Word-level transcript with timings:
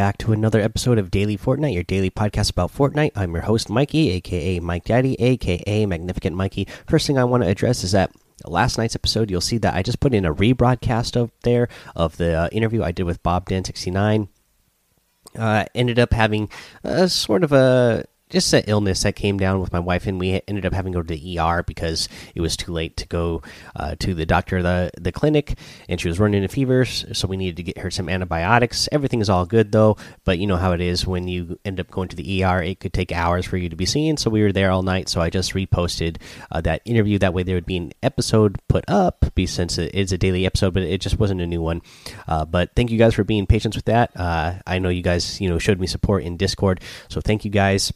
Back 0.00 0.16
to 0.16 0.32
another 0.32 0.62
episode 0.62 0.96
of 0.96 1.10
Daily 1.10 1.36
Fortnite, 1.36 1.74
your 1.74 1.82
daily 1.82 2.08
podcast 2.08 2.52
about 2.52 2.72
Fortnite. 2.72 3.10
I'm 3.16 3.34
your 3.34 3.42
host, 3.42 3.68
Mikey, 3.68 4.08
aka 4.12 4.58
Mike 4.58 4.84
Daddy, 4.84 5.14
aka 5.20 5.84
Magnificent 5.84 6.34
Mikey. 6.34 6.66
First 6.86 7.06
thing 7.06 7.18
I 7.18 7.24
want 7.24 7.42
to 7.42 7.48
address 7.50 7.84
is 7.84 7.92
that 7.92 8.10
last 8.46 8.78
night's 8.78 8.94
episode, 8.94 9.30
you'll 9.30 9.42
see 9.42 9.58
that 9.58 9.74
I 9.74 9.82
just 9.82 10.00
put 10.00 10.14
in 10.14 10.24
a 10.24 10.34
rebroadcast 10.34 11.22
up 11.22 11.32
there 11.42 11.68
of 11.94 12.16
the 12.16 12.32
uh, 12.32 12.48
interview 12.50 12.82
I 12.82 12.92
did 12.92 13.02
with 13.02 13.22
Bob 13.22 13.46
Dan69. 13.50 14.28
Uh, 15.38 15.66
ended 15.74 15.98
up 15.98 16.14
having 16.14 16.48
a 16.82 17.06
sort 17.06 17.44
of 17.44 17.52
a 17.52 18.06
just 18.30 18.52
an 18.52 18.64
illness 18.66 19.02
that 19.02 19.16
came 19.16 19.38
down 19.38 19.60
with 19.60 19.72
my 19.72 19.80
wife, 19.80 20.06
and 20.06 20.18
we 20.18 20.40
ended 20.48 20.66
up 20.66 20.72
having 20.72 20.92
to 20.92 20.98
go 20.98 21.02
to 21.02 21.14
the 21.14 21.38
ER 21.38 21.62
because 21.62 22.08
it 22.34 22.40
was 22.40 22.56
too 22.56 22.72
late 22.72 22.96
to 22.98 23.06
go 23.06 23.42
uh, 23.76 23.96
to 24.00 24.14
the 24.14 24.26
doctor, 24.26 24.62
the 24.62 24.90
the 24.98 25.12
clinic, 25.12 25.58
and 25.88 26.00
she 26.00 26.08
was 26.08 26.18
running 26.18 26.44
a 26.44 26.48
fever, 26.48 26.84
so 26.84 27.28
we 27.28 27.36
needed 27.36 27.56
to 27.56 27.62
get 27.62 27.78
her 27.78 27.90
some 27.90 28.08
antibiotics. 28.08 28.88
Everything 28.92 29.20
is 29.20 29.28
all 29.28 29.46
good 29.46 29.72
though, 29.72 29.96
but 30.24 30.38
you 30.38 30.46
know 30.46 30.56
how 30.56 30.72
it 30.72 30.80
is 30.80 31.06
when 31.06 31.28
you 31.28 31.58
end 31.64 31.80
up 31.80 31.90
going 31.90 32.08
to 32.08 32.16
the 32.16 32.44
ER, 32.44 32.62
it 32.62 32.80
could 32.80 32.92
take 32.92 33.12
hours 33.12 33.44
for 33.44 33.56
you 33.56 33.68
to 33.68 33.76
be 33.76 33.86
seen. 33.86 34.16
So 34.16 34.30
we 34.30 34.42
were 34.42 34.52
there 34.52 34.70
all 34.70 34.82
night. 34.82 35.08
So 35.08 35.20
I 35.20 35.30
just 35.30 35.54
reposted 35.54 36.16
uh, 36.50 36.60
that 36.62 36.82
interview. 36.84 37.18
That 37.18 37.34
way 37.34 37.42
there 37.42 37.56
would 37.56 37.66
be 37.66 37.76
an 37.76 37.92
episode 38.02 38.58
put 38.68 38.84
up, 38.88 39.34
be 39.34 39.46
since 39.46 39.78
it 39.78 39.94
is 39.94 40.12
a 40.12 40.18
daily 40.18 40.46
episode, 40.46 40.74
but 40.74 40.82
it 40.82 41.00
just 41.00 41.18
wasn't 41.18 41.40
a 41.40 41.46
new 41.46 41.60
one. 41.60 41.82
Uh, 42.26 42.44
but 42.44 42.70
thank 42.74 42.90
you 42.90 42.98
guys 42.98 43.14
for 43.14 43.24
being 43.24 43.46
patient 43.46 43.74
with 43.76 43.86
that. 43.86 44.10
Uh, 44.16 44.54
I 44.66 44.78
know 44.78 44.88
you 44.88 45.02
guys, 45.02 45.40
you 45.40 45.48
know, 45.48 45.58
showed 45.58 45.80
me 45.80 45.86
support 45.86 46.22
in 46.22 46.36
Discord, 46.36 46.80
so 47.08 47.20
thank 47.20 47.44
you 47.44 47.50
guys. 47.50 47.92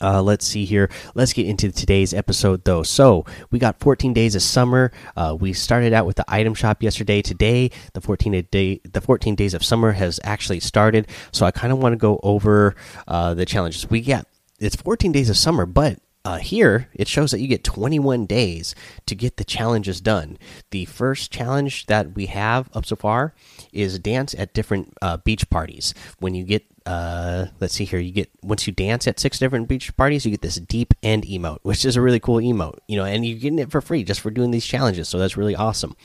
Uh, 0.00 0.22
let's 0.22 0.46
see 0.46 0.64
here. 0.64 0.90
Let's 1.14 1.32
get 1.32 1.46
into 1.46 1.70
today's 1.72 2.12
episode, 2.12 2.64
though. 2.64 2.82
So 2.82 3.24
we 3.50 3.58
got 3.58 3.80
14 3.80 4.12
days 4.12 4.34
of 4.34 4.42
summer. 4.42 4.92
Uh, 5.16 5.36
we 5.38 5.52
started 5.52 5.92
out 5.92 6.06
with 6.06 6.16
the 6.16 6.24
item 6.28 6.54
shop 6.54 6.82
yesterday. 6.82 7.22
Today, 7.22 7.70
the 7.92 8.00
14 8.00 8.46
day, 8.50 8.80
the 8.84 9.00
14 9.00 9.34
days 9.34 9.54
of 9.54 9.64
summer 9.64 9.92
has 9.92 10.20
actually 10.24 10.60
started. 10.60 11.08
So 11.32 11.46
I 11.46 11.50
kind 11.50 11.72
of 11.72 11.78
want 11.78 11.92
to 11.92 11.96
go 11.96 12.20
over 12.22 12.74
uh, 13.08 13.34
the 13.34 13.46
challenges. 13.46 13.88
We 13.88 14.00
got 14.00 14.26
it's 14.60 14.76
14 14.76 15.12
days 15.12 15.30
of 15.30 15.36
summer, 15.36 15.66
but 15.66 15.98
uh, 16.24 16.38
here 16.38 16.88
it 16.94 17.06
shows 17.06 17.30
that 17.30 17.40
you 17.40 17.46
get 17.46 17.62
21 17.64 18.24
days 18.24 18.74
to 19.06 19.14
get 19.14 19.36
the 19.36 19.44
challenges 19.44 20.00
done. 20.00 20.38
The 20.70 20.86
first 20.86 21.30
challenge 21.30 21.86
that 21.86 22.14
we 22.14 22.26
have 22.26 22.70
up 22.74 22.86
so 22.86 22.96
far 22.96 23.34
is 23.72 23.98
dance 23.98 24.34
at 24.38 24.54
different 24.54 24.94
uh, 25.02 25.18
beach 25.18 25.48
parties. 25.50 25.92
When 26.20 26.34
you 26.34 26.44
get, 26.44 26.64
uh, 26.86 27.46
let's 27.60 27.74
see 27.74 27.84
here, 27.84 27.98
you 27.98 28.12
get 28.12 28.30
once 28.42 28.66
you 28.66 28.72
dance 28.72 29.06
at 29.06 29.18
six 29.18 29.38
different 29.38 29.68
beach 29.68 29.96
parties, 29.96 30.24
you 30.24 30.30
get 30.30 30.42
this 30.42 30.56
deep 30.56 30.94
end 31.02 31.24
emote, 31.24 31.58
which 31.62 31.84
is 31.84 31.96
a 31.96 32.00
really 32.00 32.20
cool 32.20 32.36
emote, 32.36 32.78
you 32.88 32.96
know, 32.96 33.04
and 33.04 33.24
you're 33.24 33.38
getting 33.38 33.58
it 33.58 33.70
for 33.70 33.80
free 33.80 34.04
just 34.04 34.20
for 34.20 34.30
doing 34.30 34.50
these 34.50 34.66
challenges. 34.66 35.08
So 35.08 35.18
that's 35.18 35.36
really 35.36 35.56
awesome. 35.56 35.96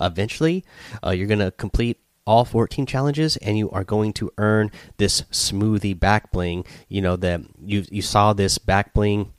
Eventually, 0.00 0.64
uh, 1.04 1.10
you're 1.10 1.28
gonna 1.28 1.52
complete 1.52 2.00
all 2.26 2.44
14 2.44 2.86
challenges 2.86 3.36
and 3.36 3.56
you 3.56 3.70
are 3.70 3.84
going 3.84 4.12
to 4.14 4.32
earn 4.36 4.70
this 4.96 5.22
smoothie 5.30 5.98
back 5.98 6.32
bling 6.32 6.64
you 6.88 7.00
know 7.00 7.14
that 7.14 7.40
you 7.64 7.84
you 7.88 8.02
saw 8.02 8.32
this 8.32 8.58
back 8.58 8.92
bling 8.92 9.32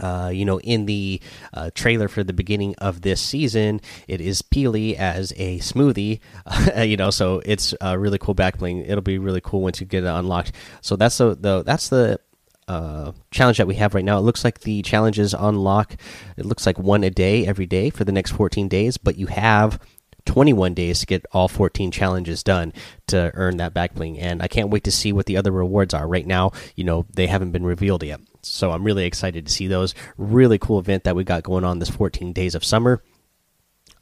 uh, 0.00 0.30
you 0.32 0.44
know, 0.44 0.60
in 0.60 0.86
the 0.86 1.20
uh, 1.54 1.70
trailer 1.74 2.08
for 2.08 2.24
the 2.24 2.32
beginning 2.32 2.74
of 2.76 3.02
this 3.02 3.20
season, 3.20 3.80
it 4.08 4.20
is 4.20 4.42
Peely 4.42 4.94
as 4.94 5.32
a 5.36 5.58
smoothie. 5.58 6.20
Uh, 6.46 6.80
you 6.82 6.96
know, 6.96 7.10
so 7.10 7.42
it's 7.44 7.74
a 7.80 7.98
really 7.98 8.18
cool 8.18 8.34
back 8.34 8.58
bling. 8.58 8.84
It'll 8.84 9.02
be 9.02 9.18
really 9.18 9.40
cool 9.40 9.62
once 9.62 9.80
you 9.80 9.86
get 9.86 10.04
it 10.04 10.08
unlocked. 10.08 10.52
So 10.80 10.96
that's 10.96 11.18
the, 11.18 11.34
the 11.34 11.62
that's 11.62 11.88
the 11.88 12.20
uh, 12.68 13.12
challenge 13.30 13.58
that 13.58 13.66
we 13.66 13.76
have 13.76 13.94
right 13.94 14.04
now. 14.04 14.18
It 14.18 14.22
looks 14.22 14.44
like 14.44 14.60
the 14.60 14.82
challenges 14.82 15.34
unlock. 15.34 15.96
It 16.36 16.46
looks 16.46 16.66
like 16.66 16.78
one 16.78 17.04
a 17.04 17.10
day 17.10 17.46
every 17.46 17.66
day 17.66 17.90
for 17.90 18.04
the 18.04 18.12
next 18.12 18.32
14 18.32 18.68
days, 18.68 18.96
but 18.96 19.16
you 19.16 19.26
have 19.26 19.78
21 20.24 20.74
days 20.74 21.00
to 21.00 21.06
get 21.06 21.24
all 21.32 21.48
14 21.48 21.90
challenges 21.90 22.42
done 22.42 22.72
to 23.06 23.30
earn 23.34 23.56
that 23.58 23.72
back 23.72 23.94
bling. 23.94 24.18
And 24.18 24.42
I 24.42 24.48
can't 24.48 24.70
wait 24.70 24.84
to 24.84 24.92
see 24.92 25.12
what 25.12 25.26
the 25.26 25.36
other 25.36 25.52
rewards 25.52 25.94
are. 25.94 26.06
Right 26.06 26.26
now, 26.26 26.52
you 26.74 26.84
know, 26.84 27.06
they 27.14 27.28
haven't 27.28 27.52
been 27.52 27.64
revealed 27.64 28.02
yet. 28.02 28.20
So 28.46 28.70
I'm 28.70 28.84
really 28.84 29.04
excited 29.04 29.46
to 29.46 29.52
see 29.52 29.66
those. 29.66 29.94
Really 30.16 30.58
cool 30.58 30.78
event 30.78 31.04
that 31.04 31.16
we 31.16 31.24
got 31.24 31.42
going 31.42 31.64
on 31.64 31.78
this 31.78 31.90
14 31.90 32.32
days 32.32 32.54
of 32.54 32.64
summer. 32.64 33.02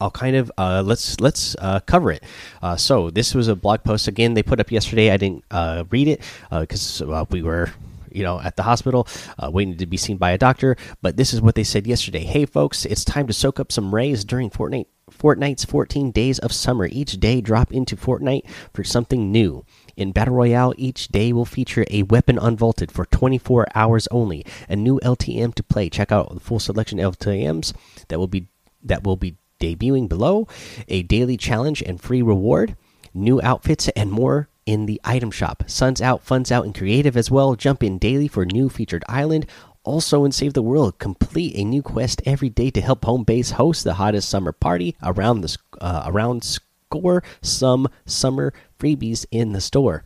I'll 0.00 0.10
kind 0.10 0.36
of 0.36 0.50
uh, 0.58 0.82
let's 0.84 1.20
let's 1.20 1.56
uh, 1.58 1.80
cover 1.80 2.10
it. 2.10 2.22
Uh, 2.60 2.76
so 2.76 3.10
this 3.10 3.34
was 3.34 3.48
a 3.48 3.56
blog 3.56 3.84
post 3.84 4.08
again 4.08 4.34
they 4.34 4.42
put 4.42 4.60
up 4.60 4.70
yesterday. 4.70 5.10
I 5.10 5.16
didn't 5.16 5.44
uh, 5.50 5.84
read 5.90 6.08
it 6.08 6.20
because 6.50 7.00
uh, 7.00 7.24
we 7.30 7.42
were 7.42 7.70
you 8.10 8.22
know 8.22 8.40
at 8.40 8.56
the 8.56 8.62
hospital 8.62 9.06
uh, 9.38 9.50
waiting 9.50 9.76
to 9.76 9.86
be 9.86 9.96
seen 9.96 10.16
by 10.16 10.32
a 10.32 10.38
doctor. 10.38 10.76
But 11.00 11.16
this 11.16 11.32
is 11.32 11.40
what 11.40 11.54
they 11.54 11.64
said 11.64 11.86
yesterday. 11.86 12.24
Hey 12.24 12.44
folks, 12.44 12.84
it's 12.84 13.04
time 13.04 13.26
to 13.28 13.32
soak 13.32 13.60
up 13.60 13.70
some 13.70 13.94
rays 13.94 14.24
during 14.24 14.50
Fortnite. 14.50 14.86
Fortnite's 15.10 15.64
14 15.64 16.10
days 16.10 16.38
of 16.38 16.52
summer. 16.52 16.86
Each 16.86 17.18
day 17.20 17.40
drop 17.40 17.72
into 17.72 17.96
Fortnite 17.96 18.48
for 18.72 18.82
something 18.84 19.30
new. 19.30 19.64
In 19.96 20.12
Battle 20.12 20.34
Royale, 20.34 20.74
each 20.76 21.08
day 21.08 21.32
will 21.32 21.44
feature 21.44 21.84
a 21.90 22.02
weapon 22.04 22.38
unvaulted 22.38 22.90
for 22.90 23.06
24 23.06 23.66
hours 23.74 24.08
only. 24.10 24.44
A 24.68 24.76
new 24.76 24.98
LTM 25.00 25.54
to 25.54 25.62
play. 25.62 25.88
Check 25.88 26.10
out 26.10 26.32
the 26.32 26.40
full 26.40 26.58
selection 26.58 26.98
of 27.00 27.18
LTMs 27.18 27.72
that 28.08 28.18
will 28.18 28.26
be 28.26 28.48
that 28.82 29.04
will 29.04 29.16
be 29.16 29.36
debuting 29.60 30.08
below. 30.08 30.46
A 30.88 31.02
daily 31.02 31.36
challenge 31.36 31.82
and 31.82 32.00
free 32.00 32.22
reward. 32.22 32.76
New 33.12 33.40
outfits 33.42 33.88
and 33.90 34.10
more 34.10 34.48
in 34.66 34.86
the 34.86 35.00
item 35.04 35.30
shop. 35.30 35.64
Suns 35.66 36.02
out, 36.02 36.22
funds 36.22 36.50
out, 36.50 36.64
and 36.64 36.74
creative 36.74 37.16
as 37.16 37.30
well. 37.30 37.54
Jump 37.54 37.82
in 37.82 37.98
daily 37.98 38.28
for 38.28 38.44
new 38.44 38.68
featured 38.68 39.04
island. 39.08 39.46
Also 39.84 40.24
in 40.24 40.32
Save 40.32 40.54
the 40.54 40.62
World, 40.62 40.98
complete 40.98 41.54
a 41.56 41.62
new 41.62 41.82
quest 41.82 42.22
every 42.24 42.48
day 42.48 42.70
to 42.70 42.80
help 42.80 43.04
home 43.04 43.22
base 43.22 43.52
host 43.52 43.84
the 43.84 43.94
hottest 43.94 44.30
summer 44.30 44.50
party 44.50 44.96
around 45.02 45.42
the 45.42 45.58
uh, 45.78 46.04
around 46.06 46.58
score 46.94 47.24
some 47.42 47.88
summer 48.06 48.52
freebies 48.78 49.26
in 49.32 49.52
the 49.52 49.60
store. 49.60 50.04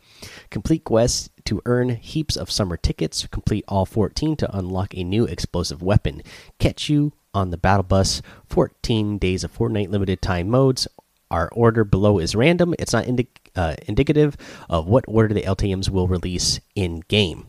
Complete 0.49 0.83
quests 0.83 1.29
to 1.45 1.61
earn 1.65 1.89
heaps 1.89 2.35
of 2.35 2.49
summer 2.49 2.77
tickets. 2.77 3.27
Complete 3.27 3.63
all 3.67 3.85
14 3.85 4.35
to 4.37 4.57
unlock 4.57 4.95
a 4.95 5.03
new 5.03 5.25
explosive 5.25 5.83
weapon. 5.83 6.23
Catch 6.57 6.89
you 6.89 7.13
on 7.31 7.51
the 7.51 7.57
battle 7.57 7.83
bus. 7.83 8.23
14 8.47 9.19
days 9.19 9.43
of 9.43 9.55
Fortnite 9.55 9.91
limited 9.91 10.19
time 10.21 10.49
modes. 10.49 10.87
Our 11.29 11.49
order 11.49 11.83
below 11.83 12.17
is 12.17 12.35
random. 12.35 12.73
It's 12.79 12.93
not 12.93 13.05
indi 13.05 13.27
uh, 13.55 13.75
indicative 13.87 14.35
of 14.67 14.87
what 14.87 15.05
order 15.07 15.33
the 15.33 15.43
LTMs 15.43 15.89
will 15.89 16.07
release 16.07 16.59
in 16.75 17.01
game. 17.07 17.45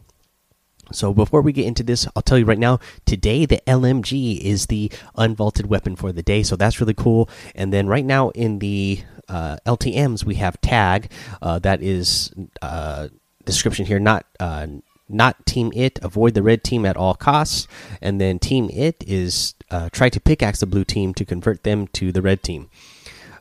So 0.93 1.15
before 1.15 1.41
we 1.41 1.53
get 1.53 1.67
into 1.67 1.83
this, 1.83 2.07
I'll 2.15 2.23
tell 2.23 2.39
you 2.39 2.45
right 2.45 2.59
now. 2.59 2.81
Today, 3.07 3.47
the 3.47 3.61
LMG 3.67 4.39
is 4.41 4.67
the 4.67 4.91
unvaulted 5.17 5.67
weapon 5.67 5.97
for 5.97 6.13
the 6.13 6.23
day, 6.23 6.43
so 6.43 6.57
that's 6.57 6.81
really 6.81 6.95
cool. 6.95 7.29
And 7.55 7.73
then 7.73 7.87
right 7.87 8.05
now 8.05 8.31
in 8.31 8.59
the 8.59 9.01
uh, 9.31 9.57
LTM's, 9.67 10.25
we 10.25 10.35
have 10.35 10.61
tag. 10.61 11.11
Uh, 11.41 11.59
that 11.61 11.83
is 11.83 12.33
uh, 12.61 13.09
description 13.45 13.87
here, 13.87 14.01
not 14.01 14.27
uh, 14.41 14.67
not 15.09 15.47
team 15.47 15.73
it. 15.75 15.99
Avoid 16.03 16.35
the 16.35 16.43
red 16.43 16.63
team 16.65 16.85
at 16.85 16.97
all 16.97 17.15
costs. 17.15 17.69
And 18.03 18.21
then 18.21 18.39
team 18.39 18.69
it 18.73 19.03
is 19.07 19.55
uh, 19.71 19.89
try 19.91 20.09
to 20.09 20.21
pickaxe 20.21 20.61
the 20.61 20.67
blue 20.67 20.85
team 20.85 21.15
to 21.15 21.25
convert 21.25 21.63
them 21.63 21.87
to 21.89 22.13
the 22.13 22.23
red 22.23 22.43
team. 22.43 22.69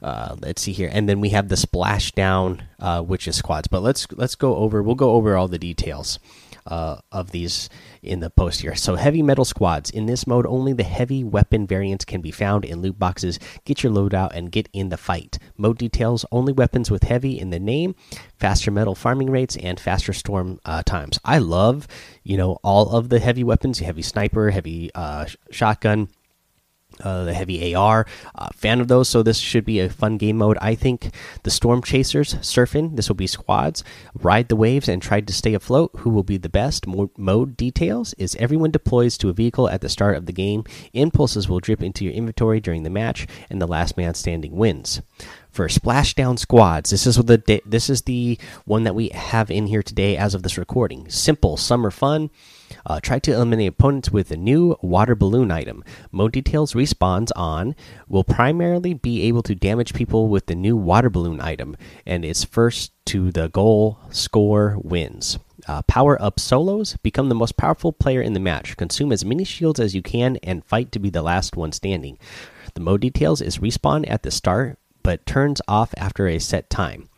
Uh, 0.02 0.38
let's 0.40 0.62
see 0.62 0.72
here, 0.72 0.90
and 0.94 1.10
then 1.10 1.20
we 1.20 1.30
have 1.30 1.50
the 1.50 1.56
splashdown, 1.56 2.62
which 3.06 3.28
is 3.28 3.36
squads. 3.36 3.68
But 3.68 3.82
let's 3.82 4.08
let's 4.14 4.36
go 4.36 4.56
over. 4.56 4.82
We'll 4.82 4.96
go 4.96 5.12
over 5.12 5.36
all 5.36 5.50
the 5.50 5.60
details 5.60 6.20
uh, 6.66 6.98
of 7.12 7.32
these 7.32 7.70
in 8.02 8.20
the 8.20 8.30
post 8.30 8.62
here. 8.62 8.76
So, 8.76 8.96
heavy 8.96 9.22
metal 9.22 9.46
squads. 9.46 9.90
In 9.90 10.06
this 10.06 10.26
mode, 10.28 10.46
only 10.46 10.74
the 10.74 10.84
heavy 10.84 11.24
weapon 11.24 11.68
variants 11.68 12.06
can 12.06 12.22
be 12.22 12.32
found 12.32 12.66
in 12.66 12.82
loot 12.82 12.98
boxes. 12.98 13.40
Get 13.66 13.84
your 13.84 13.92
loadout 13.92 14.32
and 14.34 14.52
get 14.52 14.70
in 14.74 14.90
the 14.90 14.98
fight. 14.98 15.38
Mode 15.58 15.78
details 15.78 16.26
only 16.32 16.54
weapons 16.54 16.90
with 16.92 17.04
heavy 17.04 17.40
in 17.40 17.50
the 17.50 17.60
name, 17.60 17.96
faster 18.38 18.72
metal 18.72 18.96
farming 18.96 19.30
rates, 19.30 19.58
and 19.58 19.80
faster 19.80 20.14
storm 20.14 20.60
uh, 20.66 20.84
times. 20.84 21.20
I 21.26 21.40
love, 21.40 21.88
you 22.24 22.38
know, 22.38 22.60
all 22.64 22.96
of 22.96 23.10
the 23.10 23.20
heavy 23.20 23.44
weapons 23.44 23.80
heavy 23.80 24.02
sniper, 24.02 24.52
heavy 24.52 24.92
uh, 24.94 25.26
shotgun 25.52 26.10
uh, 27.04 27.24
the 27.26 27.34
heavy 27.34 27.76
AR. 27.76 28.06
Uh, 28.36 28.50
fan 28.54 28.82
of 28.82 28.88
those, 28.88 29.10
so 29.10 29.24
this 29.24 29.38
should 29.38 29.66
be 29.66 29.80
a 29.80 29.90
fun 29.90 30.18
game 30.18 30.38
mode. 30.38 30.58
I 30.62 30.76
think 30.76 31.14
the 31.44 31.52
Storm 31.52 31.82
Chasers 31.82 32.36
surfing. 32.36 32.96
This 32.96 33.10
will 33.10 33.16
be 33.16 33.28
squads. 33.28 33.84
Ride 34.14 34.50
the 34.50 34.56
waves 34.56 34.88
and 34.88 35.02
try 35.02 35.22
to 35.22 35.34
stay 35.34 35.54
afloat. 35.54 35.92
Who 36.00 36.10
will 36.10 36.24
be 36.24 36.38
the 36.38 36.50
best? 36.50 36.88
Mo 36.88 37.10
mode 37.18 37.58
details 37.58 38.14
is 38.18 38.36
everyone 38.36 38.72
deploys 38.72 39.18
to 39.20 39.30
a 39.30 39.34
vehicle 39.34 39.70
at 39.70 39.82
the 39.82 39.90
start 39.90 40.18
of 40.18 40.26
the 40.26 40.34
game. 40.34 40.64
Impulses 40.94 41.48
will 41.50 41.60
drip 41.60 41.82
into 41.82 42.06
your 42.06 42.14
inventory 42.14 42.60
during 42.60 42.84
the 42.84 42.90
match, 42.90 43.28
and 43.50 43.62
the 43.62 43.68
last 43.68 43.98
man 43.98 44.14
standing 44.14 44.56
wins. 44.56 45.02
For 45.60 45.68
splashdown 45.68 46.40
squads, 46.40 46.92
this 46.92 47.06
is 47.06 47.18
the 47.18 47.62
this 47.66 47.90
is 47.90 48.04
the 48.04 48.40
one 48.64 48.86
that 48.86 48.96
we 48.96 49.10
have 49.10 49.52
in 49.52 49.68
here 49.68 49.84
today 49.84 50.16
as 50.16 50.34
of 50.34 50.42
this 50.42 50.58
recording. 50.58 51.10
Simple 51.10 51.58
summer 51.58 51.92
fun 51.92 52.30
uh, 52.86 53.02
try 53.02 53.20
to 53.20 53.34
eliminate 53.34 53.68
opponents 53.68 54.10
with 54.10 54.32
a 54.32 54.38
new 54.38 54.78
water 54.82 55.16
balloon 55.16 55.52
item. 55.52 55.84
Mode 56.14 56.32
details 56.32 56.76
respawns 56.76 57.30
on 57.36 57.76
will 58.08 58.24
primarily 58.24 58.94
be 58.94 59.24
able 59.24 59.44
to 59.44 59.54
damage 59.54 59.94
people 59.94 60.30
with 60.30 60.46
the 60.46 60.56
new 60.56 60.78
water 60.78 61.10
balloon 61.10 61.42
item, 61.42 61.76
and 62.06 62.24
its 62.24 62.46
first 62.46 62.94
to 63.08 63.30
the 63.30 63.50
goal 63.50 64.00
score 64.12 64.78
wins. 64.82 65.40
Uh, 65.68 65.82
power 65.82 66.16
up 66.22 66.40
solos. 66.40 66.96
Become 67.04 67.28
the 67.28 67.36
most 67.36 67.58
powerful 67.58 67.92
player 67.92 68.22
in 68.22 68.32
the 68.32 68.40
match. 68.40 68.78
Consume 68.78 69.12
as 69.12 69.26
many 69.26 69.44
shields 69.44 69.82
as 69.82 69.94
you 69.94 70.02
can 70.02 70.38
and 70.38 70.64
fight 70.64 70.94
to 70.94 71.00
be 71.00 71.10
the 71.10 71.22
last 71.22 71.58
one 71.58 71.74
standing. 71.74 72.18
The 72.76 72.80
mode 72.80 73.02
details 73.02 73.42
is 73.42 73.58
respawn 73.58 74.10
at 74.10 74.24
the 74.24 74.32
start, 74.32 74.80
but 75.10 75.26
turns 75.26 75.60
off 75.68 75.92
after 75.98 76.28
a 76.28 76.38
set 76.38 76.70
time. 76.70 77.10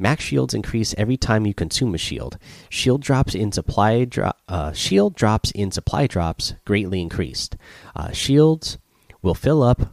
Max 0.00 0.24
shields 0.24 0.52
increase 0.52 0.96
every 0.98 1.16
time 1.16 1.46
you 1.46 1.54
consume 1.54 1.94
a 1.94 1.98
shield. 1.98 2.38
Shield 2.68 3.02
drops 3.02 3.36
in 3.36 3.52
supply 3.52 4.04
dro 4.04 4.32
uh, 4.48 4.72
shield 4.72 5.14
drops 5.14 5.52
in 5.52 5.70
supply 5.70 6.08
drops 6.08 6.54
greatly 6.64 7.00
increased. 7.00 7.56
Uh, 7.94 8.10
shields 8.10 8.78
will 9.22 9.36
fill 9.36 9.62
up 9.62 9.92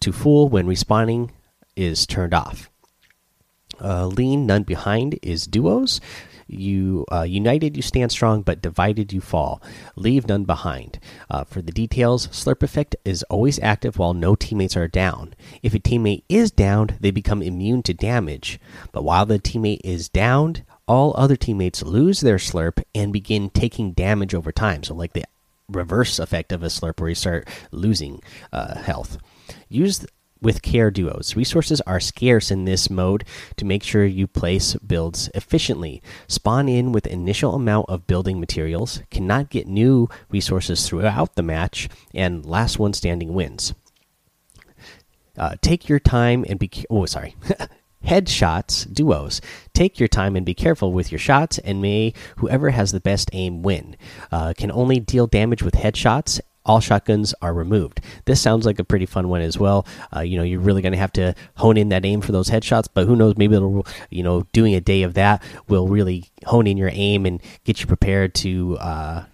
to 0.00 0.10
full 0.10 0.48
when 0.48 0.66
respawning 0.66 1.30
is 1.76 2.08
turned 2.08 2.34
off. 2.34 2.68
Uh, 3.80 4.06
lean 4.06 4.44
none 4.44 4.64
behind 4.64 5.16
is 5.22 5.46
duos. 5.46 6.00
You 6.52 7.06
uh, 7.12 7.22
united, 7.22 7.76
you 7.76 7.82
stand 7.82 8.12
strong, 8.12 8.42
but 8.42 8.62
divided, 8.62 9.12
you 9.12 9.20
fall. 9.20 9.62
Leave 9.96 10.26
none 10.26 10.44
behind. 10.44 10.98
Uh, 11.30 11.44
for 11.44 11.62
the 11.62 11.72
details, 11.72 12.26
Slurp 12.28 12.62
Effect 12.62 12.96
is 13.04 13.22
always 13.24 13.58
active 13.60 13.98
while 13.98 14.14
no 14.14 14.34
teammates 14.34 14.76
are 14.76 14.88
down. 14.88 15.34
If 15.62 15.74
a 15.74 15.78
teammate 15.78 16.24
is 16.28 16.50
downed, 16.50 16.96
they 17.00 17.10
become 17.10 17.42
immune 17.42 17.82
to 17.84 17.94
damage. 17.94 18.60
But 18.92 19.04
while 19.04 19.26
the 19.26 19.38
teammate 19.38 19.80
is 19.84 20.08
downed, 20.08 20.64
all 20.88 21.14
other 21.16 21.36
teammates 21.36 21.82
lose 21.82 22.20
their 22.20 22.36
Slurp 22.36 22.82
and 22.94 23.12
begin 23.12 23.50
taking 23.50 23.92
damage 23.92 24.34
over 24.34 24.50
time. 24.50 24.82
So, 24.82 24.94
like 24.94 25.12
the 25.12 25.24
reverse 25.68 26.18
effect 26.18 26.50
of 26.52 26.62
a 26.62 26.66
Slurp, 26.66 27.00
where 27.00 27.10
you 27.10 27.14
start 27.14 27.48
losing 27.70 28.22
uh, 28.52 28.76
health. 28.76 29.18
Use 29.68 30.04
with 30.40 30.62
care 30.62 30.90
duos. 30.90 31.36
Resources 31.36 31.80
are 31.82 32.00
scarce 32.00 32.50
in 32.50 32.64
this 32.64 32.90
mode 32.90 33.24
to 33.56 33.64
make 33.64 33.82
sure 33.82 34.04
you 34.04 34.26
place 34.26 34.74
builds 34.74 35.30
efficiently. 35.34 36.02
Spawn 36.28 36.68
in 36.68 36.92
with 36.92 37.06
initial 37.06 37.54
amount 37.54 37.88
of 37.88 38.06
building 38.06 38.40
materials, 38.40 39.02
cannot 39.10 39.50
get 39.50 39.66
new 39.66 40.08
resources 40.30 40.86
throughout 40.88 41.34
the 41.34 41.42
match, 41.42 41.88
and 42.14 42.44
last 42.46 42.78
one 42.78 42.92
standing 42.92 43.34
wins. 43.34 43.74
Uh, 45.36 45.54
take 45.62 45.88
your 45.88 45.98
time 45.98 46.44
and 46.48 46.58
be 46.58 46.70
oh 46.90 47.06
sorry. 47.06 47.36
Headshots 48.04 48.92
duos. 48.92 49.42
Take 49.74 49.98
your 49.98 50.08
time 50.08 50.34
and 50.34 50.46
be 50.46 50.54
careful 50.54 50.92
with 50.92 51.12
your 51.12 51.18
shots, 51.18 51.58
and 51.58 51.82
may 51.82 52.14
whoever 52.36 52.70
has 52.70 52.92
the 52.92 53.00
best 53.00 53.28
aim 53.34 53.62
win. 53.62 53.96
Uh, 54.32 54.54
can 54.56 54.72
only 54.72 55.00
deal 55.00 55.26
damage 55.26 55.62
with 55.62 55.74
headshots 55.74 56.40
all 56.64 56.80
shotguns 56.80 57.34
are 57.40 57.54
removed. 57.54 58.00
This 58.26 58.40
sounds 58.40 58.66
like 58.66 58.78
a 58.78 58.84
pretty 58.84 59.06
fun 59.06 59.28
one 59.28 59.40
as 59.40 59.58
well. 59.58 59.86
Uh, 60.14 60.20
you 60.20 60.36
know, 60.36 60.42
you're 60.42 60.60
really 60.60 60.82
going 60.82 60.92
to 60.92 60.98
have 60.98 61.12
to 61.12 61.34
hone 61.56 61.76
in 61.76 61.88
that 61.88 62.04
aim 62.04 62.20
for 62.20 62.32
those 62.32 62.50
headshots, 62.50 62.86
but 62.92 63.06
who 63.06 63.16
knows? 63.16 63.36
Maybe 63.36 63.56
it'll, 63.56 63.86
you 64.10 64.22
know, 64.22 64.46
doing 64.52 64.74
a 64.74 64.80
day 64.80 65.02
of 65.02 65.14
that 65.14 65.42
will 65.68 65.88
really 65.88 66.30
hone 66.44 66.66
in 66.66 66.76
your 66.76 66.90
aim 66.92 67.26
and 67.26 67.40
get 67.64 67.80
you 67.80 67.86
prepared 67.86 68.34
to 68.36 68.76
uh, 68.78 69.24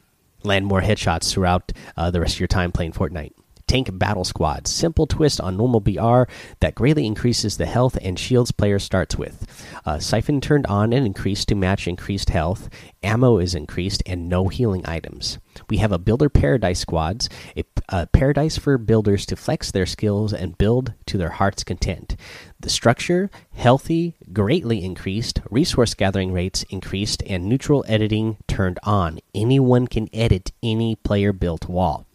land 0.44 0.66
more 0.66 0.80
headshots 0.80 1.32
throughout 1.32 1.72
uh, 1.96 2.10
the 2.10 2.20
rest 2.20 2.34
of 2.34 2.40
your 2.40 2.46
time 2.46 2.72
playing 2.72 2.92
Fortnite. 2.92 3.32
Tank 3.66 3.98
Battle 3.98 4.24
Squad. 4.24 4.68
Simple 4.68 5.06
twist 5.06 5.40
on 5.40 5.56
normal 5.56 5.80
BR 5.80 6.22
that 6.60 6.74
greatly 6.74 7.04
increases 7.04 7.56
the 7.56 7.66
health 7.66 7.98
and 8.00 8.18
shields 8.18 8.52
player 8.52 8.78
starts 8.78 9.16
with. 9.16 9.44
Uh, 9.86 10.00
Siphon 10.00 10.40
turned 10.40 10.66
on 10.66 10.92
and 10.92 11.06
increased 11.06 11.46
to 11.48 11.54
match 11.54 11.86
increased 11.86 12.30
health. 12.30 12.68
Ammo 13.04 13.38
is 13.38 13.54
increased 13.54 14.02
and 14.04 14.28
no 14.28 14.48
healing 14.48 14.82
items. 14.84 15.38
We 15.70 15.76
have 15.76 15.92
a 15.92 15.98
Builder 15.98 16.28
Paradise 16.28 16.80
Squads, 16.80 17.28
a, 17.56 17.64
a 17.88 18.06
paradise 18.08 18.58
for 18.58 18.78
builders 18.78 19.24
to 19.26 19.36
flex 19.36 19.70
their 19.70 19.86
skills 19.86 20.32
and 20.32 20.58
build 20.58 20.92
to 21.06 21.16
their 21.16 21.30
heart's 21.30 21.62
content. 21.62 22.16
The 22.58 22.68
structure, 22.68 23.30
healthy, 23.52 24.16
greatly 24.32 24.84
increased, 24.84 25.40
resource 25.50 25.94
gathering 25.94 26.32
rates 26.32 26.64
increased, 26.64 27.22
and 27.24 27.48
neutral 27.48 27.84
editing 27.86 28.38
turned 28.48 28.80
on. 28.82 29.20
Anyone 29.34 29.86
can 29.86 30.08
edit 30.12 30.50
any 30.64 30.96
player 30.96 31.32
built 31.32 31.68
wall. 31.68 32.05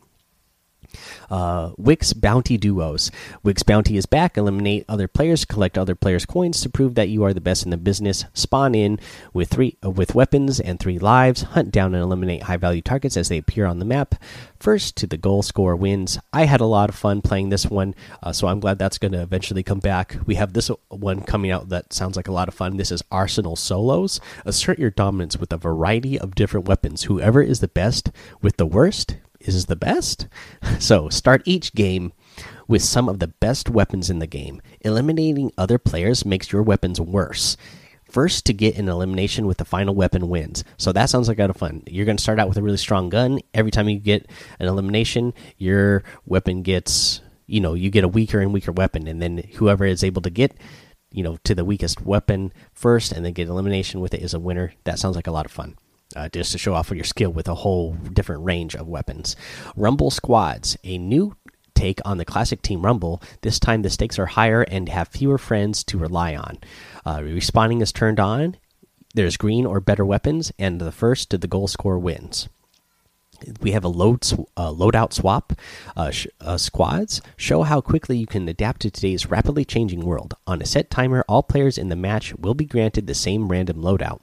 Uh, 1.30 1.72
Wick's 1.78 2.14
Bounty 2.14 2.58
Duos. 2.58 3.12
Wick's 3.44 3.64
Bounty 3.64 3.98
is 3.98 4.06
back. 4.06 4.38
Eliminate 4.38 4.86
other 4.88 5.08
players. 5.08 5.46
Collect 5.46 5.78
other 5.78 5.96
players' 5.96 6.26
coins 6.26 6.62
to 6.62 6.70
prove 6.70 6.96
that 6.96 7.10
you 7.10 7.24
are 7.24 7.34
the 7.34 7.42
best 7.42 7.64
in 7.64 7.72
the 7.72 7.78
business. 7.78 8.26
Spawn 8.34 8.76
in 8.76 9.00
with 9.34 9.50
three 9.50 9.78
uh, 9.84 9.90
with 9.90 10.16
weapons 10.16 10.60
and 10.60 10.80
three 10.80 11.00
lives. 11.00 11.44
Hunt 11.44 11.72
down 11.72 11.94
and 11.94 12.04
eliminate 12.04 12.44
high 12.44 12.58
value 12.58 12.82
targets 12.82 13.18
as 13.18 13.30
they 13.30 13.38
appear 13.38 13.66
on 13.66 13.80
the 13.80 13.86
map. 13.86 14.16
First 14.60 14.96
to 14.98 15.08
the 15.08 15.18
goal 15.18 15.42
score 15.42 15.76
wins. 15.76 16.20
I 16.32 16.46
had 16.46 16.62
a 16.62 16.66
lot 16.66 16.90
of 16.90 16.96
fun 16.96 17.22
playing 17.22 17.50
this 17.50 17.66
one, 17.66 17.96
uh, 18.22 18.32
so 18.32 18.48
I'm 18.48 18.60
glad 18.60 18.78
that's 18.78 19.00
going 19.00 19.12
to 19.14 19.22
eventually 19.22 19.64
come 19.64 19.80
back. 19.80 20.18
We 20.26 20.36
have 20.36 20.54
this 20.54 20.70
one 20.90 21.22
coming 21.22 21.52
out 21.52 21.70
that 21.70 21.94
sounds 21.94 22.16
like 22.16 22.28
a 22.28 22.32
lot 22.32 22.48
of 22.48 22.54
fun. 22.54 22.78
This 22.78 22.92
is 22.92 23.04
Arsenal 23.12 23.56
Solos. 23.56 24.20
Assert 24.46 24.78
your 24.78 24.92
dominance 24.92 25.38
with 25.38 25.52
a 25.52 25.58
variety 25.58 26.20
of 26.20 26.36
different 26.36 26.68
weapons. 26.68 27.04
Whoever 27.04 27.42
is 27.42 27.60
the 27.60 27.68
best 27.68 28.12
with 28.42 28.58
the 28.58 28.66
worst 28.66 29.16
is 29.48 29.66
the 29.66 29.76
best. 29.76 30.28
So 30.80 31.10
start 31.10 31.44
each 31.46 31.74
game 31.74 32.12
with 32.68 32.82
some 32.82 33.08
of 33.08 33.20
the 33.20 33.28
best 33.28 33.70
weapons 33.70 34.10
in 34.10 34.20
the 34.20 34.28
game. 34.28 34.62
Eliminating 34.82 35.52
other 35.58 35.78
players 35.78 36.26
makes 36.26 36.52
your 36.52 36.64
weapons 36.64 37.00
worse. 37.00 37.58
First 38.10 38.46
to 38.46 38.54
get 38.54 38.78
an 38.78 38.90
elimination 38.90 39.46
with 39.46 39.58
the 39.58 39.66
final 39.66 39.94
weapon 39.94 40.28
wins. 40.28 40.64
So 40.78 40.92
that 40.92 41.10
sounds 41.10 41.28
like 41.28 41.38
a 41.38 41.42
lot 41.42 41.50
of 41.50 41.58
fun. 41.58 41.84
You're 41.88 42.06
going 42.06 42.18
to 42.18 42.24
start 42.24 42.40
out 42.40 42.48
with 42.48 42.58
a 42.58 42.64
really 42.64 42.78
strong 42.78 43.10
gun. 43.10 43.40
Every 43.54 43.72
time 43.72 43.90
you 43.90 44.00
get 44.00 44.28
an 44.60 44.68
elimination, 44.68 45.34
your 45.58 46.04
weapon 46.26 46.62
gets, 46.64 47.22
you 47.46 47.62
know, 47.62 47.74
you 47.74 47.90
get 47.90 48.04
a 48.04 48.10
weaker 48.10 48.40
and 48.40 48.54
weaker 48.54 48.72
weapon. 48.72 49.08
And 49.08 49.22
then 49.22 49.44
whoever 49.56 49.86
is 49.86 50.04
able 50.04 50.22
to 50.24 50.30
get, 50.30 50.58
you 51.12 51.24
know, 51.24 51.38
to 51.44 51.54
the 51.54 51.66
weakest 51.66 52.02
weapon 52.02 52.52
first 52.74 53.12
and 53.12 53.24
then 53.24 53.34
get 53.34 53.48
elimination 53.48 54.02
with 54.02 54.14
it 54.14 54.22
is 54.22 54.34
a 54.34 54.40
winner. 54.40 54.74
That 54.86 55.00
sounds 55.00 55.16
like 55.16 55.28
a 55.28 55.32
lot 55.32 55.46
of 55.46 55.52
fun 55.52 55.78
uh, 56.16 56.30
just 56.30 56.52
to 56.52 56.58
show 56.58 56.74
off 56.74 56.92
your 56.92 57.04
skill 57.04 57.32
with 57.32 57.48
a 57.48 57.56
whole 57.56 57.94
different 57.94 58.44
range 58.44 58.76
of 58.76 58.88
weapons. 58.88 59.36
Rumble 59.76 60.12
Squads, 60.12 60.78
a 60.84 60.98
new 60.98 61.36
take 61.74 62.00
on 62.06 62.18
the 62.18 62.26
classic 62.26 62.62
Team 62.62 62.86
Rumble. 62.86 63.22
This 63.42 63.60
time 63.60 63.82
the 63.82 63.90
stakes 63.90 64.20
are 64.20 64.28
higher 64.28 64.62
and 64.62 64.88
have 64.90 65.08
fewer 65.08 65.38
friends 65.38 65.84
to 65.86 65.98
rely 65.98 66.36
on. 66.36 66.60
Uh, 67.06 67.18
respawning 67.18 67.82
is 67.82 67.92
turned 67.92 68.20
on. 68.20 68.58
There's 69.14 69.36
green 69.38 69.66
or 69.66 69.80
better 69.80 70.06
weapons, 70.06 70.52
and 70.58 70.80
the 70.80 70.92
first 70.92 71.30
to 71.32 71.38
the 71.38 71.48
goal 71.48 71.68
score 71.68 72.00
wins. 72.00 72.48
We 73.60 73.72
have 73.72 73.84
a 73.84 73.90
load 73.90 74.24
uh, 74.56 74.70
loadout 74.72 75.14
swap. 75.14 75.54
Uh, 75.98 76.12
sh 76.12 76.28
uh, 76.40 76.58
squads 76.58 77.22
show 77.36 77.64
how 77.64 77.82
quickly 77.82 78.18
you 78.18 78.28
can 78.28 78.48
adapt 78.48 78.82
to 78.82 78.92
today's 78.92 79.26
rapidly 79.26 79.66
changing 79.66 80.02
world. 80.02 80.36
On 80.46 80.62
a 80.62 80.66
set 80.66 80.92
timer, 80.92 81.26
all 81.28 81.44
players 81.44 81.78
in 81.78 81.90
the 81.90 81.96
match 81.96 82.36
will 82.36 82.54
be 82.54 82.66
granted 82.66 83.08
the 83.08 83.16
same 83.16 83.50
random 83.50 83.78
loadout. 83.78 84.20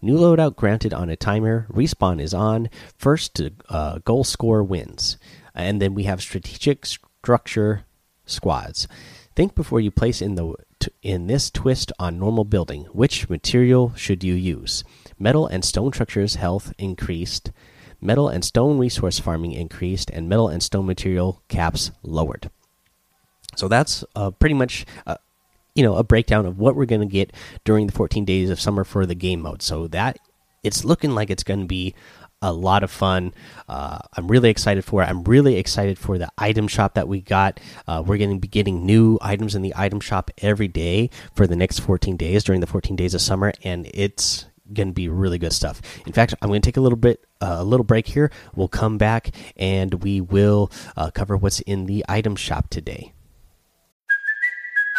New 0.00 0.16
loadout 0.18 0.56
granted 0.56 0.92
on 0.92 1.10
a 1.10 1.16
timer. 1.16 1.66
Respawn 1.70 2.20
is 2.20 2.34
on. 2.34 2.68
First 2.96 3.34
to 3.36 3.52
uh, 3.68 3.98
goal 4.04 4.24
score 4.24 4.62
wins. 4.62 5.16
And 5.54 5.80
then 5.80 5.94
we 5.94 6.04
have 6.04 6.22
strategic 6.22 6.86
structure 6.86 7.84
squads. 8.26 8.88
Think 9.34 9.54
before 9.54 9.80
you 9.80 9.90
place 9.90 10.20
in 10.20 10.34
the 10.34 10.54
in 11.02 11.26
this 11.26 11.50
twist 11.50 11.92
on 11.98 12.18
normal 12.18 12.44
building. 12.44 12.84
Which 12.92 13.28
material 13.28 13.92
should 13.96 14.24
you 14.24 14.34
use? 14.34 14.84
Metal 15.18 15.46
and 15.46 15.64
stone 15.64 15.92
structures 15.92 16.34
health 16.34 16.72
increased. 16.78 17.52
Metal 18.00 18.28
and 18.28 18.44
stone 18.44 18.78
resource 18.78 19.20
farming 19.20 19.52
increased, 19.52 20.10
and 20.10 20.28
metal 20.28 20.48
and 20.48 20.60
stone 20.60 20.86
material 20.86 21.40
caps 21.46 21.92
lowered. 22.02 22.50
So 23.54 23.68
that's 23.68 24.04
uh, 24.16 24.32
pretty 24.32 24.54
much 24.54 24.84
uh, 25.06 25.18
you 25.74 25.82
know 25.82 25.96
a 25.96 26.04
breakdown 26.04 26.46
of 26.46 26.58
what 26.58 26.76
we're 26.76 26.86
going 26.86 27.00
to 27.00 27.06
get 27.06 27.32
during 27.64 27.86
the 27.86 27.92
14 27.92 28.24
days 28.24 28.50
of 28.50 28.60
summer 28.60 28.84
for 28.84 29.06
the 29.06 29.14
game 29.14 29.40
mode. 29.40 29.62
So 29.62 29.88
that 29.88 30.18
it's 30.62 30.84
looking 30.84 31.14
like 31.14 31.30
it's 31.30 31.42
going 31.42 31.60
to 31.60 31.66
be 31.66 31.94
a 32.42 32.52
lot 32.52 32.82
of 32.82 32.90
fun. 32.90 33.32
Uh, 33.68 33.98
I'm 34.16 34.26
really 34.26 34.50
excited 34.50 34.84
for 34.84 35.02
it. 35.02 35.06
I'm 35.06 35.22
really 35.24 35.56
excited 35.56 35.98
for 35.98 36.18
the 36.18 36.28
item 36.36 36.66
shop 36.66 36.94
that 36.94 37.06
we 37.06 37.20
got. 37.20 37.60
Uh, 37.86 38.02
we're 38.04 38.18
going 38.18 38.34
to 38.34 38.40
be 38.40 38.48
getting 38.48 38.84
new 38.84 39.16
items 39.22 39.54
in 39.54 39.62
the 39.62 39.72
item 39.76 40.00
shop 40.00 40.30
every 40.38 40.68
day 40.68 41.08
for 41.34 41.46
the 41.46 41.56
next 41.56 41.78
14 41.78 42.16
days 42.16 42.42
during 42.42 42.60
the 42.60 42.66
14 42.66 42.96
days 42.96 43.14
of 43.14 43.20
summer, 43.20 43.52
and 43.62 43.88
it's 43.94 44.46
going 44.72 44.88
to 44.88 44.94
be 44.94 45.08
really 45.08 45.38
good 45.38 45.52
stuff. 45.52 45.80
In 46.06 46.12
fact, 46.12 46.34
I'm 46.42 46.48
going 46.48 46.60
to 46.60 46.66
take 46.66 46.76
a 46.76 46.80
little 46.80 46.98
bit 46.98 47.24
uh, 47.40 47.56
a 47.58 47.64
little 47.64 47.84
break 47.84 48.06
here. 48.06 48.30
We'll 48.54 48.68
come 48.68 48.98
back 48.98 49.30
and 49.56 50.02
we 50.02 50.20
will 50.20 50.70
uh, 50.96 51.10
cover 51.10 51.36
what's 51.36 51.60
in 51.60 51.86
the 51.86 52.04
item 52.08 52.36
shop 52.36 52.70
today. 52.70 53.12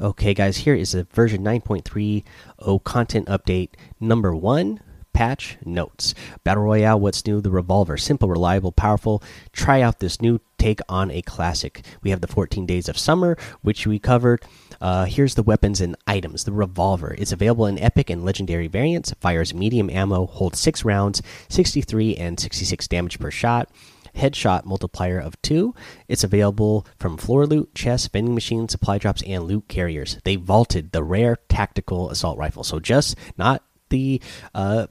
Okay, 0.00 0.32
guys, 0.32 0.58
here 0.58 0.76
is 0.76 0.94
a 0.94 1.04
version 1.04 1.42
9.30 1.42 2.84
content 2.84 3.26
update 3.26 3.70
number 3.98 4.32
one 4.32 4.80
patch 5.12 5.58
notes. 5.64 6.14
Battle 6.44 6.62
Royale, 6.62 7.00
what's 7.00 7.26
new? 7.26 7.40
The 7.40 7.50
revolver. 7.50 7.96
Simple, 7.96 8.28
reliable, 8.28 8.70
powerful. 8.70 9.20
Try 9.50 9.82
out 9.82 9.98
this 9.98 10.22
new 10.22 10.38
take 10.56 10.78
on 10.88 11.10
a 11.10 11.20
classic. 11.22 11.84
We 12.00 12.10
have 12.10 12.20
the 12.20 12.28
14 12.28 12.64
Days 12.64 12.88
of 12.88 12.96
Summer, 12.96 13.36
which 13.62 13.88
we 13.88 13.98
covered. 13.98 14.44
Uh, 14.80 15.06
here's 15.06 15.34
the 15.34 15.42
weapons 15.42 15.80
and 15.80 15.96
items. 16.06 16.44
The 16.44 16.52
revolver 16.52 17.12
is 17.14 17.32
available 17.32 17.66
in 17.66 17.80
epic 17.80 18.08
and 18.08 18.24
legendary 18.24 18.68
variants. 18.68 19.12
Fires 19.20 19.52
medium 19.52 19.90
ammo, 19.90 20.26
holds 20.26 20.60
six 20.60 20.84
rounds, 20.84 21.22
63 21.48 22.14
and 22.14 22.38
66 22.38 22.86
damage 22.86 23.18
per 23.18 23.32
shot 23.32 23.68
headshot 24.16 24.64
multiplier 24.64 25.18
of 25.18 25.40
two. 25.42 25.74
It's 26.08 26.24
available 26.24 26.86
from 26.98 27.16
floor 27.16 27.46
loot, 27.46 27.74
chests, 27.74 28.08
vending 28.08 28.34
machines, 28.34 28.72
supply 28.72 28.98
drops, 28.98 29.22
and 29.22 29.44
loot 29.44 29.68
carriers. 29.68 30.18
They 30.24 30.36
vaulted 30.36 30.92
the 30.92 31.04
rare 31.04 31.36
tactical 31.48 32.10
assault 32.10 32.38
rifle. 32.38 32.64
So 32.64 32.80
just 32.80 33.16
not 33.36 33.62
the 33.88 34.20
uh, 34.54 34.86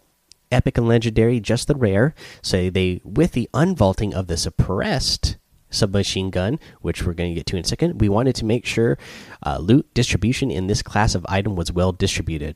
epic 0.51 0.77
and 0.77 0.87
legendary, 0.87 1.39
just 1.39 1.67
the 1.67 1.75
rare. 1.75 2.15
So 2.41 2.69
they 2.69 3.01
with 3.03 3.33
the 3.33 3.49
unvaulting 3.53 4.13
of 4.13 4.27
the 4.27 4.37
suppressed 4.37 5.37
submachine 5.69 6.29
gun, 6.29 6.59
which 6.81 7.03
we're 7.03 7.13
going 7.13 7.31
to 7.31 7.35
get 7.35 7.45
to 7.47 7.57
in 7.57 7.63
a 7.63 7.67
second. 7.67 7.99
We 7.99 8.09
wanted 8.09 8.35
to 8.35 8.45
make 8.45 8.65
sure 8.65 8.97
uh, 9.45 9.57
loot 9.57 9.93
distribution 9.93 10.49
in 10.49 10.67
this 10.67 10.81
class 10.81 11.15
of 11.15 11.25
item 11.27 11.55
was 11.55 11.71
well 11.71 11.91
distributed. 11.91 12.55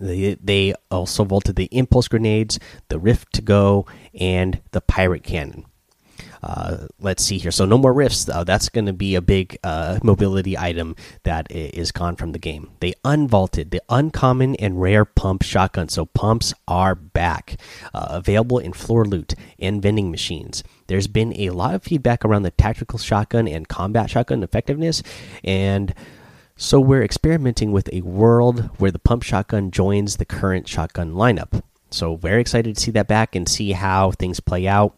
They, 0.00 0.34
they 0.42 0.74
also 0.90 1.24
vaulted 1.24 1.56
the 1.56 1.68
impulse 1.72 2.08
grenades, 2.08 2.58
the 2.88 2.98
rift 2.98 3.32
to 3.34 3.42
go, 3.42 3.86
and 4.14 4.60
the 4.72 4.80
pirate 4.80 5.22
cannon. 5.22 5.66
Uh, 6.42 6.88
let's 6.98 7.22
see 7.22 7.38
here. 7.38 7.52
So 7.52 7.64
no 7.64 7.78
more 7.78 7.92
rifts. 7.92 8.28
Uh, 8.28 8.42
that's 8.42 8.68
going 8.68 8.86
to 8.86 8.92
be 8.92 9.14
a 9.14 9.22
big 9.22 9.58
uh, 9.62 10.00
mobility 10.02 10.58
item 10.58 10.96
that 11.22 11.46
is 11.50 11.92
gone 11.92 12.16
from 12.16 12.32
the 12.32 12.38
game. 12.38 12.72
They 12.80 12.94
unvaulted 13.04 13.70
the 13.70 13.80
uncommon 13.88 14.56
and 14.56 14.80
rare 14.80 15.04
pump 15.04 15.42
shotgun. 15.42 15.88
So 15.88 16.06
pumps 16.06 16.52
are 16.66 16.96
back, 16.96 17.60
uh, 17.94 18.06
available 18.10 18.58
in 18.58 18.72
floor 18.72 19.04
loot 19.04 19.34
and 19.60 19.80
vending 19.80 20.10
machines. 20.10 20.64
There's 20.88 21.06
been 21.06 21.32
a 21.38 21.50
lot 21.50 21.74
of 21.74 21.84
feedback 21.84 22.24
around 22.24 22.42
the 22.42 22.50
tactical 22.50 22.98
shotgun 22.98 23.46
and 23.46 23.68
combat 23.68 24.10
shotgun 24.10 24.42
effectiveness, 24.42 25.02
and 25.44 25.94
so 26.62 26.78
we're 26.78 27.02
experimenting 27.02 27.72
with 27.72 27.92
a 27.92 28.02
world 28.02 28.70
where 28.78 28.92
the 28.92 28.98
pump 29.00 29.24
shotgun 29.24 29.72
joins 29.72 30.16
the 30.16 30.24
current 30.24 30.68
shotgun 30.68 31.12
lineup. 31.12 31.60
So 31.90 32.14
very 32.14 32.40
excited 32.40 32.76
to 32.76 32.80
see 32.80 32.92
that 32.92 33.08
back 33.08 33.34
and 33.34 33.48
see 33.48 33.72
how 33.72 34.12
things 34.12 34.38
play 34.38 34.68
out. 34.68 34.94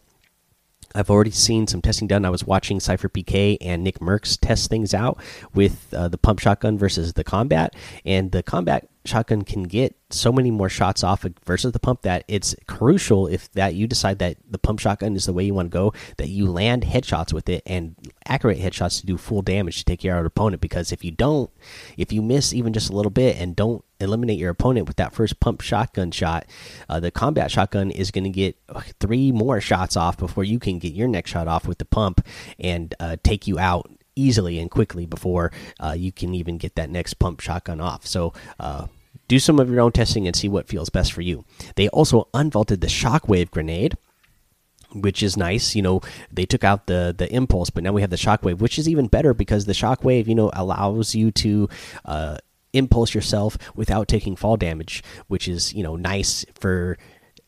I've 0.95 1.09
already 1.09 1.31
seen 1.31 1.67
some 1.67 1.81
testing 1.81 2.07
done. 2.07 2.25
I 2.25 2.29
was 2.29 2.45
watching 2.45 2.79
Sypher 2.79 3.09
PK 3.09 3.57
and 3.61 3.83
Nick 3.83 3.99
Mercs 3.99 4.39
test 4.39 4.69
things 4.69 4.93
out 4.93 5.19
with 5.53 5.93
uh, 5.93 6.07
the 6.07 6.17
pump 6.17 6.39
shotgun 6.39 6.77
versus 6.77 7.13
the 7.13 7.23
combat, 7.23 7.75
and 8.05 8.31
the 8.31 8.41
combat 8.41 8.87
shotgun 9.05 9.43
can 9.43 9.63
get 9.63 9.95
so 10.09 10.31
many 10.31 10.49
more 10.49 10.69
shots 10.69 11.03
off 11.03 11.25
versus 11.45 11.71
the 11.71 11.79
pump 11.79 12.01
that 12.01 12.23
it's 12.27 12.55
crucial 12.67 13.27
if 13.27 13.51
that 13.51 13.75
you 13.75 13.85
decide 13.85 14.17
that 14.19 14.37
the 14.49 14.57
pump 14.57 14.79
shotgun 14.79 15.15
is 15.15 15.25
the 15.25 15.33
way 15.33 15.43
you 15.43 15.53
want 15.53 15.69
to 15.69 15.77
go 15.77 15.93
that 16.17 16.29
you 16.29 16.49
land 16.49 16.81
headshots 16.81 17.31
with 17.31 17.47
it 17.47 17.61
and 17.67 17.95
accurate 18.25 18.57
headshots 18.57 18.99
to 18.99 19.05
do 19.05 19.15
full 19.15 19.43
damage 19.43 19.77
to 19.77 19.85
take 19.85 19.99
care 19.99 20.13
of 20.13 20.21
your 20.21 20.25
opponent 20.25 20.59
because 20.59 20.91
if 20.91 21.03
you 21.03 21.11
don't 21.11 21.51
if 21.97 22.11
you 22.11 22.21
miss 22.21 22.51
even 22.51 22.73
just 22.73 22.89
a 22.89 22.95
little 22.95 23.11
bit 23.11 23.37
and 23.37 23.55
don't 23.55 23.84
eliminate 23.99 24.37
your 24.37 24.49
opponent 24.49 24.87
with 24.87 24.97
that 24.97 25.13
first 25.13 25.39
pump 25.39 25.61
shotgun 25.61 26.11
shot 26.11 26.45
uh, 26.89 26.99
the 26.99 27.11
combat 27.11 27.49
shotgun 27.49 27.91
is 27.91 28.11
going 28.11 28.23
to 28.23 28.29
get 28.29 28.57
three 28.99 29.31
more 29.31 29.61
shots 29.61 29.95
off 29.95 30.17
before 30.17 30.43
you 30.43 30.59
can 30.59 30.79
get 30.79 30.93
your 30.93 31.07
next 31.07 31.31
shot 31.31 31.47
off 31.47 31.67
with 31.67 31.77
the 31.77 31.85
pump 31.85 32.25
and 32.59 32.93
uh, 32.99 33.15
take 33.23 33.47
you 33.47 33.59
out 33.59 33.89
easily 34.15 34.59
and 34.59 34.71
quickly 34.71 35.05
before 35.05 35.51
uh, 35.79 35.95
you 35.97 36.11
can 36.11 36.33
even 36.33 36.57
get 36.57 36.75
that 36.75 36.89
next 36.89 37.15
pump 37.15 37.39
shotgun 37.39 37.81
off. 37.81 38.05
So, 38.05 38.33
uh, 38.59 38.87
do 39.27 39.39
some 39.39 39.59
of 39.59 39.69
your 39.69 39.81
own 39.81 39.91
testing 39.91 40.27
and 40.27 40.35
see 40.35 40.47
what 40.47 40.67
feels 40.67 40.89
best 40.89 41.11
for 41.11 41.21
you. 41.21 41.45
They 41.75 41.87
also 41.89 42.27
unvaulted 42.33 42.81
the 42.81 42.87
shockwave 42.87 43.51
grenade. 43.51 43.97
Which 44.93 45.21
is 45.21 45.35
nice, 45.35 45.75
you 45.75 45.81
know. 45.81 45.99
They 46.31 46.45
took 46.45 46.63
out 46.63 46.87
the 46.87 47.13
the 47.17 47.29
impulse, 47.33 47.69
but 47.69 47.83
now 47.83 47.91
we 47.91 47.99
have 47.99 48.11
the 48.11 48.15
shockwave, 48.15 48.59
which 48.59 48.79
is 48.79 48.87
even 48.87 49.07
better 49.07 49.33
because 49.33 49.65
the 49.65 49.73
shockwave, 49.73 50.27
you 50.27 50.35
know, 50.35 50.51
allows 50.53 51.13
you 51.13 51.31
to 51.31 51.67
uh, 52.05 52.37
impulse 52.75 53.13
yourself 53.13 53.57
without 53.75 54.07
taking 54.07 54.35
fall 54.35 54.57
damage, 54.57 55.03
which 55.27 55.47
is 55.47 55.73
you 55.73 55.83
know 55.83 55.95
nice 55.95 56.45
for 56.53 56.97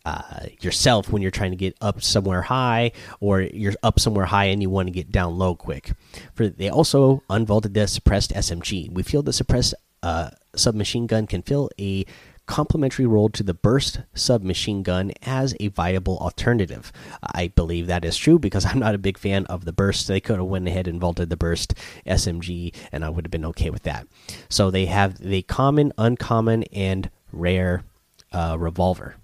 uh, 0.07 0.45
yourself 0.61 1.11
when 1.11 1.21
you're 1.21 1.31
trying 1.31 1.51
to 1.51 1.57
get 1.57 1.75
up 1.81 2.01
somewhere 2.01 2.41
high 2.41 2.93
or 3.19 3.41
you're 3.41 3.73
up 3.83 3.99
somewhere 3.99 4.25
high 4.25 4.45
and 4.45 4.61
you 4.61 4.69
want 4.69 4.87
to 4.87 4.91
get 4.91 5.11
down 5.11 5.37
low 5.37 5.53
quick. 5.53 5.91
For 6.33 6.47
they 6.47 6.69
also 6.69 7.23
unvaulted 7.29 7.73
the 7.73 7.87
suppressed 7.87 8.31
SMG. 8.33 8.89
We 8.89 9.03
feel 9.03 9.21
the 9.21 9.33
suppressed 9.33 9.73
uh, 10.01 10.29
submachine 10.55 11.07
gun 11.07 11.27
can 11.27 11.41
fill 11.41 11.69
a 11.77 12.05
complementary 12.47 13.05
role 13.05 13.29
to 13.29 13.43
the 13.43 13.53
burst 13.53 13.99
submachine 14.15 14.81
gun 14.81 15.11
as 15.21 15.55
a 15.59 15.67
viable 15.67 16.17
alternative. 16.17 16.91
I 17.21 17.49
believe 17.49 17.87
that 17.87 18.03
is 18.03 18.17
true 18.17 18.39
because 18.39 18.65
I'm 18.65 18.79
not 18.79 18.95
a 18.95 18.99
big 18.99 19.17
fan 19.17 19.45
of 19.45 19.65
the 19.65 19.73
burst. 19.73 20.07
They 20.07 20.19
could 20.19 20.37
have 20.37 20.45
went 20.45 20.67
ahead 20.67 20.87
and 20.87 20.99
vaulted 20.99 21.29
the 21.29 21.37
burst 21.37 21.75
SMG 22.07 22.73
and 22.91 23.05
I 23.05 23.09
would 23.09 23.25
have 23.25 23.31
been 23.31 23.45
okay 23.45 23.69
with 23.69 23.83
that. 23.83 24.07
So 24.49 24.71
they 24.71 24.85
have 24.85 25.19
the 25.19 25.43
common, 25.43 25.93
uncommon, 25.97 26.63
and 26.73 27.11
rare 27.31 27.83
uh, 28.31 28.55
revolver. 28.57 29.15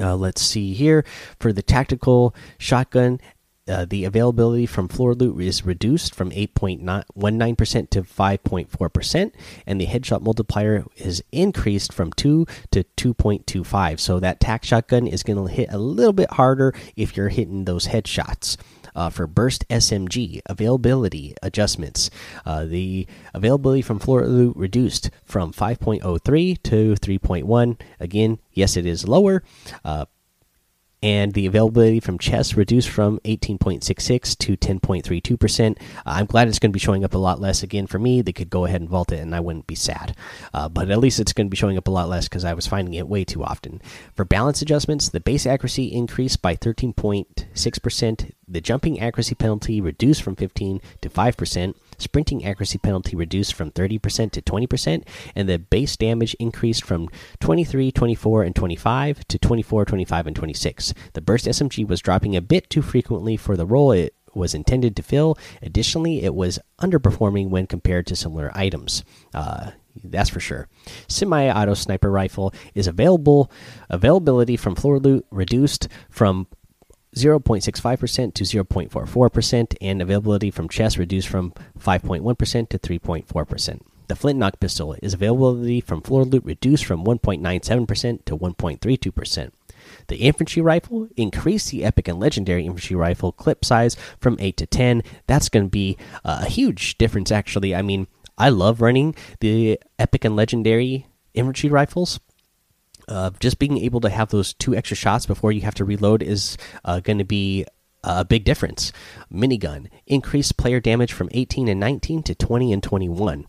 Uh, 0.00 0.16
let's 0.16 0.40
see 0.42 0.74
here 0.74 1.04
for 1.40 1.52
the 1.52 1.62
tactical 1.62 2.34
shotgun. 2.58 3.20
Uh, 3.68 3.84
the 3.84 4.04
availability 4.04 4.66
from 4.66 4.88
floor 4.88 5.14
loot 5.14 5.40
is 5.40 5.64
reduced 5.64 6.14
from 6.14 6.30
8.19% 6.30 7.90
to 7.90 8.02
5.4%, 8.02 9.32
and 9.66 9.80
the 9.80 9.86
headshot 9.86 10.22
multiplier 10.22 10.84
is 10.96 11.22
increased 11.32 11.92
from 11.92 12.12
2 12.12 12.46
to 12.70 12.84
2.25. 12.96 14.00
So 14.00 14.20
that 14.20 14.40
tac 14.40 14.64
shotgun 14.64 15.06
is 15.06 15.22
going 15.22 15.46
to 15.46 15.52
hit 15.52 15.68
a 15.70 15.78
little 15.78 16.12
bit 16.12 16.30
harder 16.32 16.74
if 16.96 17.16
you're 17.16 17.28
hitting 17.28 17.64
those 17.64 17.88
headshots 17.88 18.56
uh, 18.94 19.10
for 19.10 19.26
Burst 19.26 19.66
SMG 19.68 20.40
availability 20.46 21.34
adjustments. 21.42 22.10
Uh, 22.44 22.64
the 22.64 23.06
availability 23.32 23.82
from 23.82 23.98
floor 23.98 24.26
loot 24.26 24.56
reduced 24.56 25.10
from 25.24 25.52
5.03 25.52 26.62
to 26.64 26.94
3.1. 26.94 27.80
Again, 28.00 28.38
yes, 28.52 28.76
it 28.76 28.86
is 28.86 29.06
lower. 29.06 29.42
And 31.02 31.32
the 31.32 31.46
availability 31.46 32.00
from 32.00 32.18
chess 32.18 32.56
reduced 32.56 32.88
from 32.88 33.20
18.66 33.24 34.36
to 34.38 34.56
10.32%. 34.56 35.70
Uh, 35.70 35.74
I'm 36.04 36.26
glad 36.26 36.48
it's 36.48 36.58
going 36.58 36.70
to 36.70 36.74
be 36.74 36.80
showing 36.80 37.04
up 37.04 37.14
a 37.14 37.18
lot 37.18 37.40
less 37.40 37.62
again 37.62 37.86
for 37.86 37.98
me. 37.98 38.20
They 38.20 38.32
could 38.32 38.50
go 38.50 38.64
ahead 38.64 38.80
and 38.80 38.90
vault 38.90 39.12
it, 39.12 39.20
and 39.20 39.34
I 39.34 39.40
wouldn't 39.40 39.66
be 39.66 39.74
sad. 39.74 40.16
Uh, 40.52 40.68
but 40.68 40.90
at 40.90 40.98
least 40.98 41.20
it's 41.20 41.32
going 41.32 41.46
to 41.46 41.50
be 41.50 41.56
showing 41.56 41.78
up 41.78 41.86
a 41.86 41.92
lot 41.92 42.08
less 42.08 42.28
because 42.28 42.44
I 42.44 42.54
was 42.54 42.66
finding 42.66 42.94
it 42.94 43.08
way 43.08 43.24
too 43.24 43.44
often. 43.44 43.80
For 44.14 44.24
balance 44.24 44.60
adjustments, 44.60 45.08
the 45.08 45.20
base 45.20 45.46
accuracy 45.46 45.92
increased 45.92 46.42
by 46.42 46.56
13.6%. 46.56 48.32
The 48.48 48.60
jumping 48.60 49.00
accuracy 49.00 49.34
penalty 49.34 49.80
reduced 49.80 50.22
from 50.22 50.36
15 50.36 50.80
to 51.02 51.08
5% 51.08 51.74
sprinting 51.98 52.44
accuracy 52.44 52.78
penalty 52.78 53.16
reduced 53.16 53.54
from 53.54 53.70
30% 53.70 54.30
to 54.32 54.42
20%, 54.42 55.04
and 55.34 55.48
the 55.48 55.58
base 55.58 55.96
damage 55.96 56.34
increased 56.34 56.84
from 56.84 57.08
23, 57.40 57.92
24, 57.92 58.42
and 58.42 58.56
25 58.56 59.28
to 59.28 59.38
24, 59.38 59.84
25, 59.84 60.26
and 60.26 60.36
26. 60.36 60.94
The 61.12 61.20
burst 61.20 61.46
SMG 61.46 61.86
was 61.86 62.00
dropping 62.00 62.36
a 62.36 62.40
bit 62.40 62.70
too 62.70 62.82
frequently 62.82 63.36
for 63.36 63.56
the 63.56 63.66
role 63.66 63.92
it 63.92 64.14
was 64.34 64.54
intended 64.54 64.96
to 64.96 65.02
fill. 65.02 65.36
Additionally, 65.62 66.22
it 66.22 66.34
was 66.34 66.58
underperforming 66.80 67.50
when 67.50 67.66
compared 67.66 68.06
to 68.06 68.16
similar 68.16 68.50
items. 68.54 69.04
Uh, 69.34 69.72
that's 70.04 70.30
for 70.30 70.40
sure. 70.40 70.68
Semi-auto 71.08 71.74
sniper 71.74 72.10
rifle 72.10 72.54
is 72.74 72.86
available. 72.86 73.50
Availability 73.90 74.56
from 74.56 74.74
floor 74.74 74.98
loot 74.98 75.26
reduced 75.30 75.88
from 76.08 76.46
0.65% 77.18 78.34
to 78.34 78.44
0.44%, 78.44 79.76
and 79.80 80.02
availability 80.02 80.50
from 80.50 80.68
chest 80.68 80.96
reduced 80.96 81.28
from 81.28 81.52
5.1% 81.78 82.68
to 82.68 82.78
3.4%. 82.78 83.80
The 84.08 84.16
flintlock 84.16 84.58
pistol 84.58 84.96
is 85.02 85.12
availability 85.14 85.82
from 85.82 86.00
floor 86.00 86.24
loot 86.24 86.44
reduced 86.44 86.86
from 86.86 87.04
1.97% 87.04 88.24
to 88.24 88.36
1.32%. 88.36 89.50
The 90.06 90.16
infantry 90.16 90.62
rifle 90.62 91.08
increased 91.16 91.70
the 91.70 91.84
epic 91.84 92.08
and 92.08 92.18
legendary 92.18 92.64
infantry 92.64 92.96
rifle 92.96 93.32
clip 93.32 93.64
size 93.64 93.96
from 94.18 94.36
8 94.40 94.56
to 94.56 94.66
10. 94.66 95.02
That's 95.26 95.48
going 95.48 95.66
to 95.66 95.70
be 95.70 95.98
a 96.24 96.46
huge 96.46 96.96
difference, 96.98 97.30
actually. 97.30 97.74
I 97.74 97.82
mean, 97.82 98.06
I 98.38 98.48
love 98.48 98.80
running 98.80 99.14
the 99.40 99.78
epic 99.98 100.24
and 100.24 100.36
legendary 100.36 101.06
infantry 101.34 101.68
rifles 101.68 102.18
uh, 103.08 103.30
just 103.40 103.58
being 103.58 103.78
able 103.78 104.00
to 104.00 104.08
have 104.10 104.30
those 104.30 104.54
two 104.54 104.74
extra 104.74 104.96
shots 104.96 105.26
before 105.26 105.52
you 105.52 105.62
have 105.62 105.74
to 105.74 105.84
reload 105.84 106.22
is 106.22 106.56
uh, 106.84 107.00
going 107.00 107.18
to 107.18 107.24
be 107.24 107.64
a 108.04 108.24
big 108.24 108.44
difference. 108.44 108.92
Minigun 109.32 109.88
increased 110.06 110.56
player 110.56 110.80
damage 110.80 111.12
from 111.12 111.28
18 111.32 111.68
and 111.68 111.80
19 111.80 112.22
to 112.24 112.34
20 112.34 112.72
and 112.72 112.82
21. 112.82 113.46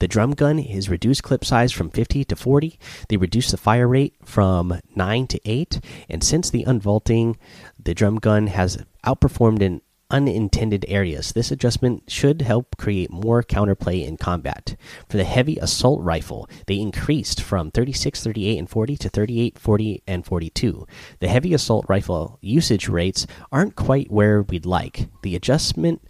The 0.00 0.08
drum 0.08 0.32
gun 0.32 0.60
is 0.60 0.88
reduced 0.88 1.24
clip 1.24 1.44
size 1.44 1.72
from 1.72 1.90
50 1.90 2.24
to 2.26 2.36
40. 2.36 2.78
They 3.08 3.16
reduced 3.16 3.50
the 3.50 3.56
fire 3.56 3.88
rate 3.88 4.14
from 4.24 4.80
9 4.94 5.26
to 5.26 5.40
8. 5.44 5.80
And 6.08 6.22
since 6.22 6.50
the 6.50 6.64
unvaulting, 6.64 7.36
the 7.82 7.94
drum 7.94 8.16
gun 8.16 8.46
has 8.46 8.78
outperformed 9.04 9.60
in 9.60 9.80
unintended 10.10 10.84
areas. 10.88 11.32
This 11.32 11.50
adjustment 11.50 12.04
should 12.08 12.42
help 12.42 12.76
create 12.76 13.10
more 13.10 13.42
counterplay 13.42 14.06
in 14.06 14.16
combat. 14.16 14.76
For 15.08 15.16
the 15.16 15.24
heavy 15.24 15.56
assault 15.58 16.02
rifle, 16.02 16.48
they 16.66 16.78
increased 16.78 17.42
from 17.42 17.70
36, 17.70 18.22
38, 18.22 18.58
and 18.58 18.70
40 18.70 18.96
to 18.96 19.08
38, 19.08 19.58
40, 19.58 20.02
and 20.06 20.24
42. 20.24 20.86
The 21.20 21.28
heavy 21.28 21.54
assault 21.54 21.86
rifle 21.88 22.38
usage 22.40 22.88
rates 22.88 23.26
aren't 23.52 23.76
quite 23.76 24.10
where 24.10 24.42
we'd 24.42 24.66
like. 24.66 25.08
The 25.22 25.36
adjustment 25.36 26.02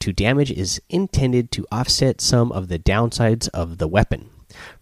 to 0.00 0.12
damage 0.12 0.50
is 0.50 0.82
intended 0.90 1.50
to 1.52 1.66
offset 1.72 2.20
some 2.20 2.52
of 2.52 2.68
the 2.68 2.78
downsides 2.78 3.48
of 3.54 3.78
the 3.78 3.88
weapon. 3.88 4.28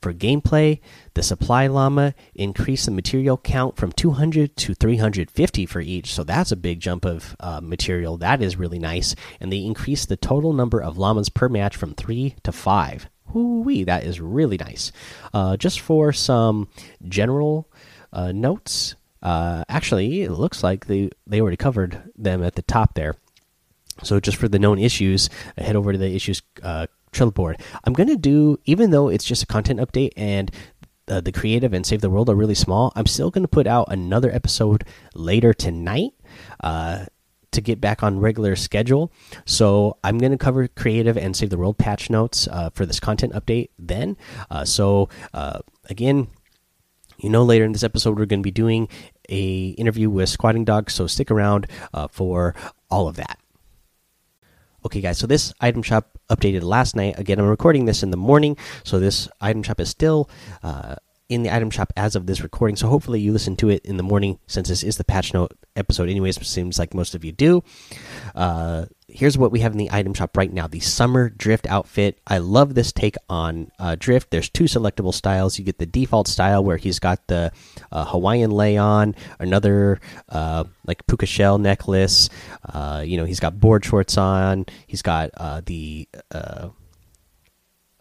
For 0.00 0.12
gameplay, 0.12 0.80
the 1.14 1.22
supply 1.22 1.66
llama 1.66 2.14
increased 2.34 2.86
the 2.86 2.90
material 2.90 3.38
count 3.38 3.76
from 3.76 3.92
200 3.92 4.56
to 4.56 4.74
350 4.74 5.66
for 5.66 5.80
each, 5.80 6.12
so 6.12 6.24
that's 6.24 6.52
a 6.52 6.56
big 6.56 6.80
jump 6.80 7.04
of 7.04 7.36
uh, 7.40 7.60
material. 7.62 8.16
That 8.16 8.42
is 8.42 8.56
really 8.56 8.78
nice. 8.78 9.14
And 9.40 9.52
they 9.52 9.64
increased 9.64 10.08
the 10.08 10.16
total 10.16 10.52
number 10.52 10.80
of 10.80 10.98
llamas 10.98 11.28
per 11.28 11.48
match 11.48 11.76
from 11.76 11.94
three 11.94 12.36
to 12.42 12.52
five. 12.52 13.08
Whoo-wee, 13.32 13.84
that 13.84 14.04
is 14.04 14.20
really 14.20 14.58
nice. 14.58 14.92
Uh, 15.32 15.56
just 15.56 15.80
for 15.80 16.12
some 16.12 16.68
general 17.08 17.68
uh, 18.12 18.32
notes, 18.32 18.94
uh, 19.22 19.64
actually, 19.68 20.22
it 20.22 20.32
looks 20.32 20.62
like 20.62 20.86
they, 20.86 21.10
they 21.26 21.40
already 21.40 21.56
covered 21.56 22.10
them 22.16 22.42
at 22.42 22.56
the 22.56 22.62
top 22.62 22.94
there. 22.94 23.16
So 24.02 24.20
just 24.20 24.36
for 24.36 24.48
the 24.48 24.58
known 24.58 24.78
issues, 24.78 25.30
head 25.56 25.76
over 25.76 25.92
to 25.92 25.98
the 25.98 26.14
issues 26.14 26.42
uh, 26.62 26.86
Trello 27.12 27.32
board. 27.32 27.60
I'm 27.84 27.92
gonna 27.92 28.16
do, 28.16 28.58
even 28.64 28.90
though 28.90 29.08
it's 29.08 29.24
just 29.24 29.42
a 29.42 29.46
content 29.46 29.80
update 29.80 30.12
and 30.16 30.50
uh, 31.08 31.20
the 31.20 31.32
creative 31.32 31.72
and 31.72 31.84
save 31.84 32.00
the 32.00 32.10
world 32.10 32.30
are 32.30 32.34
really 32.34 32.54
small. 32.54 32.92
I'm 32.96 33.06
still 33.06 33.30
gonna 33.30 33.48
put 33.48 33.66
out 33.66 33.86
another 33.90 34.30
episode 34.30 34.84
later 35.14 35.52
tonight. 35.52 36.12
Uh, 36.62 37.06
to 37.52 37.60
get 37.60 37.80
back 37.80 38.02
on 38.02 38.18
regular 38.18 38.56
schedule. 38.56 39.12
So 39.44 39.98
I'm 40.02 40.18
going 40.18 40.32
to 40.32 40.38
cover 40.38 40.68
creative 40.68 41.16
and 41.16 41.36
save 41.36 41.50
the 41.50 41.58
world 41.58 41.78
patch 41.78 42.10
notes 42.10 42.48
uh, 42.50 42.70
for 42.70 42.84
this 42.84 42.98
content 42.98 43.34
update 43.34 43.68
then. 43.78 44.16
Uh, 44.50 44.64
so 44.64 45.08
uh, 45.32 45.60
again, 45.88 46.28
you 47.18 47.28
know 47.28 47.44
later 47.44 47.64
in 47.64 47.72
this 47.72 47.84
episode 47.84 48.18
we're 48.18 48.26
going 48.26 48.40
to 48.40 48.46
be 48.46 48.50
doing 48.50 48.88
a 49.28 49.68
interview 49.70 50.10
with 50.10 50.28
Squatting 50.28 50.64
Dog. 50.64 50.90
So 50.90 51.06
stick 51.06 51.30
around 51.30 51.66
uh, 51.94 52.08
for 52.08 52.54
all 52.90 53.06
of 53.06 53.16
that. 53.16 53.38
Okay, 54.84 55.00
guys, 55.00 55.18
so 55.18 55.28
this 55.28 55.52
item 55.60 55.82
shop 55.82 56.11
updated 56.34 56.62
last 56.62 56.96
night. 56.96 57.18
Again, 57.18 57.38
I'm 57.38 57.46
recording 57.46 57.84
this 57.84 58.02
in 58.02 58.10
the 58.10 58.16
morning, 58.16 58.56
so 58.84 58.98
this 58.98 59.28
item 59.40 59.62
shop 59.62 59.80
is 59.80 59.90
still 59.90 60.28
uh, 60.62 60.96
in 61.28 61.42
the 61.42 61.54
item 61.54 61.70
shop 61.70 61.92
as 61.96 62.16
of 62.16 62.26
this 62.26 62.42
recording. 62.42 62.76
So 62.76 62.88
hopefully 62.88 63.20
you 63.20 63.32
listen 63.32 63.56
to 63.56 63.68
it 63.70 63.84
in 63.84 63.96
the 63.96 64.02
morning, 64.02 64.38
since 64.46 64.68
this 64.68 64.82
is 64.82 64.96
the 64.96 65.04
patch 65.04 65.32
note 65.32 65.52
episode. 65.76 66.08
Anyways, 66.08 66.44
seems 66.46 66.78
like 66.78 66.94
most 66.94 67.14
of 67.14 67.24
you 67.24 67.32
do. 67.32 67.62
Uh, 68.34 68.86
here's 69.12 69.36
what 69.36 69.52
we 69.52 69.60
have 69.60 69.72
in 69.72 69.78
the 69.78 69.90
item 69.92 70.14
shop 70.14 70.36
right 70.36 70.52
now: 70.52 70.66
the 70.66 70.80
summer 70.80 71.28
drift 71.28 71.66
outfit. 71.66 72.18
I 72.26 72.38
love 72.38 72.74
this 72.74 72.92
take 72.92 73.16
on 73.28 73.70
uh, 73.78 73.96
drift. 73.98 74.30
There's 74.30 74.48
two 74.48 74.64
selectable 74.64 75.14
styles. 75.14 75.58
You 75.58 75.64
get 75.64 75.78
the 75.78 75.86
default 75.86 76.28
style 76.28 76.64
where 76.64 76.76
he's 76.76 76.98
got 76.98 77.26
the 77.28 77.52
uh, 77.90 78.04
Hawaiian 78.06 78.50
lei 78.50 78.76
on, 78.76 79.14
another 79.38 80.00
uh, 80.28 80.64
like 80.86 81.06
puka 81.06 81.26
shell 81.26 81.58
necklace. 81.58 82.28
Uh, 82.64 83.02
you 83.06 83.16
know, 83.16 83.24
he's 83.24 83.40
got 83.40 83.60
board 83.60 83.84
shorts 83.84 84.16
on. 84.16 84.66
He's 84.86 85.02
got 85.02 85.30
uh, 85.36 85.60
the 85.64 86.08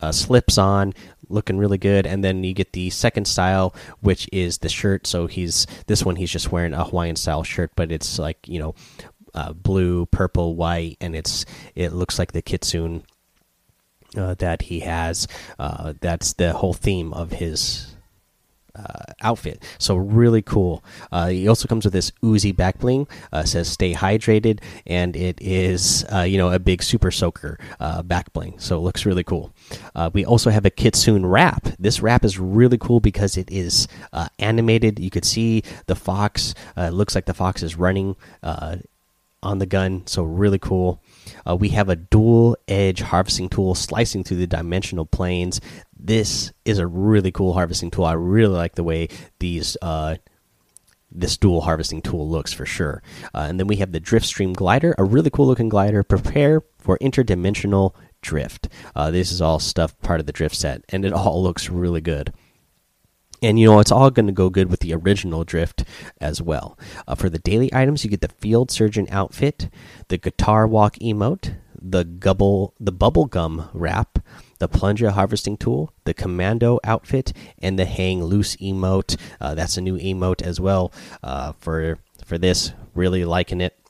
uh, 0.02 0.12
slips 0.12 0.58
on, 0.58 0.94
looking 1.30 1.58
really 1.58 1.78
good. 1.78 2.06
And 2.06 2.24
then 2.24 2.44
you 2.44 2.54
get 2.54 2.74
the 2.74 2.90
second 2.90 3.26
style, 3.26 3.76
which 4.02 4.28
is 4.32 4.60
the 4.60 4.70
shirt. 4.70 5.06
So 5.08 5.28
he's 5.28 5.68
this 5.88 6.04
one 6.04 6.16
he's 6.16 6.32
just 6.32 6.52
wearing 6.52 6.74
a 6.74 6.84
Hawaiian 6.84 7.16
style 7.16 7.44
shirt, 7.44 7.72
but 7.76 7.92
it's 7.92 8.18
like 8.18 8.48
you 8.48 8.60
know 8.60 8.76
uh, 9.34 9.54
blue, 9.54 10.06
purple, 10.08 10.56
white, 10.56 10.98
and 11.02 11.16
it's 11.16 11.46
it 11.76 11.94
looks 11.94 12.20
like 12.20 12.32
the 12.32 12.42
kitsune 12.42 13.04
uh, 14.18 14.36
that 14.36 14.64
he 14.64 14.82
has. 14.82 15.28
Uh, 15.58 15.94
that's 16.02 16.34
the 16.34 16.54
whole 16.54 16.74
theme 16.74 17.14
of 17.14 17.32
his 17.32 17.96
uh, 18.76 19.14
outfit. 19.22 19.64
So 19.80 19.96
really 19.96 20.42
cool. 20.42 20.84
Uh, 21.12 21.28
he 21.28 21.48
also 21.48 21.68
comes 21.68 21.86
with 21.86 21.94
this 21.94 22.12
Uzi 22.24 22.56
back 22.56 22.80
bling. 22.80 23.08
Uh, 23.32 23.44
says 23.44 23.70
"Stay 23.70 23.94
hydrated," 23.94 24.60
and 24.86 25.16
it 25.16 25.38
is 25.42 26.06
you 26.26 26.38
know 26.38 26.52
a 26.52 26.60
big 26.60 26.84
super 26.84 27.12
soaker 27.12 27.58
back 28.04 28.32
bling. 28.34 28.60
So 28.60 28.78
it 28.78 28.82
looks 28.82 29.06
really 29.06 29.24
cool. 29.24 29.54
We 30.14 30.26
also 30.26 30.50
have 30.50 30.66
a 30.66 30.70
Kitsune 30.70 31.26
wrap. 31.26 31.68
This 31.80 32.02
wrap 32.02 32.26
is 32.26 32.40
really 32.40 32.78
cool 32.78 33.00
because 33.00 33.38
it 33.38 33.52
is 33.52 33.88
animated. 34.40 35.00
You 35.00 35.10
could 35.10 35.26
see 35.26 35.64
the 35.88 35.96
fox. 35.96 36.54
it 36.78 36.94
looks 36.94 37.16
like 37.16 37.26
the 37.26 37.34
fox 37.34 37.64
is 37.64 37.78
running 37.78 38.16
on 39.44 39.60
the 39.60 39.66
gun. 39.66 40.06
So 40.08 40.24
really 40.24 40.60
cool. 40.60 41.02
Uh, 41.48 41.56
we 41.56 41.70
have 41.70 41.90
a 41.90 41.96
dual 41.96 42.58
edge 42.68 43.02
harvesting 43.02 43.50
tool 43.50 43.76
slicing 43.76 44.24
through 44.24 44.38
the 44.38 44.48
dimensional 44.48 45.06
planes. 45.06 45.62
This 45.98 46.52
is 46.66 46.80
a 46.80 46.88
really 46.88 47.32
cool 47.32 47.54
harvesting 47.54 47.92
tool. 47.92 48.06
I 48.06 48.14
really 48.14 48.56
like 48.56 48.76
the 48.76 48.84
way 48.84 49.10
these 49.40 49.78
uh, 49.82 50.16
this 51.12 51.38
dual 51.38 51.62
harvesting 51.62 52.02
tool 52.02 52.30
looks 52.30 52.54
for 52.54 52.66
sure. 52.66 53.04
Uh, 53.34 53.46
and 53.50 53.60
then 53.60 53.68
we 53.68 53.78
have 53.78 53.92
the 53.92 54.00
Drift 54.00 54.26
Stream 54.26 54.54
glider, 54.54 54.96
a 54.98 55.04
really 55.04 55.30
cool 55.30 55.48
looking 55.48 55.70
glider. 55.70 56.04
Prepare 56.04 56.62
for 56.80 56.98
interdimensional 57.00 57.94
drift. 58.22 58.70
Uh, 58.96 59.12
this 59.12 59.32
is 59.32 59.42
all 59.42 59.60
stuff 59.60 60.00
part 60.00 60.20
of 60.20 60.26
the 60.26 60.32
drift 60.32 60.56
set, 60.56 60.84
and 60.90 61.04
it 61.04 61.12
all 61.12 61.44
looks 61.44 61.70
really 61.70 62.02
good 62.02 62.34
and 63.42 63.60
you 63.60 63.68
know 63.68 63.80
it's 63.80 63.92
all 63.92 64.10
going 64.12 64.28
to 64.28 64.32
go 64.32 64.50
good 64.50 64.70
with 64.70 64.82
the 64.82 64.94
original 64.94 65.44
drift 65.44 65.84
as 66.20 66.42
well. 66.42 66.78
Uh, 67.08 67.16
for 67.16 67.30
the 67.30 67.40
daily 67.40 67.74
items 67.74 68.04
you 68.04 68.10
get 68.10 68.22
the 68.22 68.28
field 68.28 68.72
surgeon 68.72 69.08
outfit 69.10 69.70
the 70.08 70.18
guitar 70.18 70.68
walk 70.68 70.96
emote 70.96 71.56
the 71.82 72.04
gubble 72.04 72.76
the 72.80 72.92
bubble 72.92 73.26
gum 73.26 73.70
wrap 73.74 74.20
the 74.60 74.68
plunger 74.68 75.10
harvesting 75.10 75.58
tool 75.58 75.92
the 76.04 76.14
commando 76.14 76.80
outfit 76.84 77.34
and 77.60 77.80
the 77.80 77.86
hang 77.86 78.24
loose 78.24 78.56
emote. 78.58 79.18
Uh, 79.40 79.56
that's 79.56 79.78
a 79.78 79.82
new 79.82 79.98
emote 79.98 80.42
as 80.42 80.60
well 80.60 80.92
uh, 81.24 81.54
for 81.60 81.98
for 82.26 82.38
this. 82.38 82.74
Really 82.94 83.24
liking 83.26 83.62
it 83.62 83.81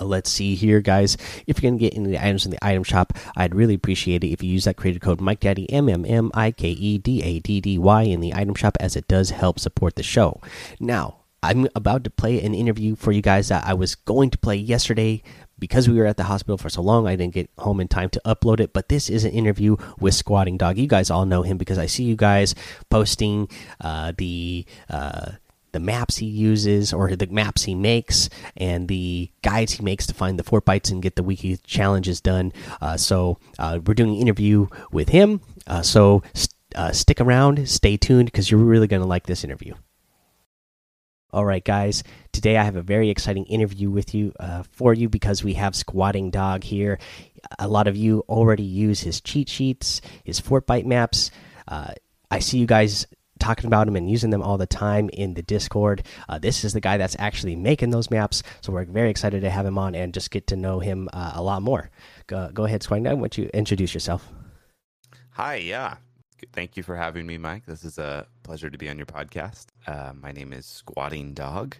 uh, 0.00 0.04
let's 0.04 0.30
see 0.30 0.54
here, 0.54 0.80
guys. 0.80 1.16
If 1.46 1.62
you're 1.62 1.70
going 1.70 1.78
to 1.78 1.90
get 1.90 2.04
the 2.04 2.24
items 2.24 2.44
in 2.44 2.50
the 2.50 2.64
item 2.64 2.84
shop, 2.84 3.12
I'd 3.36 3.54
really 3.54 3.74
appreciate 3.74 4.24
it 4.24 4.28
if 4.28 4.42
you 4.42 4.50
use 4.50 4.64
that 4.64 4.76
created 4.76 5.02
code 5.02 5.20
Mike 5.20 5.40
Daddy 5.40 5.70
M 5.70 5.88
M 5.88 6.04
M 6.04 6.30
I 6.34 6.50
K 6.50 6.70
E 6.70 6.98
D 6.98 7.22
A 7.22 7.40
D 7.40 7.60
D 7.60 7.78
Y 7.78 8.02
in 8.02 8.20
the 8.20 8.34
item 8.34 8.54
shop, 8.54 8.76
as 8.80 8.96
it 8.96 9.08
does 9.08 9.30
help 9.30 9.58
support 9.58 9.96
the 9.96 10.02
show. 10.02 10.40
Now, 10.80 11.16
I'm 11.42 11.68
about 11.74 12.04
to 12.04 12.10
play 12.10 12.40
an 12.40 12.54
interview 12.54 12.94
for 12.94 13.10
you 13.10 13.20
guys 13.20 13.48
that 13.48 13.66
I 13.66 13.74
was 13.74 13.94
going 13.94 14.30
to 14.30 14.38
play 14.38 14.56
yesterday. 14.56 15.22
Because 15.58 15.88
we 15.88 15.96
were 15.96 16.06
at 16.06 16.16
the 16.16 16.24
hospital 16.24 16.58
for 16.58 16.68
so 16.68 16.82
long, 16.82 17.06
I 17.06 17.14
didn't 17.14 17.34
get 17.34 17.48
home 17.56 17.78
in 17.78 17.86
time 17.86 18.10
to 18.10 18.22
upload 18.26 18.58
it. 18.58 18.72
But 18.72 18.88
this 18.88 19.08
is 19.08 19.24
an 19.24 19.30
interview 19.30 19.76
with 20.00 20.12
Squatting 20.12 20.56
Dog. 20.56 20.76
You 20.76 20.88
guys 20.88 21.08
all 21.08 21.24
know 21.24 21.42
him 21.42 21.56
because 21.56 21.78
I 21.78 21.86
see 21.86 22.02
you 22.02 22.16
guys 22.16 22.56
posting 22.90 23.48
uh, 23.80 24.12
the 24.18 24.66
uh, 24.90 25.32
the 25.72 25.80
maps 25.80 26.18
he 26.18 26.26
uses 26.26 26.92
or 26.92 27.14
the 27.16 27.26
maps 27.26 27.64
he 27.64 27.74
makes 27.74 28.28
and 28.56 28.88
the 28.88 29.30
guides 29.42 29.72
he 29.72 29.82
makes 29.82 30.06
to 30.06 30.14
find 30.14 30.38
the 30.38 30.44
Fortbytes 30.44 30.90
and 30.90 31.02
get 31.02 31.16
the 31.16 31.22
wiki 31.22 31.56
challenges 31.58 32.20
done. 32.20 32.52
Uh, 32.80 32.96
so 32.96 33.38
uh, 33.58 33.80
we're 33.84 33.94
doing 33.94 34.10
an 34.10 34.20
interview 34.20 34.66
with 34.92 35.08
him. 35.08 35.40
Uh, 35.66 35.82
so 35.82 36.22
st 36.34 36.50
uh, 36.74 36.90
stick 36.90 37.20
around, 37.20 37.68
stay 37.68 37.98
tuned 37.98 38.26
because 38.26 38.50
you're 38.50 38.58
really 38.58 38.86
going 38.86 39.02
to 39.02 39.08
like 39.08 39.26
this 39.26 39.44
interview. 39.44 39.74
All 41.30 41.44
right, 41.44 41.64
guys. 41.64 42.02
Today 42.32 42.56
I 42.56 42.64
have 42.64 42.76
a 42.76 42.82
very 42.82 43.10
exciting 43.10 43.44
interview 43.44 43.90
with 43.90 44.14
you 44.14 44.32
uh, 44.40 44.62
for 44.70 44.94
you 44.94 45.08
because 45.08 45.44
we 45.44 45.54
have 45.54 45.74
Squatting 45.74 46.30
Dog 46.30 46.64
here. 46.64 46.98
A 47.58 47.68
lot 47.68 47.88
of 47.88 47.96
you 47.96 48.24
already 48.28 48.62
use 48.62 49.00
his 49.00 49.20
cheat 49.20 49.48
sheets, 49.48 50.00
his 50.24 50.40
Fortbyte 50.40 50.84
maps. 50.84 51.30
Uh, 51.68 51.92
I 52.30 52.38
see 52.38 52.58
you 52.58 52.66
guys 52.66 53.06
talking 53.38 53.66
about 53.66 53.86
them 53.86 53.96
and 53.96 54.10
using 54.10 54.30
them 54.30 54.42
all 54.42 54.58
the 54.58 54.66
time 54.66 55.08
in 55.12 55.34
the 55.34 55.42
Discord. 55.42 56.04
Uh, 56.28 56.38
this 56.38 56.64
is 56.64 56.72
the 56.72 56.80
guy 56.80 56.96
that's 56.96 57.16
actually 57.18 57.56
making 57.56 57.90
those 57.90 58.10
maps, 58.10 58.42
so 58.60 58.72
we're 58.72 58.84
very 58.84 59.10
excited 59.10 59.42
to 59.42 59.50
have 59.50 59.66
him 59.66 59.78
on 59.78 59.94
and 59.94 60.14
just 60.14 60.30
get 60.30 60.46
to 60.48 60.56
know 60.56 60.80
him 60.80 61.08
uh, 61.12 61.32
a 61.34 61.42
lot 61.42 61.62
more. 61.62 61.90
Go, 62.26 62.50
go 62.52 62.64
ahead, 62.64 62.82
Swine. 62.82 63.04
Why 63.04 63.10
don't 63.10 63.38
you 63.38 63.50
introduce 63.52 63.94
yourself? 63.94 64.28
Hi, 65.30 65.56
yeah. 65.56 65.96
Thank 66.52 66.76
you 66.76 66.82
for 66.82 66.96
having 66.96 67.26
me, 67.26 67.38
Mike. 67.38 67.66
This 67.66 67.84
is 67.84 67.98
a 67.98 68.26
pleasure 68.42 68.68
to 68.68 68.78
be 68.78 68.88
on 68.88 68.96
your 68.96 69.06
podcast. 69.06 69.66
Uh, 69.86 70.12
my 70.20 70.32
name 70.32 70.52
is 70.52 70.66
Squatting 70.66 71.34
Dog. 71.34 71.76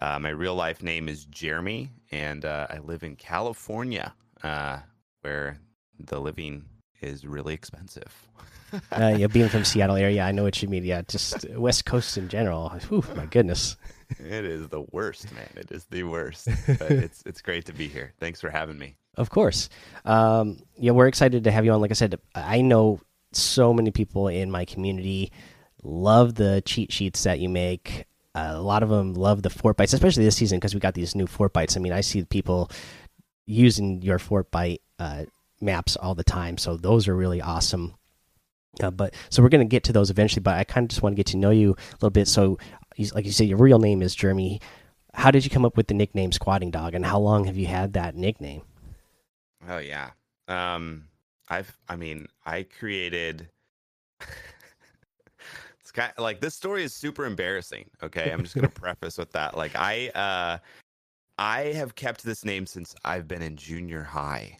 Uh, 0.00 0.18
my 0.18 0.28
real 0.28 0.54
life 0.54 0.82
name 0.82 1.08
is 1.08 1.24
Jeremy, 1.24 1.90
and 2.10 2.44
uh, 2.44 2.66
I 2.70 2.78
live 2.78 3.02
in 3.02 3.16
California, 3.16 4.14
uh, 4.42 4.78
where 5.22 5.58
the 5.98 6.20
living 6.20 6.64
is 7.00 7.26
really 7.26 7.54
expensive. 7.54 8.28
uh, 8.92 9.14
yeah, 9.16 9.26
being 9.26 9.48
from 9.48 9.64
Seattle 9.64 9.96
area, 9.96 10.22
I 10.22 10.32
know 10.32 10.42
what 10.42 10.62
you 10.62 10.68
mean. 10.68 10.84
Yeah, 10.84 11.02
just 11.06 11.48
West 11.50 11.84
Coast 11.84 12.16
in 12.18 12.28
general. 12.28 12.70
Whew, 12.88 13.04
my 13.14 13.26
goodness. 13.26 13.76
It 14.18 14.44
is 14.44 14.68
the 14.68 14.82
worst, 14.92 15.32
man. 15.32 15.48
It 15.56 15.70
is 15.70 15.84
the 15.84 16.04
worst. 16.04 16.48
But 16.66 16.90
it's 16.90 17.22
it's 17.26 17.42
great 17.42 17.64
to 17.66 17.72
be 17.72 17.88
here. 17.88 18.12
Thanks 18.20 18.40
for 18.40 18.50
having 18.50 18.78
me. 18.78 18.96
Of 19.16 19.30
course. 19.30 19.68
Um, 20.04 20.58
yeah, 20.76 20.92
we're 20.92 21.08
excited 21.08 21.44
to 21.44 21.50
have 21.50 21.64
you 21.64 21.72
on. 21.72 21.80
Like 21.80 21.90
I 21.90 21.94
said, 21.94 22.18
I 22.34 22.60
know 22.60 23.00
so 23.32 23.72
many 23.72 23.90
people 23.90 24.28
in 24.28 24.50
my 24.50 24.64
community 24.64 25.32
love 25.82 26.34
the 26.34 26.62
cheat 26.64 26.92
sheets 26.92 27.22
that 27.24 27.40
you 27.40 27.48
make. 27.48 28.06
Uh, 28.34 28.52
a 28.54 28.60
lot 28.60 28.82
of 28.82 28.90
them 28.90 29.14
love 29.14 29.42
the 29.42 29.48
Fortbytes, 29.48 29.94
especially 29.94 30.24
this 30.24 30.36
season 30.36 30.58
because 30.58 30.74
we 30.74 30.80
got 30.80 30.94
these 30.94 31.14
new 31.14 31.26
Fortbytes. 31.26 31.76
I 31.76 31.80
mean, 31.80 31.92
I 31.92 32.02
see 32.02 32.22
people 32.24 32.70
using 33.46 34.02
your 34.02 34.18
Fortbyte 34.18 34.80
uh, 34.98 35.24
maps 35.60 35.96
all 35.96 36.14
the 36.14 36.24
time. 36.24 36.58
So 36.58 36.76
those 36.76 37.08
are 37.08 37.16
really 37.16 37.40
awesome. 37.40 37.94
Uh, 38.82 38.90
but 38.90 39.14
so 39.30 39.42
we're 39.42 39.48
going 39.48 39.66
to 39.66 39.70
get 39.70 39.84
to 39.84 39.92
those 39.92 40.10
eventually. 40.10 40.42
But 40.42 40.54
I 40.54 40.64
kind 40.64 40.84
of 40.84 40.90
just 40.90 41.02
want 41.02 41.14
to 41.14 41.16
get 41.16 41.26
to 41.28 41.36
know 41.36 41.50
you 41.50 41.72
a 41.72 41.94
little 41.94 42.10
bit. 42.10 42.28
So, 42.28 42.58
like 43.14 43.24
you 43.24 43.32
said, 43.32 43.48
your 43.48 43.58
real 43.58 43.78
name 43.78 44.02
is 44.02 44.14
Jeremy. 44.14 44.60
How 45.14 45.30
did 45.30 45.44
you 45.44 45.50
come 45.50 45.64
up 45.64 45.76
with 45.76 45.86
the 45.86 45.94
nickname 45.94 46.30
Squatting 46.32 46.70
Dog, 46.70 46.94
and 46.94 47.04
how 47.04 47.18
long 47.18 47.44
have 47.44 47.56
you 47.56 47.66
had 47.66 47.94
that 47.94 48.16
nickname? 48.16 48.62
Oh 49.66 49.78
yeah. 49.78 50.10
Um, 50.46 51.04
I've. 51.48 51.76
I 51.88 51.96
mean, 51.96 52.28
I 52.44 52.64
created. 52.64 53.48
it's 55.80 55.90
kind 55.92 56.12
of, 56.16 56.22
like 56.22 56.40
this 56.40 56.54
story 56.54 56.84
is 56.84 56.94
super 56.94 57.24
embarrassing. 57.24 57.86
Okay, 58.02 58.30
I'm 58.30 58.42
just 58.42 58.54
gonna 58.54 58.68
preface 58.74 59.16
with 59.16 59.32
that. 59.32 59.56
Like 59.56 59.72
I, 59.74 60.08
uh, 60.08 60.58
I 61.38 61.60
have 61.72 61.94
kept 61.94 62.22
this 62.22 62.44
name 62.44 62.66
since 62.66 62.94
I've 63.02 63.26
been 63.26 63.42
in 63.42 63.56
junior 63.56 64.02
high. 64.02 64.58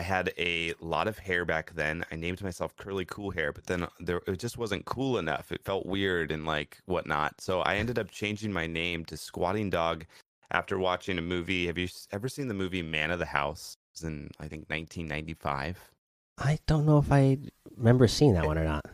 I 0.00 0.02
had 0.02 0.32
a 0.38 0.74
lot 0.80 1.06
of 1.06 1.18
hair 1.18 1.44
back 1.44 1.72
then. 1.74 2.04
I 2.10 2.16
named 2.16 2.42
myself 2.42 2.76
Curly 2.76 3.04
Cool 3.04 3.30
Hair, 3.30 3.52
but 3.52 3.66
then 3.66 3.84
uh, 3.84 3.88
there 4.00 4.20
it 4.26 4.40
just 4.40 4.58
wasn't 4.58 4.84
cool 4.86 5.18
enough. 5.18 5.52
It 5.52 5.64
felt 5.64 5.86
weird 5.86 6.32
and 6.32 6.44
like 6.44 6.78
whatnot. 6.86 7.40
So 7.40 7.60
I 7.60 7.76
ended 7.76 7.98
up 7.98 8.10
changing 8.10 8.52
my 8.52 8.66
name 8.66 9.04
to 9.06 9.16
Squatting 9.16 9.70
Dog 9.70 10.04
after 10.50 10.78
watching 10.78 11.18
a 11.18 11.22
movie. 11.22 11.66
Have 11.66 11.78
you 11.78 11.88
ever 12.10 12.28
seen 12.28 12.48
the 12.48 12.54
movie 12.54 12.82
Man 12.82 13.12
of 13.12 13.20
the 13.20 13.26
House? 13.26 13.76
It 13.92 14.00
was 14.00 14.08
in 14.10 14.30
I 14.40 14.48
think 14.48 14.68
1995. 14.68 15.78
I 16.38 16.58
don't 16.66 16.86
know 16.86 16.98
if 16.98 17.12
I 17.12 17.38
remember 17.76 18.08
seeing 18.08 18.34
that 18.34 18.46
one 18.46 18.58
or 18.58 18.64
not. 18.64 18.84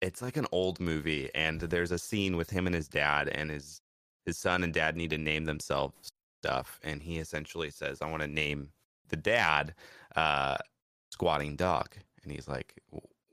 It's 0.00 0.22
like 0.22 0.38
an 0.38 0.46
old 0.52 0.80
movie, 0.80 1.28
and 1.34 1.60
there's 1.60 1.92
a 1.92 1.98
scene 1.98 2.36
with 2.36 2.48
him 2.48 2.66
and 2.66 2.74
his 2.74 2.88
dad, 2.88 3.28
and 3.28 3.50
his 3.50 3.82
his 4.24 4.38
son 4.38 4.62
and 4.64 4.72
dad 4.72 4.96
need 4.96 5.10
to 5.10 5.18
name 5.18 5.44
themselves 5.44 6.10
stuff, 6.42 6.80
and 6.82 7.02
he 7.02 7.18
essentially 7.18 7.68
says, 7.68 8.00
"I 8.00 8.10
want 8.10 8.22
to 8.22 8.28
name 8.28 8.70
the 9.08 9.16
dad 9.16 9.74
uh, 10.16 10.56
squatting 11.10 11.56
dog. 11.56 11.88
And 12.22 12.32
he's 12.32 12.48
like, 12.48 12.74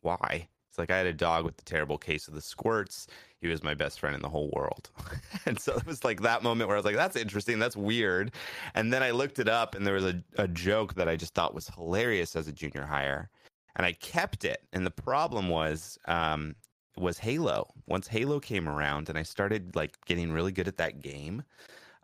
why? 0.01 0.47
It's 0.69 0.77
like, 0.77 0.91
I 0.91 0.97
had 0.97 1.07
a 1.07 1.13
dog 1.13 1.45
with 1.45 1.57
the 1.57 1.63
terrible 1.63 1.97
case 1.97 2.27
of 2.27 2.33
the 2.33 2.41
squirts. 2.41 3.07
He 3.39 3.47
was 3.47 3.63
my 3.63 3.73
best 3.73 3.99
friend 3.99 4.15
in 4.15 4.21
the 4.21 4.29
whole 4.29 4.49
world. 4.53 4.89
and 5.45 5.59
so 5.59 5.75
it 5.75 5.85
was 5.85 6.03
like 6.03 6.21
that 6.21 6.43
moment 6.43 6.67
where 6.67 6.75
I 6.75 6.79
was 6.79 6.85
like, 6.85 6.95
that's 6.95 7.15
interesting. 7.15 7.59
That's 7.59 7.77
weird. 7.77 8.33
And 8.73 8.91
then 8.91 9.03
I 9.03 9.11
looked 9.11 9.39
it 9.39 9.47
up 9.47 9.75
and 9.75 9.85
there 9.85 9.93
was 9.93 10.05
a, 10.05 10.21
a 10.37 10.47
joke 10.47 10.95
that 10.95 11.07
I 11.07 11.15
just 11.15 11.33
thought 11.33 11.53
was 11.53 11.69
hilarious 11.69 12.35
as 12.35 12.47
a 12.47 12.51
junior 12.51 12.85
hire. 12.85 13.29
And 13.75 13.85
I 13.85 13.93
kept 13.93 14.45
it. 14.45 14.63
And 14.73 14.85
the 14.85 14.91
problem 14.91 15.49
was, 15.49 15.97
um, 16.07 16.55
was 16.97 17.17
Halo. 17.17 17.73
Once 17.87 18.07
Halo 18.07 18.39
came 18.39 18.69
around 18.69 19.09
and 19.09 19.17
I 19.17 19.23
started 19.23 19.75
like 19.75 19.97
getting 20.05 20.31
really 20.31 20.53
good 20.53 20.67
at 20.67 20.77
that 20.77 21.01
game, 21.01 21.43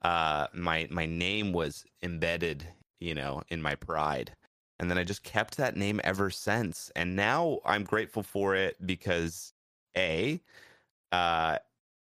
uh, 0.04 0.48
my 0.54 0.88
my 0.92 1.06
name 1.06 1.54
was 1.54 1.86
embedded 2.04 2.68
you 3.02 3.16
know, 3.16 3.42
in 3.50 3.62
my 3.62 3.76
pride. 3.76 4.32
And 4.82 4.90
then 4.90 4.98
I 4.98 5.04
just 5.04 5.24
kept 5.24 5.58
that 5.58 5.78
name 5.78 6.02
ever 6.04 6.32
since. 6.32 6.92
And 6.96 7.16
now 7.16 7.60
I'm 7.64 7.84
grateful 7.84 8.24
for 8.24 8.56
it 8.56 8.76
because 8.84 9.54
A, 9.96 10.42
uh, 11.12 11.60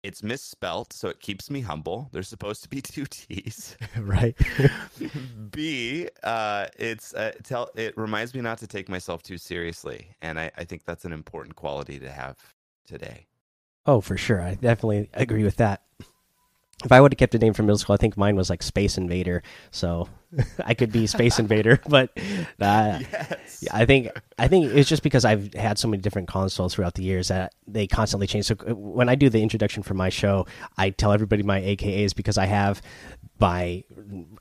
it's 0.02 0.24
misspelt, 0.24 0.92
so 0.92 1.08
it 1.08 1.20
keeps 1.20 1.52
me 1.52 1.62
humble. 1.62 2.10
There's 2.12 2.28
supposed 2.28 2.64
to 2.64 2.70
be 2.70 2.82
two 2.82 3.06
T's, 3.06 3.78
right? 3.98 4.36
B, 5.52 6.10
uh, 6.24 6.66
it's 6.80 7.14
uh, 7.14 7.34
tell 7.44 7.70
it 7.76 7.96
reminds 7.96 8.34
me 8.34 8.42
not 8.42 8.58
to 8.58 8.68
take 8.68 8.90
myself 8.90 9.22
too 9.22 9.38
seriously, 9.38 10.08
and 10.24 10.40
I, 10.40 10.50
I 10.58 10.64
think 10.64 10.84
that's 10.84 11.06
an 11.06 11.14
important 11.14 11.56
quality 11.56 12.00
to 12.00 12.12
have 12.12 12.38
today. 12.88 13.28
Oh, 13.86 14.02
for 14.02 14.18
sure, 14.18 14.42
I 14.42 14.56
definitely 14.56 15.12
agree 15.14 15.44
with 15.44 15.58
that 15.58 15.84
if 16.84 16.92
I 16.92 17.00
would 17.00 17.14
have 17.14 17.18
kept 17.18 17.36
a 17.36 17.40
name 17.40 17.54
from 17.54 17.66
middle 17.66 17.78
school, 17.78 17.94
I 17.94 17.98
think 17.98 18.18
mine 18.18 18.36
was 18.36 18.50
like 18.50 18.62
Space 18.62 18.98
Invader. 18.98 19.42
So 19.72 20.10
I 20.66 20.74
could 20.74 20.92
be 20.92 21.08
Space 21.08 21.40
Invader, 21.40 21.80
but 21.88 22.10
uh, 22.18 23.00
yes. 23.00 23.66
I 23.72 23.86
think 23.86 24.10
I 24.38 24.48
think 24.48 24.66
it's 24.74 24.90
just 24.90 25.04
because 25.04 25.26
I've 25.26 25.54
had 25.54 25.78
so 25.78 25.88
many 25.88 26.02
different 26.02 26.28
consoles 26.28 26.76
throughout 26.76 26.96
the 26.96 27.04
years 27.04 27.30
that 27.30 27.54
they 27.68 27.88
constantly 27.88 28.28
change. 28.28 28.46
So 28.46 28.56
uh, 28.68 28.76
when 28.76 29.10
I 29.10 29.16
do 29.16 29.30
the 29.30 29.42
introduction 29.42 29.84
for 29.84 29.94
my 29.94 30.10
show, 30.10 30.46
I 30.78 30.90
tell 30.90 31.12
everybody 31.12 31.44
my 31.44 31.62
AKAs 31.62 32.16
because 32.16 32.38
I 32.38 32.46
have 32.46 32.82
by 33.44 33.84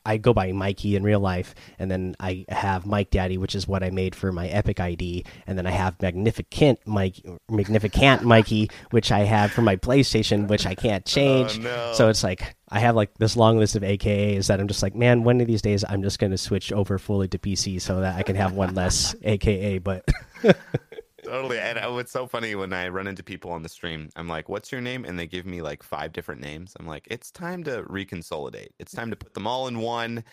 I 0.06 0.16
go 0.16 0.32
by 0.32 0.52
Mikey 0.52 0.94
in 0.94 1.02
real 1.02 1.18
life, 1.18 1.56
and 1.76 1.90
then 1.90 2.14
I 2.20 2.44
have 2.48 2.86
Mike 2.86 3.10
Daddy, 3.10 3.36
which 3.36 3.56
is 3.56 3.66
what 3.66 3.82
I 3.82 3.90
made 3.90 4.14
for 4.14 4.30
my 4.30 4.46
Epic 4.46 4.78
ID, 4.78 5.24
and 5.44 5.58
then 5.58 5.66
I 5.66 5.72
have 5.72 6.00
Magnificent 6.00 6.78
Mike, 6.86 7.20
Magnificent 7.50 8.22
Mikey, 8.22 8.70
which 8.90 9.10
I 9.10 9.20
have 9.20 9.50
for 9.50 9.62
my 9.62 9.74
PlayStation, 9.74 10.46
which 10.46 10.66
I 10.66 10.76
can't 10.76 11.02
oh, 11.06 11.10
change. 11.10 11.58
Oh, 11.58 11.62
no. 11.62 11.92
So 11.94 12.08
it's 12.10 12.22
like 12.22 12.54
I 12.68 12.78
have 12.78 12.94
like 12.94 13.12
this 13.18 13.36
long 13.36 13.58
list 13.58 13.74
of 13.74 13.82
AKAs 13.82 14.46
that 14.46 14.60
I'm 14.60 14.68
just 14.68 14.84
like, 14.84 14.94
man, 14.94 15.24
one 15.24 15.40
of 15.40 15.48
these 15.48 15.62
days 15.62 15.84
I'm 15.88 16.04
just 16.04 16.20
going 16.20 16.30
to 16.30 16.38
switch 16.38 16.70
over 16.70 16.96
fully 16.96 17.26
to 17.26 17.38
PC 17.38 17.82
so 17.82 18.02
that 18.02 18.16
I 18.16 18.22
can 18.22 18.36
have 18.36 18.52
one 18.52 18.76
less 18.76 19.16
AKA. 19.24 19.78
But 19.78 20.08
totally. 21.22 21.58
And 21.58 21.78
uh, 21.78 21.96
it's 21.96 22.12
so 22.12 22.26
funny 22.26 22.54
when 22.54 22.72
I 22.72 22.88
run 22.88 23.06
into 23.06 23.22
people 23.22 23.50
on 23.50 23.62
the 23.62 23.68
stream. 23.68 24.10
I'm 24.16 24.28
like, 24.28 24.48
"What's 24.48 24.72
your 24.72 24.80
name?" 24.80 25.04
And 25.04 25.18
they 25.18 25.26
give 25.26 25.46
me 25.46 25.62
like 25.62 25.82
five 25.82 26.12
different 26.12 26.40
names. 26.40 26.74
I'm 26.78 26.86
like, 26.86 27.06
"It's 27.10 27.30
time 27.30 27.64
to 27.64 27.82
reconsolidate. 27.84 28.70
It's 28.78 28.92
time 28.92 29.10
to 29.10 29.16
put 29.16 29.34
them 29.34 29.46
all 29.46 29.68
in 29.68 29.78
one." 29.78 30.24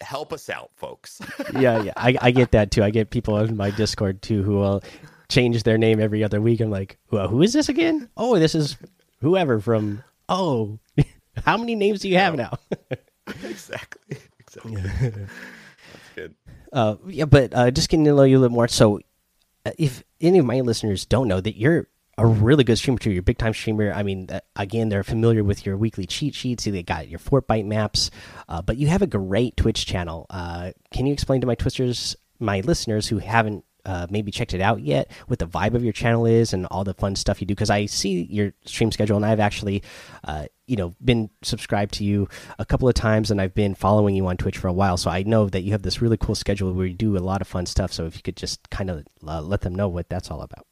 Help 0.00 0.32
us 0.32 0.48
out, 0.48 0.70
folks. 0.76 1.20
yeah, 1.52 1.82
yeah, 1.82 1.92
I, 1.96 2.16
I 2.22 2.30
get 2.30 2.52
that 2.52 2.70
too. 2.70 2.82
I 2.82 2.88
get 2.88 3.10
people 3.10 3.36
in 3.38 3.58
my 3.58 3.70
Discord 3.70 4.22
too 4.22 4.42
who 4.42 4.54
will 4.56 4.82
change 5.28 5.62
their 5.64 5.78
name 5.78 6.00
every 6.00 6.24
other 6.24 6.40
week. 6.40 6.60
I'm 6.60 6.70
like, 6.70 6.98
well, 7.10 7.28
who 7.28 7.42
is 7.42 7.52
this 7.52 7.68
again? 7.68 8.08
Oh, 8.16 8.38
this 8.38 8.54
is 8.54 8.76
whoever 9.20 9.60
from. 9.60 10.02
Oh, 10.28 10.78
how 11.44 11.56
many 11.56 11.74
names 11.74 12.00
do 12.00 12.08
you 12.08 12.16
have 12.16 12.36
now? 12.36 12.58
exactly. 13.44 14.18
Exactly. 14.38 14.82
That's 14.82 16.08
good. 16.14 16.34
Uh, 16.72 16.96
yeah, 17.08 17.24
but 17.24 17.54
uh, 17.54 17.70
just 17.70 17.88
getting 17.88 18.04
to 18.04 18.14
know 18.14 18.22
you 18.22 18.38
a 18.38 18.40
little 18.40 18.54
more. 18.54 18.68
So, 18.68 19.00
if 19.78 20.02
any 20.20 20.38
of 20.38 20.46
my 20.46 20.60
listeners 20.60 21.04
don't 21.04 21.28
know 21.28 21.40
that 21.40 21.58
you're 21.58 21.88
a 22.18 22.26
really 22.26 22.64
good 22.64 22.78
streamer 22.78 22.98
too, 22.98 23.10
you're 23.10 23.20
a 23.20 23.22
big 23.22 23.38
time 23.38 23.52
streamer. 23.52 23.92
I 23.92 24.02
mean, 24.02 24.28
uh, 24.30 24.40
again, 24.56 24.88
they're 24.88 25.04
familiar 25.04 25.44
with 25.44 25.66
your 25.66 25.76
weekly 25.76 26.06
cheat 26.06 26.34
sheets. 26.34 26.64
They 26.64 26.82
got 26.82 27.08
your 27.08 27.18
Fortbyte 27.18 27.66
maps, 27.66 28.10
uh, 28.48 28.62
but 28.62 28.78
you 28.78 28.86
have 28.86 29.02
a 29.02 29.06
great 29.06 29.56
Twitch 29.56 29.84
channel. 29.84 30.26
Uh, 30.30 30.72
can 30.92 31.06
you 31.06 31.12
explain 31.12 31.42
to 31.42 31.46
my 31.46 31.54
twisters, 31.54 32.16
my 32.38 32.60
listeners 32.60 33.08
who 33.08 33.18
haven't 33.18 33.64
uh, 33.86 34.06
maybe 34.10 34.30
checked 34.30 34.52
it 34.52 34.60
out 34.60 34.80
yet, 34.80 35.10
what 35.28 35.38
the 35.38 35.46
vibe 35.46 35.74
of 35.74 35.84
your 35.84 35.92
channel 35.92 36.26
is, 36.26 36.52
and 36.52 36.66
all 36.66 36.84
the 36.84 36.92
fun 36.92 37.14
stuff 37.16 37.40
you 37.40 37.46
do. 37.46 37.54
Because 37.54 37.70
I 37.70 37.86
see 37.86 38.24
your 38.24 38.52
stream 38.64 38.90
schedule, 38.90 39.16
and 39.16 39.24
I've 39.24 39.40
actually, 39.40 39.82
uh, 40.24 40.46
you 40.66 40.76
know, 40.76 40.94
been 41.02 41.30
subscribed 41.42 41.94
to 41.94 42.04
you 42.04 42.28
a 42.58 42.64
couple 42.64 42.88
of 42.88 42.94
times, 42.94 43.30
and 43.30 43.40
I've 43.40 43.54
been 43.54 43.74
following 43.74 44.16
you 44.16 44.26
on 44.26 44.36
Twitch 44.36 44.58
for 44.58 44.68
a 44.68 44.72
while. 44.72 44.96
So 44.96 45.08
I 45.08 45.22
know 45.22 45.48
that 45.48 45.62
you 45.62 45.72
have 45.72 45.82
this 45.82 46.02
really 46.02 46.16
cool 46.16 46.34
schedule 46.34 46.72
where 46.72 46.86
you 46.86 46.94
do 46.94 47.16
a 47.16 47.20
lot 47.20 47.40
of 47.40 47.46
fun 47.46 47.64
stuff. 47.64 47.92
So 47.92 48.06
if 48.06 48.16
you 48.16 48.22
could 48.22 48.36
just 48.36 48.68
kind 48.70 48.90
of 48.90 49.06
uh, 49.26 49.40
let 49.40 49.60
them 49.60 49.74
know 49.74 49.88
what 49.88 50.08
that's 50.08 50.30
all 50.30 50.42
about. 50.42 50.66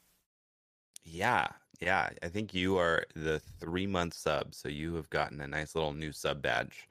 Yeah, 1.05 1.47
yeah. 1.79 2.09
I 2.21 2.27
think 2.27 2.53
you 2.53 2.77
are 2.77 3.05
the 3.15 3.39
three 3.59 3.87
month 3.87 4.13
sub, 4.13 4.53
so 4.53 4.67
you 4.67 4.95
have 4.95 5.09
gotten 5.09 5.39
a 5.39 5.47
nice 5.47 5.73
little 5.73 5.93
new 5.93 6.11
sub 6.11 6.41
badge. 6.41 6.89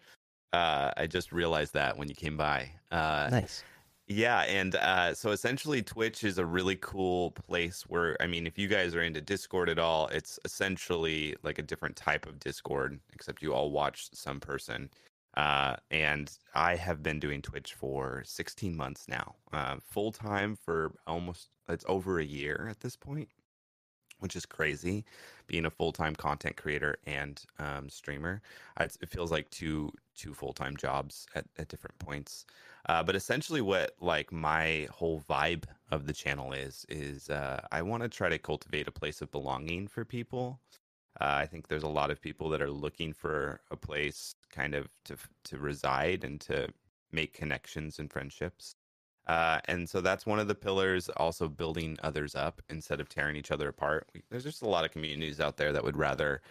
Uh, 0.55 0.93
I 0.97 1.07
just 1.07 1.33
realized 1.33 1.75
that 1.75 1.99
when 1.99 2.09
you 2.09 2.15
came 2.15 2.37
by. 2.37 2.71
Uh, 2.91 3.29
nice. 3.31 3.63
Yeah, 4.07 4.41
and 4.43 4.75
uh, 4.75 5.15
so 5.15 5.31
essentially, 5.31 5.83
Twitch 5.83 6.25
is 6.25 6.37
a 6.37 6.45
really 6.45 6.77
cool 6.77 7.31
place 7.31 7.83
where, 7.87 8.21
I 8.21 8.27
mean, 8.27 8.47
if 8.47 8.59
you 8.59 8.69
guys 8.69 8.95
are 8.95 9.03
into 9.03 9.23
Discord 9.23 9.71
at 9.71 9.79
all, 9.79 10.09
it's 10.09 10.39
essentially 10.45 11.35
like 11.43 11.59
a 11.59 11.63
different 11.63 11.97
type 11.97 12.27
of 12.27 12.39
Discord, 12.39 13.01
except 13.15 13.41
you 13.41 13.55
all 13.55 13.71
watch 13.71 14.09
some 14.13 14.41
person. 14.41 14.91
Uh, 15.39 15.77
and 15.91 16.31
I 16.55 16.77
have 16.77 17.03
been 17.03 17.19
doing 17.19 17.41
Twitch 17.41 17.73
for 17.75 18.23
16 18.27 18.77
months 18.77 19.09
now, 19.09 19.37
uh, 19.53 19.77
full 19.83 20.13
time 20.13 20.55
for 20.55 20.93
almost, 21.07 21.49
it's 21.69 21.85
over 21.89 22.21
a 22.21 22.25
year 22.25 22.69
at 22.71 22.81
this 22.81 22.97
point, 22.97 23.31
which 24.21 24.37
is 24.37 24.47
crazy. 24.47 25.05
Being 25.47 25.67
a 25.67 25.71
full 25.71 25.93
time 25.93 26.15
content 26.15 26.57
creator 26.57 26.97
and 27.07 27.43
um, 27.59 27.89
streamer, 27.89 28.41
it 28.81 29.09
feels 29.09 29.31
like 29.31 29.51
two 29.51 29.93
two 30.17 30.35
full 30.35 30.53
time 30.53 30.77
jobs 30.77 31.27
at, 31.35 31.47
at 31.59 31.69
different 31.69 31.99
points. 31.99 32.47
Uh, 32.89 33.03
but 33.03 33.17
essentially, 33.17 33.61
what 33.61 33.95
like 34.01 34.33
my 34.33 34.89
whole 34.91 35.21
vibe 35.29 35.65
of 35.91 36.07
the 36.07 36.13
channel 36.13 36.53
is 36.53 36.87
is 36.89 37.29
uh, 37.31 37.61
I 37.73 37.83
want 37.83 38.03
to 38.03 38.09
try 38.09 38.29
to 38.29 38.39
cultivate 38.39 38.89
a 38.89 38.93
place 38.93 39.21
of 39.23 39.31
belonging 39.31 39.89
for 39.89 40.05
people. 40.05 40.61
Uh, 41.21 41.39
I 41.43 41.47
think 41.47 41.69
there's 41.69 41.85
a 41.85 41.89
lot 41.89 42.11
of 42.11 42.21
people 42.21 42.49
that 42.51 42.63
are 42.63 42.71
looking 42.71 43.13
for 43.13 43.61
a 43.71 43.77
place 43.77 44.35
kind 44.51 44.75
of 44.75 44.89
to 45.05 45.17
to 45.45 45.59
reside 45.59 46.25
and 46.25 46.41
to 46.43 46.69
make 47.13 47.33
connections 47.35 47.99
and 47.99 48.11
friendships. 48.11 48.77
Uh, 49.27 49.61
and 49.67 49.89
so 49.89 50.01
that's 50.01 50.27
one 50.27 50.39
of 50.39 50.49
the 50.49 50.55
pillars. 50.55 51.09
Also, 51.17 51.49
building 51.49 51.97
others 52.03 52.35
up 52.35 52.61
instead 52.69 53.01
of 53.01 53.09
tearing 53.09 53.37
each 53.37 53.51
other 53.51 53.69
apart. 53.69 54.09
We, 54.15 54.23
there's 54.31 54.45
just 54.45 54.63
a 54.63 54.69
lot 54.69 54.85
of 54.85 54.91
communities 54.91 55.41
out 55.41 55.57
there 55.57 55.73
that 55.73 55.85
would 55.85 55.97
rather 55.97 56.43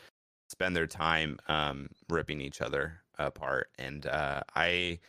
spend 0.50 0.76
their 0.76 0.88
time 0.88 1.40
um, 1.48 1.90
ripping 2.10 2.42
each 2.42 2.62
other 2.62 3.02
apart. 3.20 3.70
And 3.78 4.06
uh, 4.08 4.42
I 4.56 5.00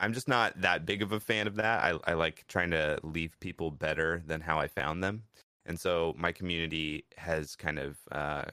I'm 0.00 0.14
just 0.14 0.28
not 0.28 0.58
that 0.60 0.86
big 0.86 1.02
of 1.02 1.12
a 1.12 1.20
fan 1.20 1.46
of 1.46 1.56
that. 1.56 1.84
I, 1.84 1.98
I 2.10 2.14
like 2.14 2.44
trying 2.48 2.70
to 2.70 2.98
leave 3.02 3.38
people 3.40 3.70
better 3.70 4.22
than 4.26 4.40
how 4.40 4.58
I 4.58 4.66
found 4.66 5.04
them. 5.04 5.22
And 5.66 5.78
so 5.78 6.14
my 6.16 6.32
community 6.32 7.04
has 7.18 7.54
kind 7.54 7.78
of 7.78 7.98
uh, 8.10 8.44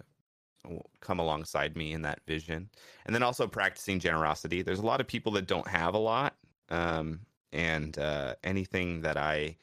come 0.99 1.19
alongside 1.19 1.77
me 1.77 1.93
in 1.93 2.01
that 2.01 2.19
vision. 2.27 2.69
And 3.05 3.15
then 3.15 3.23
also 3.23 3.47
practicing 3.47 3.99
generosity. 3.99 4.61
There's 4.61 4.79
a 4.79 4.85
lot 4.85 4.99
of 4.99 5.07
people 5.07 5.31
that 5.33 5.47
don't 5.47 5.67
have 5.67 5.93
a 5.93 5.99
lot, 5.99 6.35
um, 6.69 7.21
and 7.53 7.97
uh, 7.97 8.35
anything 8.43 9.01
that 9.01 9.17
I 9.17 9.57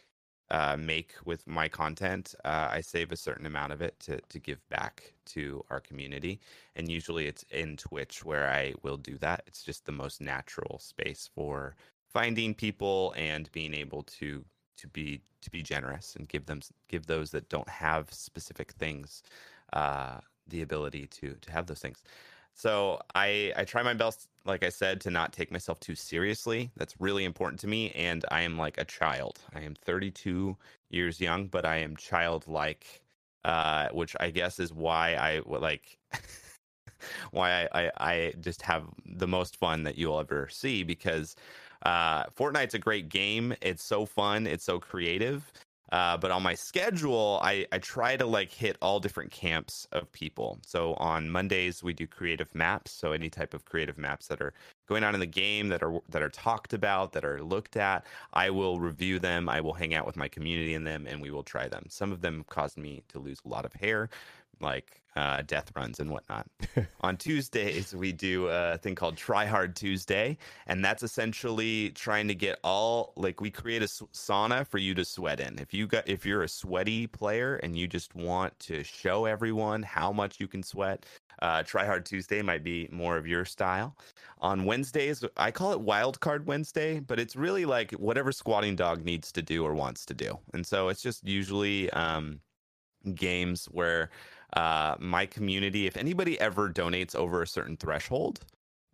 uh, 0.50 0.76
make 0.76 1.14
with 1.24 1.46
my 1.46 1.68
content, 1.68 2.34
uh, 2.44 2.68
I 2.70 2.80
save 2.80 3.12
a 3.12 3.16
certain 3.16 3.46
amount 3.46 3.72
of 3.72 3.82
it 3.82 3.98
to 4.00 4.20
to 4.20 4.38
give 4.38 4.66
back 4.68 5.14
to 5.26 5.64
our 5.70 5.80
community. 5.80 6.40
And 6.76 6.88
usually, 6.90 7.26
it's 7.26 7.44
in 7.50 7.76
Twitch 7.76 8.24
where 8.24 8.48
I 8.50 8.74
will 8.82 8.96
do 8.98 9.18
that. 9.18 9.42
It's 9.46 9.62
just 9.64 9.84
the 9.86 9.92
most 9.92 10.20
natural 10.20 10.78
space 10.78 11.28
for 11.34 11.76
finding 12.12 12.54
people 12.54 13.14
and 13.16 13.50
being 13.52 13.74
able 13.74 14.02
to 14.04 14.44
to 14.78 14.88
be 14.88 15.22
to 15.42 15.50
be 15.50 15.62
generous 15.62 16.16
and 16.16 16.28
give 16.28 16.46
them 16.46 16.60
give 16.88 17.06
those 17.06 17.30
that 17.32 17.48
don't 17.48 17.68
have 17.68 18.12
specific 18.12 18.72
things 18.72 19.22
uh, 19.72 20.20
the 20.48 20.62
ability 20.62 21.06
to 21.08 21.34
to 21.40 21.50
have 21.52 21.66
those 21.66 21.80
things. 21.80 22.02
So 22.54 23.00
I 23.14 23.52
I 23.56 23.64
try 23.64 23.82
my 23.82 23.94
best, 23.94 24.28
like 24.44 24.64
I 24.64 24.68
said, 24.68 25.00
to 25.02 25.10
not 25.10 25.32
take 25.32 25.50
myself 25.50 25.80
too 25.80 25.94
seriously. 25.94 26.70
That's 26.76 26.94
really 27.00 27.24
important 27.24 27.60
to 27.60 27.66
me, 27.66 27.90
and 27.92 28.24
I 28.30 28.42
am 28.42 28.58
like 28.58 28.78
a 28.78 28.84
child. 28.84 29.40
I 29.54 29.60
am 29.62 29.74
32 29.74 30.56
years 30.90 31.20
young, 31.20 31.48
but 31.48 31.64
I 31.66 31.76
am 31.78 31.96
childlike, 31.96 33.02
uh, 33.44 33.88
which 33.92 34.14
I 34.20 34.30
guess 34.30 34.58
is 34.60 34.72
why 34.72 35.14
I 35.14 35.42
like. 35.46 35.98
why 37.32 37.66
I, 37.72 37.86
I, 37.86 37.90
I 37.98 38.34
just 38.40 38.62
have 38.62 38.84
the 39.04 39.26
most 39.26 39.56
fun 39.56 39.82
that 39.84 39.98
you'll 39.98 40.18
ever 40.18 40.48
see 40.50 40.82
because 40.82 41.36
uh, 41.84 42.24
Fortnite's 42.30 42.74
a 42.74 42.78
great 42.78 43.08
game. 43.08 43.54
It's 43.60 43.82
so 43.84 44.06
fun. 44.06 44.46
It's 44.46 44.64
so 44.64 44.78
creative. 44.80 45.52
Uh, 45.92 46.16
but 46.16 46.30
on 46.30 46.42
my 46.42 46.54
schedule, 46.54 47.38
I, 47.42 47.66
I 47.70 47.78
try 47.78 48.16
to 48.16 48.26
like 48.26 48.50
hit 48.50 48.76
all 48.80 49.00
different 49.00 49.30
camps 49.30 49.86
of 49.92 50.10
people. 50.12 50.58
So 50.66 50.94
on 50.94 51.30
Mondays 51.30 51.82
we 51.82 51.92
do 51.92 52.06
creative 52.06 52.52
maps. 52.54 52.90
So 52.90 53.12
any 53.12 53.30
type 53.30 53.54
of 53.54 53.64
creative 53.64 53.98
maps 53.98 54.26
that 54.28 54.40
are 54.40 54.54
going 54.88 55.04
on 55.04 55.14
in 55.14 55.20
the 55.20 55.26
game 55.26 55.68
that 55.68 55.82
are 55.82 56.00
that 56.08 56.22
are 56.22 56.30
talked 56.30 56.72
about, 56.72 57.12
that 57.12 57.24
are 57.24 57.42
looked 57.42 57.76
at, 57.76 58.06
I 58.32 58.50
will 58.50 58.80
review 58.80 59.18
them. 59.18 59.48
I 59.48 59.60
will 59.60 59.74
hang 59.74 59.94
out 59.94 60.06
with 60.06 60.16
my 60.16 60.28
community 60.28 60.74
in 60.74 60.84
them, 60.84 61.06
and 61.06 61.20
we 61.20 61.30
will 61.30 61.42
try 61.42 61.68
them. 61.68 61.84
Some 61.88 62.12
of 62.12 62.20
them 62.20 62.44
caused 62.48 62.78
me 62.78 63.02
to 63.08 63.18
lose 63.18 63.40
a 63.44 63.48
lot 63.48 63.64
of 63.64 63.72
hair, 63.74 64.08
like 64.60 65.02
uh, 65.16 65.42
death 65.46 65.70
runs 65.76 66.00
and 66.00 66.10
whatnot. 66.10 66.46
On 67.02 67.16
Tuesdays, 67.16 67.94
we 67.94 68.12
do 68.12 68.48
a 68.48 68.78
thing 68.78 68.94
called 68.94 69.16
Try 69.16 69.46
Hard 69.46 69.76
Tuesday, 69.76 70.36
and 70.66 70.84
that's 70.84 71.02
essentially 71.02 71.90
trying 71.90 72.26
to 72.28 72.34
get 72.34 72.58
all 72.64 73.12
like 73.16 73.40
we 73.40 73.50
create 73.50 73.82
a 73.82 73.86
sauna 73.86 74.66
for 74.66 74.78
you 74.78 74.94
to 74.94 75.04
sweat 75.04 75.40
in. 75.40 75.58
If 75.58 75.72
you 75.72 75.86
got 75.86 76.08
if 76.08 76.26
you're 76.26 76.42
a 76.42 76.48
sweaty 76.48 77.06
player 77.06 77.56
and 77.56 77.76
you 77.76 77.86
just 77.86 78.14
want 78.14 78.58
to 78.60 78.82
show 78.82 79.24
everyone 79.24 79.82
how 79.82 80.12
much 80.12 80.40
you 80.40 80.48
can 80.48 80.62
sweat, 80.62 81.06
uh, 81.42 81.62
Try 81.62 81.84
Hard 81.84 82.04
Tuesday 82.04 82.42
might 82.42 82.64
be 82.64 82.88
more 82.90 83.16
of 83.16 83.26
your 83.26 83.44
style. 83.44 83.96
On 84.40 84.64
Wednesdays, 84.64 85.24
I 85.36 85.50
call 85.52 85.72
it 85.72 85.80
Wild 85.80 86.18
Card 86.20 86.46
Wednesday, 86.46 86.98
but 86.98 87.20
it's 87.20 87.36
really 87.36 87.64
like 87.64 87.92
whatever 87.92 88.32
Squatting 88.32 88.74
Dog 88.74 89.04
needs 89.04 89.30
to 89.32 89.42
do 89.42 89.64
or 89.64 89.74
wants 89.74 90.04
to 90.06 90.14
do, 90.14 90.38
and 90.52 90.66
so 90.66 90.88
it's 90.88 91.02
just 91.02 91.24
usually 91.26 91.88
um, 91.90 92.40
games 93.14 93.66
where 93.66 94.10
uh, 94.54 94.96
my 94.98 95.26
community, 95.26 95.86
if 95.86 95.96
anybody 95.96 96.38
ever 96.40 96.70
donates 96.70 97.14
over 97.14 97.42
a 97.42 97.46
certain 97.46 97.76
threshold, 97.76 98.40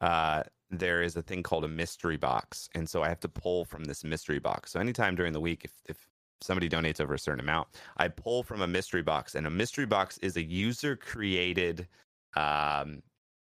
uh, 0.01 0.42
there 0.70 1.03
is 1.03 1.16
a 1.16 1.23
thing 1.23 1.42
called 1.42 1.64
a 1.64 1.68
mystery 1.68 2.16
box. 2.16 2.68
And 2.75 2.88
so 2.88 3.03
I 3.03 3.09
have 3.09 3.20
to 3.20 3.29
pull 3.29 3.64
from 3.64 3.85
this 3.85 4.05
mystery 4.05 4.38
box. 4.38 4.73
So 4.73 4.81
anytime 4.81 5.14
during 5.14 5.33
the 5.33 5.40
week, 5.40 5.64
if, 5.64 5.73
if 5.87 6.07
somebody 6.40 6.68
donates 6.68 7.01
over 7.01 7.14
a 7.14 7.18
certain 7.18 7.40
amount, 7.40 7.68
I 7.96 8.09
pull 8.09 8.42
from 8.42 8.62
a 8.62 8.66
mystery 8.66 9.03
box. 9.03 9.35
And 9.35 9.46
a 9.46 9.51
mystery 9.51 9.87
box 9.87 10.18
is 10.18 10.37
a 10.37 10.42
user 10.42 10.96
created, 10.96 11.88
um, 12.37 13.03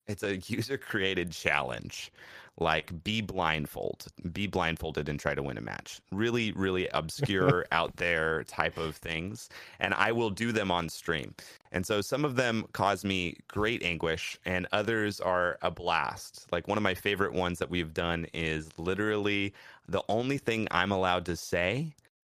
it's 0.08 0.24
a 0.24 0.38
user 0.38 0.78
created 0.78 1.32
challenge 1.32 2.12
like 2.60 3.04
be 3.04 3.22
blindfolded 3.22 4.12
be 4.34 4.48
blindfolded 4.48 5.08
and 5.10 5.20
try 5.20 5.36
to 5.36 5.43
win 5.43 5.58
a 5.58 5.62
match. 5.62 6.02
Really 6.12 6.52
really 6.54 6.88
obscure 6.89 7.65
out 7.72 7.96
there 7.98 8.43
type 8.46 8.78
of 8.78 8.96
things 8.96 9.50
and 9.80 9.93
i 9.93 10.12
will 10.12 10.30
do 10.30 10.52
them 10.52 10.72
on 10.72 10.89
stream. 10.89 11.36
And 11.72 11.86
so 11.86 12.02
some 12.02 12.26
of 12.26 12.36
them 12.36 12.65
cause 12.74 13.06
me 13.06 13.38
great 13.48 13.84
anguish 13.84 14.39
and 14.46 14.67
others 14.72 15.20
are 15.20 15.58
a 15.62 15.70
blast. 15.70 16.48
Like 16.52 16.67
one 16.67 16.78
of 16.78 16.84
my 16.84 16.96
favorite 16.96 17.34
ones 17.34 17.60
that 17.60 17.70
we've 17.70 17.93
done 17.93 18.26
is 18.34 18.70
literally 18.78 19.54
the 19.88 20.04
only 20.10 20.38
thing 20.38 20.67
i'm 20.72 20.91
allowed 20.91 21.26
to 21.26 21.36
say 21.36 21.93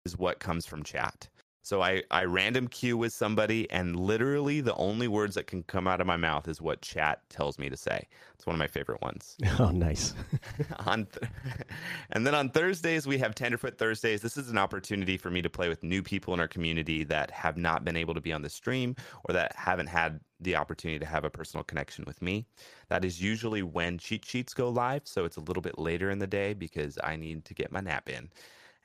is 0.05 0.17
what 0.17 0.39
comes 0.39 0.65
from 0.65 0.83
chat 0.83 1.27
so 1.69 1.83
I, 1.83 2.01
I 2.09 2.23
random 2.23 2.67
queue 2.67 2.97
with 2.97 3.13
somebody, 3.13 3.69
and 3.69 3.95
literally 3.95 4.59
the 4.59 4.73
only 4.73 5.07
words 5.07 5.35
that 5.35 5.45
can 5.45 5.61
come 5.61 5.87
out 5.87 6.01
of 6.01 6.07
my 6.07 6.17
mouth 6.17 6.47
is 6.47 6.59
what 6.59 6.81
chat 6.81 7.21
tells 7.29 7.59
me 7.59 7.69
to 7.69 7.77
say. 7.77 8.07
It's 8.33 8.47
one 8.47 8.55
of 8.55 8.57
my 8.59 8.65
favorite 8.65 9.03
ones. 9.03 9.37
Oh, 9.59 9.69
nice. 9.69 10.15
on 10.87 11.05
th- 11.05 11.31
and 12.11 12.25
then 12.25 12.33
on 12.33 12.49
Thursdays 12.49 13.05
we 13.05 13.19
have 13.19 13.35
Tenderfoot 13.35 13.77
Thursdays. 13.77 14.21
This 14.21 14.35
is 14.35 14.49
an 14.49 14.57
opportunity 14.57 15.15
for 15.15 15.29
me 15.29 15.43
to 15.43 15.49
play 15.49 15.69
with 15.69 15.83
new 15.83 16.01
people 16.01 16.33
in 16.33 16.39
our 16.39 16.47
community 16.47 17.03
that 17.03 17.29
have 17.29 17.55
not 17.55 17.85
been 17.85 17.97
able 17.97 18.15
to 18.15 18.21
be 18.21 18.33
on 18.33 18.41
the 18.41 18.49
stream 18.49 18.95
or 19.25 19.33
that 19.33 19.53
haven't 19.55 19.87
had 19.87 20.21
the 20.39 20.55
opportunity 20.55 20.97
to 20.97 21.05
have 21.05 21.23
a 21.23 21.29
personal 21.29 21.63
connection 21.63 22.03
with 22.07 22.19
me. 22.21 22.47
That 22.87 23.05
is 23.05 23.21
usually 23.21 23.61
when 23.61 23.99
cheat 23.99 24.25
sheets 24.25 24.55
go 24.55 24.69
live, 24.69 25.03
so 25.03 25.23
it's 25.23 25.37
a 25.37 25.41
little 25.41 25.61
bit 25.61 25.77
later 25.77 26.09
in 26.09 26.17
the 26.17 26.27
day 26.27 26.53
because 26.55 26.97
I 27.03 27.15
need 27.15 27.45
to 27.45 27.53
get 27.53 27.71
my 27.71 27.81
nap 27.81 28.09
in. 28.09 28.31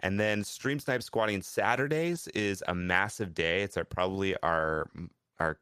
And 0.04 0.20
then 0.20 0.44
Stream 0.44 0.78
Snipe 0.78 1.02
Squatting 1.02 1.40
Saturdays 1.40 2.28
is 2.28 2.62
a 2.68 2.74
massive 2.74 3.32
day. 3.34 3.62
It's 3.62 3.78
our, 3.78 3.84
probably 3.84 4.36
our 4.42 4.90
our 5.40 5.58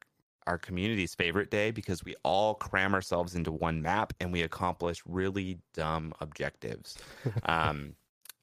our 0.49 0.59
community's 0.59 1.15
favorite 1.15 1.49
day 1.49 1.71
because 1.71 2.05
we 2.05 2.17
all 2.25 2.55
cram 2.57 2.93
ourselves 2.93 3.37
into 3.37 3.53
one 3.53 3.81
map 3.81 4.13
and 4.19 4.33
we 4.33 4.43
accomplish 4.43 5.01
really 5.07 5.59
dumb 5.75 6.13
objectives. 6.21 6.99
um, 7.45 7.95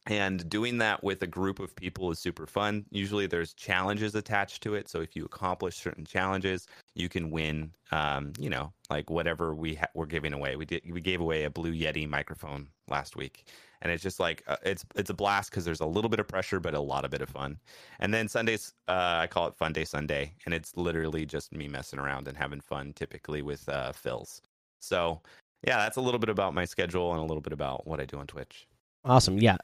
and 0.05 0.49
doing 0.49 0.77
that 0.77 1.03
with 1.03 1.21
a 1.21 1.27
group 1.27 1.59
of 1.59 1.75
people 1.75 2.09
is 2.11 2.19
super 2.19 2.47
fun. 2.47 2.85
Usually, 2.89 3.27
there's 3.27 3.53
challenges 3.53 4.15
attached 4.15 4.63
to 4.63 4.75
it. 4.75 4.87
So 4.87 5.01
if 5.01 5.17
you 5.17 5.25
accomplish 5.25 5.75
certain 5.75 6.05
challenges, 6.05 6.65
you 6.95 7.09
can 7.09 7.29
win. 7.29 7.73
Um, 7.91 8.31
you 8.39 8.49
know, 8.49 8.71
like 8.89 9.09
whatever 9.09 9.53
we 9.53 9.75
ha- 9.75 9.89
we're 9.93 10.05
giving 10.05 10.31
away. 10.31 10.55
We 10.55 10.65
did 10.65 10.89
we 10.89 11.01
gave 11.01 11.19
away 11.19 11.43
a 11.43 11.49
Blue 11.49 11.73
Yeti 11.73 12.07
microphone 12.07 12.69
last 12.87 13.17
week, 13.17 13.45
and 13.81 13.91
it's 13.91 14.03
just 14.03 14.19
like 14.19 14.43
uh, 14.47 14.57
it's 14.63 14.85
it's 14.95 15.09
a 15.09 15.13
blast 15.13 15.49
because 15.49 15.65
there's 15.65 15.79
a 15.79 15.85
little 15.85 16.09
bit 16.09 16.19
of 16.19 16.27
pressure 16.27 16.59
but 16.59 16.73
a 16.73 16.79
lot 16.79 17.05
of 17.05 17.11
bit 17.11 17.21
of 17.21 17.29
fun 17.29 17.57
and 17.99 18.13
then 18.13 18.27
sundays 18.27 18.73
uh, 18.87 19.19
i 19.21 19.27
call 19.27 19.47
it 19.47 19.55
fun 19.55 19.73
day 19.73 19.85
sunday 19.85 20.33
and 20.45 20.53
it's 20.53 20.75
literally 20.75 21.25
just 21.25 21.53
me 21.53 21.67
messing 21.67 21.99
around 21.99 22.27
and 22.27 22.37
having 22.37 22.61
fun 22.61 22.93
typically 22.93 23.41
with 23.41 23.67
uh, 23.69 23.91
phils 23.91 24.41
so 24.79 25.21
yeah 25.65 25.77
that's 25.77 25.97
a 25.97 26.01
little 26.01 26.19
bit 26.19 26.29
about 26.29 26.53
my 26.53 26.65
schedule 26.65 27.11
and 27.11 27.19
a 27.19 27.25
little 27.25 27.41
bit 27.41 27.53
about 27.53 27.85
what 27.87 27.99
i 27.99 28.05
do 28.05 28.17
on 28.17 28.27
twitch 28.27 28.67
awesome 29.05 29.37
yeah 29.39 29.57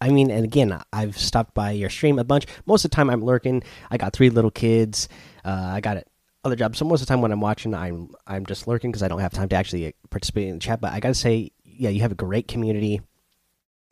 I 0.00 0.08
mean, 0.08 0.30
and 0.30 0.44
again, 0.44 0.80
I've 0.92 1.18
stopped 1.18 1.54
by 1.54 1.72
your 1.72 1.90
stream 1.90 2.18
a 2.18 2.24
bunch. 2.24 2.46
Most 2.64 2.84
of 2.84 2.90
the 2.90 2.94
time, 2.94 3.10
I'm 3.10 3.22
lurking. 3.22 3.62
I 3.90 3.98
got 3.98 4.14
three 4.14 4.30
little 4.30 4.50
kids. 4.50 5.08
Uh, 5.44 5.72
I 5.74 5.80
got 5.80 6.04
other 6.42 6.56
jobs, 6.56 6.78
so 6.78 6.86
most 6.86 7.02
of 7.02 7.06
the 7.06 7.12
time 7.12 7.20
when 7.20 7.32
I'm 7.32 7.40
watching, 7.40 7.74
I'm 7.74 8.08
I'm 8.26 8.46
just 8.46 8.66
lurking 8.66 8.90
because 8.90 9.02
I 9.02 9.08
don't 9.08 9.20
have 9.20 9.32
time 9.32 9.50
to 9.50 9.56
actually 9.56 9.94
participate 10.08 10.48
in 10.48 10.54
the 10.54 10.60
chat. 10.60 10.80
But 10.80 10.92
I 10.92 11.00
gotta 11.00 11.14
say, 11.14 11.50
yeah, 11.64 11.90
you 11.90 12.00
have 12.00 12.12
a 12.12 12.16
great 12.16 12.48
community. 12.48 13.02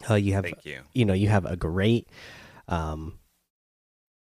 Uh, 0.08 0.14
you 0.14 0.32
have, 0.34 0.44
Thank 0.44 0.64
you. 0.64 0.80
You 0.92 1.04
know, 1.04 1.14
you 1.14 1.28
have 1.28 1.44
a 1.44 1.56
great 1.56 2.08
um, 2.68 3.18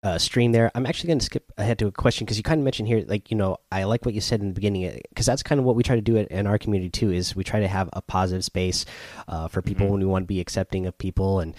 uh, 0.05 0.17
stream 0.17 0.53
there. 0.53 0.71
I'm 0.75 0.87
actually 0.87 1.09
going 1.09 1.19
to 1.19 1.25
skip 1.25 1.53
ahead 1.59 1.79
to 1.81 1.89
a 1.89 1.93
question 1.93 2.25
because 2.25 2.37
you 2.37 2.45
kind 2.45 2.61
of 2.61 2.65
mentioned 2.65 2.87
here, 2.87 3.05
like, 3.07 3.31
you 3.31 3.37
know, 3.37 3.57
I 3.73 3.85
like 3.85 4.05
what 4.05 4.15
you 4.15 4.21
said 4.21 4.41
in 4.41 4.49
the 4.49 4.55
beginning 4.55 5.01
because 5.09 5.27
that's 5.27 5.43
kind 5.43 5.59
of 5.59 5.65
what 5.65 5.75
we 5.75 5.83
try 5.83 5.97
to 5.97 6.03
do 6.03 6.17
in 6.17 6.47
our 6.47 6.57
community 6.57 6.91
too. 6.91 7.11
Is 7.11 7.35
we 7.35 7.43
try 7.43 7.61
to 7.61 7.69
have 7.69 7.89
a 7.93 8.01
positive 8.01 8.45
space 8.45 8.85
uh, 9.27 9.49
for 9.49 9.61
people 9.61 9.87
mm 9.87 9.89
-hmm. 9.89 9.93
when 9.93 10.01
we 10.01 10.07
want 10.07 10.23
to 10.29 10.35
be 10.35 10.41
accepting 10.41 10.87
of 10.87 10.97
people 10.99 11.41
and, 11.41 11.55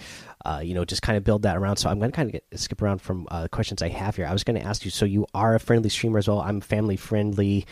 uh, 0.46 0.60
you 0.64 0.72
know, 0.74 0.84
just 0.84 1.02
kind 1.02 1.18
of 1.18 1.24
build 1.24 1.42
that 1.42 1.56
around. 1.56 1.76
So 1.76 1.90
I'm 1.90 1.98
going 1.98 2.12
to 2.12 2.16
kind 2.16 2.28
of 2.28 2.32
get, 2.32 2.60
skip 2.60 2.82
around 2.82 3.02
from 3.02 3.26
uh, 3.30 3.46
questions 3.50 3.82
I 3.82 3.88
have 3.88 4.16
here. 4.16 4.26
I 4.26 4.32
was 4.32 4.44
going 4.44 4.60
to 4.60 4.66
ask 4.68 4.84
you, 4.84 4.90
so 4.90 5.04
you 5.04 5.26
are 5.34 5.54
a 5.54 5.58
friendly 5.58 5.90
streamer 5.90 6.18
as 6.18 6.28
well. 6.28 6.40
I'm 6.40 6.60
family 6.60 6.96
friendly 6.96 7.66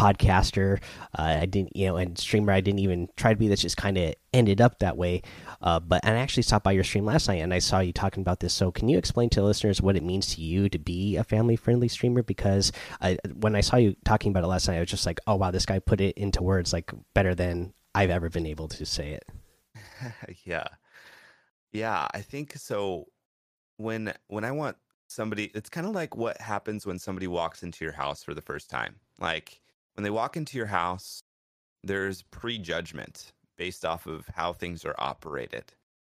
podcaster. 0.00 0.80
Uh, 1.18 1.38
I 1.42 1.46
didn't, 1.46 1.76
you 1.76 1.86
know, 1.86 1.96
and 1.96 2.16
streamer. 2.16 2.52
I 2.52 2.60
didn't 2.60 2.78
even 2.78 3.08
try 3.16 3.32
to 3.32 3.38
be. 3.38 3.48
That 3.48 3.58
just 3.58 3.76
kind 3.76 3.98
of 3.98 4.14
ended 4.32 4.60
up 4.60 4.78
that 4.78 4.96
way. 4.96 5.22
Uh, 5.60 5.78
but 5.78 6.00
and 6.04 6.16
I 6.16 6.20
actually 6.20 6.44
stopped 6.44 6.64
by 6.64 6.72
your 6.72 6.84
stream 6.84 7.04
last 7.04 7.28
night, 7.28 7.42
and 7.42 7.52
I 7.52 7.58
saw 7.58 7.80
you 7.80 7.92
talking 7.92 8.22
about 8.22 8.40
this. 8.40 8.54
So 8.54 8.72
can 8.72 8.88
you 8.88 8.96
explain 8.96 9.28
to 9.30 9.42
listeners 9.42 9.82
what 9.82 9.96
it 9.96 10.02
means 10.02 10.34
to 10.34 10.40
you 10.40 10.68
to 10.70 10.78
be 10.78 11.16
a 11.16 11.24
family 11.24 11.56
friendly 11.56 11.88
streamer? 11.88 12.22
Because 12.22 12.72
I, 13.00 13.18
when 13.34 13.54
I 13.54 13.60
saw 13.60 13.76
you 13.76 13.94
talking 14.04 14.30
about 14.30 14.44
it 14.44 14.46
last 14.46 14.68
night, 14.68 14.78
I 14.78 14.80
was 14.80 14.88
just 14.88 15.04
like, 15.04 15.20
oh 15.26 15.36
wow, 15.36 15.50
this 15.50 15.66
guy 15.66 15.78
put 15.78 16.00
it 16.00 16.16
into 16.16 16.42
words 16.42 16.72
like 16.72 16.90
better 17.14 17.34
than 17.34 17.74
I've 17.94 18.10
ever 18.10 18.30
been 18.30 18.46
able 18.46 18.68
to 18.68 18.86
say 18.86 19.10
it. 19.10 19.24
yeah, 20.44 20.68
yeah. 21.72 22.08
I 22.14 22.20
think 22.22 22.56
so. 22.56 23.06
When 23.76 24.12
when 24.28 24.44
I 24.44 24.52
want 24.52 24.76
somebody, 25.08 25.50
it's 25.54 25.68
kind 25.68 25.86
of 25.86 25.94
like 25.94 26.16
what 26.16 26.40
happens 26.40 26.86
when 26.86 26.98
somebody 26.98 27.26
walks 27.26 27.62
into 27.62 27.84
your 27.84 27.92
house 27.92 28.22
for 28.22 28.32
the 28.32 28.42
first 28.42 28.70
time. 28.70 28.96
Like 29.18 29.60
when 30.00 30.04
they 30.04 30.08
walk 30.08 30.38
into 30.38 30.56
your 30.56 30.64
house, 30.64 31.20
there's 31.84 32.22
prejudgment 32.22 33.34
based 33.58 33.84
off 33.84 34.06
of 34.06 34.26
how 34.34 34.50
things 34.50 34.86
are 34.86 34.94
operated. 34.96 35.74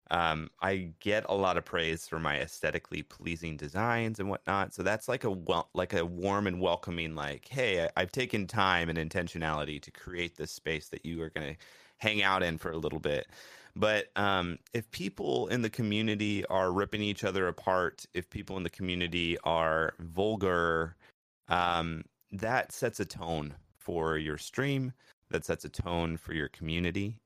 Um, 0.09 0.51
I 0.61 0.93
get 1.01 1.27
a 1.29 1.35
lot 1.35 1.57
of 1.57 1.65
praise 1.65 2.07
for 2.07 2.21
my 2.21 2.39
aesthetically 2.39 3.03
pleasing 3.03 3.57
designs 3.57 4.21
and 4.21 4.29
whatnot. 4.29 4.73
So 4.73 4.85
that's 4.85 5.09
like 5.09 5.25
a 5.25 5.35
like 5.75 5.95
a 5.95 6.07
warm 6.07 6.47
and 6.47 6.61
welcoming, 6.61 7.17
like, 7.17 7.49
hey, 7.49 7.89
I've 7.97 8.13
taken 8.13 8.47
time 8.47 8.89
and 8.89 8.97
intentionality 8.97 9.83
to 9.83 9.91
create 9.91 10.37
this 10.37 10.53
space 10.53 10.89
that 10.91 11.05
you 11.05 11.21
are 11.21 11.31
going 11.31 11.55
to 11.55 11.61
hang 11.99 12.23
out 12.23 12.45
in 12.45 12.59
for 12.59 12.71
a 12.71 12.79
little 12.79 13.01
bit. 13.01 13.27
But 13.75 14.13
um, 14.15 14.61
if 14.75 14.89
people 14.93 15.49
in 15.49 15.63
the 15.63 15.71
community 15.71 16.47
are 16.47 16.71
ripping 16.71 17.03
each 17.03 17.25
other 17.25 17.49
apart, 17.49 18.07
if 18.15 18.31
people 18.31 18.57
in 18.59 18.63
the 18.63 18.71
community 18.71 19.39
are 19.43 19.95
vulgar, 19.99 20.95
um, 21.49 22.05
that 22.31 22.71
sets 22.71 23.01
a 23.01 23.05
tone 23.05 23.57
for 23.83 24.19
your 24.19 24.39
stream. 24.39 24.93
That 25.31 25.45
sets 25.45 25.65
a 25.65 25.71
tone 25.71 26.19
for 26.19 26.35
your 26.35 26.49
community. 26.49 27.17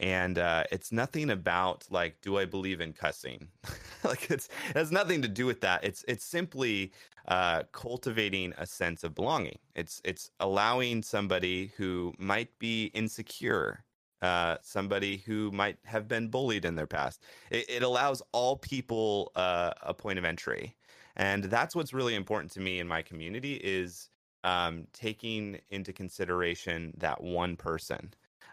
And 0.00 0.38
uh, 0.38 0.64
it's 0.72 0.92
nothing 0.92 1.28
about 1.28 1.84
like, 1.90 2.16
do 2.22 2.38
I 2.38 2.46
believe 2.46 2.80
in 2.80 2.94
cussing? 2.94 3.48
like 4.04 4.30
it's 4.30 4.48
it 4.70 4.76
has 4.76 4.90
nothing 4.90 5.20
to 5.22 5.28
do 5.28 5.44
with 5.44 5.60
that. 5.60 5.84
It's 5.84 6.04
it's 6.08 6.24
simply 6.24 6.92
uh, 7.28 7.64
cultivating 7.72 8.54
a 8.56 8.66
sense 8.66 9.04
of 9.04 9.14
belonging. 9.14 9.58
It's 9.74 10.00
it's 10.04 10.30
allowing 10.40 11.02
somebody 11.02 11.72
who 11.76 12.14
might 12.18 12.58
be 12.58 12.86
insecure, 12.94 13.84
uh, 14.22 14.56
somebody 14.62 15.18
who 15.18 15.50
might 15.50 15.76
have 15.84 16.08
been 16.08 16.28
bullied 16.28 16.64
in 16.64 16.76
their 16.76 16.86
past. 16.86 17.22
It, 17.50 17.68
it 17.68 17.82
allows 17.82 18.22
all 18.32 18.56
people 18.56 19.32
uh, 19.36 19.72
a 19.82 19.92
point 19.92 20.18
of 20.18 20.24
entry, 20.24 20.74
and 21.16 21.44
that's 21.44 21.76
what's 21.76 21.92
really 21.92 22.14
important 22.14 22.52
to 22.52 22.60
me 22.60 22.78
in 22.78 22.88
my 22.88 23.02
community 23.02 23.60
is 23.62 24.08
um, 24.44 24.86
taking 24.92 25.60
into 25.70 25.92
consideration 25.92 26.92
that 26.98 27.22
one 27.22 27.56
person. 27.56 28.12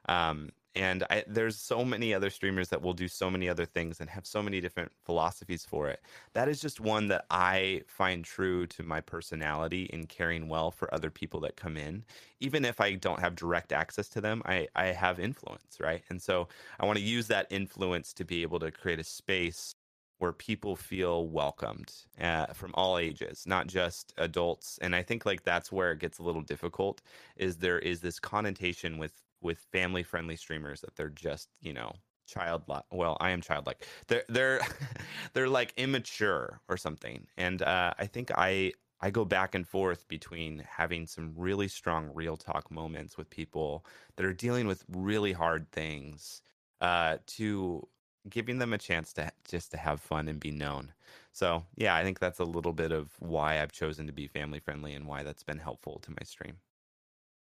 Um, 0.10 0.52
and 0.78 1.04
I, 1.10 1.23
there's 1.28 1.58
so 1.58 1.84
many 1.84 2.13
other 2.13 2.30
streamers 2.30 2.69
that 2.69 2.82
will 2.82 2.93
do 2.93 3.08
so 3.08 3.32
many 3.32 3.50
other 3.50 3.65
things 3.65 4.00
and 4.00 4.10
have 4.10 4.28
so 4.28 4.43
many 4.43 4.62
different 4.62 4.91
philosophies 5.04 5.65
for 5.65 5.89
it. 5.89 6.02
That 6.34 6.47
is 6.47 6.62
just 6.62 6.80
one 6.80 7.08
that 7.08 7.26
i 7.32 7.82
find 7.88 8.23
true 8.23 8.67
to 8.67 8.84
my 8.84 9.02
personality 9.02 9.86
in 9.86 10.06
caring 10.06 10.47
well 10.47 10.69
for 10.69 10.93
other 10.93 11.10
people 11.10 11.39
that 11.41 11.56
come 11.56 11.78
in. 11.78 12.06
Even 12.39 12.63
if 12.63 12.80
i 12.80 12.93
don't 12.93 13.19
have 13.19 13.36
direct 13.36 13.71
access 13.73 14.08
to 14.10 14.21
them 14.21 14.41
i, 14.45 14.67
I 14.76 14.88
have 14.88 15.19
influence 15.19 15.80
right? 15.80 16.04
And 16.10 16.21
so 16.21 16.47
i 16.80 16.86
want 16.86 17.00
to 17.00 17.04
use 17.04 17.28
that 17.28 17.47
influence 17.50 18.13
to 18.13 18.23
be 18.23 18.43
able 18.43 18.60
to 18.60 18.71
create 18.71 19.00
a 19.00 19.04
space 19.04 19.73
where 20.19 20.34
people 20.34 20.75
feel 20.75 21.27
welcomed 21.27 21.91
uh, 22.19 22.47
from 22.47 22.71
all 22.73 22.97
ages 22.97 23.43
not 23.45 23.67
just 23.67 24.13
adults 24.17 24.77
and 24.82 24.95
i 24.95 25.01
think 25.01 25.25
like 25.25 25.43
that's 25.43 25.71
where 25.71 25.91
it 25.91 25.99
gets 25.99 26.19
a 26.19 26.23
little 26.23 26.41
difficult 26.41 27.01
is 27.36 27.58
there 27.58 27.80
is 27.80 28.01
this 28.01 28.19
connotation 28.19 28.97
with 28.97 29.13
with 29.41 29.60
family 29.71 30.03
friendly 30.03 30.36
streamers 30.36 30.82
that 30.82 30.95
they're 30.95 31.10
just 31.10 31.49
you 31.62 31.73
know 31.73 31.91
childlike 32.27 32.84
well 32.91 33.15
i 33.21 33.30
am 33.30 33.41
childlike. 33.41 33.86
They're 34.08 34.23
they're 34.27 34.62
they're 35.34 35.49
like 35.49 35.73
immature 35.77 36.62
or 36.67 36.77
something 36.77 37.25
and 37.38 37.62
uh, 37.62 37.93
i 37.97 38.06
think 38.06 38.32
i 38.36 38.73
i 38.99 39.10
go 39.10 39.23
back 39.23 39.56
and 39.56 39.67
forth 39.67 40.08
between 40.08 40.63
having 40.69 41.08
some 41.08 41.34
really 41.36 41.67
strong 41.67 42.10
real 42.13 42.36
talk 42.36 42.69
moments 42.71 43.17
with 43.17 43.30
people 43.30 43.86
that 44.15 44.25
are 44.25 44.34
dealing 44.34 44.67
with 44.67 44.84
really 44.89 45.32
hard 45.32 45.71
things 45.71 46.41
uh, 46.82 47.17
to 47.25 47.88
giving 48.29 48.59
them 48.59 48.73
a 48.73 48.77
chance 48.77 49.13
to 49.13 49.31
just 49.47 49.71
to 49.71 49.77
have 49.77 49.99
fun 49.99 50.27
and 50.27 50.39
be 50.39 50.51
known 50.51 50.93
so 51.31 51.63
yeah 51.75 51.95
i 51.95 52.03
think 52.03 52.19
that's 52.19 52.39
a 52.39 52.43
little 52.43 52.73
bit 52.73 52.91
of 52.91 53.09
why 53.19 53.61
i've 53.61 53.71
chosen 53.71 54.07
to 54.07 54.13
be 54.13 54.27
family 54.27 54.59
friendly 54.59 54.93
and 54.93 55.05
why 55.05 55.23
that's 55.23 55.43
been 55.43 55.59
helpful 55.59 55.99
to 55.99 56.11
my 56.11 56.23
stream 56.23 56.57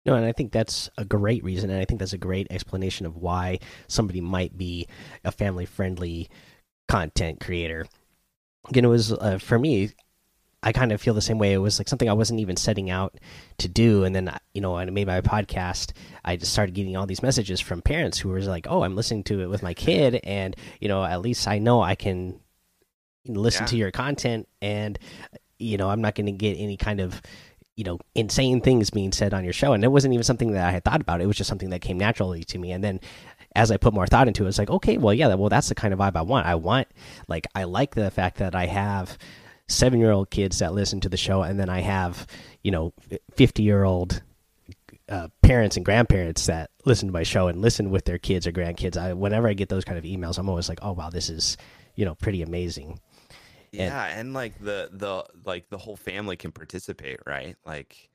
no, 0.05 0.15
and 0.15 0.25
I 0.25 0.31
think 0.31 0.51
that's 0.51 0.89
a 0.97 1.05
great 1.05 1.43
reason, 1.43 1.69
and 1.69 1.79
I 1.79 1.85
think 1.85 1.99
that's 1.99 2.13
a 2.13 2.17
great 2.17 2.47
explanation 2.49 3.05
of 3.05 3.17
why 3.17 3.59
somebody 3.87 4.19
might 4.19 4.57
be 4.57 4.87
a 5.23 5.31
family-friendly 5.31 6.27
content 6.87 7.39
creator. 7.39 7.85
Know, 8.73 8.79
it 8.79 8.87
was 8.87 9.13
uh, 9.13 9.37
for 9.37 9.59
me. 9.59 9.91
I 10.63 10.71
kind 10.71 10.91
of 10.91 11.02
feel 11.02 11.13
the 11.13 11.21
same 11.21 11.39
way. 11.39 11.54
It 11.54 11.58
was 11.58 11.80
like 11.80 11.88
something 11.89 12.10
I 12.10 12.13
wasn't 12.13 12.39
even 12.39 12.56
setting 12.56 12.89
out 12.89 13.17
to 13.58 13.67
do, 13.67 14.04
and 14.04 14.15
then 14.15 14.32
you 14.54 14.62
know, 14.62 14.74
when 14.74 14.88
I 14.88 14.91
made 14.91 15.08
my 15.08 15.21
podcast, 15.21 15.91
I 16.24 16.36
just 16.36 16.52
started 16.52 16.76
getting 16.76 16.95
all 16.95 17.08
these 17.08 17.24
messages 17.24 17.60
from 17.60 17.82
parents 17.82 18.19
who 18.19 18.30
were 18.30 18.41
like, 18.41 18.67
"Oh, 18.69 18.84
I'm 18.84 18.95
listening 18.95 19.24
to 19.26 19.41
it 19.41 19.47
with 19.50 19.63
my 19.63 19.74
kid, 19.74 20.19
and 20.24 20.56
you 20.80 20.88
know, 20.88 21.04
at 21.04 21.21
least 21.21 21.47
I 21.47 21.58
know 21.58 21.82
I 21.82 21.95
can 21.95 22.39
listen 23.28 23.63
Yeah. 23.63 23.67
to 23.67 23.78
your 23.78 23.91
content, 23.91 24.47
and 24.62 24.97
you 25.60 25.78
know, 25.78 25.89
I'm 25.89 26.02
not 26.02 26.15
going 26.15 26.26
to 26.26 26.32
get 26.32 26.56
any 26.58 26.78
kind 26.78 27.00
of 27.00 27.21
you 27.78 27.84
know 27.84 27.97
insane 28.15 28.62
things 28.62 28.89
being 28.89 29.12
said 29.12 29.34
on 29.34 29.43
your 29.43 29.54
show. 29.54 29.74
And 29.74 29.84
it 29.84 29.88
wasn't 29.88 30.13
even 30.13 30.24
something 30.24 30.52
that 30.52 30.67
i 30.67 30.71
had 30.71 30.84
thought 30.84 31.02
about. 31.02 31.21
It 31.21 31.26
was 31.26 31.38
just 31.38 31.47
something 31.47 31.69
that 31.69 31.80
came 31.82 31.97
naturally 31.97 32.43
to 32.45 32.58
me. 32.60 32.71
And 32.71 32.84
then 32.84 33.00
as 33.56 33.69
i 33.71 33.76
put 33.78 33.93
more 33.93 34.08
thought 34.08 34.28
into 34.30 34.45
it 34.45 34.47
it's 34.47 34.58
like 34.58 34.69
okay 34.69 34.97
well 34.97 35.13
yeah 35.13 35.34
well 35.36 35.50
that's 35.50 35.67
the 35.67 35.76
kind 35.76 35.93
of 35.93 36.00
vibe 36.00 36.15
i 36.15 36.21
want. 36.21 36.45
I 36.47 36.56
want 36.56 36.88
like 37.28 37.47
i 37.54 37.65
like 37.65 37.95
the 37.95 38.10
fact 38.10 38.38
that 38.38 38.56
i 38.56 38.65
have 38.65 39.17
seven 39.71 39.99
year 39.99 40.12
old 40.12 40.29
kids 40.29 40.60
that 40.60 40.73
listen 40.73 40.99
to 40.99 41.10
the 41.10 41.17
show 41.17 41.41
and 41.41 41.60
then 41.60 41.69
i 41.69 41.79
have 41.79 42.27
you 42.63 42.71
know 42.71 42.93
50 43.36 43.63
year 43.63 43.84
old 43.84 44.21
uh, 45.10 45.27
parents 45.41 45.75
and 45.75 45.84
grandparents 45.86 46.45
that 46.45 46.69
listen 46.86 47.07
to 47.07 47.12
my 47.12 47.23
show 47.23 47.47
and 47.47 47.62
listen 47.62 47.89
with 47.89 48.05
their 48.05 48.17
kids 48.17 48.47
or 48.47 48.51
grandkids 48.51 48.95
I, 48.97 49.13
whenever 49.13 49.47
i 49.47 49.53
get 49.53 49.69
those 49.69 49.84
kind 49.84 49.97
of 49.97 50.03
emails 50.03 50.38
i'm 50.38 50.49
always 50.49 50.69
like 50.69 50.79
oh 50.81 50.91
wow 50.93 51.10
this 51.10 51.29
is 51.29 51.57
you 51.95 52.05
know 52.05 52.15
pretty 52.15 52.41
amazing. 52.41 52.99
And- 53.73 53.79
yeah 53.79 54.05
and 54.05 54.34
like 54.34 54.60
the 54.60 54.89
the 54.91 55.25
like 55.45 55.69
the 55.69 55.77
whole 55.77 55.95
family 55.95 56.36
can 56.36 56.51
participate 56.51 57.19
right? 57.25 57.55
Like 57.65 58.10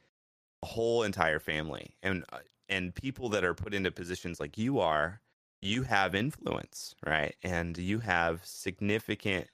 a 0.62 0.66
whole 0.66 1.03
entire 1.03 1.38
family. 1.38 1.97
And 2.03 2.25
uh, 2.33 2.38
and 2.69 2.95
people 2.95 3.29
that 3.31 3.45
are 3.45 3.55
put 3.55 3.75
into 3.75 3.90
positions 3.90 4.40
like 4.40 4.59
you 4.59 4.81
are 4.81 5.21
you 5.62 5.83
have 5.85 6.14
influence 6.14 6.95
right? 7.07 7.35
And 7.42 7.77
you 7.79 8.01
have 8.01 8.45
significant 8.45 9.49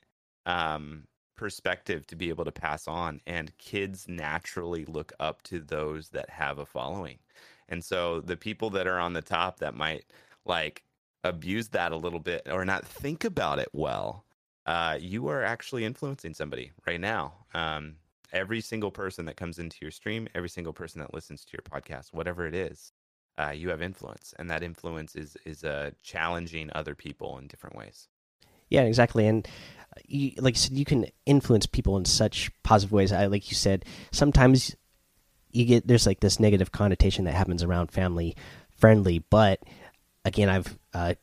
um 0.46 1.04
perspective 1.36 2.06
to 2.06 2.16
be 2.16 2.28
able 2.28 2.44
to 2.44 2.52
pass 2.52 2.86
on 2.86 3.20
and 3.26 3.56
kids 3.58 4.06
naturally 4.08 4.84
look 4.84 5.12
up 5.20 5.42
to 5.42 5.60
those 5.60 6.10
that 6.10 6.28
have 6.30 6.58
a 6.58 6.66
following 6.66 7.18
and 7.68 7.84
so 7.84 8.20
the 8.20 8.36
people 8.36 8.70
that 8.70 8.86
are 8.86 8.98
on 8.98 9.12
the 9.12 9.22
top 9.22 9.58
that 9.58 9.74
might 9.74 10.04
like 10.44 10.82
abuse 11.24 11.68
that 11.68 11.92
a 11.92 11.96
little 11.96 12.20
bit 12.20 12.46
or 12.50 12.64
not 12.64 12.84
think 12.84 13.24
about 13.24 13.58
it 13.58 13.68
well 13.72 14.24
uh, 14.66 14.96
you 15.00 15.28
are 15.28 15.42
actually 15.42 15.84
influencing 15.84 16.34
somebody 16.34 16.72
right 16.86 17.00
now. 17.00 17.34
Um, 17.54 17.96
every 18.32 18.60
single 18.60 18.90
person 18.90 19.24
that 19.26 19.36
comes 19.36 19.58
into 19.58 19.78
your 19.80 19.90
stream, 19.90 20.28
every 20.34 20.48
single 20.48 20.72
person 20.72 21.00
that 21.00 21.12
listens 21.14 21.44
to 21.44 21.52
your 21.52 21.62
podcast, 21.62 22.12
whatever 22.12 22.46
it 22.46 22.54
is, 22.54 22.92
uh, 23.38 23.50
you 23.50 23.70
have 23.70 23.82
influence, 23.82 24.34
and 24.38 24.50
that 24.50 24.62
influence 24.62 25.16
is 25.16 25.36
is 25.46 25.64
uh, 25.64 25.90
challenging 26.02 26.70
other 26.74 26.94
people 26.94 27.38
in 27.38 27.46
different 27.46 27.76
ways. 27.76 28.08
Yeah, 28.72 28.82
exactly. 28.84 29.26
And 29.26 29.46
uh, 29.94 30.00
you, 30.06 30.32
like 30.38 30.54
you 30.54 30.60
said, 30.60 30.78
you 30.78 30.86
can 30.86 31.06
influence 31.26 31.66
people 31.66 31.98
in 31.98 32.06
such 32.06 32.50
positive 32.62 32.90
ways. 32.90 33.12
I 33.12 33.26
like 33.26 33.50
you 33.50 33.54
said, 33.54 33.84
sometimes 34.12 34.74
you 35.50 35.66
get 35.66 35.86
there's 35.86 36.06
like 36.06 36.20
this 36.20 36.40
negative 36.40 36.72
connotation 36.72 37.26
that 37.26 37.34
happens 37.34 37.62
around 37.62 37.90
family 37.90 38.34
friendly, 38.78 39.18
but 39.28 39.60
again, 40.24 40.48
I've 40.48 40.78
uh, 40.94 41.14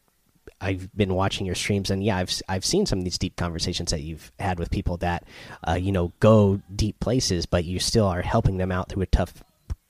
I've 0.61 0.95
been 0.95 1.15
watching 1.15 1.47
your 1.47 1.55
streams, 1.55 1.89
and 1.89 2.03
yeah, 2.03 2.17
I've 2.17 2.31
I've 2.47 2.63
seen 2.63 2.85
some 2.85 2.99
of 2.99 3.03
these 3.03 3.17
deep 3.17 3.35
conversations 3.35 3.89
that 3.89 4.01
you've 4.01 4.31
had 4.39 4.59
with 4.59 4.69
people 4.69 4.97
that 4.97 5.23
uh, 5.67 5.73
you 5.73 5.91
know 5.91 6.13
go 6.19 6.61
deep 6.75 6.99
places, 6.99 7.47
but 7.47 7.65
you 7.65 7.79
still 7.79 8.05
are 8.05 8.21
helping 8.21 8.57
them 8.57 8.71
out 8.71 8.89
through 8.89 9.01
a 9.01 9.07
tough 9.07 9.43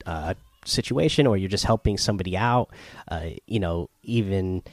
uh, 0.06 0.34
situation, 0.64 1.28
or 1.28 1.36
you're 1.36 1.50
just 1.50 1.66
helping 1.66 1.98
somebody 1.98 2.38
out. 2.38 2.70
Uh, 3.10 3.32
you 3.48 3.60
know, 3.60 3.90
even 4.04 4.64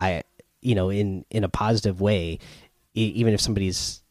I, 0.00 0.22
you 0.66 0.74
know, 0.74 0.90
in 0.90 1.24
in 1.30 1.44
a 1.44 1.48
positive 1.48 2.00
way, 2.00 2.40
even 2.94 3.32
if 3.32 3.40
somebody's 3.40 4.02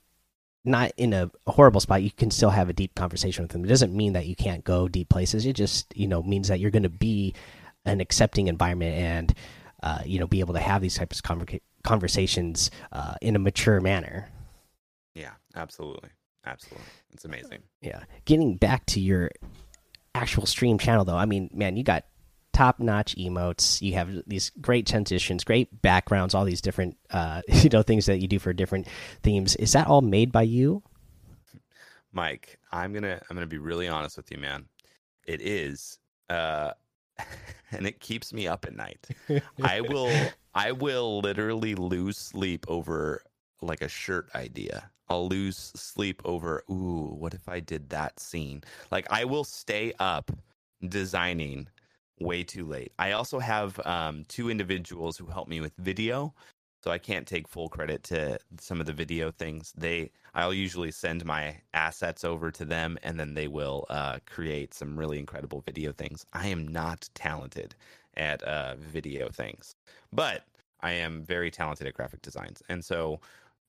not 0.63 0.91
in 0.95 1.11
a, 1.11 1.29
a 1.45 1.51
horrible 1.51 1.81
spot, 1.81 2.01
you 2.01 2.11
can 2.11 2.31
still 2.31 2.49
have 2.49 2.69
a 2.69 2.73
deep 2.73 2.95
conversation 2.95 3.43
with 3.43 3.51
them. 3.51 3.65
It 3.65 3.67
doesn't 3.67 3.93
mean 3.93 4.13
that 4.13 4.25
you 4.25 4.35
can't 4.35 4.63
go 4.63 4.87
deep 4.87 5.09
places. 5.09 5.45
It 5.45 5.53
just 5.53 5.95
you 5.97 6.07
know 6.07 6.23
means 6.23 6.47
that 6.47 6.61
you're 6.61 6.71
going 6.71 6.83
to 6.83 6.89
be 6.89 7.35
an 7.83 7.99
accepting 7.99 8.47
environment 8.47 8.95
and 8.95 9.33
uh, 9.83 9.99
you 10.05 10.17
know 10.17 10.27
be 10.27 10.39
able 10.39 10.53
to 10.53 10.61
have 10.61 10.81
these 10.81 10.95
types 10.95 11.19
of 11.19 11.23
conver 11.23 11.59
conversations 11.83 12.71
uh, 12.93 13.15
in 13.21 13.35
a 13.35 13.39
mature 13.39 13.81
manner. 13.81 14.29
Yeah, 15.13 15.31
absolutely, 15.55 16.09
absolutely, 16.45 16.87
it's 17.11 17.25
amazing. 17.25 17.63
Yeah. 17.81 18.03
Getting 18.23 18.55
back 18.55 18.85
to 18.87 19.01
your 19.01 19.29
actual 20.13 20.45
stream 20.45 20.77
channel, 20.77 21.03
though, 21.03 21.17
I 21.17 21.25
mean, 21.25 21.49
man, 21.53 21.75
you 21.75 21.83
got 21.83 22.05
top 22.55 22.79
notch 22.79 23.15
emotes. 23.17 23.81
You 23.81 23.93
have 23.95 24.09
these 24.25 24.49
great 24.61 24.87
transitions, 24.87 25.43
great 25.43 25.81
backgrounds, 25.81 26.33
all 26.33 26.45
these 26.45 26.61
different, 26.61 26.97
uh, 27.11 27.41
you 27.47 27.69
know, 27.69 27.83
things 27.83 28.05
that 28.05 28.19
you 28.19 28.27
do 28.27 28.39
for 28.39 28.53
different 28.53 28.87
themes. 29.23 29.55
Is 29.57 29.73
that 29.73 29.87
all 29.87 30.01
made 30.01 30.31
by 30.31 30.43
you? 30.43 30.81
Mike, 32.13 32.57
I'm 32.71 32.93
gonna 32.93 33.21
I'm 33.29 33.35
gonna 33.35 33.45
be 33.45 33.57
really 33.57 33.89
honest 33.89 34.15
with 34.15 34.31
you, 34.31 34.37
man. 34.37 34.65
It 35.27 35.41
is, 35.41 35.99
uh, 36.29 36.71
and 37.71 37.85
it 37.85 37.99
keeps 37.99 38.31
me 38.31 38.47
up 38.47 38.65
at 38.65 38.73
night. 38.73 39.05
I 39.61 39.81
will 39.81 40.13
I 40.53 40.71
will 40.71 41.19
literally 41.19 41.75
lose 41.75 42.17
sleep 42.17 42.65
over 42.69 43.21
like 43.61 43.81
a 43.81 43.89
shirt 43.89 44.29
idea. 44.33 44.89
I'll 45.09 45.27
lose 45.27 45.57
sleep 45.75 46.21
over 46.23 46.63
ooh, 46.71 47.15
what 47.19 47.33
if 47.33 47.49
I 47.49 47.59
did 47.59 47.89
that 47.89 48.17
scene? 48.17 48.63
Like 48.91 49.07
I 49.11 49.25
will 49.25 49.43
stay 49.43 49.91
up 49.99 50.31
designing 50.87 51.67
way 52.19 52.43
too 52.43 52.65
late. 52.65 52.91
I 52.99 53.11
also 53.11 53.39
have 53.39 53.79
um, 53.85 54.23
two 54.27 54.49
individuals 54.49 55.17
who 55.17 55.25
help 55.27 55.47
me 55.47 55.61
with 55.61 55.73
video, 55.77 56.33
so 56.83 56.91
I 56.91 56.97
can't 56.97 57.27
take 57.27 57.47
full 57.47 57.67
credit 57.67 58.03
to 58.03 58.37
some 58.59 58.79
of 58.79 58.85
the 58.85 58.93
video 58.93 59.31
things. 59.31 59.73
They 59.75 60.11
I'll 60.33 60.53
usually 60.53 60.91
send 60.91 61.25
my 61.25 61.57
assets 61.73 62.23
over 62.23 62.51
to 62.51 62.65
them, 62.65 62.97
and 63.03 63.19
then 63.19 63.33
they 63.33 63.47
will 63.47 63.85
uh, 63.89 64.19
create 64.25 64.73
some 64.73 64.97
really 64.97 65.19
incredible 65.19 65.61
video 65.61 65.91
things. 65.91 66.25
I 66.33 66.47
am 66.47 66.67
not 66.67 67.09
talented 67.15 67.75
at 68.17 68.43
uh, 68.43 68.75
video 68.75 69.29
things, 69.29 69.75
but 70.13 70.43
I 70.81 70.91
am 70.91 71.23
very 71.23 71.51
talented 71.51 71.87
at 71.87 71.93
graphic 71.95 72.21
designs, 72.21 72.61
and 72.69 72.83
so 72.83 73.19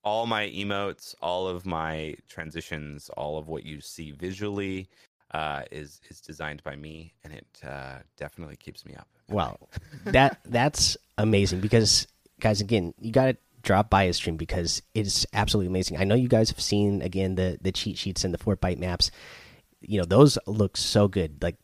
all 0.04 0.26
my 0.26 0.46
emotes, 0.50 1.16
all 1.20 1.48
of 1.48 1.66
my 1.66 2.14
transitions, 2.28 3.08
all 3.16 3.38
of 3.38 3.48
what 3.48 3.64
you 3.64 3.80
see 3.80 4.12
visually 4.12 4.88
uh, 5.36 5.62
is 5.70 6.00
is 6.08 6.22
designed 6.22 6.62
by 6.62 6.74
me, 6.76 7.12
and 7.22 7.34
it 7.34 7.46
uh, 7.62 7.98
definitely 8.16 8.56
keeps 8.56 8.86
me 8.86 8.94
up. 8.94 9.06
Wow, 9.28 9.58
that 10.06 10.40
that's 10.46 10.96
amazing 11.18 11.60
because 11.60 12.06
guys, 12.40 12.62
again, 12.62 12.94
you 12.98 13.12
got 13.12 13.26
to 13.26 13.36
drop 13.60 13.90
by 13.90 14.06
his 14.06 14.16
stream 14.16 14.38
because 14.38 14.80
it's 14.94 15.26
absolutely 15.34 15.66
amazing. 15.66 15.98
I 15.98 16.04
know 16.04 16.14
you 16.14 16.28
guys 16.28 16.48
have 16.48 16.60
seen 16.60 17.02
again 17.02 17.34
the 17.34 17.58
the 17.60 17.70
cheat 17.70 17.98
sheets 17.98 18.24
and 18.24 18.32
the 18.32 18.38
Fortbyte 18.38 18.78
maps. 18.78 19.10
You 19.82 19.98
know 19.98 20.06
those 20.06 20.38
look 20.46 20.78
so 20.78 21.06
good. 21.06 21.42
Like 21.42 21.56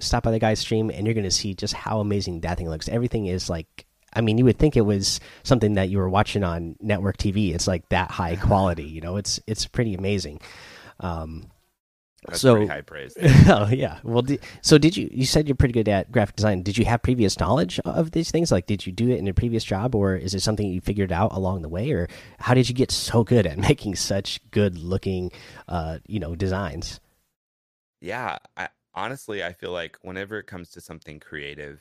stop 0.00 0.24
by 0.24 0.32
the 0.32 0.40
guy's 0.40 0.58
stream 0.58 0.90
and 0.90 1.06
you're 1.06 1.14
going 1.14 1.24
to 1.24 1.30
see 1.30 1.54
just 1.54 1.74
how 1.74 2.00
amazing 2.00 2.40
that 2.40 2.58
thing 2.58 2.68
looks. 2.68 2.88
Everything 2.88 3.26
is 3.26 3.48
like 3.48 3.86
I 4.12 4.20
mean, 4.20 4.36
you 4.36 4.44
would 4.46 4.58
think 4.58 4.76
it 4.76 4.82
was 4.82 5.20
something 5.44 5.74
that 5.74 5.90
you 5.90 5.98
were 5.98 6.10
watching 6.10 6.42
on 6.42 6.74
network 6.80 7.18
TV. 7.18 7.54
It's 7.54 7.68
like 7.68 7.88
that 7.90 8.10
high 8.10 8.34
quality, 8.36 8.84
you 8.84 9.00
know. 9.00 9.16
It's 9.16 9.38
it's 9.46 9.66
pretty 9.66 9.94
amazing. 9.94 10.40
Um, 10.98 11.51
That's 12.26 12.40
so 12.40 12.54
pretty 12.54 12.68
high 12.68 12.80
praise. 12.82 13.14
oh 13.48 13.68
yeah. 13.68 13.98
Well, 14.04 14.24
so 14.60 14.78
did 14.78 14.96
you? 14.96 15.08
You 15.12 15.26
said 15.26 15.48
you're 15.48 15.56
pretty 15.56 15.72
good 15.72 15.88
at 15.88 16.12
graphic 16.12 16.36
design. 16.36 16.62
Did 16.62 16.78
you 16.78 16.84
have 16.84 17.02
previous 17.02 17.38
knowledge 17.40 17.80
of 17.80 18.12
these 18.12 18.30
things? 18.30 18.52
Like, 18.52 18.66
did 18.66 18.86
you 18.86 18.92
do 18.92 19.10
it 19.10 19.18
in 19.18 19.26
a 19.26 19.34
previous 19.34 19.64
job, 19.64 19.94
or 19.94 20.14
is 20.14 20.34
it 20.34 20.40
something 20.40 20.66
you 20.68 20.80
figured 20.80 21.10
out 21.10 21.32
along 21.32 21.62
the 21.62 21.68
way, 21.68 21.90
or 21.90 22.08
how 22.38 22.54
did 22.54 22.68
you 22.68 22.74
get 22.74 22.90
so 22.90 23.24
good 23.24 23.46
at 23.46 23.58
making 23.68 23.96
such 23.96 24.40
good 24.50 24.78
looking, 24.78 25.32
uh, 25.68 25.98
you 26.06 26.20
know, 26.20 26.36
designs? 26.36 27.00
yeah 28.02 28.36
I, 28.56 28.68
honestly 28.94 29.42
i 29.42 29.54
feel 29.54 29.70
like 29.70 29.96
whenever 30.02 30.38
it 30.38 30.46
comes 30.46 30.68
to 30.70 30.82
something 30.82 31.18
creative 31.20 31.80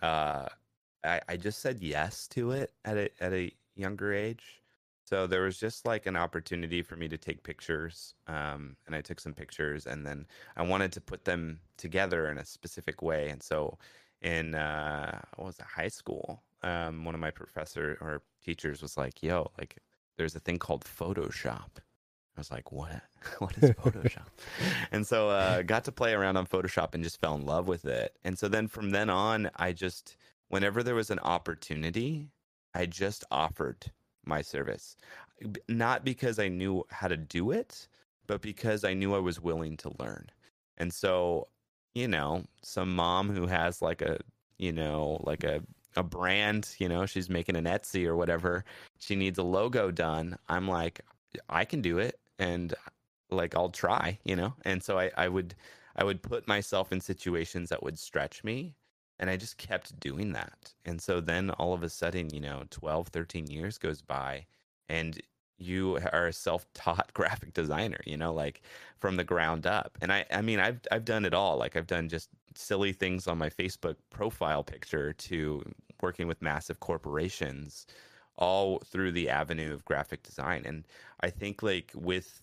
uh 0.00 0.46
I, 1.04 1.20
I 1.28 1.36
just 1.36 1.60
said 1.60 1.80
yes 1.80 2.26
to 2.28 2.52
it 2.52 2.72
at 2.84 2.96
a 2.96 3.10
at 3.20 3.32
a 3.32 3.52
younger 3.76 4.12
age 4.12 4.61
so 5.12 5.26
there 5.26 5.42
was 5.42 5.58
just 5.58 5.84
like 5.84 6.06
an 6.06 6.16
opportunity 6.16 6.80
for 6.80 6.96
me 6.96 7.06
to 7.06 7.18
take 7.18 7.42
pictures 7.42 8.14
um 8.28 8.74
and 8.86 8.96
i 8.96 9.00
took 9.02 9.20
some 9.20 9.34
pictures 9.34 9.86
and 9.86 10.06
then 10.06 10.24
i 10.56 10.62
wanted 10.62 10.90
to 10.90 11.02
put 11.02 11.26
them 11.26 11.60
together 11.76 12.30
in 12.30 12.38
a 12.38 12.46
specific 12.46 13.02
way 13.02 13.28
and 13.28 13.42
so 13.42 13.76
in 14.22 14.54
uh 14.54 15.20
what 15.36 15.48
was 15.48 15.58
it 15.58 15.66
high 15.66 15.88
school 15.88 16.42
um 16.62 17.04
one 17.04 17.14
of 17.14 17.20
my 17.20 17.30
professor 17.30 17.98
or 18.00 18.22
teachers 18.42 18.80
was 18.80 18.96
like 18.96 19.22
yo 19.22 19.50
like 19.58 19.76
there's 20.16 20.34
a 20.34 20.40
thing 20.40 20.58
called 20.58 20.84
photoshop 20.84 21.82
I 22.34 22.40
was 22.40 22.50
like, 22.50 22.72
"What? 22.72 23.02
What 23.40 23.58
is 23.58 23.70
Photoshop?" 23.82 24.28
and 24.90 25.06
so 25.06 25.28
uh, 25.28 25.60
got 25.60 25.84
to 25.84 25.92
play 25.92 26.14
around 26.14 26.38
on 26.38 26.46
Photoshop 26.46 26.94
and 26.94 27.04
just 27.04 27.20
fell 27.20 27.34
in 27.34 27.44
love 27.44 27.68
with 27.68 27.84
it. 27.84 28.16
And 28.24 28.38
so 28.38 28.48
then 28.48 28.68
from 28.68 28.88
then 28.88 29.10
on, 29.10 29.50
I 29.56 29.72
just 29.72 30.16
whenever 30.48 30.82
there 30.82 30.94
was 30.94 31.10
an 31.10 31.18
opportunity, 31.18 32.30
I 32.74 32.86
just 32.86 33.22
offered 33.30 33.92
my 34.24 34.42
service, 34.42 34.96
uh, 35.44 35.48
not 35.68 36.04
because 36.04 36.38
I 36.38 36.48
knew 36.48 36.84
how 36.90 37.08
to 37.08 37.16
do 37.16 37.50
it, 37.50 37.88
but 38.26 38.40
because 38.42 38.84
I 38.84 38.94
knew 38.94 39.14
I 39.14 39.18
was 39.18 39.40
willing 39.40 39.76
to 39.78 39.92
learn. 39.98 40.30
And 40.78 40.92
so, 40.92 41.48
you 41.94 42.08
know, 42.08 42.44
some 42.62 42.94
mom 42.94 43.30
who 43.30 43.46
has 43.46 43.82
like 43.82 44.02
a, 44.02 44.18
you 44.58 44.72
know, 44.72 45.20
like 45.24 45.44
a 45.44 45.62
a 45.96 46.02
brand, 46.02 46.74
you 46.78 46.88
know, 46.88 47.04
she's 47.06 47.28
making 47.28 47.56
an 47.56 47.64
Etsy 47.64 48.06
or 48.06 48.16
whatever, 48.16 48.64
she 48.98 49.14
needs 49.16 49.38
a 49.38 49.42
logo 49.42 49.90
done. 49.90 50.38
I'm 50.48 50.66
like, 50.68 51.02
I 51.50 51.64
can 51.64 51.82
do 51.82 51.98
it 51.98 52.18
and 52.38 52.74
like 53.30 53.54
I'll 53.54 53.70
try, 53.70 54.18
you 54.24 54.36
know? 54.36 54.54
And 54.64 54.82
so 54.82 54.98
I, 54.98 55.10
I 55.16 55.28
would 55.28 55.54
I 55.96 56.04
would 56.04 56.22
put 56.22 56.48
myself 56.48 56.92
in 56.92 57.00
situations 57.00 57.68
that 57.68 57.82
would 57.82 57.98
stretch 57.98 58.44
me 58.44 58.74
and 59.22 59.30
I 59.30 59.36
just 59.38 59.56
kept 59.56 60.00
doing 60.00 60.32
that. 60.32 60.74
And 60.84 61.00
so 61.00 61.20
then 61.20 61.50
all 61.52 61.74
of 61.74 61.84
a 61.84 61.88
sudden, 61.88 62.34
you 62.34 62.40
know, 62.40 62.64
12, 62.70 63.08
13 63.08 63.46
years 63.46 63.78
goes 63.78 64.02
by 64.02 64.46
and 64.88 65.20
you 65.58 65.98
are 66.12 66.26
a 66.26 66.32
self-taught 66.32 67.14
graphic 67.14 67.54
designer, 67.54 68.00
you 68.04 68.16
know, 68.16 68.34
like 68.34 68.62
from 68.98 69.16
the 69.16 69.24
ground 69.24 69.66
up. 69.66 69.96
And 70.02 70.12
I 70.12 70.26
I 70.32 70.42
mean, 70.42 70.58
I've 70.58 70.80
I've 70.90 71.04
done 71.04 71.24
it 71.24 71.34
all. 71.34 71.56
Like 71.56 71.76
I've 71.76 71.86
done 71.86 72.08
just 72.08 72.30
silly 72.56 72.92
things 72.92 73.28
on 73.28 73.38
my 73.38 73.48
Facebook 73.48 73.96
profile 74.10 74.64
picture 74.64 75.12
to 75.12 75.62
working 76.02 76.26
with 76.26 76.42
massive 76.42 76.80
corporations 76.80 77.86
all 78.36 78.80
through 78.80 79.12
the 79.12 79.30
avenue 79.30 79.72
of 79.72 79.84
graphic 79.84 80.24
design. 80.24 80.64
And 80.66 80.84
I 81.20 81.30
think 81.30 81.62
like 81.62 81.92
with 81.94 82.42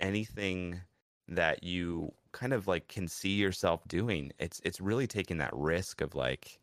anything 0.00 0.82
that 1.28 1.64
you 1.64 2.12
kind 2.38 2.52
of 2.52 2.68
like 2.68 2.88
can 2.88 3.08
see 3.08 3.34
yourself 3.34 3.86
doing, 3.88 4.32
it's 4.38 4.60
it's 4.64 4.80
really 4.80 5.06
taking 5.06 5.38
that 5.38 5.50
risk 5.54 6.00
of 6.00 6.14
like 6.14 6.58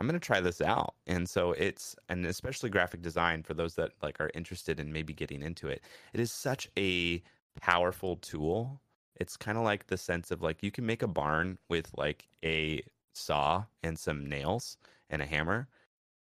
I'm 0.00 0.08
going 0.08 0.18
to 0.18 0.26
try 0.26 0.40
this 0.40 0.60
out. 0.60 0.94
And 1.06 1.28
so 1.28 1.52
it's 1.52 1.94
and 2.08 2.26
especially 2.26 2.70
graphic 2.70 3.02
design 3.02 3.44
for 3.44 3.54
those 3.54 3.76
that 3.76 3.92
like 4.02 4.20
are 4.20 4.32
interested 4.34 4.80
in 4.80 4.92
maybe 4.92 5.12
getting 5.14 5.42
into 5.42 5.68
it. 5.68 5.82
It 6.12 6.20
is 6.20 6.32
such 6.32 6.68
a 6.76 7.22
powerful 7.60 8.16
tool. 8.16 8.80
It's 9.16 9.36
kind 9.36 9.56
of 9.56 9.64
like 9.64 9.86
the 9.86 9.96
sense 9.96 10.32
of 10.32 10.42
like 10.42 10.62
you 10.62 10.72
can 10.72 10.86
make 10.86 11.02
a 11.02 11.06
barn 11.08 11.58
with 11.68 11.90
like 11.96 12.26
a 12.44 12.82
saw 13.14 13.64
and 13.84 13.96
some 13.98 14.28
nails 14.28 14.76
and 15.08 15.22
a 15.22 15.26
hammer 15.26 15.68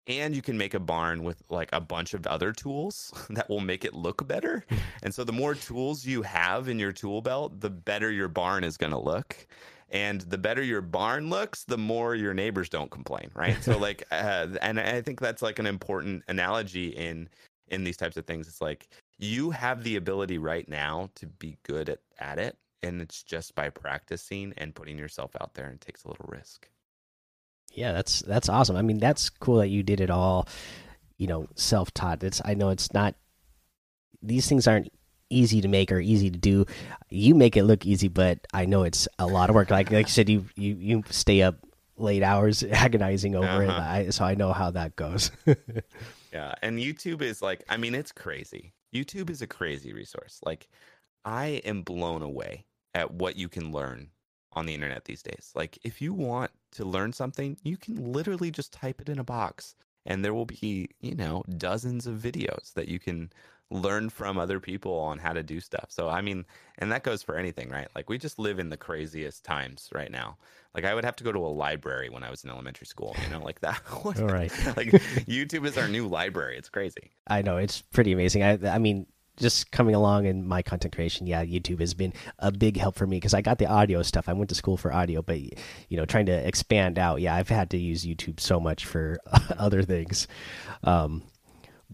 and 0.09 0.35
you 0.35 0.43
can 0.43 0.57
make 0.57 0.75
a 0.75 0.81
barn 0.81 1.23
with 1.23 1.43
like 1.51 1.69
a 1.73 1.81
bunch 1.81 2.15
of 2.15 2.27
other 2.27 2.53
tools 2.53 3.13
that 3.31 3.49
will 3.49 3.61
make 3.61 3.85
it 3.85 3.95
look 3.95 4.27
better. 4.27 4.65
and 5.03 5.15
so 5.15 5.23
the 5.23 5.33
more 5.33 5.55
tools 5.55 6.05
you 6.05 6.23
have 6.23 6.69
in 6.69 6.79
your 6.79 6.93
tool 6.93 7.21
belt, 7.23 7.61
the 7.61 7.71
better 7.71 8.11
your 8.11 8.29
barn 8.29 8.65
is 8.65 8.77
going 8.77 8.93
to 8.93 8.99
look. 8.99 9.47
And 9.91 10.21
the 10.23 10.37
better 10.37 10.63
your 10.63 10.83
barn 10.83 11.31
looks, 11.31 11.65
the 11.65 11.79
more 11.79 12.15
your 12.15 12.35
neighbors 12.35 12.69
don't 12.69 12.91
complain, 12.91 13.31
right? 13.35 13.63
So 13.63 13.79
like 13.79 14.03
uh, 14.11 14.49
and 14.61 14.81
I 14.81 15.01
think 15.03 15.21
that's 15.21 15.43
like 15.43 15.59
an 15.59 15.67
important 15.67 16.25
analogy 16.29 16.89
in 16.89 17.29
in 17.69 17.85
these 17.85 17.97
types 17.97 18.17
of 18.17 18.27
things. 18.27 18.49
It's 18.49 18.61
like 18.61 18.89
you 19.19 19.51
have 19.51 19.85
the 19.85 19.97
ability 19.97 20.39
right 20.39 20.69
now 20.69 21.11
to 21.17 21.27
be 21.27 21.59
good 21.65 21.89
at, 21.89 22.01
at 22.19 22.39
it 22.39 22.57
and 22.83 23.01
it's 23.01 23.23
just 23.23 23.55
by 23.55 23.69
practicing 23.69 24.53
and 24.57 24.75
putting 24.75 24.99
yourself 24.99 25.33
out 25.41 25.55
there 25.55 25.67
and 25.67 25.75
it 25.75 25.81
takes 25.81 26.05
a 26.05 26.09
little 26.09 26.27
risk. 26.29 26.69
Yeah, 27.73 27.93
that's 27.93 28.21
that's 28.21 28.49
awesome. 28.49 28.77
I 28.77 28.83
mean, 28.83 28.99
that's 28.99 29.31
cool 29.31 29.59
that 29.59 29.69
you 29.69 29.83
did 29.83 30.01
it 30.01 30.11
all, 30.11 30.49
you 31.17 31.27
know, 31.27 31.49
self 31.55 31.93
taught. 31.93 32.23
It's 32.25 32.41
I 32.45 32.55
know 32.55 32.71
it's 32.71 32.93
not 32.93 33.15
these 34.23 34.49
things 34.49 34.67
aren't 34.67 34.93
easy 35.31 35.61
to 35.61 35.69
make 35.69 35.93
or 35.93 36.01
easy 36.01 36.31
to 36.31 36.39
do. 36.39 36.67
You 37.11 37.35
make 37.35 37.57
it 37.57 37.65
look 37.65 37.87
easy, 37.87 38.09
but 38.09 38.39
I 38.53 38.65
know 38.65 38.83
it's 38.83 39.07
a 39.19 39.27
lot 39.27 39.51
of 39.51 39.55
work. 39.55 39.71
Like 39.71 39.91
like 39.91 40.07
you 40.07 40.13
said, 40.13 40.29
you 40.29 40.47
you 40.57 40.77
you 40.79 41.05
stay 41.11 41.43
up 41.43 41.57
late 41.97 42.23
hours 42.23 42.63
agonizing 42.71 43.35
over 43.35 43.63
it. 43.63 43.69
Uh-huh. 43.69 43.81
I, 43.81 44.09
so 44.11 44.25
I 44.25 44.35
know 44.35 44.53
how 44.53 44.71
that 44.73 44.97
goes. 44.97 45.31
Yeah, 46.33 46.55
and 46.63 46.79
YouTube 46.79 47.23
is 47.23 47.43
like, 47.43 47.65
I 47.69 47.77
mean, 47.77 47.95
it's 47.95 48.13
crazy. 48.13 48.75
YouTube 48.95 49.31
is 49.31 49.43
a 49.43 49.47
crazy 49.47 49.93
resource. 49.93 50.41
Like, 50.45 50.69
I 51.25 51.63
am 51.65 51.83
blown 51.83 52.23
away 52.23 52.67
at 52.95 53.13
what 53.13 53.37
you 53.37 53.49
can 53.49 53.73
learn 53.73 54.11
on 54.53 54.67
the 54.67 54.75
internet 54.75 55.05
these 55.05 55.23
days. 55.23 55.53
Like, 55.55 55.79
if 55.83 56.01
you 56.01 56.13
want 56.13 56.51
to 56.73 56.85
learn 56.85 57.13
something, 57.13 57.57
you 57.63 57.77
can 57.77 58.13
literally 58.13 58.51
just 58.51 58.73
type 58.73 59.01
it 59.01 59.09
in 59.09 59.19
a 59.19 59.25
box, 59.25 59.75
and 60.07 60.25
there 60.25 60.35
will 60.35 60.47
be, 60.47 60.89
you 61.01 61.15
know, 61.15 61.45
dozens 61.57 62.07
of 62.07 62.17
videos 62.17 62.73
that 62.75 62.89
you 62.89 62.99
can 62.99 63.31
learn 63.71 64.09
from 64.09 64.39
other 64.39 64.61
people 64.61 64.95
on 64.99 65.19
how 65.19 65.33
to 65.33 65.43
do 65.43 65.61
stuff. 65.61 65.87
So, 65.91 66.09
I 66.09 66.23
mean, 66.23 66.47
and 66.79 66.91
that 66.91 67.03
goes 67.03 67.23
for 67.23 67.37
anything, 67.37 67.69
right? 67.69 67.89
Like, 67.95 68.09
we 68.09 68.17
just 68.17 68.39
live 68.39 68.59
in 68.59 68.71
the 68.71 68.77
craziest 68.77 69.45
times 69.45 69.91
right 69.93 70.11
now. 70.11 70.39
Like, 70.75 70.85
I 70.85 70.95
would 70.95 71.05
have 71.05 71.17
to 71.17 71.25
go 71.25 71.33
to 71.33 71.39
a 71.39 71.49
library 71.49 72.09
when 72.09 72.23
I 72.23 72.31
was 72.31 72.45
in 72.45 72.51
elementary 72.51 72.87
school, 72.87 73.15
you 73.23 73.31
know, 73.31 73.43
like 73.43 73.61
that. 73.61 73.83
All 73.93 74.13
right. 74.13 74.53
like, 74.77 74.89
YouTube 75.27 75.67
is 75.67 75.77
our 75.77 75.89
new 75.89 76.07
library. 76.07 76.57
It's 76.57 76.71
crazy. 76.71 77.11
I 77.27 77.43
know 77.43 77.59
it's 77.59 77.83
pretty 77.83 78.13
amazing. 78.13 78.43
I 78.43 78.59
I 78.75 78.79
mean, 78.79 79.07
just 79.39 79.71
coming 79.71 79.95
along 79.95 80.27
in 80.27 80.47
my 80.47 80.63
content 80.63 80.95
creation, 80.95 81.27
yeah, 81.27 81.45
YouTube 81.45 81.81
has 81.81 81.95
been 81.95 82.13
a 82.39 82.51
big 82.51 82.77
help 82.77 82.97
for 82.97 83.07
me 83.07 83.17
because 83.17 83.35
I 83.35 83.41
got 83.41 83.59
the 83.59 83.67
audio 83.67 84.03
stuff. 84.03 84.29
I 84.29 84.33
went 84.33 84.49
to 84.51 84.55
school 84.55 84.77
for 84.77 84.93
audio, 84.93 85.23
but 85.23 85.39
you 85.41 85.97
know, 85.97 86.05
trying 86.05 86.27
to 86.27 86.47
expand 86.47 86.99
out, 86.99 87.21
yeah, 87.21 87.35
I've 87.35 87.49
had 87.49 87.71
to 87.71 87.79
use 87.79 88.05
YouTube 88.05 88.41
so 88.41 88.61
much 88.61 88.85
for 88.85 89.19
other 89.59 89.83
things. 89.83 90.29
Um, 90.85 91.23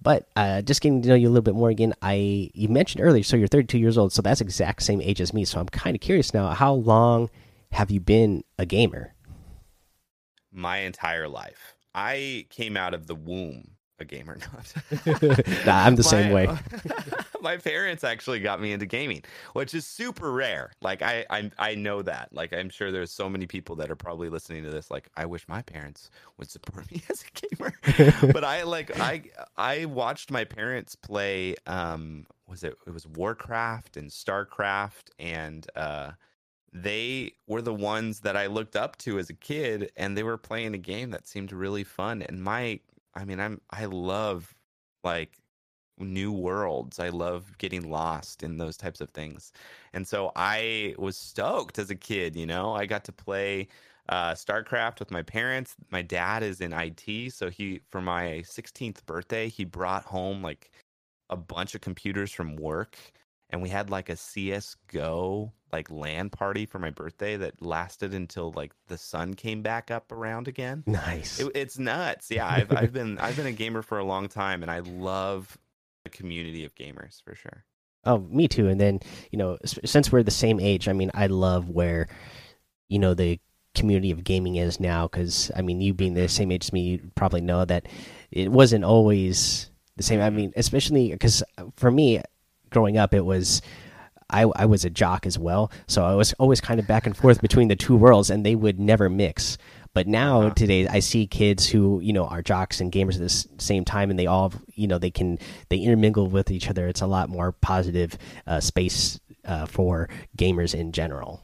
but 0.00 0.28
uh, 0.36 0.62
just 0.62 0.80
getting 0.80 1.02
to 1.02 1.08
know 1.08 1.14
you 1.14 1.28
a 1.28 1.30
little 1.30 1.42
bit 1.42 1.54
more 1.54 1.70
again, 1.70 1.94
I 2.02 2.50
you 2.54 2.68
mentioned 2.68 3.02
earlier, 3.02 3.22
so 3.22 3.36
you're 3.36 3.48
32 3.48 3.78
years 3.78 3.96
old, 3.96 4.12
so 4.12 4.22
that's 4.22 4.40
exact 4.40 4.82
same 4.82 5.00
age 5.00 5.20
as 5.20 5.32
me. 5.32 5.44
So 5.44 5.60
I'm 5.60 5.68
kind 5.68 5.94
of 5.94 6.00
curious 6.00 6.34
now, 6.34 6.48
how 6.48 6.74
long 6.74 7.30
have 7.72 7.90
you 7.90 8.00
been 8.00 8.44
a 8.58 8.66
gamer? 8.66 9.14
My 10.52 10.78
entire 10.78 11.28
life. 11.28 11.74
I 11.94 12.46
came 12.50 12.76
out 12.76 12.92
of 12.92 13.06
the 13.06 13.14
womb 13.14 13.73
a 13.98 14.04
gamer. 14.04 14.34
Or 14.34 14.38
not. 14.52 15.44
Nah, 15.66 15.84
I'm 15.84 15.96
the 15.96 16.02
same 16.02 16.32
way. 16.32 16.48
my 17.40 17.56
parents 17.56 18.04
actually 18.04 18.40
got 18.40 18.60
me 18.60 18.72
into 18.72 18.86
gaming, 18.86 19.22
which 19.52 19.74
is 19.74 19.86
super 19.86 20.32
rare. 20.32 20.72
Like 20.80 21.02
I, 21.02 21.24
I, 21.30 21.50
I 21.58 21.74
know 21.74 22.02
that. 22.02 22.28
Like 22.32 22.52
I'm 22.52 22.68
sure 22.68 22.90
there's 22.90 23.10
so 23.10 23.28
many 23.28 23.46
people 23.46 23.76
that 23.76 23.90
are 23.90 23.96
probably 23.96 24.28
listening 24.28 24.64
to 24.64 24.70
this. 24.70 24.90
Like 24.90 25.08
I 25.16 25.26
wish 25.26 25.46
my 25.48 25.62
parents 25.62 26.10
would 26.38 26.50
support 26.50 26.90
me 26.92 27.02
as 27.08 27.22
a 27.22 27.46
gamer. 27.46 28.32
but 28.32 28.44
I 28.44 28.62
like 28.64 28.98
I, 28.98 29.22
I 29.56 29.84
watched 29.84 30.30
my 30.30 30.44
parents 30.44 30.96
play. 30.96 31.54
Um, 31.66 32.26
was 32.48 32.64
it? 32.64 32.76
It 32.86 32.90
was 32.90 33.06
Warcraft 33.06 33.96
and 33.96 34.10
Starcraft 34.10 35.10
and 35.18 35.66
uh 35.76 36.12
they 36.74 37.32
were 37.46 37.62
the 37.62 37.72
ones 37.72 38.20
that 38.20 38.36
I 38.36 38.46
looked 38.46 38.74
up 38.74 38.96
to 38.98 39.18
as 39.20 39.30
a 39.30 39.34
kid, 39.34 39.92
and 39.96 40.18
they 40.18 40.24
were 40.24 40.36
playing 40.36 40.74
a 40.74 40.78
game 40.78 41.10
that 41.10 41.28
seemed 41.28 41.52
really 41.52 41.84
fun. 41.84 42.20
And 42.20 42.42
my 42.42 42.80
I 43.14 43.24
mean, 43.24 43.40
I'm 43.40 43.60
I 43.70 43.86
love 43.86 44.54
like 45.04 45.38
new 45.98 46.32
worlds. 46.32 46.98
I 46.98 47.08
love 47.10 47.56
getting 47.58 47.90
lost 47.90 48.42
in 48.42 48.58
those 48.58 48.76
types 48.76 49.00
of 49.00 49.10
things. 49.10 49.52
And 49.92 50.06
so 50.06 50.32
I 50.36 50.94
was 50.98 51.16
stoked 51.16 51.78
as 51.78 51.90
a 51.90 51.94
kid, 51.96 52.36
you 52.36 52.46
know. 52.46 52.74
I 52.74 52.86
got 52.86 53.04
to 53.04 53.12
play 53.12 53.68
uh, 54.08 54.32
StarCraft 54.34 54.98
with 55.00 55.10
my 55.10 55.22
parents. 55.22 55.76
My 55.90 56.02
dad 56.02 56.42
is 56.42 56.60
in 56.60 56.72
IT, 56.72 57.32
so 57.32 57.50
he 57.50 57.80
for 57.90 58.00
my 58.02 58.42
16th 58.44 59.04
birthday, 59.06 59.48
he 59.48 59.64
brought 59.64 60.04
home 60.04 60.42
like 60.42 60.72
a 61.30 61.36
bunch 61.36 61.74
of 61.74 61.80
computers 61.80 62.32
from 62.32 62.56
work 62.56 62.98
and 63.50 63.62
we 63.62 63.68
had 63.68 63.90
like 63.90 64.08
a 64.08 64.16
CS:GO 64.16 65.52
like 65.74 65.90
LAN 65.90 66.30
party 66.30 66.66
for 66.66 66.78
my 66.78 66.90
birthday 66.90 67.36
that 67.36 67.60
lasted 67.60 68.14
until 68.14 68.52
like 68.52 68.72
the 68.86 68.96
sun 68.96 69.34
came 69.34 69.60
back 69.60 69.90
up 69.90 70.12
around 70.12 70.46
again. 70.46 70.84
Nice. 70.86 71.40
It, 71.40 71.50
it's 71.56 71.80
nuts. 71.80 72.30
Yeah, 72.30 72.46
I've 72.46 72.72
I've 72.72 72.92
been 72.92 73.18
I've 73.20 73.34
been 73.34 73.46
a 73.46 73.52
gamer 73.52 73.82
for 73.82 73.98
a 73.98 74.04
long 74.04 74.28
time, 74.28 74.62
and 74.62 74.70
I 74.70 74.78
love 74.78 75.58
the 76.04 76.10
community 76.10 76.64
of 76.64 76.76
gamers 76.76 77.20
for 77.24 77.34
sure. 77.34 77.64
Oh, 78.04 78.18
me 78.18 78.46
too. 78.46 78.68
And 78.68 78.80
then 78.80 79.00
you 79.32 79.38
know, 79.38 79.58
since 79.64 80.12
we're 80.12 80.22
the 80.22 80.30
same 80.30 80.60
age, 80.60 80.86
I 80.86 80.92
mean, 80.92 81.10
I 81.12 81.26
love 81.26 81.70
where 81.70 82.06
you 82.88 83.00
know 83.00 83.14
the 83.14 83.40
community 83.74 84.12
of 84.12 84.22
gaming 84.22 84.54
is 84.54 84.78
now. 84.78 85.08
Because 85.08 85.50
I 85.56 85.62
mean, 85.62 85.80
you 85.80 85.92
being 85.92 86.14
the 86.14 86.20
mm-hmm. 86.20 86.28
same 86.28 86.52
age 86.52 86.66
as 86.66 86.72
me, 86.72 86.82
you 86.82 87.10
probably 87.16 87.40
know 87.40 87.64
that 87.64 87.88
it 88.30 88.52
wasn't 88.52 88.84
always 88.84 89.70
the 89.96 90.04
same. 90.04 90.20
I 90.20 90.28
mm-hmm. 90.28 90.36
mean, 90.36 90.52
especially 90.54 91.10
because 91.10 91.42
uh, 91.58 91.64
for 91.74 91.90
me, 91.90 92.22
growing 92.70 92.96
up, 92.96 93.12
it 93.12 93.24
was. 93.24 93.60
I, 94.30 94.42
I 94.56 94.66
was 94.66 94.84
a 94.84 94.90
jock 94.90 95.26
as 95.26 95.38
well, 95.38 95.70
so 95.86 96.04
I 96.04 96.14
was 96.14 96.32
always 96.34 96.60
kind 96.60 96.80
of 96.80 96.86
back 96.86 97.06
and 97.06 97.16
forth 97.16 97.40
between 97.40 97.68
the 97.68 97.76
two 97.76 97.96
worlds, 97.96 98.30
and 98.30 98.44
they 98.44 98.54
would 98.54 98.80
never 98.80 99.08
mix. 99.08 99.58
But 99.92 100.08
now 100.08 100.48
Uh-huh. 100.48 100.50
today, 100.50 100.88
I 100.88 100.98
see 101.00 101.26
kids 101.26 101.66
who 101.68 102.00
you 102.00 102.12
know 102.12 102.26
are 102.26 102.42
jocks 102.42 102.80
and 102.80 102.90
gamers 102.90 103.14
at 103.14 103.20
the 103.56 103.62
same 103.62 103.84
time, 103.84 104.10
and 104.10 104.18
they 104.18 104.26
all 104.26 104.52
you 104.74 104.86
know 104.86 104.98
they 104.98 105.10
can 105.10 105.38
they 105.68 105.78
intermingle 105.78 106.26
with 106.28 106.50
each 106.50 106.68
other. 106.68 106.88
It's 106.88 107.02
a 107.02 107.06
lot 107.06 107.28
more 107.28 107.52
positive 107.52 108.18
uh, 108.46 108.60
space 108.60 109.20
uh, 109.44 109.66
for 109.66 110.08
gamers 110.36 110.74
in 110.74 110.92
general. 110.92 111.42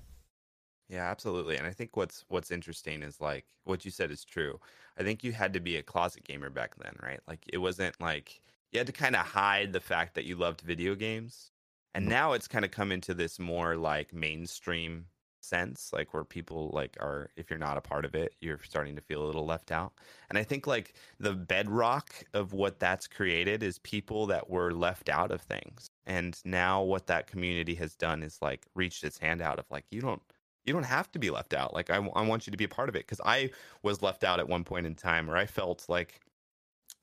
Yeah, 0.89 1.09
absolutely. 1.09 1.57
And 1.57 1.67
I 1.67 1.73
think 1.73 1.97
what's 1.97 2.25
what's 2.29 2.51
interesting 2.51 3.03
is 3.03 3.21
like 3.21 3.47
what 3.65 3.85
you 3.85 3.91
said 3.91 4.11
is 4.11 4.25
true. 4.25 4.59
I 4.99 5.03
think 5.05 5.23
you 5.23 5.33
had 5.33 5.53
to 5.55 5.61
be 5.61 5.77
a 5.77 5.83
closet 5.83 6.25
gamer 6.25 6.51
back 6.51 6.75
then, 6.77 6.97
right? 7.03 7.21
Like 7.29 7.45
it 7.53 7.59
wasn't 7.59 8.01
like 8.01 8.41
you 8.73 8.79
had 8.79 8.87
to 8.89 8.93
kind 8.93 9.15
of 9.17 9.25
hide 9.27 9.73
the 9.73 9.81
fact 9.81 10.15
that 10.15 10.25
you 10.25 10.37
loved 10.37 10.63
video 10.63 10.95
games. 10.95 11.50
And 11.95 12.07
mm. 12.07 12.11
now 12.11 12.33
it's 12.33 12.49
kind 12.49 12.65
of 12.65 12.71
come 12.71 12.93
into 12.93 13.15
this 13.15 13.39
more 13.39 13.77
like 13.77 14.13
mainstream 14.13 15.07
sense, 15.43 15.91
like 15.93 16.13
where 16.13 16.25
people 16.25 16.71
like 16.73 16.97
are 17.01 17.31
if 17.37 17.51
you're 17.51 17.59
not 17.59 17.77
a 17.77 17.81
part 17.81 18.05
of 18.05 18.15
it, 18.15 18.35
you're 18.41 18.61
starting 18.63 18.95
to 18.97 19.03
feel 19.03 19.23
a 19.23 19.27
little 19.27 19.47
left 19.47 19.73
out. 19.73 19.93
And 20.29 20.39
I 20.39 20.43
think 20.43 20.67
like 20.67 20.95
the 21.19 21.33
bedrock 21.33 22.11
of 22.35 22.53
what 22.53 22.79
that's 22.79 23.07
created 23.07 23.63
is 23.63 23.79
people 23.79 24.27
that 24.27 24.49
were 24.51 24.73
left 24.73 25.09
out 25.09 25.31
of 25.31 25.41
things. 25.41 25.91
And 26.07 26.39
now 26.45 26.83
what 26.83 27.07
that 27.09 27.27
community 27.27 27.75
has 27.77 27.95
done 27.95 28.23
is 28.23 28.39
like 28.41 28.67
reached 28.75 29.05
its 29.05 29.19
hand 29.19 29.43
out 29.43 29.59
of 29.59 29.65
like 29.71 29.85
you 29.91 30.01
don't 30.01 30.23
you 30.65 30.73
don't 30.73 30.85
have 30.85 31.11
to 31.13 31.19
be 31.19 31.31
left 31.31 31.55
out. 31.55 31.75
Like 31.75 31.91
I, 31.91 31.97
I 31.97 32.23
want 32.23 32.47
you 32.47 32.51
to 32.51 32.57
be 32.57 32.65
a 32.65 32.69
part 32.69 32.89
of 32.89 32.95
it 32.95 33.07
because 33.07 33.21
I 33.25 33.51
was 33.83 34.03
left 34.03 34.25
out 34.25 34.41
at 34.41 34.49
one 34.49 34.65
point 34.65 34.87
in 34.87 34.95
time 34.95 35.27
where 35.27 35.37
I 35.37 35.47
felt 35.47 35.87
like 35.89 36.21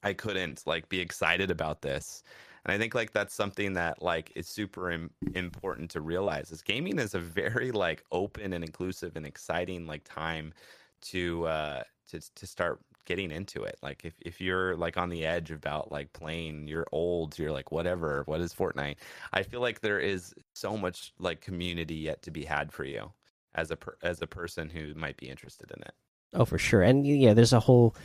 I 0.04 0.14
couldn't 0.14 0.64
like 0.66 0.90
be 0.90 1.00
excited 1.00 1.52
about 1.52 1.82
this. 1.82 2.24
And 2.68 2.76
I 2.76 2.78
think 2.78 2.94
like 2.94 3.14
that's 3.14 3.34
something 3.34 3.74
that 3.74 4.02
like 4.02 4.32
is 4.36 4.48
super 4.48 4.92
Im- 4.92 5.12
important 5.36 5.90
to 5.92 6.02
realize 6.02 6.52
is 6.52 6.62
gaming 6.62 7.00
is 7.00 7.16
a 7.16 7.20
very 7.20 7.72
like 7.72 8.04
open 8.12 8.54
and 8.54 8.64
inclusive 8.64 9.16
and 9.16 9.26
exciting 9.26 9.88
like 9.88 10.04
time 10.04 10.54
to 11.00 11.46
uh 11.46 11.84
to 12.10 12.20
to 12.36 12.46
start 12.46 12.80
getting 13.06 13.32
into 13.32 13.64
it. 13.64 13.78
Like 13.82 14.04
if 14.04 14.14
if 14.22 14.42
you're 14.42 14.76
like 14.76 14.98
on 14.98 15.10
the 15.10 15.26
edge 15.26 15.50
about 15.50 15.92
like 15.92 16.12
playing, 16.14 16.68
you're 16.68 16.88
old, 16.92 17.40
you're 17.40 17.52
like 17.52 17.72
whatever, 17.72 18.24
what 18.26 18.42
is 18.42 18.54
Fortnite? 18.54 18.98
I 19.34 19.44
feel 19.44 19.62
like 19.62 19.80
there 19.80 20.00
is 20.00 20.36
so 20.54 20.78
much 20.78 21.14
like 21.18 21.42
community 21.42 21.96
yet 21.96 22.22
to 22.24 22.32
be 22.32 22.44
had 22.44 22.72
for 22.72 22.84
you 22.84 23.12
as 23.56 23.72
a 23.72 23.78
per- 23.78 23.98
as 24.04 24.22
a 24.22 24.28
person 24.28 24.70
who 24.70 24.94
might 24.94 25.18
be 25.18 25.30
interested 25.30 25.72
in 25.72 25.82
it. 25.82 25.94
Oh, 26.34 26.46
for 26.46 26.58
sure. 26.58 26.82
And 26.82 27.08
yeah, 27.08 27.34
there's 27.34 27.54
a 27.54 27.62
whole 27.62 27.96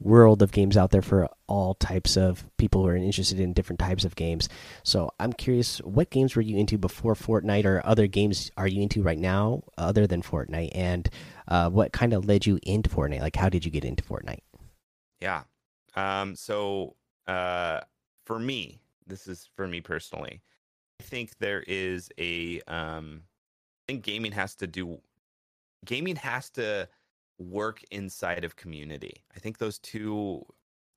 world 0.00 0.40
of 0.40 0.50
games 0.50 0.76
out 0.76 0.90
there 0.90 1.02
for 1.02 1.28
all 1.46 1.74
types 1.74 2.16
of 2.16 2.44
people 2.56 2.82
who 2.82 2.88
are 2.88 2.96
interested 2.96 3.38
in 3.38 3.52
different 3.52 3.78
types 3.78 4.04
of 4.04 4.16
games. 4.16 4.48
So 4.82 5.10
I'm 5.20 5.32
curious, 5.32 5.78
what 5.78 6.10
games 6.10 6.34
were 6.34 6.42
you 6.42 6.56
into 6.56 6.78
before 6.78 7.14
Fortnite, 7.14 7.66
or 7.66 7.82
other 7.84 8.06
games 8.06 8.50
are 8.56 8.66
you 8.66 8.82
into 8.82 9.02
right 9.02 9.18
now 9.18 9.62
other 9.76 10.06
than 10.06 10.22
Fortnite? 10.22 10.70
And 10.74 11.08
uh, 11.46 11.70
what 11.70 11.92
kind 11.92 12.14
of 12.14 12.24
led 12.24 12.46
you 12.46 12.58
into 12.62 12.88
Fortnite? 12.88 13.20
Like, 13.20 13.36
how 13.36 13.48
did 13.48 13.64
you 13.64 13.70
get 13.70 13.84
into 13.84 14.02
Fortnite? 14.02 14.40
Yeah. 15.20 15.42
Um, 15.94 16.34
so 16.34 16.96
uh, 17.26 17.80
for 18.24 18.38
me, 18.38 18.80
this 19.06 19.26
is 19.26 19.48
for 19.54 19.68
me 19.68 19.80
personally. 19.80 20.40
I 21.00 21.02
think 21.02 21.38
there 21.38 21.64
is 21.66 22.10
a. 22.18 22.60
Um, 22.66 23.22
I 23.88 23.92
think 23.92 24.04
gaming 24.04 24.32
has 24.32 24.54
to 24.56 24.66
do. 24.66 25.00
Gaming 25.84 26.16
has 26.16 26.50
to 26.50 26.88
work 27.40 27.82
inside 27.90 28.44
of 28.44 28.56
community. 28.56 29.24
I 29.34 29.40
think 29.40 29.58
those 29.58 29.78
two 29.78 30.44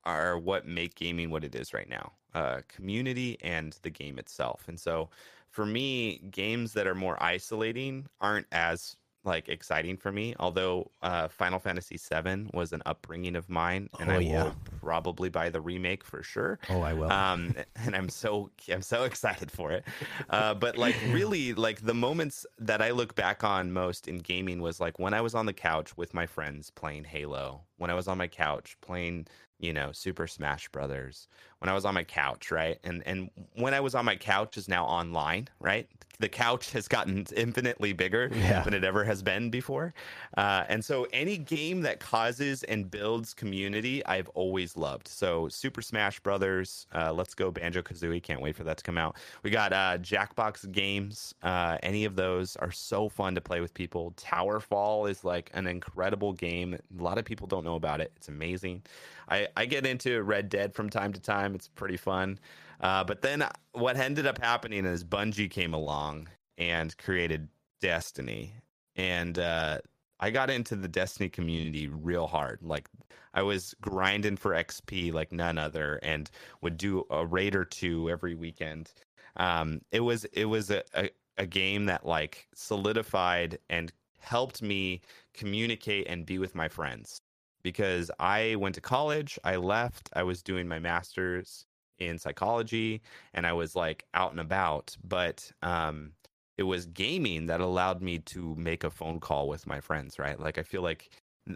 are 0.04 0.38
what 0.38 0.68
make 0.68 0.96
gaming 0.96 1.30
what 1.30 1.44
it 1.44 1.56
is 1.56 1.74
right 1.74 1.90
now. 1.90 2.12
Uh, 2.34 2.62
community 2.68 3.38
and 3.42 3.78
the 3.84 3.90
game 3.90 4.20
itself. 4.20 4.68
And 4.68 4.80
so, 4.80 5.10
for 5.50 5.66
me, 5.66 6.18
games 6.32 6.74
that 6.74 6.88
are 6.88 6.96
more 6.96 7.22
isolating 7.22 8.08
aren't 8.20 8.48
as 8.52 8.98
like 9.26 9.50
exciting 9.50 9.98
for 9.98 10.12
me. 10.12 10.36
Although 10.40 10.92
uh, 11.02 11.28
Final 11.28 11.60
Fantasy 11.60 11.98
VII 11.98 12.50
was 12.54 12.74
an 12.74 12.82
upbringing 12.86 13.36
of 13.36 13.50
mine, 13.50 13.90
and 14.00 14.10
Oh, 14.10 14.16
I 14.16 14.20
yeah. 14.20 14.44
will 14.44 14.56
probably 14.82 15.30
buy 15.30 15.50
the 15.50 15.62
remake 15.62 16.04
for 16.04 16.24
sure. 16.24 16.60
Oh, 16.70 16.82
I 16.82 16.94
will. 16.94 17.12
Um, 17.12 17.56
and 17.76 17.96
I'm 17.96 18.10
so 18.10 18.50
I'm 18.70 18.82
so 18.82 19.04
excited 19.04 19.50
for 19.52 19.72
it. 19.72 19.86
Uh, 20.30 20.54
but 20.54 20.78
like 20.78 20.96
really, 21.10 21.54
like 21.54 21.82
the 21.82 21.94
moments 21.94 22.46
that 22.60 22.82
I 22.82 22.92
look 22.92 23.16
back 23.16 23.44
on 23.44 23.72
most 23.72 24.08
in 24.08 24.18
gaming 24.20 24.62
was 24.62 24.80
like 24.80 25.00
when 25.00 25.14
I 25.14 25.22
was 25.22 25.36
on 25.36 25.46
the 25.46 25.54
couch 25.54 25.96
with 25.98 26.14
my 26.14 26.26
friends 26.26 26.70
playing 26.70 27.06
Halo. 27.06 27.62
When 27.78 27.90
I 27.90 27.94
was 27.96 28.08
on 28.08 28.18
my 28.18 28.28
couch 28.28 28.78
playing, 28.82 29.28
you 29.60 29.74
know, 29.74 29.92
Super 29.92 30.28
Smash 30.28 30.70
Brothers. 30.70 31.28
When 31.60 31.70
I 31.70 31.74
was 31.74 31.86
on 31.86 31.94
my 31.94 32.04
couch, 32.04 32.52
right? 32.52 32.78
And 32.84 33.02
and 33.06 33.30
when 33.56 33.74
I 33.74 33.80
was 33.80 33.96
on 33.96 34.06
my 34.06 34.16
couch 34.16 34.58
is 34.58 34.68
now 34.68 34.86
online, 34.86 35.48
right? 35.60 35.88
The 36.20 36.30
couch 36.30 36.72
has 36.72 36.88
gotten 36.88 37.26
infinitely 37.36 37.92
bigger 37.94 38.30
Yeah. 38.34 38.62
than 38.62 38.74
it 38.74 38.84
ever 38.84 39.04
has 39.04 39.22
been 39.24 39.50
before. 39.50 39.94
Uh, 40.38 40.64
and 40.70 40.84
so 40.86 41.08
any 41.12 41.38
game 41.38 41.82
that 41.82 42.00
causes 42.00 42.64
and 42.64 42.90
builds 42.90 43.34
community, 43.34 44.06
I've 44.06 44.30
always 44.30 44.78
loved. 44.78 45.08
So 45.08 45.50
Super 45.50 45.82
Smash 45.82 46.20
Brothers, 46.20 46.86
uh, 46.94 47.12
Let's 47.12 47.34
Go 47.34 47.52
Banjo 47.52 47.82
Kazooie, 47.82 48.22
can't 48.22 48.42
wait 48.42 48.56
for 48.56 48.64
that 48.64 48.78
to 48.78 48.84
come 48.84 48.98
out. 48.98 49.18
We 49.42 49.50
got 49.50 49.74
uh, 49.74 49.98
Jackbox 49.98 50.72
games. 50.72 51.34
Uh, 51.42 51.78
any 51.84 52.06
of 52.06 52.16
those 52.16 52.56
are 52.58 52.72
so 52.72 53.10
fun 53.10 53.36
to 53.36 53.42
play 53.42 53.60
with 53.60 53.74
people. 53.74 54.14
Tower 54.16 54.60
Fall 54.60 55.08
is 55.08 55.24
like 55.24 55.50
an 55.54 55.68
incredible 55.68 56.34
game. 56.34 56.76
A 56.76 57.04
lot 57.04 57.18
of 57.18 57.26
people 57.26 57.48
don't 57.48 57.66
know 57.66 57.76
about 57.76 58.02
it. 58.02 58.12
It's 58.18 58.30
amazing. 58.30 58.84
I, 59.30 59.48
I 59.58 59.66
get 59.66 59.86
into 59.86 60.22
Red 60.24 60.50
Dead 60.50 60.74
from 60.76 60.90
time 60.90 61.12
to 61.14 61.20
time. 61.20 61.56
It's 61.56 61.70
pretty 61.70 61.98
fun. 61.98 62.38
Uh, 62.84 63.04
but 63.04 63.22
then 63.22 63.48
what 63.72 63.96
ended 63.96 64.28
up 64.28 64.38
happening 64.38 64.86
is 64.86 65.06
Bungie 65.06 65.50
came 65.50 65.74
along 65.74 66.28
and 66.58 66.96
created 66.98 67.48
Destiny. 67.80 68.54
And 68.98 69.40
uh, 69.40 69.80
I 70.20 70.30
got 70.32 70.50
into 70.50 70.76
the 70.76 70.90
Destiny 70.90 71.30
community 71.30 71.88
real 71.88 72.28
hard. 72.28 72.60
Like 72.62 72.90
I 73.34 73.42
was 73.42 73.74
grinding 73.82 74.36
for 74.38 74.52
XP 74.52 75.14
like 75.14 75.32
none 75.32 75.58
other, 75.58 76.00
and 76.04 76.30
would 76.62 76.78
do 76.78 77.06
a 77.10 77.26
raid 77.26 77.56
or 77.56 77.66
two 77.66 78.10
every 78.10 78.36
weekend. 78.36 78.94
Um, 79.38 79.82
it 79.92 80.02
was 80.02 80.26
it 80.26 80.46
was 80.46 80.70
a, 80.70 80.84
a, 80.94 81.10
a 81.38 81.46
game 81.48 81.86
that 81.86 82.06
like 82.06 82.48
solidified 82.54 83.58
and 83.70 83.92
helped 84.20 84.62
me 84.62 85.02
communicate 85.34 86.08
and 86.08 86.26
be 86.26 86.38
with 86.38 86.54
my 86.54 86.68
friends 86.68 87.22
because 87.64 88.12
I 88.20 88.56
went 88.58 88.76
to 88.76 88.82
college, 88.82 89.40
I 89.44 89.56
left, 89.56 90.10
I 90.14 90.24
was 90.24 90.44
doing 90.44 90.68
my 90.68 90.80
master's 90.80 91.66
in 92.00 92.18
psychology, 92.18 93.02
and 93.34 93.46
I 93.46 93.54
was 93.54 93.76
like 93.76 94.06
out 94.14 94.32
and 94.32 94.40
about, 94.40 94.96
but 95.04 95.52
um, 95.62 96.14
it 96.58 96.64
was 96.64 96.86
gaming 96.86 97.48
that 97.48 97.62
allowed 97.62 98.02
me 98.02 98.20
to 98.20 98.56
make 98.56 98.84
a 98.84 98.90
phone 98.90 99.20
call 99.20 99.48
with 99.48 99.66
my 99.68 99.80
friends, 99.80 100.20
right? 100.20 100.40
Like 100.40 100.58
I 100.58 100.64
feel 100.64 100.82
like 100.82 101.10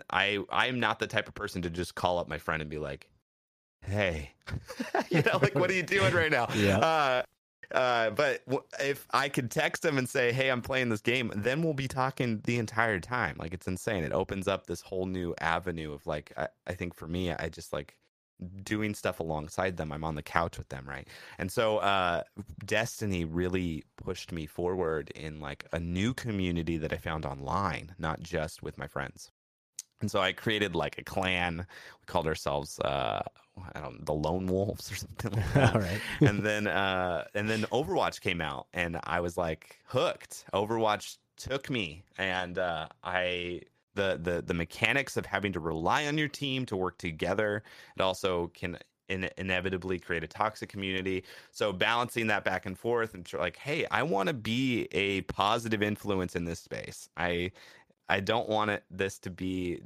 I 0.09 0.43
I'm 0.49 0.79
not 0.79 0.99
the 0.99 1.07
type 1.07 1.27
of 1.27 1.35
person 1.35 1.61
to 1.63 1.69
just 1.69 1.95
call 1.95 2.19
up 2.19 2.27
my 2.27 2.37
friend 2.37 2.61
and 2.61 2.69
be 2.69 2.77
like, 2.79 3.09
"Hey, 3.81 4.31
you 5.09 5.21
know, 5.21 5.39
like 5.41 5.55
what 5.55 5.69
are 5.69 5.75
you 5.75 5.83
doing 5.83 6.13
right 6.13 6.31
now?" 6.31 6.47
Yeah. 6.55 6.77
Uh, 6.79 7.21
uh, 7.73 8.09
but 8.11 8.45
w- 8.45 8.63
if 8.79 9.05
I 9.11 9.27
could 9.27 9.51
text 9.51 9.81
them 9.81 9.97
and 9.97 10.07
say, 10.07 10.31
"Hey, 10.31 10.49
I'm 10.49 10.61
playing 10.61 10.89
this 10.89 11.01
game," 11.01 11.31
then 11.35 11.61
we'll 11.61 11.73
be 11.73 11.87
talking 11.87 12.41
the 12.45 12.57
entire 12.57 12.99
time. 12.99 13.35
Like 13.37 13.53
it's 13.53 13.67
insane. 13.67 14.03
It 14.03 14.13
opens 14.13 14.47
up 14.47 14.67
this 14.67 14.81
whole 14.81 15.05
new 15.05 15.35
avenue 15.41 15.93
of 15.93 16.05
like 16.07 16.31
I, 16.37 16.47
I 16.65 16.73
think 16.73 16.93
for 16.95 17.07
me, 17.07 17.31
I 17.31 17.49
just 17.49 17.73
like 17.73 17.97
doing 18.63 18.93
stuff 18.93 19.19
alongside 19.19 19.77
them. 19.77 19.91
I'm 19.91 20.03
on 20.03 20.15
the 20.15 20.23
couch 20.23 20.57
with 20.57 20.69
them, 20.69 20.87
right? 20.87 21.07
And 21.37 21.51
so 21.51 21.77
uh 21.77 22.23
Destiny 22.65 23.25
really 23.25 23.83
pushed 23.97 24.31
me 24.31 24.45
forward 24.45 25.11
in 25.11 25.39
like 25.39 25.65
a 25.71 25.79
new 25.79 26.13
community 26.13 26.77
that 26.77 26.93
I 26.93 26.97
found 26.97 27.25
online, 27.25 27.95
not 27.97 28.21
just 28.21 28.63
with 28.63 28.77
my 28.77 28.87
friends. 28.87 29.31
And 29.99 30.11
so 30.11 30.19
I 30.19 30.31
created 30.31 30.75
like 30.75 30.99
a 30.99 31.03
clan. 31.03 31.57
We 31.99 32.05
called 32.05 32.27
ourselves 32.27 32.79
uh, 32.79 33.23
I 33.73 33.79
don't 33.79 33.99
know, 33.99 33.99
the 34.03 34.13
Lone 34.13 34.47
Wolves 34.47 34.91
or 34.91 34.95
something 34.95 35.31
like 35.31 35.53
that. 35.53 35.75
All 35.75 35.81
right. 35.81 35.99
and 36.21 36.43
then 36.43 36.67
uh, 36.67 37.25
and 37.33 37.49
then 37.49 37.63
Overwatch 37.71 38.21
came 38.21 38.41
out, 38.41 38.67
and 38.73 38.99
I 39.03 39.21
was 39.21 39.37
like 39.37 39.79
hooked. 39.85 40.45
Overwatch 40.53 41.17
took 41.37 41.69
me, 41.69 42.03
and 42.17 42.57
uh, 42.57 42.87
I 43.03 43.61
the 43.97 44.19
the 44.21 44.41
the 44.41 44.53
mechanics 44.53 45.17
of 45.17 45.25
having 45.25 45.51
to 45.53 45.59
rely 45.59 46.05
on 46.07 46.17
your 46.17 46.29
team 46.29 46.65
to 46.67 46.77
work 46.77 46.97
together. 46.97 47.63
It 47.97 48.01
also 48.01 48.47
can 48.53 48.77
in, 49.09 49.29
inevitably 49.37 49.99
create 49.99 50.23
a 50.23 50.27
toxic 50.27 50.69
community. 50.69 51.23
So 51.51 51.73
balancing 51.73 52.27
that 52.27 52.43
back 52.43 52.65
and 52.65 52.77
forth, 52.77 53.13
and 53.13 53.31
like, 53.33 53.57
hey, 53.57 53.85
I 53.91 54.03
want 54.03 54.27
to 54.27 54.33
be 54.33 54.87
a 54.91 55.21
positive 55.21 55.83
influence 55.83 56.35
in 56.35 56.45
this 56.45 56.59
space. 56.59 57.09
I 57.17 57.51
I 58.09 58.21
don't 58.21 58.47
want 58.47 58.71
it, 58.71 58.83
this 58.89 59.19
to 59.19 59.29
be 59.29 59.81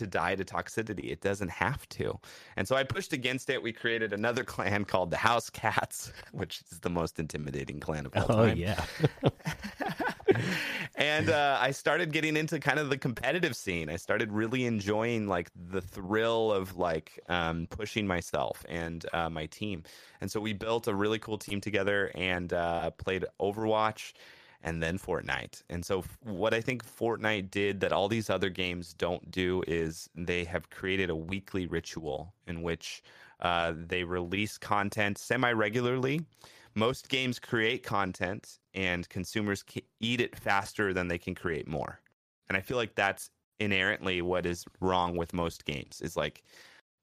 to 0.00 0.06
die 0.06 0.34
to 0.34 0.44
toxicity. 0.44 1.10
It 1.12 1.20
doesn't 1.20 1.50
have 1.50 1.88
to. 1.90 2.18
And 2.56 2.66
so 2.66 2.74
I 2.76 2.82
pushed 2.84 3.12
against 3.12 3.48
it. 3.50 3.62
We 3.62 3.72
created 3.72 4.12
another 4.12 4.44
clan 4.54 4.84
called 4.84 5.10
the 5.10 5.16
House 5.18 5.48
Cats, 5.50 6.12
which 6.32 6.62
is 6.72 6.80
the 6.80 6.90
most 6.90 7.18
intimidating 7.18 7.80
clan 7.80 8.06
of 8.06 8.12
all 8.16 8.26
Oh 8.28 8.46
time. 8.46 8.56
yeah. 8.56 8.84
and 10.96 11.28
uh, 11.30 11.58
I 11.60 11.70
started 11.70 12.12
getting 12.12 12.36
into 12.36 12.58
kind 12.58 12.78
of 12.78 12.88
the 12.90 12.98
competitive 12.98 13.56
scene. 13.56 13.88
I 13.90 13.96
started 13.96 14.32
really 14.32 14.66
enjoying 14.66 15.26
like 15.28 15.50
the 15.70 15.80
thrill 15.80 16.52
of 16.52 16.76
like 16.76 17.18
um, 17.28 17.66
pushing 17.70 18.06
myself 18.06 18.64
and 18.68 19.04
uh, 19.12 19.28
my 19.30 19.46
team. 19.46 19.84
And 20.20 20.30
so 20.30 20.40
we 20.40 20.52
built 20.52 20.88
a 20.88 20.94
really 20.94 21.18
cool 21.18 21.38
team 21.38 21.60
together 21.60 22.10
and 22.14 22.52
uh, 22.52 22.90
played 22.90 23.24
Overwatch 23.40 24.12
and 24.62 24.82
then 24.82 24.98
Fortnite. 24.98 25.62
And 25.70 25.84
so 25.84 26.04
what 26.22 26.52
I 26.52 26.60
think 26.60 26.84
Fortnite 26.84 27.50
did 27.50 27.80
that 27.80 27.92
all 27.92 28.08
these 28.08 28.28
other 28.30 28.50
games 28.50 28.92
don't 28.94 29.30
do 29.30 29.62
is 29.66 30.10
they 30.14 30.44
have 30.44 30.70
created 30.70 31.10
a 31.10 31.16
weekly 31.16 31.66
ritual 31.66 32.34
in 32.46 32.62
which 32.62 33.02
uh, 33.40 33.72
they 33.74 34.04
release 34.04 34.58
content 34.58 35.18
semi 35.18 35.52
regularly. 35.52 36.20
Most 36.74 37.08
games 37.08 37.38
create 37.38 37.82
content 37.82 38.58
and 38.74 39.08
consumers 39.08 39.64
eat 40.00 40.20
it 40.20 40.36
faster 40.36 40.92
than 40.92 41.08
they 41.08 41.18
can 41.18 41.34
create 41.34 41.66
more. 41.66 42.00
And 42.48 42.56
I 42.56 42.60
feel 42.60 42.76
like 42.76 42.94
that's 42.94 43.30
inherently 43.58 44.22
what 44.22 44.46
is 44.46 44.64
wrong 44.80 45.16
with 45.16 45.32
most 45.32 45.64
games 45.64 46.00
is 46.00 46.16
like 46.16 46.42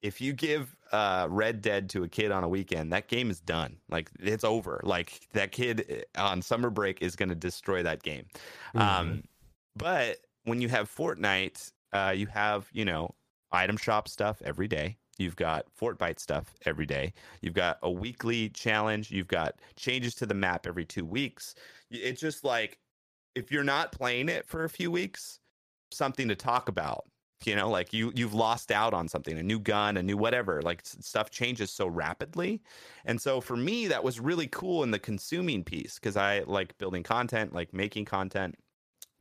if 0.01 0.21
you 0.21 0.33
give 0.33 0.75
uh, 0.91 1.27
Red 1.29 1.61
Dead 1.61 1.89
to 1.91 2.03
a 2.03 2.07
kid 2.07 2.31
on 2.31 2.43
a 2.43 2.49
weekend, 2.49 2.93
that 2.93 3.07
game 3.07 3.29
is 3.29 3.39
done. 3.39 3.77
Like 3.89 4.09
it's 4.19 4.43
over. 4.43 4.79
Like 4.83 5.27
that 5.33 5.51
kid 5.51 6.05
uh, 6.17 6.21
on 6.21 6.41
summer 6.41 6.69
break 6.69 7.01
is 7.01 7.15
going 7.15 7.29
to 7.29 7.35
destroy 7.35 7.83
that 7.83 8.03
game. 8.03 8.25
Um, 8.75 9.23
but 9.75 10.17
when 10.43 10.61
you 10.61 10.69
have 10.69 10.93
Fortnite, 10.93 11.71
uh, 11.93 12.13
you 12.15 12.27
have 12.27 12.67
you 12.71 12.85
know 12.85 13.13
item 13.51 13.77
shop 13.77 14.07
stuff 14.07 14.41
every 14.43 14.67
day. 14.67 14.97
You've 15.17 15.35
got 15.35 15.65
Fortbyte 15.79 16.19
stuff 16.19 16.53
every 16.65 16.85
day. 16.85 17.11
You've 17.41 17.55
got 17.55 17.79
a 17.81 17.89
weekly 17.89 18.49
challenge. 18.49 19.09
You've 19.09 19.27
got 19.27 19.55
changes 19.75 20.13
to 20.15 20.27
the 20.27 20.35
map 20.35 20.67
every 20.67 20.85
two 20.85 21.05
weeks. 21.05 21.55
It's 21.89 22.21
just 22.21 22.43
like 22.43 22.77
if 23.33 23.51
you're 23.51 23.63
not 23.63 23.91
playing 23.91 24.29
it 24.29 24.47
for 24.47 24.63
a 24.63 24.69
few 24.69 24.91
weeks, 24.91 25.39
something 25.91 26.27
to 26.27 26.35
talk 26.35 26.69
about. 26.69 27.05
You 27.45 27.55
know, 27.55 27.69
like 27.69 27.93
you 27.93 28.11
you've 28.15 28.33
lost 28.33 28.71
out 28.71 28.93
on 28.93 29.07
something, 29.07 29.37
a 29.37 29.43
new 29.43 29.59
gun, 29.59 29.97
a 29.97 30.03
new 30.03 30.17
whatever. 30.17 30.61
Like 30.61 30.81
stuff 30.85 31.29
changes 31.29 31.71
so 31.71 31.87
rapidly, 31.87 32.61
and 33.05 33.21
so 33.21 33.41
for 33.41 33.55
me, 33.55 33.87
that 33.87 34.03
was 34.03 34.19
really 34.19 34.47
cool 34.47 34.83
in 34.83 34.91
the 34.91 34.99
consuming 34.99 35.63
piece 35.63 35.95
because 35.95 36.17
I 36.17 36.39
like 36.47 36.77
building 36.77 37.03
content, 37.03 37.53
like 37.53 37.73
making 37.73 38.05
content 38.05 38.55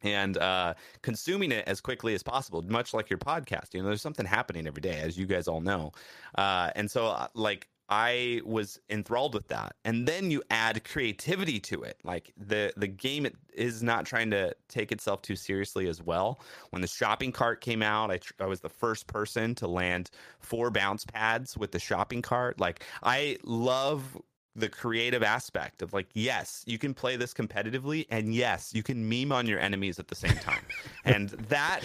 and 0.03 0.37
uh, 0.39 0.75
consuming 1.03 1.53
it 1.53 1.67
as 1.67 1.81
quickly 1.81 2.15
as 2.15 2.23
possible, 2.23 2.63
much 2.63 2.95
like 2.95 3.11
your 3.11 3.19
podcast. 3.19 3.75
You 3.75 3.83
know, 3.83 3.89
there's 3.89 4.03
something 4.03 4.27
happening 4.27 4.67
every 4.67 4.81
day, 4.81 5.01
as 5.01 5.19
you 5.19 5.27
guys 5.27 5.49
all 5.49 5.61
know. 5.61 5.93
Uh, 6.37 6.71
and 6.77 6.91
so, 6.91 7.07
uh, 7.07 7.29
like, 7.35 7.69
I 7.89 8.41
was 8.45 8.81
enthralled 8.91 9.35
with 9.35 9.49
that. 9.49 9.77
And 9.85 10.07
then 10.07 10.31
you 10.31 10.43
add 10.51 10.83
creativity 10.85 11.61
to 11.61 11.83
it. 11.83 11.99
Like 12.05 12.33
the 12.37 12.73
the 12.77 12.89
game 12.89 13.27
is 13.55 13.83
not 13.83 14.07
trying 14.07 14.31
to 14.31 14.55
take 14.69 14.93
itself 14.93 15.23
too 15.23 15.37
seriously 15.37 15.89
as 15.89 16.03
well. 16.03 16.41
When 16.71 16.83
the 16.83 16.89
shopping 16.89 17.33
cart 17.33 17.61
came 17.61 17.83
out, 17.83 18.11
I, 18.11 18.19
tr- 18.19 18.33
I 18.41 18.47
was 18.47 18.61
the 18.61 18.69
first 18.69 19.07
person 19.07 19.55
to 19.57 19.69
land 19.69 20.11
four 20.41 20.71
bounce 20.71 21.05
pads 21.05 21.57
with 21.57 21.73
the 21.73 21.79
shopping 21.79 22.23
cart. 22.23 22.61
Like 22.61 22.85
I 23.03 23.39
love 23.45 24.19
the 24.57 24.69
creative 24.69 25.23
aspect 25.23 25.83
of 25.83 25.93
like 25.93 26.07
yes 26.15 26.65
you 26.67 26.79
can 26.79 26.95
play 26.95 27.15
this 27.15 27.35
competitively 27.35 28.07
and 28.09 28.35
yes 28.35 28.73
you 28.75 28.83
can 28.83 29.07
meme 29.07 29.31
on 29.31 29.47
your 29.47 29.61
enemies 29.61 29.99
at 29.99 30.09
the 30.09 30.15
same 30.15 30.37
time 30.37 30.65
and 31.05 31.29
that 31.51 31.81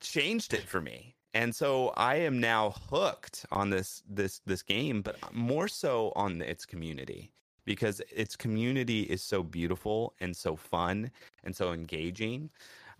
changed 0.00 0.52
it 0.52 0.64
for 0.68 0.80
me 0.80 1.14
and 1.34 1.54
so 1.54 1.88
i 1.96 2.16
am 2.16 2.40
now 2.40 2.70
hooked 2.90 3.44
on 3.50 3.70
this 3.70 4.02
this 4.08 4.40
this 4.46 4.62
game 4.62 5.02
but 5.02 5.16
more 5.34 5.68
so 5.68 6.12
on 6.16 6.40
its 6.40 6.64
community 6.64 7.30
because 7.64 8.00
its 8.14 8.36
community 8.36 9.02
is 9.02 9.22
so 9.22 9.42
beautiful 9.42 10.14
and 10.20 10.36
so 10.36 10.56
fun 10.56 11.10
and 11.44 11.54
so 11.54 11.72
engaging 11.72 12.50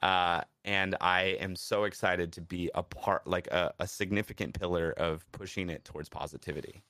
uh, 0.02 0.42
and 0.64 0.96
i 1.00 1.22
am 1.40 1.56
so 1.56 1.84
excited 1.84 2.32
to 2.32 2.40
be 2.40 2.70
a 2.74 2.82
part 2.82 3.26
like 3.26 3.46
a, 3.48 3.72
a 3.78 3.86
significant 3.86 4.58
pillar 4.58 4.92
of 4.98 5.24
pushing 5.32 5.70
it 5.70 5.84
towards 5.84 6.08
positivity 6.08 6.82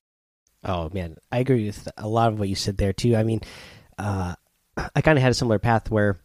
Oh 0.64 0.90
man, 0.92 1.18
I 1.30 1.38
agree 1.38 1.66
with 1.66 1.88
a 1.98 2.08
lot 2.08 2.32
of 2.32 2.38
what 2.38 2.48
you 2.48 2.54
said 2.54 2.78
there 2.78 2.92
too. 2.92 3.16
I 3.16 3.22
mean, 3.22 3.40
uh, 3.98 4.34
I 4.96 5.00
kind 5.02 5.18
of 5.18 5.22
had 5.22 5.30
a 5.30 5.34
similar 5.34 5.58
path 5.58 5.90
where 5.90 6.16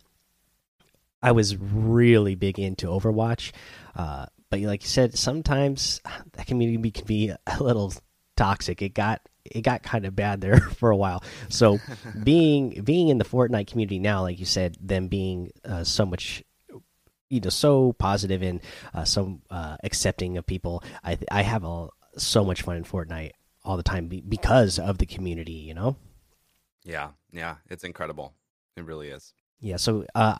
I 1.22 1.34
was 1.34 1.58
really 1.58 2.36
big 2.36 2.58
into 2.58 2.88
Overwatch, 2.88 3.52
uh, 3.96 4.28
but 4.50 4.60
like 4.62 4.84
you 4.84 4.90
said, 4.90 5.18
sometimes 5.18 6.02
that 6.34 6.48
community 6.48 6.92
can 6.92 7.06
be 7.06 7.30
a 7.30 7.64
little 7.64 7.94
toxic. 8.36 8.82
It 8.82 8.94
got 8.94 9.22
it 9.46 9.62
got 9.62 9.84
kind 9.84 10.06
of 10.06 10.16
bad 10.16 10.42
there 10.42 10.60
for 10.80 10.90
a 10.90 10.96
while. 10.98 11.24
So 11.50 11.80
being 12.24 12.82
being 12.84 13.10
in 13.10 13.18
the 13.18 13.26
Fortnite 13.26 13.68
community 13.68 14.00
now, 14.00 14.22
like 14.22 14.40
you 14.40 14.46
said, 14.46 14.78
them 14.82 15.08
being 15.08 15.52
uh, 15.66 15.84
so 15.84 16.06
much 16.06 16.44
you 17.30 17.40
know 17.40 17.50
so 17.50 17.94
positive 17.94 18.42
and 18.42 18.62
uh, 18.94 19.06
so 19.06 19.40
uh, 19.50 19.78
accepting 19.84 20.38
of 20.38 20.46
people, 20.46 20.84
I 21.04 21.18
I 21.32 21.44
have 21.44 21.64
a 21.64 21.90
so 22.18 22.44
much 22.44 22.64
fun 22.64 22.78
in 22.78 22.84
Fortnite 22.84 23.32
all 23.64 23.78
the 23.78 23.84
time 23.84 24.08
be 24.08 24.22
because 24.22 24.80
of 24.80 24.98
the 24.98 25.06
community. 25.06 25.54
You 25.54 25.74
know. 25.74 25.96
Yeah, 26.84 27.10
yeah, 27.32 27.56
it's 27.70 27.84
incredible. 27.84 28.34
It 28.76 28.86
really 28.86 29.10
is. 29.10 29.34
Yeah. 29.60 29.76
So, 29.76 30.06
uh, 30.16 30.38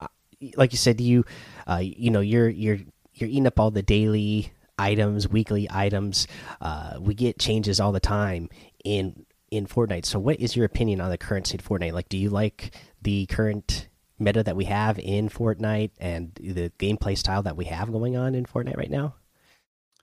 uh, 0.00 0.08
like 0.56 0.72
you 0.72 0.78
said, 0.78 1.00
you, 1.00 1.24
uh, 1.66 1.82
you 1.82 2.10
know, 2.10 2.20
you're 2.20 2.48
you're 2.48 2.78
you're 3.14 3.30
eating 3.30 3.46
up 3.46 3.58
all 3.58 3.70
the 3.70 3.82
daily 3.82 4.52
items, 4.78 5.28
weekly 5.28 5.68
items. 5.70 6.26
Uh, 6.60 6.94
we 7.00 7.14
get 7.14 7.38
changes 7.38 7.80
all 7.80 7.92
the 7.92 8.00
time 8.00 8.48
in 8.84 9.26
in 9.50 9.66
Fortnite. 9.66 10.04
So, 10.04 10.18
what 10.18 10.40
is 10.40 10.56
your 10.56 10.64
opinion 10.64 11.00
on 11.00 11.10
the 11.10 11.18
current 11.18 11.46
state 11.46 11.60
of 11.60 11.68
Fortnite? 11.68 11.92
Like, 11.92 12.08
do 12.08 12.18
you 12.18 12.30
like 12.30 12.72
the 13.02 13.26
current 13.26 13.88
meta 14.18 14.42
that 14.42 14.56
we 14.56 14.64
have 14.64 14.98
in 14.98 15.28
Fortnite 15.28 15.90
and 15.98 16.34
the 16.34 16.70
gameplay 16.78 17.16
style 17.16 17.42
that 17.42 17.56
we 17.56 17.66
have 17.66 17.92
going 17.92 18.16
on 18.16 18.34
in 18.34 18.44
Fortnite 18.44 18.76
right 18.76 18.90
now? 18.90 19.14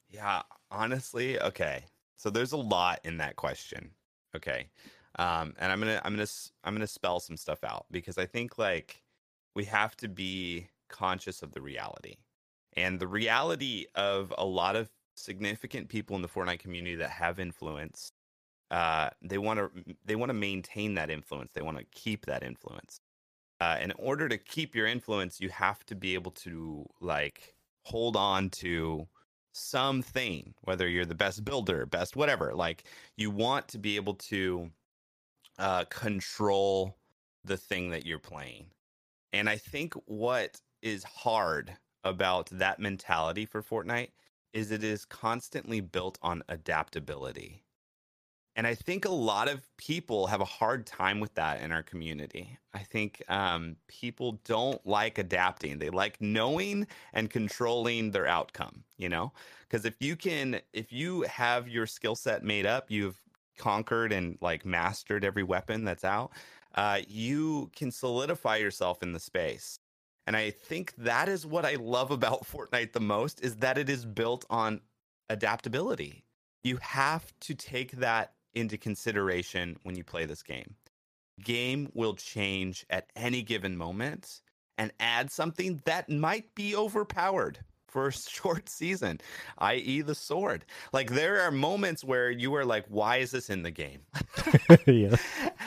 Yeah, 0.09 0.41
honestly, 0.69 1.39
okay. 1.39 1.85
So 2.17 2.29
there's 2.29 2.51
a 2.51 2.57
lot 2.57 2.99
in 3.03 3.17
that 3.17 3.35
question. 3.35 3.91
Okay. 4.35 4.67
Um 5.17 5.53
and 5.59 5.71
I'm 5.71 5.79
going 5.81 5.93
to 5.93 6.05
I'm 6.05 6.15
going 6.15 6.25
to 6.25 6.33
I'm 6.63 6.73
going 6.73 6.81
to 6.81 6.87
spell 6.87 7.19
some 7.19 7.35
stuff 7.35 7.63
out 7.63 7.85
because 7.91 8.17
I 8.17 8.25
think 8.25 8.57
like 8.57 9.01
we 9.55 9.65
have 9.65 9.95
to 9.97 10.07
be 10.07 10.67
conscious 10.87 11.41
of 11.41 11.51
the 11.51 11.61
reality. 11.61 12.15
And 12.77 12.99
the 12.99 13.07
reality 13.07 13.85
of 13.95 14.33
a 14.37 14.45
lot 14.45 14.75
of 14.75 14.89
significant 15.15 15.89
people 15.89 16.15
in 16.15 16.21
the 16.21 16.27
Fortnite 16.27 16.59
community 16.59 16.95
that 16.95 17.11
have 17.11 17.39
influence 17.39 18.11
uh 18.71 19.09
they 19.21 19.37
want 19.37 19.59
to 19.59 19.69
they 20.05 20.15
want 20.15 20.29
to 20.29 20.33
maintain 20.33 20.93
that 20.95 21.09
influence. 21.09 21.51
They 21.53 21.61
want 21.61 21.77
to 21.77 21.85
keep 21.91 22.25
that 22.25 22.43
influence. 22.43 23.01
Uh, 23.59 23.77
in 23.81 23.91
order 23.99 24.27
to 24.27 24.37
keep 24.37 24.75
your 24.75 24.87
influence, 24.87 25.39
you 25.39 25.49
have 25.49 25.85
to 25.85 25.95
be 25.95 26.15
able 26.15 26.31
to 26.31 26.85
like 26.99 27.53
hold 27.83 28.15
on 28.15 28.49
to 28.49 29.07
something, 29.53 30.53
whether 30.61 30.87
you're 30.87 31.05
the 31.05 31.15
best 31.15 31.45
builder, 31.45 31.85
best 31.85 32.15
whatever. 32.15 32.53
Like 32.55 32.85
you 33.17 33.29
want 33.29 33.67
to 33.69 33.77
be 33.77 33.97
able 33.97 34.15
to 34.15 34.71
uh, 35.59 35.85
control 35.85 36.97
the 37.43 37.57
thing 37.57 37.91
that 37.91 38.05
you're 38.05 38.19
playing. 38.19 38.67
And 39.33 39.49
I 39.49 39.57
think 39.57 39.93
what 40.05 40.59
is 40.81 41.03
hard 41.03 41.77
about 42.03 42.47
that 42.51 42.79
mentality 42.79 43.45
for 43.45 43.61
Fortnite 43.61 44.09
is 44.53 44.71
it 44.71 44.83
is 44.83 45.05
constantly 45.05 45.79
built 45.79 46.17
on 46.21 46.43
adaptability. 46.49 47.63
And 48.55 48.67
I 48.67 48.75
think 48.75 49.05
a 49.05 49.09
lot 49.09 49.47
of 49.47 49.65
people 49.77 50.27
have 50.27 50.41
a 50.41 50.45
hard 50.45 50.85
time 50.85 51.21
with 51.21 51.33
that 51.35 51.61
in 51.61 51.71
our 51.71 51.83
community. 51.83 52.57
I 52.73 52.79
think 52.79 53.23
um, 53.29 53.77
people 53.87 54.41
don't 54.43 54.85
like 54.85 55.17
adapting. 55.17 55.79
They 55.79 55.89
like 55.89 56.19
knowing 56.19 56.85
and 57.13 57.29
controlling 57.29 58.11
their 58.11 58.27
outcome, 58.27 58.83
you 58.97 59.07
know? 59.07 59.31
Because 59.61 59.85
if 59.85 59.95
you 60.01 60.17
can, 60.17 60.59
if 60.73 60.91
you 60.91 61.21
have 61.21 61.69
your 61.69 61.87
skill 61.87 62.15
set 62.15 62.43
made 62.43 62.65
up, 62.65 62.91
you've 62.91 63.21
conquered 63.57 64.11
and 64.11 64.37
like 64.41 64.65
mastered 64.65 65.23
every 65.23 65.43
weapon 65.43 65.85
that's 65.85 66.03
out, 66.03 66.31
uh, 66.75 66.99
you 67.07 67.71
can 67.73 67.89
solidify 67.89 68.57
yourself 68.57 69.01
in 69.01 69.13
the 69.13 69.19
space. 69.19 69.79
And 70.27 70.35
I 70.35 70.51
think 70.51 70.93
that 70.97 71.27
is 71.27 71.45
what 71.45 71.65
I 71.65 71.75
love 71.75 72.11
about 72.11 72.45
Fortnite 72.51 72.93
the 72.93 72.99
most 72.99 73.41
is 73.41 73.57
that 73.57 73.77
it 73.77 73.89
is 73.89 74.05
built 74.05 74.45
on 74.49 74.81
adaptability. 75.29 76.23
You 76.63 76.77
have 76.77 77.33
to 77.41 77.55
take 77.55 77.93
that 77.93 78.33
into 78.53 78.77
consideration 78.77 79.77
when 79.83 79.95
you 79.95 80.03
play 80.03 80.25
this 80.25 80.43
game. 80.43 80.75
Game 81.43 81.89
will 81.93 82.13
change 82.13 82.85
at 82.89 83.09
any 83.15 83.41
given 83.41 83.77
moment 83.77 84.41
and 84.77 84.91
add 84.99 85.31
something 85.31 85.81
that 85.85 86.09
might 86.09 86.53
be 86.53 86.75
overpowered 86.75 87.59
for 87.91 88.07
a 88.07 88.11
short 88.11 88.69
season, 88.69 89.19
i.e., 89.59 90.01
the 90.01 90.15
sword. 90.15 90.65
Like 90.93 91.11
there 91.11 91.41
are 91.41 91.51
moments 91.51 92.03
where 92.03 92.31
you 92.31 92.55
are 92.55 92.65
like, 92.65 92.85
why 92.87 93.17
is 93.17 93.31
this 93.31 93.49
in 93.49 93.61
the 93.61 93.71
game? 93.71 93.99
yeah. 94.87 95.15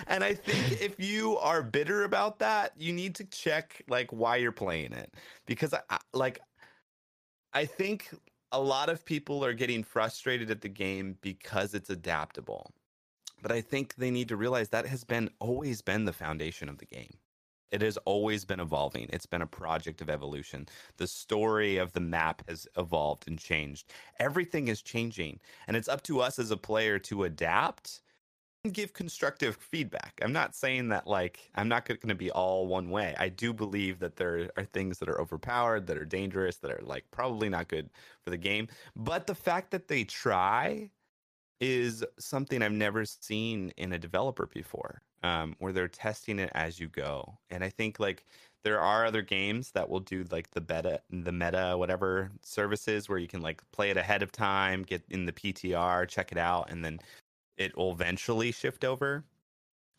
And 0.07 0.25
I 0.25 0.35
think 0.35 0.81
if 0.81 0.99
you 0.99 1.37
are 1.39 1.63
bitter 1.63 2.05
about 2.05 2.39
that, 2.41 2.73
you 2.77 2.93
need 2.93 3.15
to 3.17 3.25
check 3.25 3.83
like 3.89 4.13
why 4.13 4.37
you're 4.37 4.53
playing 4.53 4.93
it. 4.93 5.15
Because 5.47 5.75
I, 5.75 5.81
I 5.91 5.99
like 6.13 6.41
I 7.53 7.67
think 7.67 8.09
a 8.51 8.61
lot 8.61 8.89
of 8.89 9.05
people 9.05 9.45
are 9.45 9.53
getting 9.53 9.85
frustrated 9.85 10.51
at 10.51 10.61
the 10.61 10.69
game 10.69 11.17
because 11.21 11.75
it's 11.75 11.91
adaptable. 11.91 12.71
But 13.43 13.53
I 13.53 13.61
think 13.61 13.95
they 13.97 14.11
need 14.11 14.29
to 14.29 14.37
realize 14.37 14.71
that 14.71 14.87
has 14.87 15.05
been 15.05 15.31
always 15.39 15.83
been 15.83 16.05
the 16.05 16.13
foundation 16.13 16.69
of 16.69 16.79
the 16.79 16.87
game. 16.87 17.13
It 17.71 17.83
has 17.83 17.97
always 17.99 18.45
been 18.45 18.61
evolving. 18.61 19.09
It's 19.13 19.27
been 19.27 19.43
a 19.43 19.47
project 19.47 20.01
of 20.01 20.09
evolution. 20.09 20.69
The 20.97 21.07
story 21.07 21.77
of 21.77 21.93
the 21.93 22.01
map 22.01 22.43
has 22.49 22.69
evolved 22.77 23.27
and 23.27 23.39
changed. 23.39 23.93
Everything 24.19 24.69
is 24.69 24.83
changing. 24.83 25.41
And 25.67 25.77
it's 25.77 25.89
up 25.89 26.03
to 26.05 26.21
us 26.21 26.39
as 26.39 26.51
a 26.51 26.57
player 26.57 26.99
to 27.01 27.25
adapt 27.25 28.01
and 28.65 28.73
give 28.73 28.95
constructive 28.95 29.57
feedback. 29.57 30.19
I'm 30.23 30.33
not 30.33 30.55
saying 30.55 30.89
that 30.89 31.07
like 31.07 31.51
I'm 31.55 31.69
not 31.69 31.85
going 31.87 31.99
to 32.07 32.15
be 32.15 32.31
all 32.31 32.67
one 32.67 32.91
way. 32.91 33.15
I 33.19 33.29
do 33.29 33.53
believe 33.53 33.99
that 33.99 34.17
there 34.17 34.51
are 34.57 34.65
things 34.65 34.99
that 34.99 35.09
are 35.09 35.21
overpowered, 35.21 35.87
that 35.87 35.99
are 35.99 36.05
dangerous, 36.05 36.57
that 36.59 36.71
are 36.71 36.81
like 36.83 37.05
probably 37.11 37.49
not 37.49 37.69
good 37.69 37.91
for 38.23 38.31
the 38.31 38.39
game. 38.39 38.69
But 38.97 39.27
the 39.27 39.35
fact 39.35 39.71
that 39.73 39.89
they 39.89 40.05
try 40.05 40.91
is 41.61 42.05
something 42.19 42.63
I've 42.63 42.73
never 42.73 43.05
seen 43.05 43.73
in 43.77 43.93
a 43.93 43.99
developer 43.99 44.47
before, 44.47 45.03
um, 45.25 45.57
where 45.59 45.73
they're 45.73 45.89
testing 45.89 46.39
it 46.39 46.51
as 46.55 46.79
you 46.79 46.87
go. 46.87 47.39
And 47.49 47.65
I 47.65 47.71
think 47.71 47.99
like 47.99 48.27
there 48.63 48.79
are 48.79 49.07
other 49.07 49.23
games 49.23 49.71
that 49.73 49.89
will 49.89 50.01
do 50.01 50.25
like 50.31 50.51
the 50.51 50.61
beta, 50.61 51.01
the 51.11 51.33
meta, 51.33 51.75
whatever 51.77 52.31
services 52.43 53.09
where 53.09 53.19
you 53.19 53.27
can 53.27 53.41
like 53.41 53.63
play 53.73 53.91
it 53.91 53.97
ahead 53.97 54.23
of 54.23 54.31
time, 54.31 54.83
get 54.83 55.03
in 55.09 55.25
the 55.25 55.33
PTR, 55.33 56.07
check 56.09 56.31
it 56.31 56.37
out, 56.37 56.71
and 56.71 56.85
then 56.85 57.01
it 57.57 57.75
will 57.75 57.93
eventually 57.93 58.53
shift 58.53 58.85
over. 58.85 59.25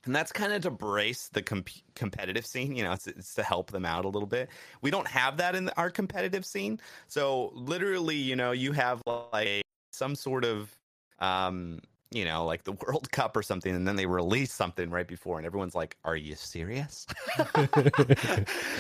And 0.06 0.16
that's 0.16 0.32
kind 0.32 0.54
of 0.54 0.62
to 0.62 0.70
brace 0.70 1.30
the 1.30 1.42
comp- 1.42 1.70
competitive 1.96 2.46
scene. 2.46 2.76
You 2.76 2.84
know, 2.84 2.92
it's, 2.92 3.08
it's 3.08 3.34
to 3.34 3.44
help 3.44 3.72
them 3.72 3.86
out 3.86 4.06
a 4.06 4.10
little 4.10 4.28
bit. 4.28 4.50
We 4.84 4.92
don't 4.92 5.08
have 5.08 5.38
that 5.38 5.56
in 5.56 5.70
our 5.70 5.90
competitive 5.90 6.46
scene. 6.46 6.80
So 7.08 7.52
literally, 7.56 8.16
you 8.16 8.36
know, 8.36 8.52
you 8.52 8.74
have 8.74 9.02
like 9.34 9.64
some 9.92 10.14
sort 10.14 10.46
of 10.46 10.70
um, 11.18 11.80
you 12.12 12.26
know, 12.26 12.46
like 12.46 12.64
the 12.64 12.74
World 12.74 13.12
Cup 13.14 13.36
or 13.36 13.44
something, 13.44 13.76
and 13.76 13.88
then 13.88 13.96
they 13.96 14.06
release 14.06 14.54
something 14.54 14.90
right 14.90 15.08
before, 15.08 15.38
and 15.38 15.46
everyone's 15.46 15.76
like, 15.76 15.98
"Are 16.04 16.16
you 16.16 16.36
serious?" 16.36 17.08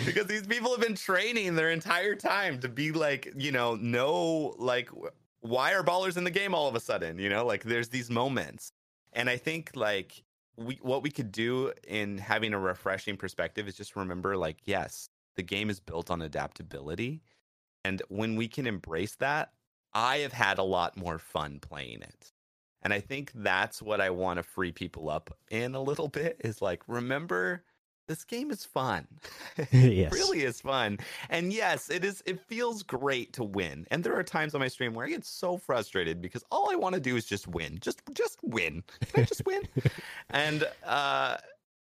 because 0.05 0.27
these 0.27 0.47
people 0.47 0.71
have 0.71 0.81
been 0.81 0.95
training 0.95 1.55
their 1.55 1.71
entire 1.71 2.15
time 2.15 2.59
to 2.59 2.69
be 2.69 2.91
like, 2.91 3.33
you 3.35 3.51
know, 3.51 3.75
no, 3.75 4.55
like, 4.57 4.89
why 5.41 5.73
are 5.73 5.83
ballers 5.83 6.17
in 6.17 6.23
the 6.23 6.31
game 6.31 6.53
all 6.53 6.67
of 6.67 6.75
a 6.75 6.79
sudden? 6.79 7.19
You 7.19 7.29
know, 7.29 7.45
like 7.45 7.63
there's 7.63 7.89
these 7.89 8.09
moments, 8.09 8.71
and 9.13 9.29
I 9.29 9.37
think 9.37 9.71
like 9.75 10.23
we 10.57 10.79
what 10.81 11.03
we 11.03 11.11
could 11.11 11.31
do 11.31 11.73
in 11.87 12.17
having 12.17 12.53
a 12.53 12.59
refreshing 12.59 13.17
perspective 13.17 13.67
is 13.67 13.75
just 13.75 13.95
remember, 13.95 14.37
like, 14.37 14.57
yes, 14.65 15.09
the 15.35 15.43
game 15.43 15.69
is 15.69 15.79
built 15.79 16.11
on 16.11 16.21
adaptability, 16.21 17.21
and 17.83 18.01
when 18.09 18.35
we 18.35 18.47
can 18.47 18.67
embrace 18.67 19.15
that, 19.15 19.53
I 19.93 20.17
have 20.19 20.33
had 20.33 20.57
a 20.57 20.63
lot 20.63 20.97
more 20.97 21.19
fun 21.19 21.59
playing 21.59 22.01
it. 22.01 22.33
And 22.85 22.93
I 22.93 22.99
think 22.99 23.31
that's 23.33 23.81
what 23.81 23.99
I 23.99 24.11
want 24.11 24.37
to 24.37 24.43
free 24.43 24.71
people 24.71 25.09
up 25.09 25.35
in 25.49 25.73
a 25.73 25.81
little 25.81 26.07
bit 26.07 26.39
is 26.41 26.61
like, 26.61 26.83
remember, 26.87 27.63
this 28.07 28.23
game 28.23 28.51
is 28.51 28.63
fun. 28.63 29.07
yes. 29.71 29.71
it 29.73 30.15
really 30.15 30.43
is 30.43 30.61
fun. 30.61 30.99
And 31.31 31.51
yes, 31.51 31.89
it 31.89 32.05
is 32.05 32.21
it 32.27 32.39
feels 32.41 32.83
great 32.83 33.33
to 33.33 33.43
win. 33.43 33.87
And 33.89 34.03
there 34.03 34.15
are 34.15 34.21
times 34.21 34.53
on 34.53 34.61
my 34.61 34.67
stream 34.67 34.93
where 34.93 35.03
I 35.03 35.09
get 35.09 35.25
so 35.25 35.57
frustrated 35.57 36.21
because 36.21 36.43
all 36.51 36.71
I 36.71 36.75
want 36.75 36.93
to 36.93 37.01
do 37.01 37.15
is 37.15 37.25
just 37.25 37.47
win. 37.47 37.79
Just 37.81 38.03
just 38.13 38.37
win. 38.43 38.83
Can 39.11 39.23
I 39.23 39.25
just 39.25 39.43
win? 39.47 39.63
and 40.29 40.69
uh 40.85 41.37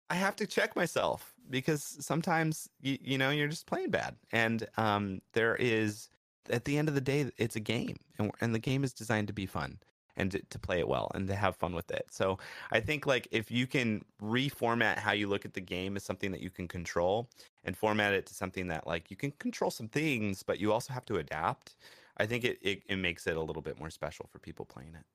I 0.09 0.15
have 0.15 0.35
to 0.37 0.47
check 0.47 0.75
myself 0.75 1.35
because 1.51 1.97
sometimes 1.99 2.67
you, 2.81 2.97
you 2.99 3.17
know 3.19 3.29
you're 3.29 3.47
just 3.47 3.67
playing 3.67 3.91
bad. 3.91 4.15
And 4.31 4.65
um 4.75 5.21
there 5.33 5.55
is 5.55 6.09
at 6.49 6.65
the 6.65 6.79
end 6.79 6.89
of 6.89 6.95
the 6.95 7.01
day, 7.01 7.29
it's 7.37 7.55
a 7.55 7.59
game, 7.59 7.97
and, 8.17 8.31
and 8.41 8.55
the 8.55 8.59
game 8.59 8.83
is 8.83 8.91
designed 8.91 9.27
to 9.27 9.33
be 9.33 9.45
fun 9.45 9.77
and 10.19 10.31
to, 10.31 10.39
to, 10.49 10.59
play 10.59 10.79
it 10.79 10.87
well 10.87 11.09
and 11.15 11.27
to 11.27 11.35
have 11.35 11.55
fun 11.55 11.73
with 11.73 11.89
it. 11.89 12.05
So 12.11 12.37
I 12.71 12.79
think 12.79 13.07
like 13.07 13.27
if 13.31 13.49
you 13.49 13.65
can 13.65 14.03
reformat 14.21 14.99
how 14.99 15.13
you 15.13 15.27
look 15.27 15.45
at 15.45 15.53
the 15.53 15.61
game 15.61 15.95
as 15.95 16.03
something 16.03 16.31
that 16.31 16.41
you 16.41 16.49
can 16.49 16.67
control 16.67 17.29
and 17.63 17.75
format 17.75 18.13
it 18.13 18.25
to 18.27 18.33
something 18.33 18.67
that 18.67 18.85
like 18.85 19.09
you 19.09 19.17
can 19.17 19.31
control 19.31 19.71
some 19.71 19.87
things, 19.87 20.43
but 20.43 20.59
you 20.59 20.71
also 20.71 20.93
have 20.93 21.05
to 21.05 21.17
adapt. 21.17 21.75
I 22.17 22.25
think 22.25 22.43
it, 22.43 22.59
it, 22.61 22.83
it 22.87 22.97
makes 22.97 23.25
it 23.25 23.37
a 23.37 23.41
little 23.41 23.61
bit 23.61 23.79
more 23.79 23.89
special 23.89 24.27
for 24.31 24.39
people 24.39 24.65
playing 24.65 24.93
it. 24.95 25.05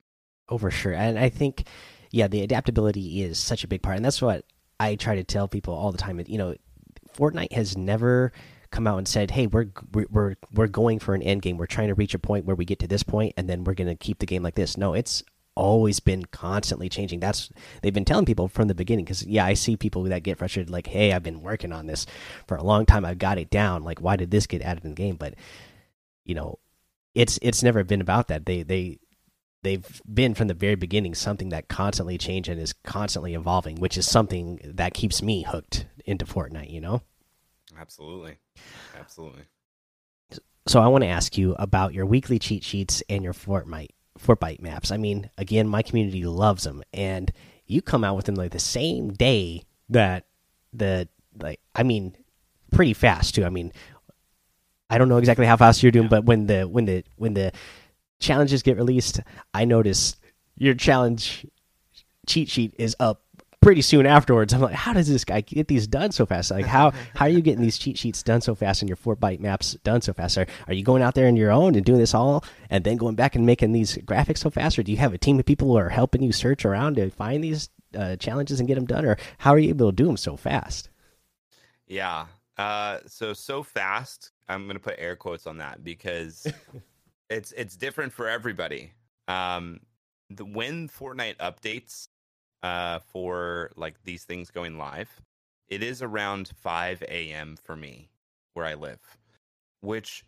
Oh, 0.48 0.58
for 0.58 0.70
sure. 0.70 0.94
And 0.94 1.18
I 1.18 1.28
think, 1.28 1.66
yeah, 2.10 2.28
the 2.28 2.42
adaptability 2.42 3.22
is 3.22 3.38
such 3.38 3.64
a 3.64 3.68
big 3.68 3.82
part. 3.82 3.96
And 3.96 4.04
that's 4.04 4.22
what 4.22 4.44
I 4.80 4.96
try 4.96 5.14
to 5.14 5.24
tell 5.24 5.48
people 5.48 5.74
all 5.74 5.92
the 5.92 5.98
time. 5.98 6.22
You 6.26 6.38
know, 6.38 6.54
Fortnite 7.16 7.52
has 7.52 7.76
never 7.76 8.32
come 8.74 8.86
out 8.86 8.98
and 8.98 9.08
said, 9.08 9.30
"Hey, 9.30 9.46
we're 9.46 9.68
we're 9.92 10.36
we're 10.52 10.66
going 10.66 10.98
for 10.98 11.14
an 11.14 11.22
end 11.22 11.42
game. 11.42 11.56
We're 11.56 11.66
trying 11.66 11.88
to 11.88 11.94
reach 11.94 12.14
a 12.14 12.18
point 12.18 12.44
where 12.44 12.56
we 12.56 12.64
get 12.64 12.80
to 12.80 12.88
this 12.88 13.02
point, 13.02 13.32
and 13.36 13.48
then 13.48 13.64
we're 13.64 13.74
going 13.74 13.88
to 13.88 13.94
keep 13.94 14.18
the 14.18 14.26
game 14.26 14.42
like 14.42 14.56
this." 14.56 14.76
No, 14.76 14.92
it's 14.94 15.22
always 15.54 16.00
been 16.00 16.24
constantly 16.26 16.88
changing. 16.88 17.20
That's 17.20 17.50
they've 17.80 17.94
been 17.94 18.04
telling 18.04 18.26
people 18.26 18.48
from 18.48 18.68
the 18.68 18.74
beginning. 18.74 19.04
Because 19.04 19.24
yeah, 19.24 19.46
I 19.46 19.54
see 19.54 19.76
people 19.76 20.02
that 20.04 20.24
get 20.24 20.38
frustrated, 20.38 20.70
like, 20.70 20.88
"Hey, 20.88 21.12
I've 21.12 21.22
been 21.22 21.42
working 21.42 21.72
on 21.72 21.86
this 21.86 22.06
for 22.46 22.56
a 22.56 22.64
long 22.64 22.84
time. 22.84 23.04
I've 23.04 23.18
got 23.18 23.38
it 23.38 23.50
down. 23.50 23.84
Like, 23.84 24.00
why 24.00 24.16
did 24.16 24.30
this 24.30 24.46
get 24.46 24.62
added 24.62 24.84
in 24.84 24.90
the 24.90 24.96
game?" 24.96 25.16
But 25.16 25.34
you 26.24 26.34
know, 26.34 26.58
it's 27.14 27.38
it's 27.42 27.62
never 27.62 27.84
been 27.84 28.00
about 28.00 28.28
that. 28.28 28.44
They 28.44 28.64
they 28.64 28.98
they've 29.62 30.02
been 30.12 30.34
from 30.34 30.48
the 30.48 30.54
very 30.54 30.74
beginning 30.74 31.14
something 31.14 31.50
that 31.50 31.68
constantly 31.68 32.18
changes 32.18 32.52
and 32.52 32.60
is 32.60 32.72
constantly 32.72 33.34
evolving, 33.34 33.76
which 33.76 33.96
is 33.96 34.06
something 34.08 34.60
that 34.64 34.94
keeps 34.94 35.22
me 35.22 35.42
hooked 35.42 35.86
into 36.04 36.24
Fortnite. 36.24 36.70
You 36.70 36.80
know. 36.80 37.02
Absolutely. 37.78 38.38
Absolutely. 38.98 39.42
So 40.66 40.80
I 40.80 40.86
want 40.88 41.04
to 41.04 41.08
ask 41.08 41.36
you 41.36 41.54
about 41.58 41.92
your 41.92 42.06
weekly 42.06 42.38
cheat 42.38 42.64
sheets 42.64 43.02
and 43.08 43.22
your 43.22 43.34
Fortnite 43.34 43.90
Fortnite 44.18 44.60
maps. 44.60 44.90
I 44.90 44.96
mean, 44.96 45.28
again, 45.36 45.68
my 45.68 45.82
community 45.82 46.24
loves 46.24 46.64
them, 46.64 46.82
and 46.92 47.30
you 47.66 47.82
come 47.82 48.04
out 48.04 48.16
with 48.16 48.26
them 48.26 48.36
like 48.36 48.52
the 48.52 48.58
same 48.58 49.12
day 49.12 49.64
that 49.90 50.26
the 50.72 51.08
like. 51.38 51.60
I 51.74 51.82
mean, 51.82 52.16
pretty 52.70 52.94
fast 52.94 53.34
too. 53.34 53.44
I 53.44 53.50
mean, 53.50 53.72
I 54.88 54.98
don't 54.98 55.08
know 55.08 55.18
exactly 55.18 55.46
how 55.46 55.56
fast 55.56 55.82
you're 55.82 55.92
doing, 55.92 56.04
yeah. 56.04 56.10
but 56.10 56.24
when 56.24 56.46
the 56.46 56.62
when 56.62 56.84
the 56.86 57.04
when 57.16 57.34
the 57.34 57.52
challenges 58.20 58.62
get 58.62 58.76
released, 58.76 59.20
I 59.52 59.64
notice 59.64 60.16
your 60.56 60.74
challenge 60.74 61.46
cheat 62.26 62.48
sheet 62.48 62.74
is 62.78 62.96
up 63.00 63.23
pretty 63.64 63.80
soon 63.80 64.04
afterwards. 64.04 64.52
I'm 64.52 64.60
like, 64.60 64.74
how 64.74 64.92
does 64.92 65.08
this 65.08 65.24
guy 65.24 65.40
get 65.40 65.68
these 65.68 65.86
done 65.86 66.12
so 66.12 66.26
fast? 66.26 66.50
Like, 66.50 66.66
how 66.66 66.90
how 67.14 67.24
are 67.24 67.30
you 67.30 67.40
getting 67.40 67.62
these 67.62 67.78
cheat 67.78 67.96
sheets 67.96 68.22
done 68.22 68.42
so 68.42 68.54
fast 68.54 68.82
and 68.82 68.88
your 68.88 68.96
Fortbyte 68.96 69.40
maps 69.40 69.72
done 69.82 70.02
so 70.02 70.12
fast? 70.12 70.36
Are, 70.36 70.46
are 70.68 70.74
you 70.74 70.84
going 70.84 71.02
out 71.02 71.14
there 71.14 71.26
on 71.26 71.34
your 71.34 71.50
own 71.50 71.74
and 71.74 71.84
doing 71.84 71.98
this 71.98 72.14
all 72.14 72.44
and 72.68 72.84
then 72.84 72.98
going 72.98 73.14
back 73.14 73.34
and 73.34 73.46
making 73.46 73.72
these 73.72 73.96
graphics 73.96 74.38
so 74.38 74.50
fast, 74.50 74.78
or 74.78 74.82
do 74.82 74.92
you 74.92 74.98
have 74.98 75.14
a 75.14 75.18
team 75.18 75.38
of 75.38 75.46
people 75.46 75.68
who 75.68 75.76
are 75.76 75.88
helping 75.88 76.22
you 76.22 76.30
search 76.30 76.64
around 76.64 76.96
to 76.96 77.10
find 77.10 77.42
these 77.42 77.70
uh, 77.96 78.16
challenges 78.16 78.60
and 78.60 78.68
get 78.68 78.74
them 78.74 78.86
done, 78.86 79.06
or 79.06 79.16
how 79.38 79.52
are 79.52 79.58
you 79.58 79.70
able 79.70 79.90
to 79.90 79.96
do 79.96 80.04
them 80.04 80.18
so 80.18 80.36
fast? 80.36 80.90
Yeah. 81.86 82.26
Uh, 82.58 82.98
so 83.06 83.32
so 83.32 83.62
fast. 83.62 84.30
I'm 84.46 84.66
gonna 84.66 84.78
put 84.78 84.96
air 84.98 85.16
quotes 85.16 85.46
on 85.46 85.58
that 85.58 85.82
because 85.82 86.46
it's 87.30 87.52
it's 87.52 87.76
different 87.76 88.12
for 88.12 88.28
everybody. 88.28 88.92
Um, 89.26 89.80
the, 90.28 90.44
when 90.44 90.88
Fortnite 90.88 91.38
updates, 91.38 92.08
uh, 92.64 92.98
for 92.98 93.70
like 93.76 93.94
these 94.04 94.24
things 94.24 94.50
going 94.50 94.78
live, 94.78 95.20
it 95.68 95.82
is 95.82 96.02
around 96.02 96.50
5 96.56 97.02
a.m. 97.02 97.56
for 97.62 97.76
me 97.76 98.08
where 98.54 98.64
I 98.64 98.72
live, 98.72 99.00
which 99.82 100.24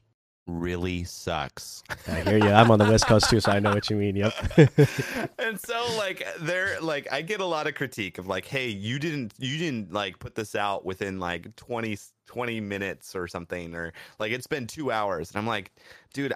really 0.46 1.02
sucks. 1.02 1.82
I 2.06 2.20
hear 2.20 2.36
you. 2.36 2.50
I'm 2.50 2.70
on 2.70 2.78
the 2.78 2.84
West 2.84 3.06
Coast 3.06 3.30
too, 3.30 3.40
so 3.40 3.50
I 3.50 3.58
know 3.58 3.72
what 3.72 3.88
you 3.88 3.96
mean. 3.96 4.16
Yep. 4.16 4.34
and 5.38 5.58
so 5.58 5.86
like 5.96 6.26
there 6.40 6.78
like 6.80 7.10
I 7.10 7.22
get 7.22 7.40
a 7.40 7.44
lot 7.44 7.66
of 7.66 7.74
critique 7.74 8.18
of 8.18 8.26
like, 8.26 8.44
hey, 8.44 8.68
you 8.68 8.98
didn't 8.98 9.32
you 9.38 9.56
didn't 9.56 9.92
like 9.92 10.18
put 10.18 10.34
this 10.34 10.54
out 10.54 10.84
within 10.84 11.18
like 11.18 11.56
20 11.56 11.96
20 12.26 12.60
minutes 12.60 13.16
or 13.16 13.26
something, 13.26 13.74
or 13.74 13.94
like 14.18 14.30
it's 14.30 14.46
been 14.46 14.66
two 14.66 14.92
hours. 14.92 15.30
And 15.30 15.38
I'm 15.38 15.46
like, 15.46 15.72
dude, 16.12 16.34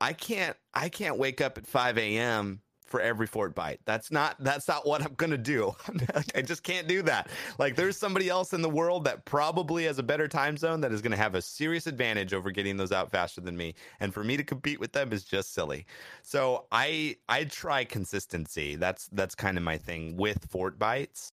I 0.00 0.12
can't 0.12 0.56
I 0.74 0.88
can't 0.88 1.18
wake 1.18 1.40
up 1.40 1.56
at 1.56 1.68
5 1.68 1.98
a.m 1.98 2.60
for 2.90 3.00
every 3.00 3.28
Fortbyte. 3.28 3.78
That's 3.84 4.10
not 4.10 4.36
that's 4.40 4.68
not 4.68 4.86
what 4.86 5.02
I'm 5.02 5.14
gonna 5.14 5.38
do. 5.38 5.74
I 6.34 6.42
just 6.42 6.62
can't 6.62 6.88
do 6.88 7.02
that. 7.02 7.30
Like 7.58 7.76
there's 7.76 7.96
somebody 7.96 8.28
else 8.28 8.52
in 8.52 8.60
the 8.60 8.68
world 8.68 9.04
that 9.04 9.24
probably 9.24 9.84
has 9.84 9.98
a 9.98 10.02
better 10.02 10.28
time 10.28 10.56
zone 10.56 10.80
that 10.82 10.92
is 10.92 11.00
gonna 11.00 11.16
have 11.16 11.36
a 11.36 11.42
serious 11.42 11.86
advantage 11.86 12.34
over 12.34 12.50
getting 12.50 12.76
those 12.76 12.92
out 12.92 13.10
faster 13.10 13.40
than 13.40 13.56
me. 13.56 13.74
And 14.00 14.12
for 14.12 14.24
me 14.24 14.36
to 14.36 14.44
compete 14.44 14.80
with 14.80 14.92
them 14.92 15.12
is 15.12 15.24
just 15.24 15.54
silly. 15.54 15.86
So 16.22 16.66
I 16.72 17.16
I 17.28 17.44
try 17.44 17.84
consistency. 17.84 18.74
That's 18.74 19.08
that's 19.12 19.34
kind 19.34 19.56
of 19.56 19.62
my 19.62 19.78
thing 19.78 20.16
with 20.16 20.50
Fortbytes. 20.50 21.30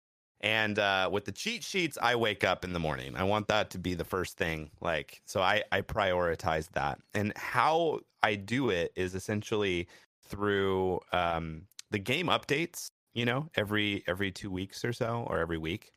And 0.42 0.78
uh, 0.80 1.08
with 1.12 1.24
the 1.24 1.32
cheat 1.32 1.62
sheets, 1.62 1.96
I 2.02 2.16
wake 2.16 2.42
up 2.42 2.64
in 2.64 2.72
the 2.72 2.80
morning. 2.80 3.14
I 3.14 3.22
want 3.22 3.46
that 3.46 3.70
to 3.70 3.78
be 3.78 3.94
the 3.94 4.04
first 4.04 4.36
thing. 4.36 4.70
Like, 4.80 5.22
so 5.24 5.40
I, 5.40 5.62
I 5.70 5.82
prioritize 5.82 6.68
that. 6.72 6.98
And 7.14 7.32
how 7.36 8.00
I 8.24 8.34
do 8.34 8.70
it 8.70 8.92
is 8.96 9.14
essentially 9.14 9.86
through 10.32 11.00
um, 11.12 11.62
the 11.90 11.98
game 11.98 12.26
updates. 12.26 12.90
You 13.14 13.26
know, 13.26 13.50
every 13.56 14.02
every 14.06 14.30
two 14.30 14.50
weeks 14.50 14.84
or 14.84 14.92
so, 14.92 15.26
or 15.28 15.38
every 15.38 15.58
week. 15.58 15.92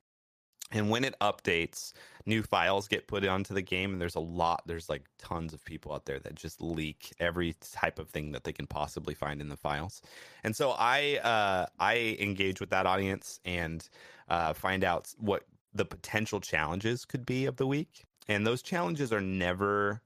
And 0.72 0.90
when 0.90 1.06
it 1.06 1.16
updates, 1.22 1.94
new 2.26 2.42
files 2.42 2.88
get 2.88 3.08
put 3.08 3.26
onto 3.26 3.54
the 3.54 3.62
game, 3.62 3.94
and 3.94 4.02
there's 4.02 4.16
a 4.16 4.20
lot. 4.20 4.64
There's 4.66 4.90
like 4.90 5.04
tons 5.18 5.54
of 5.54 5.64
people 5.64 5.94
out 5.94 6.06
there 6.06 6.20
that 6.20 6.36
just 6.36 6.62
leak 6.62 7.14
every 7.20 7.56
type 7.72 8.00
of 8.00 8.10
thing 8.10 8.32
that 8.32 8.44
they 8.44 8.52
can 8.52 8.68
possibly 8.68 9.14
find 9.14 9.40
in 9.42 9.48
the 9.48 9.56
files. 9.56 10.02
And 10.44 10.56
so 10.56 10.76
I 10.78 11.20
uh, 11.24 11.68
I 11.80 12.18
engage 12.20 12.60
with 12.60 12.72
that 12.72 12.86
audience 12.86 13.40
and 13.46 13.88
uh, 14.28 14.54
find 14.54 14.84
out 14.84 15.14
what 15.18 15.44
the 15.74 15.86
potential 15.86 16.40
challenges 16.40 17.06
could 17.06 17.26
be 17.26 17.46
of 17.46 17.58
the 17.58 17.68
week. 17.68 18.06
And 18.28 18.48
those 18.48 18.62
challenges 18.64 19.14
are 19.14 19.22
never, 19.22 20.02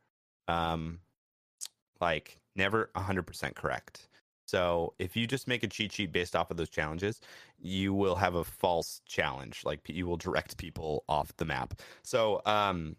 um, 0.48 1.00
like 2.02 2.38
never 2.56 2.90
100% 2.96 3.56
correct. 3.56 4.09
So 4.50 4.94
if 4.98 5.16
you 5.16 5.28
just 5.28 5.48
make 5.48 5.64
a 5.64 5.68
cheat 5.68 5.92
sheet 5.92 6.12
based 6.12 6.36
off 6.36 6.50
of 6.50 6.58
those 6.58 6.70
challenges, 6.70 7.22
you 7.60 7.94
will 7.94 8.16
have 8.16 8.36
a 8.36 8.44
false 8.44 9.02
challenge. 9.06 9.62
Like 9.64 9.82
you 9.88 10.08
will 10.08 10.18
direct 10.18 10.58
people 10.58 11.04
off 11.08 11.36
the 11.38 11.46
map. 11.46 11.80
So 12.02 12.42
um, 12.46 12.96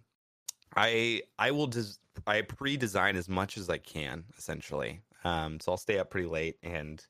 I 0.76 1.22
I 1.38 1.50
will 1.50 1.66
des- 1.66 1.98
I 2.26 2.42
pre-design 2.42 3.16
as 3.16 3.28
much 3.28 3.58
as 3.58 3.68
I 3.68 3.78
can 3.78 4.24
essentially. 4.38 5.00
Um, 5.24 5.58
so 5.60 5.72
I'll 5.72 5.78
stay 5.78 5.98
up 5.98 6.10
pretty 6.10 6.28
late 6.28 6.56
and 6.62 7.04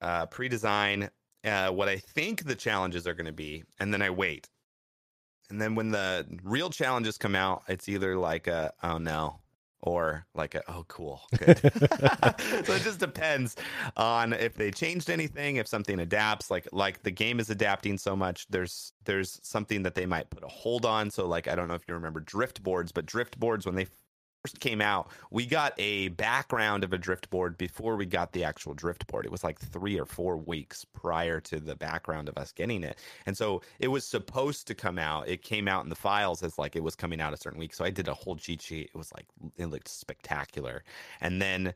uh, 0.00 0.26
pre-design 0.26 1.10
uh, 1.44 1.70
what 1.70 1.88
I 1.88 1.98
think 1.98 2.44
the 2.44 2.54
challenges 2.54 3.06
are 3.06 3.14
going 3.14 3.26
to 3.26 3.32
be, 3.32 3.64
and 3.78 3.92
then 3.92 4.00
I 4.00 4.10
wait. 4.10 4.48
And 5.50 5.60
then 5.60 5.74
when 5.74 5.90
the 5.90 6.26
real 6.42 6.70
challenges 6.70 7.18
come 7.18 7.34
out, 7.34 7.64
it's 7.68 7.88
either 7.88 8.16
like 8.16 8.46
a 8.46 8.72
oh 8.82 8.98
no, 8.98 9.40
or 9.84 10.26
like 10.34 10.54
a 10.54 10.62
oh 10.66 10.84
cool, 10.88 11.20
good. 11.38 11.58
so 11.60 12.72
it 12.72 12.82
just 12.82 12.98
depends 12.98 13.54
on 13.98 14.32
if 14.32 14.54
they 14.54 14.70
changed 14.70 15.10
anything, 15.10 15.56
if 15.56 15.68
something 15.68 16.00
adapts. 16.00 16.50
Like 16.50 16.66
like 16.72 17.02
the 17.02 17.10
game 17.10 17.38
is 17.38 17.50
adapting 17.50 17.98
so 17.98 18.16
much, 18.16 18.46
there's 18.48 18.94
there's 19.04 19.38
something 19.42 19.82
that 19.82 19.94
they 19.94 20.06
might 20.06 20.30
put 20.30 20.42
a 20.42 20.48
hold 20.48 20.86
on. 20.86 21.10
So 21.10 21.28
like 21.28 21.48
I 21.48 21.54
don't 21.54 21.68
know 21.68 21.74
if 21.74 21.82
you 21.86 21.92
remember 21.94 22.20
drift 22.20 22.62
boards, 22.62 22.92
but 22.92 23.04
drift 23.04 23.38
boards 23.38 23.66
when 23.66 23.74
they 23.74 23.86
first 24.44 24.60
came 24.60 24.82
out, 24.82 25.08
we 25.30 25.46
got 25.46 25.72
a 25.78 26.08
background 26.08 26.84
of 26.84 26.92
a 26.92 26.98
drift 26.98 27.30
board 27.30 27.56
before 27.56 27.96
we 27.96 28.04
got 28.04 28.32
the 28.32 28.44
actual 28.44 28.74
drift 28.74 29.06
board. 29.06 29.24
It 29.24 29.32
was 29.32 29.42
like 29.42 29.58
three 29.58 29.98
or 29.98 30.04
four 30.04 30.36
weeks 30.36 30.84
prior 30.84 31.40
to 31.40 31.58
the 31.58 31.74
background 31.74 32.28
of 32.28 32.36
us 32.36 32.52
getting 32.52 32.84
it. 32.84 32.98
And 33.24 33.36
so 33.36 33.62
it 33.78 33.88
was 33.88 34.06
supposed 34.06 34.66
to 34.66 34.74
come 34.74 34.98
out. 34.98 35.28
It 35.28 35.42
came 35.42 35.66
out 35.66 35.84
in 35.84 35.88
the 35.88 35.96
files 35.96 36.42
as 36.42 36.58
like 36.58 36.76
it 36.76 36.82
was 36.82 36.94
coming 36.94 37.22
out 37.22 37.32
a 37.32 37.38
certain 37.38 37.58
week. 37.58 37.72
So 37.72 37.84
I 37.84 37.90
did 37.90 38.08
a 38.08 38.14
whole 38.14 38.36
cheat 38.36 38.60
sheet. 38.60 38.90
It 38.94 38.98
was 38.98 39.10
like, 39.14 39.24
it 39.56 39.66
looked 39.66 39.88
spectacular. 39.88 40.84
And 41.22 41.40
then 41.40 41.72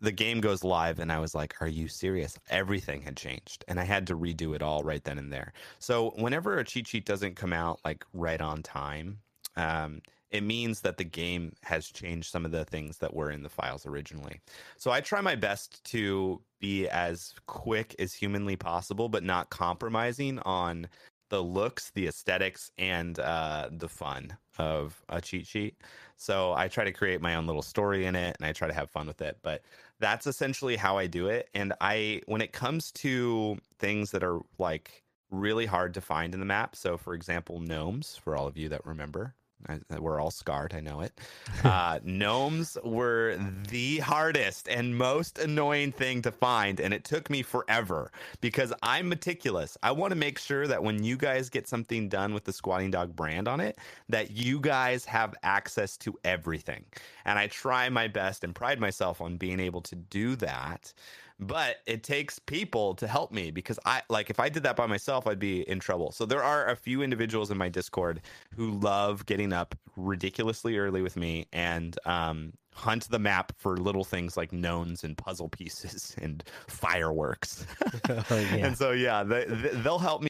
the 0.00 0.12
game 0.12 0.40
goes 0.40 0.62
live 0.62 1.00
and 1.00 1.10
I 1.10 1.18
was 1.18 1.34
like, 1.34 1.60
are 1.60 1.68
you 1.68 1.88
serious? 1.88 2.38
Everything 2.48 3.02
had 3.02 3.16
changed 3.16 3.64
and 3.66 3.80
I 3.80 3.84
had 3.84 4.06
to 4.06 4.16
redo 4.16 4.54
it 4.54 4.62
all 4.62 4.84
right 4.84 5.02
then 5.02 5.18
and 5.18 5.32
there. 5.32 5.52
So 5.80 6.10
whenever 6.16 6.58
a 6.58 6.64
cheat 6.64 6.86
sheet 6.86 7.06
doesn't 7.06 7.34
come 7.34 7.52
out 7.52 7.80
like 7.84 8.04
right 8.12 8.40
on 8.40 8.62
time, 8.62 9.18
um, 9.56 10.00
it 10.34 10.42
means 10.42 10.80
that 10.80 10.96
the 10.96 11.04
game 11.04 11.52
has 11.62 11.86
changed 11.86 12.28
some 12.28 12.44
of 12.44 12.50
the 12.50 12.64
things 12.64 12.98
that 12.98 13.14
were 13.14 13.30
in 13.30 13.44
the 13.44 13.48
files 13.48 13.86
originally. 13.86 14.40
So 14.76 14.90
I 14.90 15.00
try 15.00 15.20
my 15.20 15.36
best 15.36 15.84
to 15.92 16.40
be 16.58 16.88
as 16.88 17.34
quick 17.46 17.94
as 18.00 18.12
humanly 18.12 18.56
possible, 18.56 19.08
but 19.08 19.22
not 19.22 19.50
compromising 19.50 20.40
on 20.40 20.88
the 21.30 21.40
looks, 21.40 21.92
the 21.92 22.08
aesthetics, 22.08 22.72
and 22.78 23.20
uh, 23.20 23.68
the 23.70 23.88
fun 23.88 24.36
of 24.58 25.04
a 25.08 25.20
cheat 25.20 25.46
sheet. 25.46 25.76
So 26.16 26.52
I 26.52 26.66
try 26.66 26.82
to 26.82 26.92
create 26.92 27.20
my 27.20 27.36
own 27.36 27.46
little 27.46 27.62
story 27.62 28.04
in 28.04 28.16
it, 28.16 28.36
and 28.36 28.44
I 28.44 28.52
try 28.52 28.66
to 28.66 28.74
have 28.74 28.90
fun 28.90 29.06
with 29.06 29.22
it. 29.22 29.38
But 29.40 29.62
that's 30.00 30.26
essentially 30.26 30.74
how 30.74 30.98
I 30.98 31.06
do 31.06 31.28
it. 31.28 31.48
And 31.54 31.74
I, 31.80 32.22
when 32.26 32.40
it 32.40 32.52
comes 32.52 32.90
to 32.92 33.56
things 33.78 34.10
that 34.10 34.24
are 34.24 34.40
like 34.58 35.04
really 35.30 35.66
hard 35.66 35.94
to 35.94 36.00
find 36.00 36.34
in 36.34 36.40
the 36.40 36.46
map, 36.46 36.74
so 36.74 36.96
for 36.96 37.14
example, 37.14 37.60
gnomes, 37.60 38.16
for 38.16 38.34
all 38.34 38.48
of 38.48 38.56
you 38.56 38.68
that 38.70 38.84
remember, 38.84 39.36
I, 39.68 39.78
we're 39.98 40.20
all 40.20 40.30
scarred. 40.30 40.74
I 40.74 40.80
know 40.80 41.00
it. 41.00 41.12
Uh, 41.64 41.98
gnomes 42.04 42.76
were 42.84 43.38
the 43.70 43.98
hardest 43.98 44.68
and 44.68 44.96
most 44.98 45.38
annoying 45.38 45.92
thing 45.92 46.20
to 46.20 46.30
find, 46.30 46.78
and 46.78 46.92
it 46.92 47.04
took 47.04 47.30
me 47.30 47.42
forever 47.42 48.12
because 48.42 48.70
I'm 48.82 49.08
meticulous. 49.08 49.78
I 49.82 49.92
want 49.92 50.10
to 50.10 50.16
make 50.16 50.38
sure 50.38 50.66
that 50.66 50.82
when 50.82 51.02
you 51.02 51.16
guys 51.16 51.48
get 51.48 51.66
something 51.66 52.10
done 52.10 52.34
with 52.34 52.44
the 52.44 52.52
Squatting 52.52 52.90
Dog 52.90 53.16
brand 53.16 53.48
on 53.48 53.60
it, 53.60 53.78
that 54.10 54.30
you 54.30 54.60
guys 54.60 55.06
have 55.06 55.34
access 55.42 55.96
to 55.98 56.14
everything. 56.22 56.84
And 57.24 57.38
I 57.38 57.46
try 57.46 57.88
my 57.88 58.08
best 58.08 58.44
and 58.44 58.54
pride 58.54 58.78
myself 58.78 59.22
on 59.22 59.38
being 59.38 59.60
able 59.60 59.80
to 59.82 59.96
do 59.96 60.36
that 60.36 60.92
but 61.40 61.76
it 61.86 62.02
takes 62.02 62.38
people 62.38 62.94
to 62.94 63.06
help 63.06 63.32
me 63.32 63.50
because 63.50 63.78
I 63.84 64.02
like 64.08 64.30
if 64.30 64.38
I 64.38 64.48
did 64.48 64.62
that 64.62 64.76
by 64.76 64.86
myself, 64.86 65.26
I'd 65.26 65.38
be 65.38 65.68
in 65.68 65.80
trouble. 65.80 66.12
So 66.12 66.26
there 66.26 66.42
are 66.42 66.68
a 66.68 66.76
few 66.76 67.02
individuals 67.02 67.50
in 67.50 67.58
my 67.58 67.68
Discord 67.68 68.20
who 68.54 68.70
love 68.72 69.26
getting 69.26 69.52
up 69.52 69.74
ridiculously 69.96 70.78
early 70.78 71.02
with 71.02 71.16
me 71.16 71.46
and 71.52 71.98
um, 72.06 72.52
hunt 72.72 73.08
the 73.10 73.18
map 73.18 73.52
for 73.56 73.76
little 73.76 74.04
things 74.04 74.36
like 74.36 74.52
knowns 74.52 75.04
and 75.04 75.16
puzzle 75.16 75.48
pieces 75.48 76.14
and 76.22 76.44
fireworks. 76.68 77.66
oh, 78.08 78.24
yeah. 78.30 78.66
And 78.66 78.78
so 78.78 78.92
yeah, 78.92 79.22
they, 79.22 79.44
they'll 79.46 79.98
help 79.98 80.22
me 80.22 80.28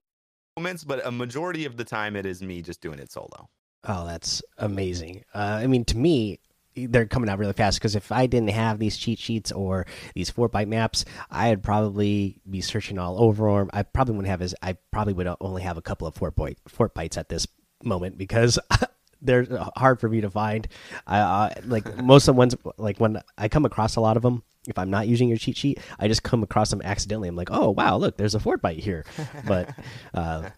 moments, 0.57 0.85
but 0.85 1.05
a 1.07 1.11
majority 1.11 1.65
of 1.65 1.77
the 1.77 1.85
time 1.85 2.17
it 2.17 2.25
is 2.25 2.43
me 2.43 2.63
just 2.63 2.81
doing 2.81 2.99
it 2.99 3.11
solo. 3.11 3.49
Oh, 3.87 4.07
that's 4.07 4.43
amazing. 4.59 5.25
Uh, 5.35 5.59
I 5.61 5.67
mean, 5.67 5.85
to 5.87 5.97
me, 5.99 6.39
they're 6.77 7.07
coming 7.07 7.31
out 7.31 7.39
really 7.39 7.53
fast 7.53 7.79
because 7.79 7.95
if 7.95 8.11
I 8.11 8.27
didn't 8.27 8.51
have 8.51 8.79
these 8.79 8.97
cheat 8.97 9.19
sheets 9.19 9.53
or 9.53 9.87
these 10.15 10.31
Fortbyte 10.31 10.69
maps, 10.69 11.05
I'd 11.31 11.63
probably 11.63 12.41
be 12.49 12.61
searching 12.61 12.99
all 12.99 13.23
over 13.23 13.59
them. 13.59 13.71
I 13.73 13.83
probably 13.83 14.15
wouldn't 14.17 14.31
have 14.31 14.43
as 14.43 14.55
I 14.63 14.77
probably 14.91 15.13
would 15.15 15.29
only 15.41 15.63
have 15.63 15.77
a 15.77 15.83
couple 15.83 16.07
of 16.07 16.15
Fortbyte 16.15 16.57
fort 16.69 16.95
bites 16.95 17.17
at 17.17 17.29
this 17.29 17.47
moment 17.83 18.19
because 18.19 18.59
they're 19.23 19.47
hard 19.77 20.01
for 20.01 20.09
me 20.09 20.21
to 20.21 20.31
find. 20.31 20.67
I 21.07 21.55
like 21.65 21.97
most 22.03 22.29
of 22.29 22.35
the 22.35 22.39
ones 22.39 22.57
like 22.77 22.99
when 22.99 23.21
I 23.39 23.49
come 23.49 23.65
across 23.65 23.97
a 23.97 24.01
lot 24.01 24.17
of 24.17 24.23
them. 24.23 24.43
If 24.67 24.79
I'm 24.79 24.89
not 24.89 25.07
using 25.07 25.29
your 25.29 25.37
cheat 25.37 25.59
sheet, 25.59 25.79
I 25.99 26.09
just 26.09 26.23
come 26.23 26.43
across 26.43 26.71
them 26.71 26.81
accidentally. 26.83 27.29
I'm 27.29 27.37
like, 27.37 27.51
oh 27.51 27.71
wow, 27.71 27.99
look, 27.99 28.17
there's 28.17 28.35
a 28.35 28.39
Fortbyte 28.39 28.79
here. 28.79 29.05
But 29.47 29.69
uh, 30.15 30.49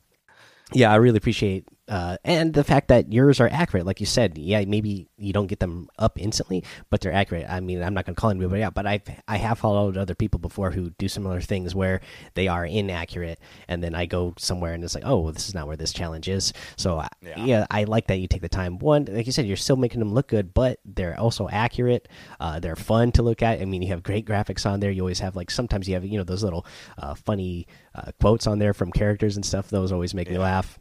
yeah, 0.73 0.93
I 0.93 0.97
really 0.97 1.19
appreciate 1.19 1.67
uh, 1.89 2.17
and 2.25 2.53
the 2.53 2.65
fact 2.65 2.89
that 2.89 3.13
yours 3.13 3.39
are 3.41 3.49
accurate, 3.51 3.87
like 3.87 4.01
you 4.01 4.07
said, 4.07 4.37
yeah, 4.37 4.65
maybe 4.67 5.09
you 5.17 5.33
don't 5.33 5.47
get 5.47 5.61
them 5.61 5.89
up 5.99 6.19
instantly, 6.21 6.65
but 6.91 7.01
they're 7.01 7.13
accurate. 7.13 7.47
I 7.49 7.61
mean, 7.61 7.83
I'm 7.83 7.95
not 7.95 8.07
going 8.07 8.15
to 8.15 8.21
call 8.21 8.31
anybody 8.31 8.63
out, 8.63 8.75
but 8.75 8.87
I 8.87 9.01
I 9.29 9.37
have 9.37 9.59
followed 9.61 9.97
other 9.97 10.15
people 10.15 10.41
before 10.41 10.73
who 10.73 10.91
do 10.99 11.09
similar 11.09 11.41
things 11.41 11.75
where 11.75 12.01
they 12.35 12.49
are 12.49 12.67
inaccurate, 12.67 13.39
and 13.69 13.85
then 13.85 13.95
I 13.95 14.07
go 14.07 14.35
somewhere 14.37 14.75
and 14.75 14.83
it's 14.83 14.95
like, 14.95 15.05
oh, 15.07 15.21
well, 15.21 15.33
this 15.33 15.49
is 15.49 15.55
not 15.55 15.69
where 15.69 15.77
this 15.77 15.93
challenge 15.93 16.29
is. 16.29 16.53
So 16.77 17.05
yeah. 17.23 17.45
yeah. 17.45 17.67
I 17.71 17.85
like 17.85 18.09
that 18.09 18.19
you 18.19 18.27
take 18.27 18.43
the 18.43 18.49
time. 18.49 18.79
One, 18.79 19.05
like 19.05 19.27
you 19.27 19.33
said, 19.33 19.47
you're 19.47 19.57
still 19.57 19.77
making 19.77 20.01
them 20.01 20.13
look 20.13 20.29
good, 20.29 20.55
but 20.55 20.81
they're 20.85 21.19
also 21.19 21.49
accurate. 21.49 22.09
Uh, 22.41 22.59
they're 22.59 22.77
fun 22.77 23.13
to 23.13 23.23
look 23.23 23.43
at. 23.43 23.61
I 23.61 23.65
mean, 23.65 23.83
you 23.83 23.89
have 23.89 24.03
great 24.03 24.27
graphics 24.27 24.67
on 24.67 24.81
there. 24.81 24.91
You 24.91 25.03
always 25.03 25.21
have 25.21 25.37
like 25.37 25.51
sometimes 25.53 25.89
you 25.89 25.95
have 25.95 26.05
you 26.05 26.19
know 26.19 26.25
those 26.25 26.43
little 26.43 26.67
uh, 26.99 27.15
funny 27.15 27.69
uh, 27.95 28.11
quotes 28.21 28.47
on 28.49 28.59
there 28.59 28.75
from 28.75 28.91
characters 28.91 29.37
and 29.37 29.47
stuff. 29.47 29.71
Those 29.71 29.93
always 29.93 30.15
make 30.15 30.27
yeah. 30.27 30.35
me 30.35 30.39
laugh. 30.41 30.81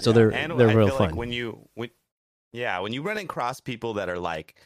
So 0.00 0.10
yeah. 0.10 0.14
they're 0.14 0.32
and 0.32 0.60
they're 0.60 0.70
I 0.70 0.74
real 0.74 0.90
fun. 0.90 1.08
Like 1.08 1.16
when 1.16 1.32
you 1.32 1.68
when 1.74 1.90
yeah, 2.52 2.78
when 2.80 2.92
you 2.92 3.02
run 3.02 3.18
across 3.18 3.60
people 3.60 3.94
that 3.94 4.08
are 4.08 4.18
like 4.18 4.56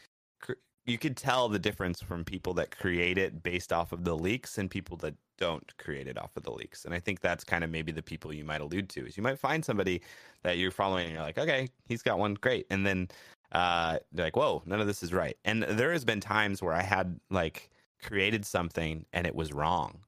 you 0.85 0.97
could 0.97 1.15
tell 1.15 1.47
the 1.47 1.59
difference 1.59 2.01
from 2.01 2.25
people 2.25 2.53
that 2.55 2.75
create 2.75 3.17
it 3.17 3.43
based 3.43 3.71
off 3.71 3.91
of 3.91 4.03
the 4.03 4.15
leaks 4.15 4.57
and 4.57 4.69
people 4.69 4.97
that 4.97 5.13
don't 5.37 5.75
create 5.77 6.07
it 6.07 6.17
off 6.17 6.35
of 6.35 6.43
the 6.43 6.51
leaks. 6.51 6.85
And 6.85 6.93
I 6.93 6.99
think 6.99 7.19
that's 7.19 7.43
kind 7.43 7.63
of 7.63 7.69
maybe 7.69 7.91
the 7.91 8.01
people 8.01 8.33
you 8.33 8.43
might 8.43 8.61
allude 8.61 8.89
to. 8.89 9.05
Is 9.05 9.15
you 9.15 9.23
might 9.23 9.39
find 9.39 9.63
somebody 9.63 10.01
that 10.43 10.57
you're 10.57 10.71
following 10.71 11.05
and 11.05 11.13
you're 11.13 11.23
like, 11.23 11.37
okay, 11.37 11.69
he's 11.85 12.01
got 12.01 12.19
one, 12.19 12.33
great. 12.35 12.65
And 12.69 12.85
then 12.85 13.09
uh 13.51 13.99
they're 14.11 14.25
like, 14.25 14.35
whoa, 14.35 14.63
none 14.65 14.81
of 14.81 14.87
this 14.87 15.03
is 15.03 15.13
right. 15.13 15.37
And 15.45 15.63
there 15.63 15.91
has 15.91 16.05
been 16.05 16.19
times 16.19 16.61
where 16.61 16.73
I 16.73 16.83
had 16.83 17.19
like 17.29 17.69
created 18.01 18.45
something 18.45 19.05
and 19.13 19.27
it 19.27 19.35
was 19.35 19.53
wrong. 19.53 19.99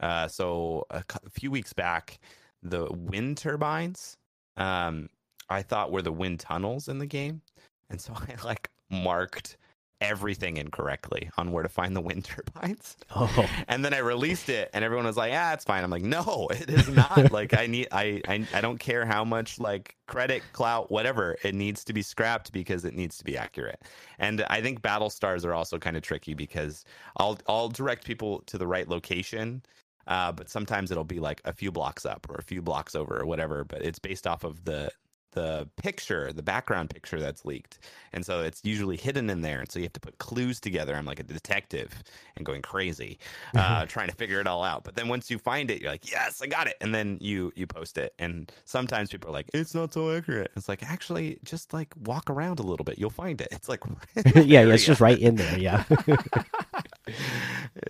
Uh 0.00 0.28
so 0.28 0.86
a, 0.90 1.02
a 1.24 1.30
few 1.30 1.50
weeks 1.50 1.72
back, 1.72 2.18
the 2.62 2.86
wind 2.90 3.36
turbines 3.38 4.16
um, 4.56 5.08
I 5.48 5.62
thought 5.62 5.92
were 5.92 6.02
the 6.02 6.12
wind 6.12 6.40
tunnels 6.40 6.88
in 6.88 6.98
the 6.98 7.06
game, 7.06 7.42
and 7.90 8.00
so 8.00 8.14
I 8.16 8.36
like 8.44 8.68
marked 8.90 9.56
everything 10.02 10.56
incorrectly 10.56 11.30
on 11.38 11.52
where 11.52 11.62
to 11.62 11.68
find 11.68 11.94
the 11.94 12.00
wind 12.00 12.24
turbines. 12.54 12.96
Oh, 13.14 13.48
And 13.68 13.84
then 13.84 13.94
I 13.94 13.98
released 13.98 14.48
it, 14.48 14.68
and 14.74 14.84
everyone 14.84 15.06
was 15.06 15.16
like, 15.16 15.32
"Ah, 15.34 15.52
it's 15.52 15.64
fine." 15.64 15.84
I'm 15.84 15.90
like, 15.90 16.02
"No, 16.02 16.48
it 16.50 16.68
is 16.68 16.88
not. 16.88 17.30
like, 17.30 17.56
I 17.56 17.66
need, 17.66 17.88
I, 17.92 18.20
I, 18.28 18.46
I 18.52 18.60
don't 18.60 18.78
care 18.78 19.06
how 19.06 19.24
much 19.24 19.60
like 19.60 19.96
credit, 20.08 20.42
clout, 20.52 20.90
whatever. 20.90 21.36
It 21.44 21.54
needs 21.54 21.84
to 21.84 21.92
be 21.92 22.02
scrapped 22.02 22.52
because 22.52 22.84
it 22.84 22.94
needs 22.94 23.16
to 23.18 23.24
be 23.24 23.36
accurate." 23.36 23.80
And 24.18 24.44
I 24.50 24.60
think 24.60 24.82
battle 24.82 25.10
stars 25.10 25.44
are 25.44 25.54
also 25.54 25.78
kind 25.78 25.96
of 25.96 26.02
tricky 26.02 26.34
because 26.34 26.84
I'll, 27.16 27.38
I'll 27.48 27.68
direct 27.68 28.04
people 28.04 28.40
to 28.46 28.58
the 28.58 28.66
right 28.66 28.88
location, 28.88 29.62
uh, 30.06 30.32
but 30.32 30.48
sometimes 30.48 30.90
it'll 30.90 31.04
be 31.04 31.20
like 31.20 31.40
a 31.44 31.52
few 31.52 31.70
blocks 31.72 32.04
up 32.06 32.26
or 32.28 32.36
a 32.36 32.42
few 32.42 32.62
blocks 32.62 32.94
over 32.94 33.20
or 33.20 33.26
whatever. 33.26 33.64
But 33.64 33.82
it's 33.82 33.98
based 33.98 34.26
off 34.26 34.44
of 34.44 34.64
the 34.64 34.90
the 35.32 35.68
picture, 35.76 36.32
the 36.32 36.42
background 36.42 36.90
picture 36.90 37.18
that's 37.18 37.44
leaked. 37.44 37.78
And 38.12 38.24
so 38.24 38.42
it's 38.42 38.60
usually 38.64 38.96
hidden 38.96 39.30
in 39.30 39.40
there. 39.40 39.60
And 39.60 39.70
so 39.70 39.78
you 39.78 39.84
have 39.84 39.92
to 39.94 40.00
put 40.00 40.18
clues 40.18 40.60
together. 40.60 40.94
I'm 40.94 41.06
like 41.06 41.20
a 41.20 41.24
detective 41.24 42.02
and 42.36 42.44
going 42.44 42.62
crazy, 42.62 43.18
uh, 43.56 43.86
trying 43.86 44.08
to 44.08 44.14
figure 44.14 44.40
it 44.40 44.46
all 44.46 44.62
out. 44.62 44.84
But 44.84 44.94
then 44.94 45.08
once 45.08 45.30
you 45.30 45.38
find 45.38 45.70
it, 45.70 45.80
you're 45.80 45.90
like, 45.90 46.10
yes, 46.10 46.40
I 46.42 46.46
got 46.46 46.66
it. 46.66 46.76
And 46.80 46.94
then 46.94 47.18
you 47.20 47.52
you 47.56 47.66
post 47.66 47.98
it. 47.98 48.14
And 48.18 48.52
sometimes 48.64 49.10
people 49.10 49.30
are 49.30 49.32
like, 49.32 49.50
it's 49.54 49.74
not 49.74 49.92
so 49.92 50.14
accurate. 50.14 50.50
It's 50.56 50.68
like, 50.68 50.82
actually, 50.82 51.38
just 51.44 51.72
like 51.72 51.94
walk 52.04 52.28
around 52.28 52.58
a 52.60 52.62
little 52.62 52.84
bit. 52.84 52.98
You'll 52.98 53.10
find 53.10 53.40
it. 53.40 53.48
It's 53.62 53.68
like, 53.68 53.82
yeah, 54.34 54.64
yeah, 54.64 54.74
it's 54.74 54.84
just 54.84 55.00
right 55.00 55.18
in 55.20 55.36
there. 55.36 55.56
Yeah. 55.58 55.84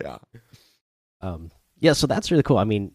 yeah. 0.01 0.17
Um, 1.19 1.49
yeah, 1.83 1.91
so 1.93 2.07
that's 2.07 2.31
really 2.31 2.43
cool. 2.43 2.57
I 2.57 2.63
mean, 2.63 2.93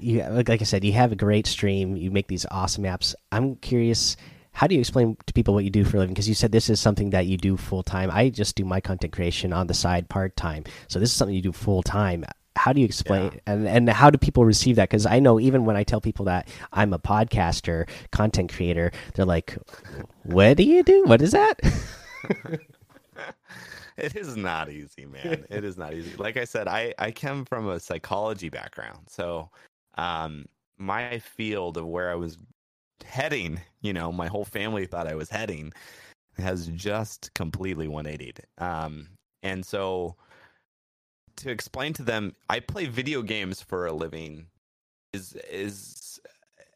you 0.00 0.22
like 0.24 0.48
I 0.48 0.64
said, 0.64 0.84
you 0.84 0.92
have 0.94 1.12
a 1.12 1.16
great 1.16 1.46
stream. 1.46 1.96
You 1.96 2.10
make 2.10 2.28
these 2.28 2.46
awesome 2.50 2.84
apps. 2.84 3.14
I'm 3.30 3.56
curious, 3.56 4.16
how 4.52 4.66
do 4.66 4.74
you 4.74 4.80
explain 4.80 5.16
to 5.26 5.32
people 5.34 5.52
what 5.52 5.64
you 5.64 5.70
do 5.70 5.84
for 5.84 5.98
a 5.98 6.00
living? 6.00 6.14
Because 6.14 6.28
you 6.28 6.34
said 6.34 6.50
this 6.50 6.70
is 6.70 6.80
something 6.80 7.10
that 7.10 7.26
you 7.26 7.36
do 7.36 7.58
full 7.58 7.82
time. 7.82 8.10
I 8.10 8.30
just 8.30 8.56
do 8.56 8.64
my 8.64 8.80
content 8.80 9.12
creation 9.12 9.52
on 9.52 9.66
the 9.66 9.74
side 9.74 10.08
part 10.08 10.34
time. 10.34 10.64
So 10.88 10.98
this 10.98 11.10
is 11.10 11.14
something 11.16 11.34
you 11.36 11.42
do 11.42 11.52
full 11.52 11.82
time. 11.82 12.24
How 12.56 12.72
do 12.72 12.80
you 12.80 12.86
explain 12.86 13.24
Yeah. 13.24 13.38
and 13.46 13.68
and 13.68 13.90
how 13.90 14.08
do 14.10 14.16
people 14.16 14.46
receive 14.46 14.76
that? 14.76 14.88
Because 14.88 15.04
I 15.04 15.18
know 15.20 15.38
even 15.38 15.66
when 15.66 15.76
I 15.76 15.84
tell 15.84 16.00
people 16.00 16.24
that 16.24 16.48
I'm 16.72 16.94
a 16.94 16.98
podcaster, 16.98 17.86
content 18.12 18.50
creator, 18.50 18.92
they're 19.14 19.26
like, 19.26 19.58
"What 20.22 20.56
do 20.56 20.62
you 20.62 20.82
do? 20.82 21.04
What 21.04 21.20
is 21.20 21.32
that?" 21.32 21.60
it 23.96 24.16
is 24.16 24.36
not 24.36 24.70
easy, 24.70 25.06
man. 25.06 25.44
It 25.50 25.64
is 25.64 25.76
not 25.76 25.94
easy. 25.94 26.16
Like 26.16 26.36
I 26.36 26.44
said, 26.44 26.68
I 26.68 26.94
I 26.98 27.10
come 27.10 27.44
from 27.44 27.68
a 27.68 27.80
psychology 27.80 28.48
background, 28.48 29.08
so 29.08 29.50
um, 29.96 30.46
my 30.78 31.18
field 31.18 31.76
of 31.76 31.86
where 31.86 32.10
I 32.10 32.14
was 32.14 32.38
heading, 33.04 33.60
you 33.82 33.92
know, 33.92 34.10
my 34.12 34.26
whole 34.26 34.44
family 34.44 34.86
thought 34.86 35.06
I 35.06 35.14
was 35.14 35.30
heading, 35.30 35.72
has 36.38 36.68
just 36.68 37.32
completely 37.34 37.86
180'd. 37.88 38.40
Um, 38.58 39.10
and 39.42 39.64
so 39.64 40.16
to 41.36 41.50
explain 41.50 41.92
to 41.94 42.02
them, 42.02 42.34
I 42.48 42.60
play 42.60 42.86
video 42.86 43.22
games 43.22 43.60
for 43.60 43.86
a 43.86 43.92
living 43.92 44.46
is 45.12 45.34
is 45.50 46.20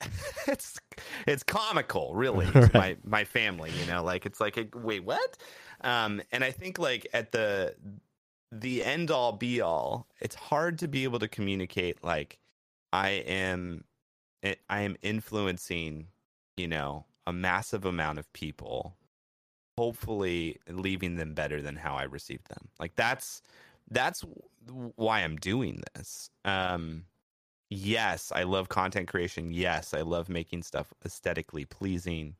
it's 0.46 0.78
it's 1.26 1.42
comical 1.42 2.14
really 2.14 2.46
Right. 2.54 2.72
my 2.72 2.96
my 3.04 3.24
family 3.24 3.72
you 3.72 3.86
know 3.86 4.02
like 4.04 4.26
it's 4.26 4.40
like 4.40 4.56
wait 4.74 5.04
what 5.04 5.36
um 5.82 6.20
and 6.32 6.44
i 6.44 6.50
think 6.50 6.78
like 6.78 7.06
at 7.12 7.32
the 7.32 7.74
the 8.50 8.82
end 8.84 9.10
all 9.10 9.32
be 9.32 9.60
all 9.60 10.06
it's 10.20 10.34
hard 10.34 10.78
to 10.78 10.88
be 10.88 11.04
able 11.04 11.18
to 11.18 11.28
communicate 11.28 12.02
like 12.02 12.38
i 12.92 13.10
am 13.10 13.84
i 14.44 14.56
I 14.68 14.80
am 14.82 14.96
influencing 15.02 16.08
you 16.56 16.68
know 16.68 17.04
a 17.26 17.32
massive 17.32 17.84
amount 17.84 18.18
of 18.18 18.32
people 18.32 18.96
hopefully 19.78 20.58
leaving 20.68 21.14
them 21.16 21.34
better 21.34 21.62
than 21.62 21.76
how 21.76 21.94
i 21.94 22.02
received 22.02 22.48
them. 22.48 22.68
Like 22.80 22.96
that's 22.96 23.42
that's 23.90 24.24
why 24.96 25.20
i'm 25.20 25.36
doing 25.36 25.82
this. 25.94 26.30
Um 26.44 27.04
yes 27.70 28.32
i 28.34 28.42
love 28.42 28.68
content 28.68 29.08
creation. 29.08 29.52
Yes 29.52 29.94
i 29.94 30.00
love 30.00 30.28
making 30.28 30.62
stuff 30.64 30.92
aesthetically 31.04 31.64
pleasing 31.64 32.34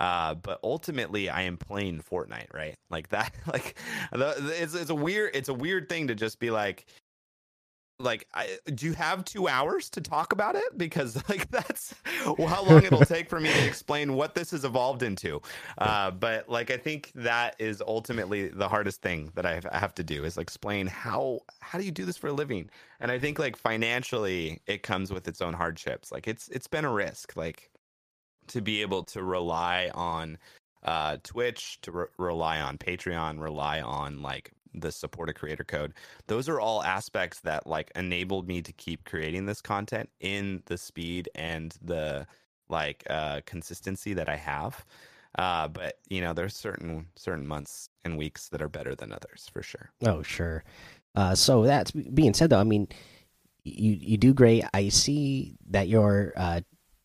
uh 0.00 0.34
but 0.34 0.58
ultimately 0.62 1.28
i 1.28 1.42
am 1.42 1.56
playing 1.56 2.00
fortnite 2.00 2.52
right? 2.52 2.74
Like 2.90 3.08
that 3.08 3.32
like 3.46 3.76
it's, 4.12 4.74
it's 4.74 4.90
a 4.90 4.94
weird 4.94 5.30
it's 5.34 5.48
a 5.48 5.54
weird 5.54 5.88
thing 5.88 6.08
to 6.08 6.14
just 6.14 6.38
be 6.38 6.50
like 6.50 6.86
like 7.98 8.26
I, 8.34 8.58
do 8.74 8.86
you 8.86 8.94
have 8.94 9.24
two 9.24 9.48
hours 9.48 9.88
to 9.90 10.00
talk 10.00 10.32
about 10.32 10.56
it? 10.56 10.76
Because 10.76 11.16
like 11.28 11.50
that's 11.50 11.94
how 12.16 12.64
long 12.64 12.82
it'll 12.82 13.04
take 13.04 13.28
for 13.28 13.38
me 13.38 13.50
to 13.52 13.66
explain 13.66 14.14
what 14.14 14.34
this 14.34 14.50
has 14.50 14.64
evolved 14.64 15.02
into. 15.02 15.40
Uh, 15.78 16.10
but 16.10 16.48
like 16.48 16.70
i 16.70 16.76
think 16.76 17.12
that 17.14 17.54
is 17.58 17.82
ultimately 17.86 18.48
the 18.48 18.68
hardest 18.68 19.02
thing 19.02 19.30
that 19.34 19.46
I 19.46 19.54
have, 19.54 19.66
I 19.70 19.78
have 19.78 19.94
to 19.94 20.04
do 20.04 20.24
is 20.24 20.36
explain 20.36 20.86
how 20.86 21.40
how 21.60 21.78
do 21.78 21.84
you 21.84 21.90
do 21.90 22.04
this 22.04 22.16
for 22.16 22.28
a 22.28 22.32
living? 22.32 22.68
And 23.00 23.10
i 23.10 23.18
think 23.18 23.38
like 23.38 23.56
financially 23.56 24.60
it 24.66 24.82
comes 24.82 25.12
with 25.12 25.28
its 25.28 25.40
own 25.40 25.54
hardships. 25.54 26.10
Like 26.10 26.26
it's 26.26 26.48
it's 26.48 26.66
been 26.66 26.84
a 26.84 26.92
risk. 26.92 27.36
Like 27.36 27.70
to 28.52 28.60
be 28.60 28.82
able 28.82 29.02
to 29.04 29.22
rely 29.22 29.90
on 29.94 30.38
uh 30.84 31.16
twitch 31.22 31.80
to 31.80 31.92
re- 31.92 32.06
rely 32.18 32.60
on 32.60 32.76
patreon 32.78 33.40
rely 33.40 33.80
on 33.80 34.20
like 34.22 34.50
the 34.74 34.90
support 34.90 35.28
a 35.28 35.34
creator 35.34 35.64
code 35.64 35.92
those 36.26 36.48
are 36.48 36.58
all 36.60 36.82
aspects 36.82 37.40
that 37.40 37.66
like 37.66 37.90
enabled 37.94 38.48
me 38.48 38.62
to 38.62 38.72
keep 38.72 39.04
creating 39.04 39.46
this 39.46 39.60
content 39.60 40.08
in 40.20 40.62
the 40.66 40.78
speed 40.78 41.28
and 41.34 41.76
the 41.82 42.26
like 42.68 43.04
uh 43.10 43.40
consistency 43.46 44.14
that 44.14 44.28
i 44.28 44.36
have 44.36 44.84
uh 45.38 45.68
but 45.68 45.98
you 46.08 46.20
know 46.20 46.32
there's 46.32 46.56
certain 46.56 47.06
certain 47.16 47.46
months 47.46 47.88
and 48.04 48.16
weeks 48.18 48.48
that 48.48 48.62
are 48.62 48.68
better 48.68 48.94
than 48.94 49.12
others 49.12 49.48
for 49.52 49.62
sure 49.62 49.90
Oh, 50.04 50.22
sure. 50.22 50.64
Uh, 51.14 51.34
so 51.34 51.62
that's 51.64 51.90
being 51.90 52.34
said, 52.34 52.50
though. 52.50 52.58
I 52.60 52.64
mean, 52.64 52.88
you 53.64 53.92
you 54.00 54.16
do 54.16 54.34
great. 54.34 54.64
I 54.74 54.88
see 54.88 55.56
that 55.70 55.88
your 55.88 56.32
uh, 56.36 56.62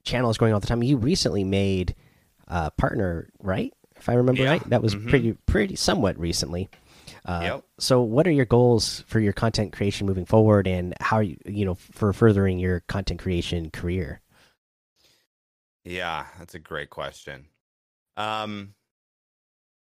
channel 0.08 0.30
is 0.32 0.38
growing 0.38 0.54
all 0.54 0.60
the 0.60 0.68
time. 0.68 0.82
You 0.82 0.98
recently 0.98 1.44
made 1.44 1.96
a 2.48 2.72
partner, 2.72 3.30
right? 3.42 3.74
If 3.98 4.10
I 4.10 4.14
remember 4.14 4.44
Yeah. 4.44 4.52
right, 4.52 4.70
that 4.70 4.82
was 4.82 4.96
Mhm. 4.96 5.10
pretty 5.10 5.34
pretty 5.46 5.76
somewhat 5.76 6.18
recently. 6.20 6.70
Uh, 7.26 7.40
Yep. 7.44 7.64
So, 7.80 8.02
what 8.02 8.26
are 8.28 8.32
your 8.32 8.46
goals 8.46 9.02
for 9.08 9.20
your 9.20 9.34
content 9.34 9.74
creation 9.74 10.08
moving 10.08 10.26
forward, 10.26 10.68
and 10.68 10.94
how 11.02 11.18
are 11.18 11.24
you 11.24 11.38
you 11.46 11.66
know 11.66 11.76
for 11.76 12.14
furthering 12.14 12.58
your 12.60 12.80
content 12.82 13.20
creation 13.20 13.70
career? 13.72 14.22
Yeah, 15.84 16.28
that's 16.38 16.56
a 16.56 16.60
great 16.60 16.90
question. 16.90 17.48
Um 18.18 18.74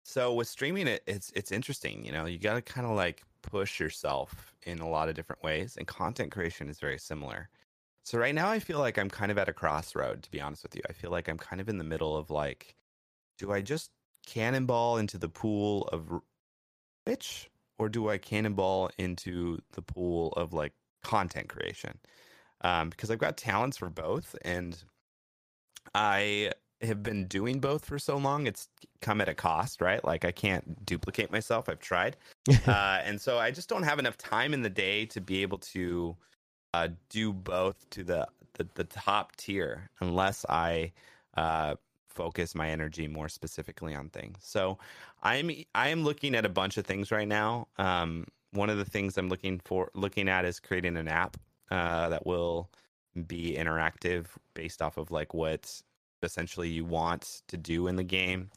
so 0.05 0.33
with 0.33 0.47
streaming 0.47 0.87
it 0.87 1.03
it's 1.07 1.31
it's 1.35 1.51
interesting, 1.51 2.05
you 2.05 2.11
know, 2.11 2.25
you 2.25 2.37
got 2.37 2.55
to 2.55 2.61
kind 2.61 2.85
of 2.85 2.93
like 2.95 3.23
push 3.41 3.79
yourself 3.79 4.53
in 4.63 4.79
a 4.79 4.89
lot 4.89 5.09
of 5.09 5.15
different 5.15 5.43
ways 5.43 5.77
and 5.77 5.87
content 5.87 6.31
creation 6.31 6.69
is 6.69 6.79
very 6.79 6.97
similar. 6.99 7.49
So 8.03 8.17
right 8.17 8.35
now 8.35 8.49
I 8.49 8.59
feel 8.59 8.79
like 8.79 8.97
I'm 8.97 9.09
kind 9.09 9.31
of 9.31 9.37
at 9.37 9.49
a 9.49 9.53
crossroad 9.53 10.23
to 10.23 10.31
be 10.31 10.41
honest 10.41 10.63
with 10.63 10.75
you. 10.75 10.81
I 10.89 10.93
feel 10.93 11.11
like 11.11 11.27
I'm 11.27 11.37
kind 11.37 11.61
of 11.61 11.69
in 11.69 11.77
the 11.77 11.83
middle 11.83 12.15
of 12.17 12.29
like 12.29 12.75
do 13.37 13.51
I 13.51 13.61
just 13.61 13.91
cannonball 14.25 14.97
into 14.97 15.17
the 15.17 15.29
pool 15.29 15.87
of 15.89 16.21
Twitch 17.05 17.49
or 17.77 17.89
do 17.89 18.09
I 18.09 18.17
cannonball 18.17 18.91
into 18.97 19.59
the 19.71 19.81
pool 19.81 20.33
of 20.33 20.53
like 20.53 20.73
content 21.03 21.49
creation? 21.49 21.99
Um 22.61 22.89
because 22.89 23.11
I've 23.11 23.19
got 23.19 23.37
talents 23.37 23.77
for 23.77 23.89
both 23.89 24.35
and 24.43 24.83
I 25.95 26.51
have 26.81 27.01
been 27.03 27.27
doing 27.27 27.59
both 27.59 27.85
for 27.85 27.97
so 27.99 28.17
long. 28.17 28.47
It's 28.47 28.67
come 29.01 29.21
at 29.21 29.29
a 29.29 29.33
cost, 29.33 29.81
right? 29.81 30.03
Like 30.03 30.25
I 30.25 30.31
can't 30.31 30.85
duplicate 30.85 31.31
myself. 31.31 31.69
I've 31.69 31.79
tried, 31.79 32.17
uh, 32.67 32.99
and 33.03 33.19
so 33.21 33.37
I 33.39 33.51
just 33.51 33.69
don't 33.69 33.83
have 33.83 33.99
enough 33.99 34.17
time 34.17 34.53
in 34.53 34.61
the 34.61 34.69
day 34.69 35.05
to 35.07 35.21
be 35.21 35.41
able 35.41 35.59
to 35.59 36.17
uh, 36.73 36.89
do 37.09 37.33
both 37.33 37.89
to 37.91 38.03
the, 38.03 38.27
the 38.53 38.67
the 38.75 38.83
top 38.83 39.35
tier, 39.35 39.89
unless 39.99 40.45
I 40.49 40.91
uh, 41.35 41.75
focus 42.07 42.55
my 42.55 42.69
energy 42.69 43.07
more 43.07 43.29
specifically 43.29 43.95
on 43.95 44.09
things. 44.09 44.37
So 44.41 44.77
I'm 45.21 45.51
I 45.75 45.89
am 45.89 46.03
looking 46.03 46.35
at 46.35 46.45
a 46.45 46.49
bunch 46.49 46.77
of 46.77 46.85
things 46.85 47.11
right 47.11 47.27
now. 47.27 47.67
Um, 47.77 48.25
one 48.51 48.69
of 48.69 48.77
the 48.77 48.85
things 48.85 49.17
I'm 49.17 49.29
looking 49.29 49.59
for 49.65 49.89
looking 49.95 50.29
at 50.29 50.45
is 50.45 50.59
creating 50.59 50.97
an 50.97 51.07
app 51.07 51.37
uh, 51.71 52.09
that 52.09 52.25
will 52.25 52.69
be 53.27 53.55
interactive 53.57 54.25
based 54.53 54.81
off 54.81 54.97
of 54.97 55.11
like 55.11 55.33
what 55.33 55.81
essentially 56.21 56.69
you 56.69 56.85
want 56.85 57.41
to 57.47 57.57
do 57.57 57.87
in 57.87 57.95
the 57.95 58.03
game 58.03 58.49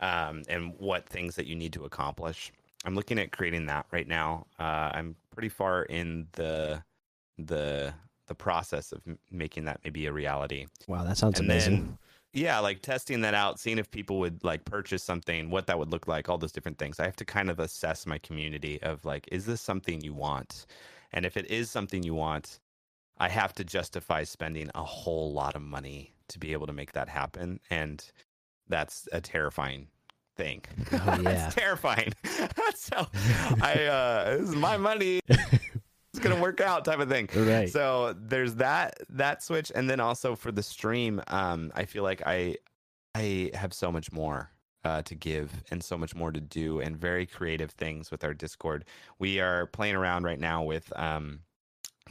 um, 0.00 0.42
and 0.48 0.74
what 0.78 1.08
things 1.08 1.34
that 1.36 1.46
you 1.46 1.54
need 1.54 1.72
to 1.72 1.84
accomplish. 1.84 2.52
I'm 2.84 2.94
looking 2.94 3.18
at 3.18 3.32
creating 3.32 3.66
that 3.66 3.86
right 3.90 4.06
now. 4.06 4.46
Uh, 4.58 4.90
I'm 4.94 5.16
pretty 5.32 5.48
far 5.48 5.84
in 5.84 6.26
the 6.32 6.82
the 7.38 7.92
the 8.28 8.34
process 8.34 8.90
of 8.92 9.02
making 9.30 9.64
that 9.66 9.80
maybe 9.84 10.06
a 10.06 10.12
reality. 10.12 10.66
wow, 10.88 11.04
that 11.04 11.16
sounds 11.16 11.38
and 11.38 11.48
amazing. 11.48 11.74
then 11.76 11.98
yeah, 12.36 12.58
like 12.58 12.82
testing 12.82 13.22
that 13.22 13.32
out, 13.32 13.58
seeing 13.58 13.78
if 13.78 13.90
people 13.90 14.18
would 14.18 14.44
like 14.44 14.64
purchase 14.66 15.02
something, 15.02 15.48
what 15.48 15.66
that 15.68 15.78
would 15.78 15.90
look 15.90 16.06
like, 16.06 16.28
all 16.28 16.36
those 16.36 16.52
different 16.52 16.76
things. 16.76 17.00
I 17.00 17.04
have 17.04 17.16
to 17.16 17.24
kind 17.24 17.48
of 17.48 17.58
assess 17.58 18.04
my 18.04 18.18
community 18.18 18.80
of 18.82 19.04
like, 19.06 19.26
is 19.32 19.46
this 19.46 19.62
something 19.62 20.02
you 20.02 20.12
want? 20.12 20.66
And 21.12 21.24
if 21.24 21.38
it 21.38 21.50
is 21.50 21.70
something 21.70 22.02
you 22.02 22.14
want, 22.14 22.58
I 23.16 23.30
have 23.30 23.54
to 23.54 23.64
justify 23.64 24.24
spending 24.24 24.70
a 24.74 24.84
whole 24.84 25.32
lot 25.32 25.56
of 25.56 25.62
money 25.62 26.12
to 26.28 26.38
be 26.38 26.52
able 26.52 26.66
to 26.66 26.74
make 26.74 26.92
that 26.92 27.08
happen. 27.08 27.58
And 27.70 28.04
that's 28.68 29.08
a 29.12 29.20
terrifying 29.22 29.88
thing. 30.36 30.62
Oh, 30.92 31.18
yeah. 31.22 31.46
it's 31.46 31.54
terrifying. 31.54 32.12
so 32.74 33.06
I 33.62 33.84
uh 33.84 34.36
this 34.36 34.50
is 34.50 34.56
my 34.56 34.76
money. 34.76 35.20
It's 36.16 36.26
gonna 36.26 36.40
work 36.40 36.60
out 36.60 36.84
type 36.84 36.98
of 36.98 37.08
thing. 37.08 37.28
Right. 37.36 37.68
So 37.68 38.14
there's 38.18 38.56
that 38.56 38.98
that 39.10 39.42
switch. 39.42 39.70
And 39.74 39.88
then 39.88 40.00
also 40.00 40.34
for 40.34 40.50
the 40.50 40.62
stream, 40.62 41.22
um, 41.28 41.70
I 41.74 41.84
feel 41.84 42.02
like 42.02 42.22
I 42.26 42.56
I 43.14 43.50
have 43.54 43.72
so 43.72 43.92
much 43.92 44.10
more 44.10 44.50
uh, 44.84 45.02
to 45.02 45.14
give 45.14 45.52
and 45.70 45.82
so 45.82 45.98
much 45.98 46.14
more 46.14 46.32
to 46.32 46.40
do 46.40 46.80
and 46.80 46.96
very 46.96 47.26
creative 47.26 47.70
things 47.72 48.10
with 48.10 48.24
our 48.24 48.34
Discord. 48.34 48.84
We 49.18 49.40
are 49.40 49.66
playing 49.66 49.96
around 49.96 50.24
right 50.24 50.40
now 50.40 50.62
with 50.62 50.92
um, 50.96 51.40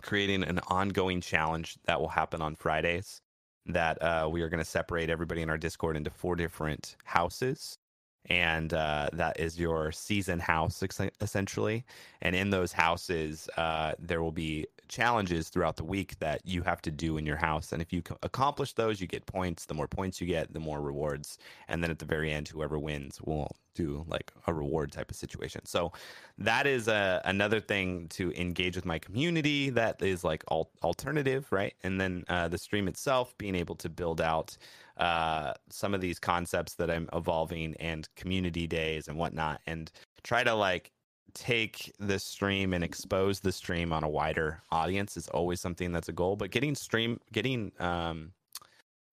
creating 0.01 0.43
an 0.43 0.59
ongoing 0.67 1.21
challenge 1.21 1.77
that 1.85 1.99
will 1.99 2.09
happen 2.09 2.41
on 2.41 2.55
Fridays. 2.55 3.21
That 3.65 3.99
uh, 4.01 4.29
we 4.31 4.43
are 4.43 4.49
going 4.49 4.63
to 4.63 4.69
separate 4.69 5.09
everybody 5.09 5.41
in 5.41 5.49
our 5.49 5.57
Discord 5.57 5.97
into 5.97 6.11
four 6.11 6.35
different 6.35 6.97
houses. 7.03 7.79
And 8.27 8.73
uh, 8.73 9.09
that 9.13 9.39
is 9.39 9.59
your 9.59 9.91
season 9.91 10.39
house, 10.39 10.83
essentially. 11.21 11.85
And 12.21 12.35
in 12.35 12.49
those 12.49 12.71
houses, 12.71 13.49
uh, 13.57 13.93
there 13.99 14.21
will 14.21 14.31
be 14.31 14.67
challenges 14.87 15.49
throughout 15.49 15.75
the 15.75 15.83
week 15.83 16.17
that 16.19 16.41
you 16.45 16.61
have 16.61 16.81
to 16.83 16.91
do 16.91 17.17
in 17.17 17.25
your 17.25 17.37
house. 17.37 17.71
And 17.71 17.81
if 17.81 17.91
you 17.91 18.03
accomplish 18.23 18.73
those, 18.73 19.01
you 19.01 19.07
get 19.07 19.25
points. 19.25 19.65
The 19.65 19.73
more 19.73 19.87
points 19.87 20.21
you 20.21 20.27
get, 20.27 20.53
the 20.53 20.59
more 20.59 20.81
rewards. 20.81 21.37
And 21.67 21.83
then 21.83 21.91
at 21.91 21.99
the 21.99 22.05
very 22.05 22.31
end, 22.31 22.47
whoever 22.47 22.77
wins 22.79 23.21
will 23.21 23.55
do 23.73 24.05
like 24.07 24.31
a 24.47 24.53
reward 24.53 24.91
type 24.91 25.11
of 25.11 25.17
situation. 25.17 25.65
So 25.65 25.91
that 26.37 26.65
is 26.65 26.87
a, 26.87 27.21
another 27.25 27.59
thing 27.59 28.07
to 28.09 28.31
engage 28.39 28.75
with 28.75 28.85
my 28.85 28.99
community 28.99 29.69
that 29.71 30.01
is 30.01 30.23
like 30.23 30.43
al- 30.49 30.69
alternative, 30.81 31.47
right? 31.51 31.73
And 31.83 31.99
then 31.99 32.23
uh, 32.29 32.47
the 32.47 32.57
stream 32.57 32.87
itself, 32.87 33.37
being 33.37 33.55
able 33.55 33.75
to 33.75 33.89
build 33.89 34.21
out 34.21 34.57
uh, 34.97 35.53
some 35.69 35.93
of 35.93 36.01
these 36.01 36.19
concepts 36.19 36.75
that 36.75 36.89
I'm 36.89 37.09
evolving 37.13 37.75
and 37.79 38.07
community 38.15 38.67
days 38.67 39.07
and 39.07 39.17
whatnot, 39.17 39.61
and 39.67 39.91
try 40.23 40.43
to 40.43 40.53
like 40.53 40.91
take 41.33 41.91
the 41.99 42.17
stream 42.17 42.73
and 42.73 42.83
expose 42.83 43.41
the 43.41 43.51
stream 43.51 43.91
on 43.91 44.03
a 44.03 44.09
wider 44.09 44.61
audience 44.71 45.17
is 45.17 45.27
always 45.29 45.59
something 45.59 45.91
that's 45.91 46.07
a 46.07 46.13
goal. 46.13 46.35
But 46.35 46.51
getting 46.51 46.75
stream, 46.75 47.19
getting 47.33 47.73
um, 47.79 48.31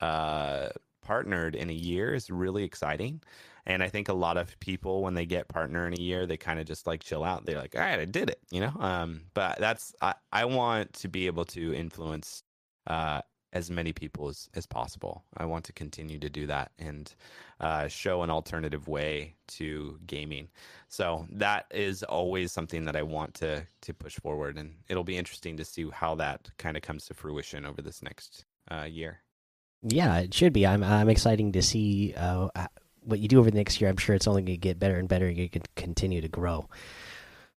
uh, 0.01 0.69
partnered 1.05 1.57
in 1.57 1.69
a 1.69 1.75
year 1.75 2.15
is 2.15 2.31
really 2.31 2.63
exciting. 2.63 3.21
And 3.67 3.83
I 3.83 3.89
think 3.89 4.09
a 4.09 4.13
lot 4.13 4.37
of 4.37 4.59
people, 4.61 5.03
when 5.03 5.15
they 5.15 5.27
get 5.27 5.49
partner 5.49 5.87
in 5.87 5.95
a 5.95 6.01
year, 6.01 6.27
they 6.27 6.37
kind 6.37 6.59
of 6.59 6.67
just 6.67 6.87
like 6.87 7.03
chill 7.03 7.23
out. 7.25 7.45
They're 7.45 7.59
like, 7.59 7.75
all 7.75 7.81
right, 7.81 7.99
I 7.99 8.05
did 8.05 8.31
it, 8.31 8.41
you 8.51 8.61
know? 8.61 8.73
Um, 8.79 9.23
but 9.35 9.59
that's, 9.59 9.95
I, 10.01 10.15
I 10.33 10.45
want 10.45 10.93
to 10.95 11.09
be 11.09 11.27
able 11.27 11.45
to 11.47 11.75
influence 11.75 12.43
uh, 12.89 13.23
as 13.53 13.71
many 13.71 13.93
people 13.93 14.29
as, 14.29 14.49
as 14.55 14.67
possible. 14.67 15.25
I 15.37 15.45
want 15.45 15.65
to 15.67 15.73
continue 15.73 16.19
to 16.19 16.31
do 16.31 16.47
that 16.47 16.73
and 16.79 17.15
uh, 17.61 17.89
show 17.89 18.23
an 18.23 18.31
alternative 18.31 18.89
way 18.89 19.35
to 19.49 19.99
gaming. 20.07 20.49
So 20.89 21.27
that 21.31 21.67
is 21.71 22.03
always 22.03 22.53
something 22.53 22.85
that 22.87 22.97
I 22.97 23.03
want 23.03 23.35
to 23.35 23.67
to 23.83 23.95
push 23.95 24.19
forward, 24.19 24.59
and 24.59 24.75
it'll 24.89 25.05
be 25.05 25.17
interesting 25.17 25.57
to 25.57 25.65
see 25.65 25.89
how 25.93 26.15
that 26.17 26.51
kind 26.59 26.77
of 26.77 26.83
comes 26.83 27.07
to 27.07 27.15
fruition 27.15 27.67
over 27.67 27.83
this 27.83 28.03
next 28.03 28.45
uh, 28.71 28.85
year. 28.85 29.21
Yeah, 29.83 30.19
it 30.19 30.35
should 30.35 30.53
be. 30.53 30.67
I'm 30.67 30.83
I'm 30.83 31.09
excited 31.09 31.53
to 31.53 31.63
see 31.63 32.15
uh, 32.17 32.49
what 33.05 33.19
you 33.19 33.29
do 33.29 33.39
over 33.39 33.51
the 33.51 33.57
next 33.57 33.81
year. 33.81 33.91
I'm 33.91 33.97
sure 33.97 34.15
it's 34.15 34.27
only 34.27 34.43
going 34.43 34.55
to 34.55 34.61
get 34.61 34.79
better 34.79 34.97
and 34.97 35.09
better. 35.09 35.27
And 35.27 35.37
you 35.37 35.49
can 35.49 35.63
continue 35.77 36.21
to 36.21 36.29
grow. 36.29 36.69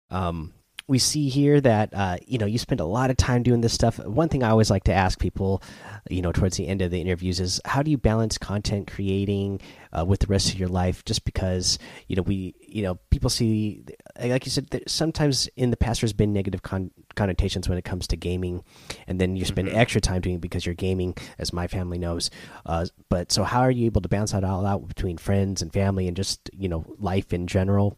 Um, 0.10 0.54
we 0.88 1.00
see 1.00 1.30
here 1.30 1.62
that 1.62 1.94
uh, 1.94 2.18
you 2.28 2.38
know 2.38 2.46
you 2.46 2.58
spend 2.58 2.82
a 2.82 2.86
lot 2.86 3.10
of 3.10 3.18
time 3.18 3.44
doing 3.44 3.62
this 3.62 3.74
stuff. 3.74 4.00
One 4.00 4.30
thing 4.30 4.44
I 4.44 4.50
always 4.50 4.70
like 4.70 4.84
to 4.86 4.94
ask 4.94 5.18
people, 5.20 5.64
you 6.10 6.22
know, 6.22 6.32
towards 6.32 6.58
the 6.58 6.68
end 6.68 6.82
of 6.82 6.92
the 6.92 7.00
interviews 7.00 7.40
is 7.40 7.62
how 7.66 7.84
do 7.84 7.92
you 7.92 7.98
balance 7.98 8.38
content 8.38 8.92
creating 8.92 9.62
uh, 9.94 10.04
with 10.06 10.20
the 10.20 10.28
rest 10.28 10.52
of 10.52 10.60
your 10.60 10.68
life? 10.68 11.06
Just 11.06 11.24
because 11.24 11.80
you 12.08 12.16
know 12.16 12.22
we 12.22 12.56
you 12.60 12.84
know 12.84 12.96
people 13.12 13.30
see, 13.30 13.84
like 14.22 14.46
you 14.46 14.52
said, 14.52 14.84
sometimes 14.88 15.48
in 15.56 15.72
the 15.72 15.78
past 15.78 16.02
there's 16.02 16.14
been 16.14 16.34
negative 16.34 16.64
con 16.64 16.92
connotations 17.16 17.70
when 17.70 17.78
it 17.78 17.86
comes 17.86 18.06
to 18.08 18.18
gaming, 18.18 18.64
and 19.08 19.22
then 19.22 19.38
you 19.38 19.46
spend 19.46 19.70
mm 19.70 19.74
-hmm. 19.74 19.80
extra 19.80 20.02
time 20.02 20.20
doing 20.20 20.36
it 20.36 20.42
because 20.42 20.66
you're 20.66 20.76
gaming, 20.90 21.16
as 21.40 21.54
my 21.54 21.68
family 21.68 21.98
knows. 21.98 22.30
Uh, 22.66 22.86
but 23.10 23.32
so 23.32 23.44
how 23.44 23.62
are 23.62 23.72
you 23.72 23.86
able 23.86 24.02
to 24.02 24.10
balance 24.10 24.34
that 24.34 24.44
all 24.44 24.66
out 24.66 24.88
between 24.88 25.18
friends 25.18 25.62
and 25.62 25.72
family 25.72 26.08
and 26.08 26.18
just 26.18 26.50
you 26.58 26.68
know 26.68 26.84
life 27.00 27.36
in 27.36 27.48
general? 27.48 27.98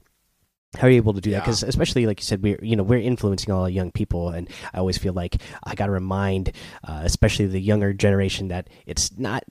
How 0.77 0.87
are 0.87 0.89
you 0.89 0.97
able 0.97 1.13
to 1.13 1.21
do 1.21 1.29
yeah. 1.29 1.37
that 1.37 1.45
because 1.45 1.63
especially 1.63 2.05
like 2.05 2.19
you 2.19 2.23
said 2.23 2.41
we're 2.41 2.59
you 2.63 2.75
know 2.75 2.83
we're 2.83 2.99
influencing 2.99 3.53
all 3.53 3.69
young 3.69 3.91
people 3.91 4.29
and 4.29 4.49
i 4.73 4.77
always 4.77 4.97
feel 4.97 5.13
like 5.13 5.41
i 5.63 5.75
got 5.75 5.87
to 5.87 5.91
remind 5.91 6.51
uh, 6.83 7.01
especially 7.03 7.45
the 7.45 7.59
younger 7.59 7.93
generation 7.93 8.47
that 8.47 8.69
it's 8.85 9.17
not 9.17 9.43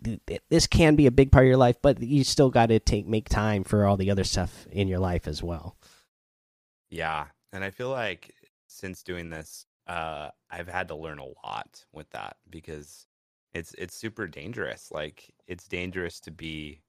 this 0.48 0.66
can 0.66 0.96
be 0.96 1.06
a 1.06 1.10
big 1.10 1.30
part 1.30 1.44
of 1.44 1.48
your 1.48 1.56
life 1.56 1.76
but 1.82 2.00
you 2.02 2.24
still 2.24 2.50
got 2.50 2.66
to 2.66 2.78
take 2.78 3.06
make 3.06 3.28
time 3.28 3.64
for 3.64 3.86
all 3.86 3.96
the 3.96 4.10
other 4.10 4.24
stuff 4.24 4.66
in 4.70 4.88
your 4.88 4.98
life 4.98 5.26
as 5.26 5.42
well 5.42 5.76
yeah 6.90 7.26
and 7.52 7.64
i 7.64 7.70
feel 7.70 7.90
like 7.90 8.34
since 8.66 9.02
doing 9.02 9.30
this 9.30 9.66
uh, 9.86 10.30
i've 10.50 10.68
had 10.68 10.88
to 10.88 10.94
learn 10.94 11.18
a 11.18 11.46
lot 11.46 11.84
with 11.92 12.08
that 12.10 12.36
because 12.50 13.06
it's 13.52 13.74
it's 13.78 13.96
super 13.96 14.26
dangerous 14.26 14.90
like 14.90 15.32
it's 15.46 15.68
dangerous 15.68 16.20
to 16.20 16.30
be 16.30 16.80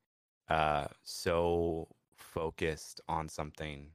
uh, 0.50 0.86
so 1.04 1.88
focused 2.16 3.02
on 3.08 3.28
something 3.28 3.88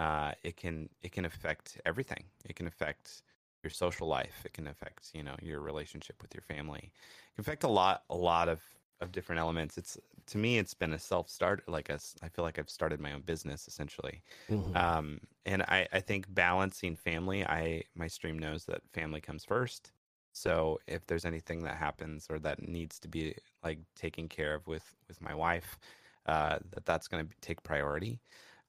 uh, 0.00 0.32
it 0.42 0.56
can 0.56 0.88
it 1.02 1.12
can 1.12 1.26
affect 1.26 1.78
everything. 1.84 2.24
It 2.46 2.56
can 2.56 2.66
affect 2.66 3.22
your 3.62 3.70
social 3.70 4.08
life. 4.08 4.42
It 4.46 4.54
can 4.54 4.66
affect 4.66 5.10
you 5.12 5.22
know 5.22 5.36
your 5.42 5.60
relationship 5.60 6.22
with 6.22 6.34
your 6.34 6.40
family. 6.42 6.90
It 6.90 7.34
can 7.36 7.42
affect 7.42 7.64
a 7.64 7.68
lot 7.68 8.04
a 8.08 8.16
lot 8.16 8.48
of 8.48 8.62
of 9.02 9.12
different 9.12 9.40
elements. 9.40 9.76
It's 9.76 9.98
to 10.28 10.38
me, 10.38 10.56
it's 10.56 10.72
been 10.72 10.94
a 10.94 10.98
self 10.98 11.28
start. 11.28 11.68
Like 11.68 11.90
a, 11.90 12.00
I 12.22 12.30
feel 12.30 12.46
like 12.46 12.58
I've 12.58 12.70
started 12.70 12.98
my 12.98 13.12
own 13.12 13.20
business 13.20 13.68
essentially. 13.68 14.22
Mm-hmm. 14.50 14.74
Um, 14.74 15.20
and 15.44 15.62
I 15.64 15.86
I 15.92 16.00
think 16.00 16.32
balancing 16.32 16.96
family. 16.96 17.44
I 17.44 17.82
my 17.94 18.08
stream 18.08 18.38
knows 18.38 18.64
that 18.66 18.80
family 18.94 19.20
comes 19.20 19.44
first. 19.44 19.92
So 20.32 20.78
if 20.86 21.06
there's 21.06 21.26
anything 21.26 21.62
that 21.64 21.76
happens 21.76 22.26
or 22.30 22.38
that 22.38 22.66
needs 22.66 22.98
to 23.00 23.08
be 23.08 23.34
like 23.62 23.80
taken 23.96 24.28
care 24.28 24.54
of 24.54 24.66
with 24.66 24.94
with 25.08 25.20
my 25.20 25.34
wife, 25.34 25.78
uh, 26.24 26.58
that 26.70 26.86
that's 26.86 27.06
going 27.06 27.26
to 27.26 27.34
take 27.42 27.62
priority 27.62 28.22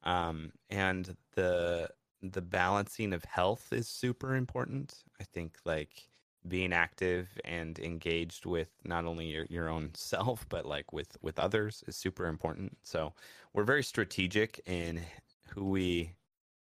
um, 0.04 0.52
and 0.70 1.16
the 1.36 1.90
the 2.22 2.42
balancing 2.42 3.14
of 3.14 3.24
health 3.26 3.68
is 3.72 3.88
super 3.88 4.36
important. 4.36 5.04
I 5.20 5.24
think 5.24 5.58
like 5.66 6.10
being 6.48 6.74
active 6.74 7.30
and 7.46 7.78
engaged 7.80 8.46
with 8.46 8.70
not 8.84 9.06
only 9.06 9.28
your, 9.28 9.46
your 9.50 9.70
own 9.70 9.92
self 9.96 10.48
but 10.50 10.66
like 10.66 10.92
with 10.92 11.18
with 11.22 11.40
others 11.40 11.84
is 11.88 11.96
super 11.96 12.28
important. 12.28 12.78
So 12.84 13.14
we're 13.54 13.64
very 13.64 13.84
strategic 13.84 14.62
in 14.66 15.02
who 15.50 15.66
we 15.66 16.14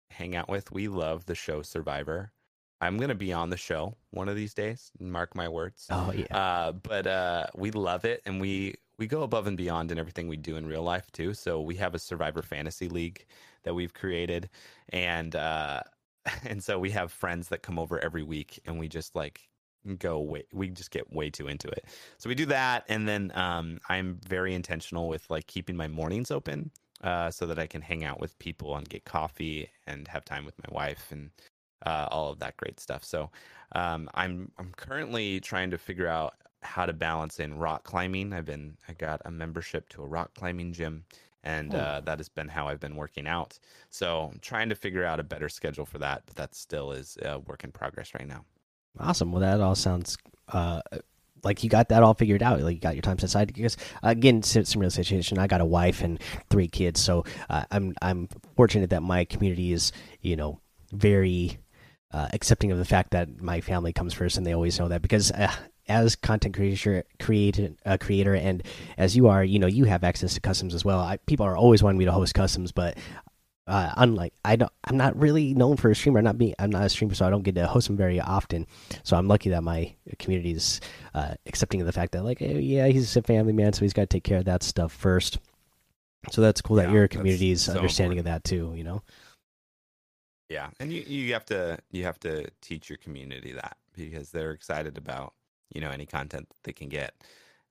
hang 0.09 0.35
out 0.35 0.49
with. 0.49 0.71
We 0.71 0.87
love 0.87 1.25
the 1.25 1.35
show 1.35 1.61
Survivor. 1.61 2.31
I'm 2.79 2.97
gonna 2.97 3.15
be 3.15 3.33
on 3.33 3.49
the 3.49 3.57
show 3.57 3.97
one 4.11 4.29
of 4.29 4.35
these 4.35 4.53
days. 4.53 4.91
Mark 4.99 5.35
my 5.35 5.47
words. 5.47 5.87
Oh 5.89 6.11
yeah. 6.11 6.35
Uh, 6.35 6.71
but 6.71 7.07
uh, 7.07 7.47
we 7.55 7.71
love 7.71 8.05
it, 8.05 8.21
and 8.25 8.39
we 8.39 8.75
we 8.97 9.07
go 9.07 9.23
above 9.23 9.47
and 9.47 9.57
beyond 9.57 9.91
in 9.91 9.99
everything 9.99 10.27
we 10.27 10.37
do 10.37 10.55
in 10.55 10.65
real 10.67 10.83
life 10.83 11.11
too. 11.11 11.33
So 11.33 11.61
we 11.61 11.75
have 11.75 11.93
a 11.95 11.99
Survivor 11.99 12.41
Fantasy 12.41 12.89
League 12.89 13.25
that 13.63 13.73
we've 13.75 13.93
created, 13.93 14.49
and 14.89 15.35
uh, 15.35 15.83
and 16.43 16.63
so 16.63 16.79
we 16.79 16.91
have 16.91 17.11
friends 17.11 17.49
that 17.49 17.63
come 17.63 17.79
over 17.79 17.99
every 17.99 18.23
week, 18.23 18.59
and 18.65 18.79
we 18.79 18.87
just 18.87 19.15
like 19.15 19.49
go 19.97 20.19
way 20.19 20.43
we 20.51 20.69
just 20.69 20.91
get 20.91 21.11
way 21.13 21.29
too 21.29 21.47
into 21.47 21.67
it. 21.69 21.85
So 22.17 22.29
we 22.29 22.35
do 22.35 22.45
that, 22.47 22.85
and 22.89 23.07
then 23.07 23.31
um, 23.35 23.79
I'm 23.89 24.19
very 24.27 24.53
intentional 24.53 25.07
with 25.07 25.29
like 25.29 25.47
keeping 25.47 25.75
my 25.77 25.87
mornings 25.87 26.31
open. 26.31 26.71
Uh, 27.03 27.29
so 27.29 27.45
that 27.45 27.59
I 27.59 27.67
can 27.67 27.83
hang 27.83 28.03
out 28.03 28.19
with 28.19 28.39
people 28.39 28.75
and 28.75 28.89
get 28.89 29.05
coffee 29.05 29.69
and 29.85 30.07
have 30.07 30.25
time 30.25 30.45
with 30.45 30.55
my 30.57 30.73
wife 30.73 31.11
and 31.11 31.29
uh, 31.85 32.07
all 32.11 32.31
of 32.31 32.39
that 32.39 32.57
great 32.57 32.79
stuff. 32.79 33.03
So 33.03 33.29
um, 33.73 34.09
I'm 34.13 34.51
I'm 34.57 34.73
currently 34.73 35.39
trying 35.39 35.69
to 35.71 35.77
figure 35.77 36.07
out 36.07 36.35
how 36.67 36.85
to 36.85 36.93
balance 36.93 37.39
in 37.39 37.57
rock 37.57 37.83
climbing. 37.83 38.33
I've 38.33 38.45
been 38.45 38.77
I 38.87 38.93
got 38.93 39.21
a 39.25 39.31
membership 39.31 39.89
to 39.89 40.03
a 40.03 40.05
rock 40.05 40.31
climbing 40.35 40.73
gym, 40.73 41.05
and 41.43 41.73
oh. 41.73 41.79
uh, 41.79 41.99
that 42.01 42.19
has 42.19 42.29
been 42.29 42.47
how 42.47 42.67
I've 42.67 42.79
been 42.79 42.95
working 42.95 43.25
out. 43.25 43.57
So 43.89 44.29
I'm 44.33 44.39
trying 44.39 44.69
to 44.69 44.75
figure 44.75 45.05
out 45.05 45.19
a 45.19 45.23
better 45.23 45.49
schedule 45.49 45.85
for 45.85 45.97
that, 45.99 46.23
but 46.25 46.35
that 46.35 46.55
still 46.55 46.91
is 46.91 47.17
a 47.23 47.39
work 47.39 47.63
in 47.63 47.71
progress 47.71 48.13
right 48.13 48.27
now. 48.27 48.43
Awesome. 48.99 49.31
Well, 49.31 49.41
that 49.41 49.61
all 49.61 49.75
sounds. 49.75 50.17
Uh, 50.49 50.81
like 51.43 51.63
you 51.63 51.69
got 51.69 51.89
that 51.89 52.03
all 52.03 52.13
figured 52.13 52.43
out. 52.43 52.59
Like 52.61 52.75
you 52.75 52.81
got 52.81 52.95
your 52.95 53.01
time 53.01 53.19
set 53.19 53.29
aside. 53.29 53.53
Because 53.53 53.77
again, 54.03 54.43
similar 54.43 54.89
situation. 54.89 55.37
I 55.37 55.47
got 55.47 55.61
a 55.61 55.65
wife 55.65 56.01
and 56.01 56.19
three 56.49 56.67
kids, 56.67 56.99
so 56.99 57.23
uh, 57.49 57.63
I'm 57.71 57.95
I'm 58.01 58.27
fortunate 58.55 58.89
that 58.89 59.03
my 59.03 59.25
community 59.25 59.71
is 59.71 59.91
you 60.21 60.35
know 60.35 60.59
very 60.91 61.57
uh, 62.11 62.27
accepting 62.33 62.71
of 62.71 62.77
the 62.77 62.85
fact 62.85 63.11
that 63.11 63.41
my 63.41 63.61
family 63.61 63.93
comes 63.93 64.13
first, 64.13 64.37
and 64.37 64.45
they 64.45 64.53
always 64.53 64.79
know 64.79 64.87
that 64.89 65.01
because 65.01 65.31
uh, 65.31 65.51
as 65.87 66.15
content 66.15 66.55
creator, 66.55 67.03
creator, 67.19 67.69
uh, 67.85 67.97
creator, 67.99 68.35
and 68.35 68.63
as 68.97 69.15
you 69.15 69.27
are, 69.27 69.43
you 69.43 69.59
know, 69.59 69.67
you 69.67 69.85
have 69.85 70.03
access 70.03 70.33
to 70.33 70.41
customs 70.41 70.73
as 70.73 70.83
well. 70.83 70.99
I, 70.99 71.17
people 71.17 71.45
are 71.45 71.57
always 71.57 71.83
wanting 71.83 71.99
me 71.99 72.05
to 72.05 72.11
host 72.11 72.33
customs, 72.33 72.71
but 72.71 72.97
uh, 73.67 73.91
unlike 73.97 74.33
I 74.45 74.55
don't, 74.55 74.71
I'm 74.85 74.97
not 74.97 75.17
really 75.19 75.53
known 75.53 75.77
for 75.77 75.91
a 75.91 75.95
streamer. 75.95 76.19
I'm 76.19 76.25
not 76.25 76.37
being, 76.37 76.55
I'm 76.59 76.69
not 76.69 76.83
a 76.83 76.89
streamer, 76.89 77.15
so 77.15 77.25
I 77.25 77.29
don't 77.29 77.43
get 77.43 77.55
to 77.55 77.67
host 77.67 77.87
them 77.87 77.97
very 77.97 78.19
often. 78.19 78.65
So 79.03 79.17
I'm 79.17 79.27
lucky 79.27 79.49
that 79.49 79.63
my 79.63 79.93
community 80.19 80.51
is 80.51 80.79
uh, 81.13 81.35
accepting 81.45 81.81
of 81.81 81.87
the 81.87 81.93
fact 81.93 82.13
that, 82.13 82.23
like, 82.23 82.39
hey, 82.39 82.59
yeah, 82.59 82.87
he's 82.87 83.15
a 83.15 83.21
family 83.21 83.53
man, 83.53 83.73
so 83.73 83.81
he's 83.81 83.93
got 83.93 84.03
to 84.03 84.07
take 84.07 84.23
care 84.23 84.39
of 84.39 84.45
that 84.45 84.63
stuff 84.63 84.93
first. 84.93 85.39
So 86.31 86.41
that's 86.41 86.61
cool 86.61 86.77
that 86.77 86.91
your 86.91 87.03
that's 87.03 87.15
community 87.15 87.51
is 87.51 87.63
so 87.63 87.73
understanding 87.73 88.19
of 88.19 88.25
that 88.25 88.43
too. 88.43 88.73
You 88.75 88.83
know. 88.83 89.03
Yeah, 90.49 90.69
and 90.79 90.91
you 90.91 91.01
you 91.01 91.33
have 91.33 91.45
to 91.47 91.77
you 91.91 92.03
have 92.05 92.19
to 92.21 92.49
teach 92.61 92.89
your 92.89 92.97
community 92.97 93.53
that 93.53 93.77
because 93.95 94.29
they're 94.31 94.51
excited 94.51 94.97
about 94.97 95.33
you 95.73 95.81
know 95.81 95.89
any 95.89 96.05
content 96.05 96.49
that 96.49 96.63
they 96.63 96.73
can 96.73 96.89
get. 96.89 97.13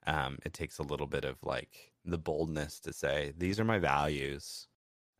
Um, 0.06 0.38
it 0.44 0.52
takes 0.52 0.78
a 0.78 0.84
little 0.84 1.06
bit 1.06 1.24
of 1.24 1.36
like 1.42 1.92
the 2.04 2.18
boldness 2.18 2.80
to 2.80 2.92
say 2.92 3.32
these 3.36 3.58
are 3.58 3.64
my 3.64 3.78
values, 3.78 4.68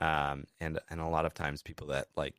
um, 0.01 0.45
and 0.61 0.79
and 0.91 1.01
a 1.01 1.09
lot 1.09 1.25
of 1.25 1.35
times 1.35 1.63
people 1.63 1.89
that 1.89 2.09
like 2.17 2.35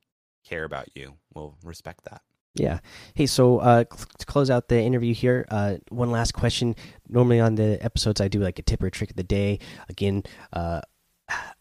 care 0.46 0.64
about 0.64 0.96
you 0.96 1.14
will 1.34 1.58
respect 1.64 2.06
that. 2.06 2.22
Yeah. 2.60 2.80
Hey, 3.14 3.28
so 3.28 3.60
uh, 3.60 3.84
to 3.84 4.26
close 4.26 4.50
out 4.50 4.68
the 4.68 4.82
interview 4.82 5.14
here, 5.14 5.46
uh, 5.50 5.76
one 5.90 6.12
last 6.12 6.34
question. 6.34 6.76
Normally 7.08 7.40
on 7.40 7.56
the 7.56 7.84
episodes, 7.84 8.20
I 8.20 8.28
do 8.28 8.40
like 8.40 8.58
a 8.60 8.64
tip 8.64 8.82
or 8.82 8.90
trick 8.90 9.12
of 9.12 9.16
the 9.16 9.24
day. 9.24 9.60
Again, 9.90 10.24
uh, 10.54 10.82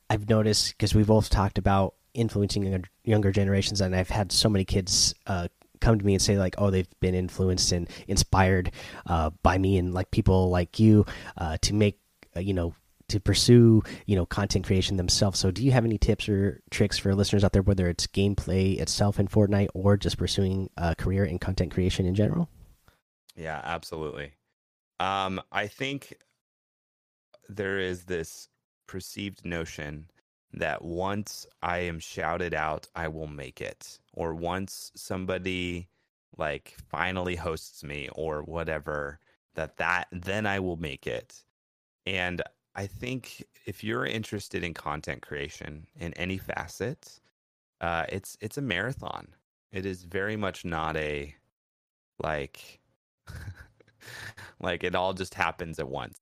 I've 0.08 0.28
noticed 0.28 0.70
because 0.70 0.94
we've 0.94 1.06
both 1.06 1.28
talked 1.28 1.58
about 1.58 1.94
influencing 2.14 2.62
younger, 2.62 2.88
younger 3.04 3.32
generations, 3.32 3.80
and 3.80 3.94
I've 3.94 4.08
had 4.08 4.32
so 4.32 4.48
many 4.48 4.64
kids 4.64 5.14
uh, 5.26 5.48
come 5.80 5.98
to 5.98 6.04
me 6.04 6.14
and 6.14 6.22
say 6.22 6.38
like, 6.38 6.54
oh, 6.58 6.70
they've 6.70 6.88
been 7.00 7.14
influenced 7.14 7.72
and 7.72 7.88
inspired 8.08 8.70
uh, 9.06 9.30
by 9.42 9.58
me 9.58 9.78
and 9.78 9.94
like 9.94 10.10
people 10.10 10.50
like 10.50 10.78
you 10.78 11.06
uh, 11.38 11.56
to 11.62 11.74
make 11.74 12.00
uh, 12.36 12.40
you 12.40 12.54
know 12.54 12.74
to 13.08 13.20
pursue 13.20 13.82
you 14.06 14.16
know 14.16 14.26
content 14.26 14.66
creation 14.66 14.96
themselves. 14.96 15.38
So, 15.38 15.50
do 15.50 15.64
you 15.64 15.72
have 15.72 15.84
any 15.84 15.98
tips 15.98 16.28
or 16.28 16.62
tricks 16.70 16.98
for 16.98 17.14
listeners 17.14 17.44
out 17.44 17.52
there, 17.52 17.62
whether 17.62 17.88
it's 17.88 18.06
gameplay 18.06 18.78
itself 18.80 19.18
in 19.18 19.28
Fortnite 19.28 19.68
or 19.74 19.96
just 19.96 20.18
pursuing 20.18 20.70
a 20.76 20.94
career 20.94 21.24
in 21.24 21.38
content 21.38 21.72
creation 21.72 22.06
in 22.06 22.14
general? 22.14 22.48
Yeah, 23.36 23.60
absolutely. 23.62 24.32
Um, 24.98 25.40
I 25.52 25.66
think 25.66 26.14
there 27.48 27.78
is 27.78 28.04
this 28.04 28.48
perceived 28.86 29.44
notion 29.44 30.08
that 30.54 30.82
once 30.82 31.46
I 31.62 31.78
am 31.80 31.98
shouted 31.98 32.54
out, 32.54 32.88
I 32.94 33.08
will 33.08 33.26
make 33.26 33.60
it, 33.60 33.98
or 34.16 34.34
once 34.34 34.90
somebody 34.96 35.88
like 36.36 36.74
finally 36.90 37.36
hosts 37.36 37.84
me 37.84 38.08
or 38.14 38.42
whatever, 38.42 39.20
that 39.54 39.76
that 39.76 40.08
then 40.10 40.46
I 40.46 40.58
will 40.60 40.76
make 40.76 41.06
it. 41.06 41.44
And 42.06 42.42
I 42.74 42.86
think 42.86 43.44
if 43.66 43.84
you're 43.84 44.06
interested 44.06 44.64
in 44.64 44.74
content 44.74 45.22
creation 45.22 45.86
in 45.98 46.12
any 46.14 46.38
facet, 46.38 47.20
uh, 47.80 48.06
it's 48.08 48.36
it's 48.40 48.58
a 48.58 48.62
marathon. 48.62 49.28
It 49.72 49.86
is 49.86 50.04
very 50.04 50.36
much 50.36 50.64
not 50.64 50.96
a 50.96 51.34
like 52.18 52.80
like 54.60 54.84
it 54.84 54.94
all 54.94 55.12
just 55.12 55.34
happens 55.34 55.78
at 55.78 55.88
once. 55.88 56.18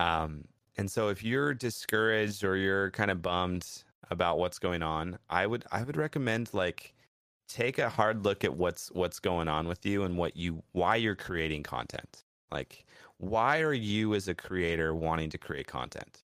Um, 0.00 0.44
and 0.76 0.90
so 0.90 1.08
if 1.08 1.24
you're 1.24 1.54
discouraged 1.54 2.44
or 2.44 2.56
you're 2.56 2.90
kind 2.92 3.10
of 3.10 3.20
bummed 3.22 3.66
about 4.10 4.38
what's 4.38 4.58
going 4.58 4.82
on, 4.82 5.18
I 5.28 5.46
would 5.46 5.64
I 5.72 5.82
would 5.82 5.96
recommend 5.96 6.54
like 6.54 6.94
take 7.48 7.78
a 7.78 7.88
hard 7.88 8.24
look 8.24 8.44
at 8.44 8.56
what's 8.56 8.88
what's 8.92 9.18
going 9.18 9.48
on 9.48 9.66
with 9.66 9.84
you 9.86 10.04
and 10.04 10.16
what 10.16 10.36
you 10.36 10.62
why 10.72 10.96
you're 10.96 11.16
creating 11.16 11.62
content. 11.62 12.24
Like 12.50 12.84
why 13.18 13.60
are 13.60 13.74
you 13.74 14.14
as 14.14 14.28
a 14.28 14.34
creator 14.34 14.94
wanting 14.94 15.30
to 15.30 15.38
create 15.38 15.66
content? 15.66 16.22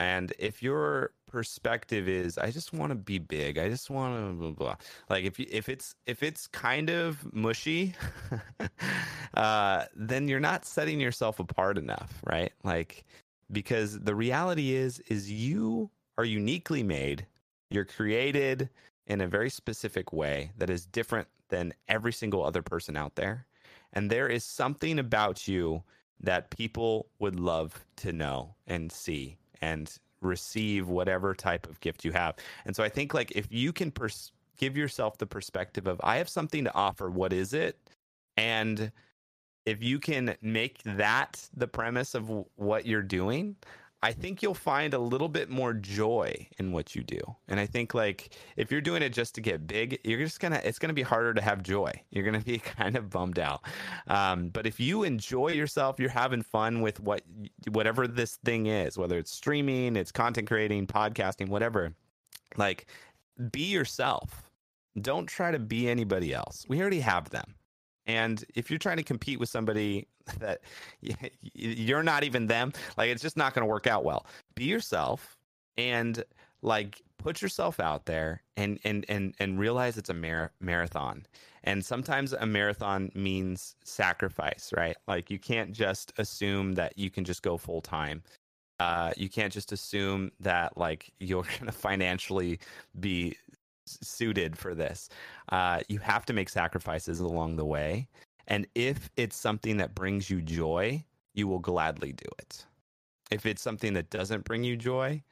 And 0.00 0.32
if 0.38 0.62
your 0.62 1.10
perspective 1.26 2.08
is, 2.08 2.38
I 2.38 2.52
just 2.52 2.72
want 2.72 2.90
to 2.90 2.94
be 2.94 3.18
big, 3.18 3.58
I 3.58 3.68
just 3.68 3.90
want 3.90 4.16
to 4.16 4.32
blah, 4.32 4.50
blah. 4.50 4.66
blah 4.66 4.76
like 5.10 5.24
if 5.24 5.38
you, 5.40 5.46
if 5.50 5.68
it's 5.68 5.94
if 6.06 6.22
it's 6.22 6.46
kind 6.46 6.88
of 6.88 7.32
mushy, 7.34 7.94
uh, 9.34 9.84
then 9.96 10.28
you're 10.28 10.40
not 10.40 10.64
setting 10.64 11.00
yourself 11.00 11.40
apart 11.40 11.78
enough, 11.78 12.22
right? 12.24 12.52
Like 12.62 13.04
because 13.50 13.98
the 13.98 14.14
reality 14.14 14.74
is 14.74 15.00
is 15.08 15.30
you 15.30 15.90
are 16.16 16.24
uniquely 16.24 16.82
made, 16.84 17.26
you're 17.70 17.84
created 17.84 18.70
in 19.08 19.20
a 19.20 19.26
very 19.26 19.50
specific 19.50 20.12
way 20.12 20.52
that 20.58 20.70
is 20.70 20.86
different 20.86 21.26
than 21.48 21.72
every 21.88 22.12
single 22.12 22.44
other 22.44 22.62
person 22.62 22.96
out 22.96 23.16
there, 23.16 23.46
and 23.92 24.10
there 24.10 24.28
is 24.28 24.44
something 24.44 24.98
about 24.98 25.48
you 25.48 25.82
that 26.20 26.50
people 26.50 27.08
would 27.18 27.40
love 27.40 27.84
to 27.96 28.12
know 28.12 28.54
and 28.66 28.92
see 28.92 29.38
and 29.60 29.98
receive 30.20 30.88
whatever 30.88 31.34
type 31.34 31.68
of 31.68 31.80
gift 31.80 32.04
you 32.04 32.12
have. 32.12 32.36
And 32.64 32.74
so 32.76 32.84
I 32.84 32.88
think 32.88 33.14
like 33.14 33.32
if 33.32 33.46
you 33.50 33.72
can 33.72 33.90
pers- 33.90 34.32
give 34.58 34.76
yourself 34.76 35.18
the 35.18 35.26
perspective 35.26 35.86
of 35.86 36.00
I 36.02 36.16
have 36.16 36.28
something 36.28 36.64
to 36.64 36.74
offer, 36.74 37.08
what 37.08 37.32
is 37.32 37.54
it? 37.54 37.78
And 38.36 38.92
if 39.64 39.82
you 39.82 39.98
can 39.98 40.36
make 40.42 40.82
that 40.84 41.48
the 41.56 41.68
premise 41.68 42.14
of 42.14 42.26
w- 42.26 42.44
what 42.56 42.86
you're 42.86 43.02
doing, 43.02 43.56
I 44.02 44.12
think 44.12 44.42
you'll 44.42 44.54
find 44.54 44.94
a 44.94 44.98
little 44.98 45.28
bit 45.28 45.50
more 45.50 45.74
joy 45.74 46.48
in 46.58 46.72
what 46.72 46.94
you 46.94 47.02
do. 47.02 47.20
And 47.48 47.58
I 47.58 47.66
think 47.66 47.94
like 47.94 48.36
if 48.56 48.70
you're 48.70 48.80
doing 48.80 49.02
it 49.02 49.10
just 49.10 49.34
to 49.34 49.40
get 49.40 49.66
big, 49.66 49.98
you're 50.04 50.20
just 50.20 50.38
gonna 50.38 50.60
it's 50.62 50.78
gonna 50.78 50.92
be 50.92 51.02
harder 51.02 51.34
to 51.34 51.40
have 51.40 51.62
joy. 51.62 51.92
You're 52.10 52.24
gonna 52.24 52.40
be 52.40 52.58
kind 52.78 52.96
of 52.96 53.10
bummed 53.10 53.40
out. 53.40 53.62
Um, 54.06 54.50
but 54.50 54.66
if 54.66 54.78
you 54.78 55.02
enjoy 55.02 55.48
yourself, 55.48 55.98
you're 55.98 56.10
having 56.10 56.42
fun 56.42 56.80
with 56.80 57.00
what 57.00 57.22
whatever 57.70 58.06
this 58.06 58.36
thing 58.44 58.66
is, 58.66 58.96
whether 58.96 59.18
it's 59.18 59.32
streaming, 59.32 59.96
it's 59.96 60.12
content 60.12 60.46
creating, 60.46 60.86
podcasting, 60.86 61.48
whatever. 61.48 61.92
Like 62.56 62.86
be 63.50 63.64
yourself. 63.64 64.48
Don't 65.00 65.26
try 65.26 65.50
to 65.50 65.58
be 65.58 65.88
anybody 65.88 66.32
else. 66.32 66.64
We 66.68 66.80
already 66.80 67.00
have 67.00 67.30
them. 67.30 67.54
And 68.08 68.44
if 68.54 68.70
you're 68.70 68.78
trying 68.78 68.96
to 68.96 69.02
compete 69.02 69.38
with 69.38 69.50
somebody 69.50 70.08
that 70.40 70.62
you're 71.54 72.02
not 72.02 72.24
even 72.24 72.46
them, 72.46 72.72
like 72.96 73.10
it's 73.10 73.22
just 73.22 73.36
not 73.36 73.54
going 73.54 73.62
to 73.62 73.70
work 73.70 73.86
out 73.86 74.04
well. 74.04 74.26
Be 74.56 74.64
yourself 74.64 75.36
and 75.76 76.24
like 76.62 77.02
put 77.18 77.42
yourself 77.42 77.78
out 77.78 78.06
there 78.06 78.42
and 78.56 78.80
and 78.84 79.04
and 79.08 79.34
and 79.38 79.58
realize 79.58 79.96
it's 79.96 80.10
a 80.10 80.14
mar- 80.14 80.52
marathon. 80.60 81.24
And 81.64 81.84
sometimes 81.84 82.32
a 82.32 82.46
marathon 82.46 83.10
means 83.14 83.76
sacrifice, 83.84 84.72
right? 84.76 84.96
Like 85.06 85.30
you 85.30 85.38
can't 85.38 85.72
just 85.72 86.12
assume 86.18 86.74
that 86.74 86.96
you 86.96 87.10
can 87.10 87.24
just 87.24 87.42
go 87.42 87.56
full 87.58 87.82
time. 87.82 88.22
Uh, 88.80 89.12
you 89.16 89.28
can't 89.28 89.52
just 89.52 89.72
assume 89.72 90.30
that 90.40 90.78
like 90.78 91.12
you're 91.20 91.42
going 91.42 91.66
to 91.66 91.72
financially 91.72 92.58
be 93.00 93.36
suited 94.02 94.58
for 94.58 94.74
this. 94.74 95.08
Uh, 95.50 95.80
you 95.88 95.98
have 95.98 96.26
to 96.26 96.32
make 96.32 96.48
sacrifices 96.48 97.20
along 97.20 97.56
the 97.56 97.64
way. 97.64 98.08
And 98.46 98.66
if 98.74 99.10
it's 99.16 99.36
something 99.36 99.76
that 99.76 99.94
brings 99.94 100.28
you 100.28 100.42
joy, 100.42 101.04
you 101.34 101.46
will 101.46 101.58
gladly 101.58 102.12
do 102.12 102.26
it. 102.38 102.64
If 103.30 103.46
it's 103.46 103.62
something 103.62 103.92
that 103.94 104.10
doesn't 104.10 104.44
bring 104.44 104.64
you 104.64 104.76
joy, 104.76 105.22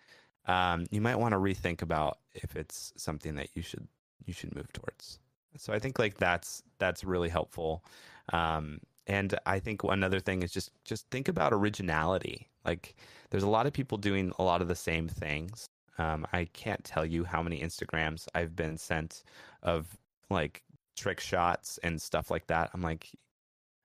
um, 0.47 0.87
you 0.91 1.01
might 1.01 1.16
want 1.16 1.33
to 1.33 1.39
rethink 1.39 1.83
about 1.83 2.19
if 2.35 2.57
it's 2.57 2.93
something 2.97 3.35
that 3.35 3.49
you 3.55 3.62
should 3.62 3.89
you 4.24 4.33
should 4.33 4.55
move 4.55 4.73
towards. 4.73 5.19
So 5.57 5.73
I 5.73 5.78
think 5.78 5.99
like 5.99 6.19
that's 6.19 6.62
that's 6.78 7.05
really 7.05 7.28
helpful. 7.28 7.85
Um, 8.33 8.81
and 9.07 9.39
I 9.47 9.61
think 9.61 9.85
another 9.85 10.20
thing 10.20 10.43
is 10.43 10.53
just 10.53 10.70
just 10.85 11.09
think 11.11 11.28
about 11.28 11.53
originality. 11.53 12.49
Like 12.65 12.95
there's 13.31 13.43
a 13.45 13.49
lot 13.49 13.66
of 13.66 13.73
people 13.73 13.99
doing 13.99 14.33
a 14.39 14.43
lot 14.43 14.62
of 14.62 14.69
the 14.69 14.74
same 14.74 15.09
things. 15.09 15.66
Um, 15.98 16.27
I 16.32 16.44
can't 16.52 16.82
tell 16.85 17.05
you 17.05 17.24
how 17.24 17.43
many 17.43 17.60
Instagrams 17.60 18.27
I've 18.35 18.55
been 18.55 18.77
sent 18.77 19.23
of 19.62 19.97
like 20.31 20.62
trick 20.97 21.20
shots 21.20 21.78
and 21.82 22.01
stuff 22.01 22.31
like 22.31 22.47
that. 22.48 22.70
I'm 22.74 22.82
like, 22.82 23.10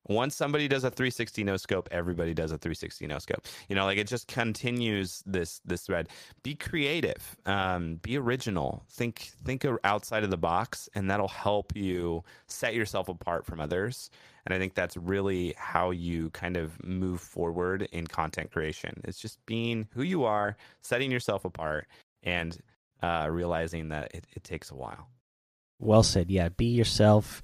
once 0.08 0.36
somebody 0.36 0.68
does 0.68 0.84
a 0.84 0.90
360 0.90 1.44
no 1.44 1.58
scope, 1.58 1.88
everybody 1.92 2.34
does 2.34 2.52
a 2.52 2.58
360 2.58 3.08
no 3.08 3.20
scope. 3.20 3.46
You 3.70 3.76
know, 3.76 3.86
like 3.86 3.98
it 3.98 4.08
just 4.08 4.28
continues 4.28 5.24
this 5.26 5.62
this 5.64 5.84
thread. 5.84 6.10
Be 6.44 6.56
creative, 6.56 7.38
um, 7.46 7.96
be 7.96 8.18
original. 8.18 8.84
Think 8.90 9.32
think 9.44 9.66
outside 9.84 10.24
of 10.24 10.32
the 10.32 10.38
box, 10.38 10.90
and 10.96 11.10
that'll 11.10 11.28
help 11.28 11.76
you 11.76 12.24
set 12.48 12.74
yourself 12.74 13.10
apart 13.10 13.46
from 13.46 13.60
others. 13.60 14.10
And 14.46 14.54
I 14.54 14.60
think 14.60 14.74
that's 14.74 14.98
really 14.98 15.54
how 15.58 15.92
you 15.92 16.30
kind 16.32 16.58
of 16.58 16.84
move 16.84 17.22
forward 17.22 17.88
in 17.92 18.08
content 18.08 18.52
creation. 18.52 19.02
It's 19.04 19.20
just 19.20 19.44
being 19.46 19.88
who 19.94 20.04
you 20.04 20.24
are, 20.24 20.58
setting 20.82 21.12
yourself 21.12 21.46
apart, 21.46 21.88
and 22.24 22.58
uh, 23.04 23.28
realizing 23.30 23.90
that 23.90 24.14
it, 24.14 24.26
it 24.36 24.44
takes 24.44 24.72
a 24.72 24.76
while. 24.76 25.08
Well 25.80 26.04
said. 26.04 26.30
Yeah, 26.30 26.50
be 26.50 26.66
yourself 26.68 27.42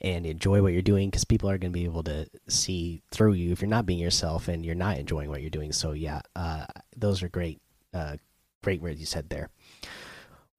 and 0.00 0.24
enjoy 0.24 0.62
what 0.62 0.72
you're 0.72 0.82
doing 0.82 1.10
because 1.10 1.24
people 1.24 1.50
are 1.50 1.58
going 1.58 1.72
to 1.72 1.78
be 1.78 1.84
able 1.84 2.02
to 2.04 2.26
see 2.48 3.02
through 3.10 3.34
you 3.34 3.52
if 3.52 3.60
you're 3.60 3.68
not 3.68 3.86
being 3.86 3.98
yourself 3.98 4.48
and 4.48 4.64
you're 4.64 4.74
not 4.74 4.96
enjoying 4.96 5.28
what 5.28 5.40
you're 5.40 5.50
doing. 5.50 5.72
So 5.72 5.92
yeah, 5.92 6.20
uh, 6.34 6.66
those 6.96 7.22
are 7.22 7.28
great, 7.28 7.60
uh, 7.92 8.16
great 8.62 8.80
words 8.80 8.98
you 9.00 9.06
said 9.06 9.28
there. 9.28 9.50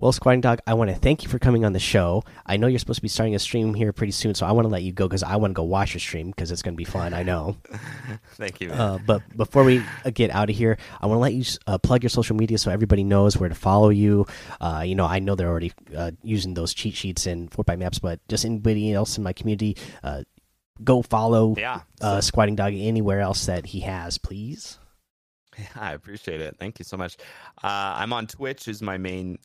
Well, 0.01 0.11
Squatting 0.11 0.41
Dog, 0.41 0.61
I 0.65 0.73
want 0.73 0.89
to 0.89 0.95
thank 0.95 1.21
you 1.21 1.29
for 1.29 1.37
coming 1.37 1.63
on 1.63 1.73
the 1.73 1.79
show. 1.79 2.23
I 2.43 2.57
know 2.57 2.65
you're 2.65 2.79
supposed 2.79 2.97
to 2.97 3.03
be 3.03 3.07
starting 3.07 3.35
a 3.35 3.39
stream 3.39 3.75
here 3.75 3.93
pretty 3.93 4.13
soon, 4.13 4.33
so 4.33 4.47
I 4.47 4.51
want 4.51 4.65
to 4.65 4.69
let 4.69 4.81
you 4.81 4.91
go 4.91 5.07
because 5.07 5.21
I 5.21 5.35
want 5.35 5.51
to 5.51 5.53
go 5.53 5.61
watch 5.61 5.93
your 5.93 5.99
stream 5.99 6.31
because 6.31 6.49
it's 6.49 6.63
going 6.63 6.73
to 6.73 6.77
be 6.77 6.85
fun. 6.85 7.13
I 7.13 7.21
know. 7.21 7.55
thank 8.31 8.59
you. 8.59 8.71
Uh, 8.71 8.97
but 9.05 9.21
before 9.37 9.63
we 9.63 9.83
get 10.11 10.31
out 10.31 10.49
of 10.49 10.55
here, 10.55 10.79
I 10.99 11.05
want 11.05 11.17
to 11.17 11.21
let 11.21 11.33
you 11.33 11.45
uh, 11.67 11.77
plug 11.77 12.01
your 12.01 12.09
social 12.09 12.35
media 12.35 12.57
so 12.57 12.71
everybody 12.71 13.03
knows 13.03 13.37
where 13.37 13.47
to 13.47 13.53
follow 13.53 13.89
you. 13.89 14.25
Uh, 14.59 14.81
you 14.83 14.95
know, 14.95 15.05
I 15.05 15.19
know 15.19 15.35
they're 15.35 15.47
already 15.47 15.71
uh, 15.95 16.09
using 16.23 16.55
those 16.55 16.73
cheat 16.73 16.95
sheets 16.95 17.27
and 17.27 17.51
Fortbyte 17.51 17.77
Maps, 17.77 17.99
but 17.99 18.27
just 18.27 18.43
anybody 18.43 18.91
else 18.91 19.19
in 19.19 19.23
my 19.23 19.33
community, 19.33 19.77
uh, 20.01 20.23
go 20.83 21.03
follow 21.03 21.53
yeah, 21.55 21.81
uh, 22.01 22.21
Squatting 22.21 22.55
Dog 22.55 22.73
anywhere 22.73 23.19
else 23.19 23.45
that 23.45 23.67
he 23.67 23.81
has, 23.81 24.17
please. 24.17 24.79
Yeah, 25.59 25.65
I 25.75 25.93
appreciate 25.93 26.41
it. 26.41 26.55
Thank 26.59 26.79
you 26.79 26.85
so 26.85 26.97
much. 26.97 27.17
Uh, 27.63 27.93
I'm 27.97 28.13
on 28.13 28.25
Twitch 28.25 28.67
is 28.67 28.81
my 28.81 28.97
main 28.97 29.37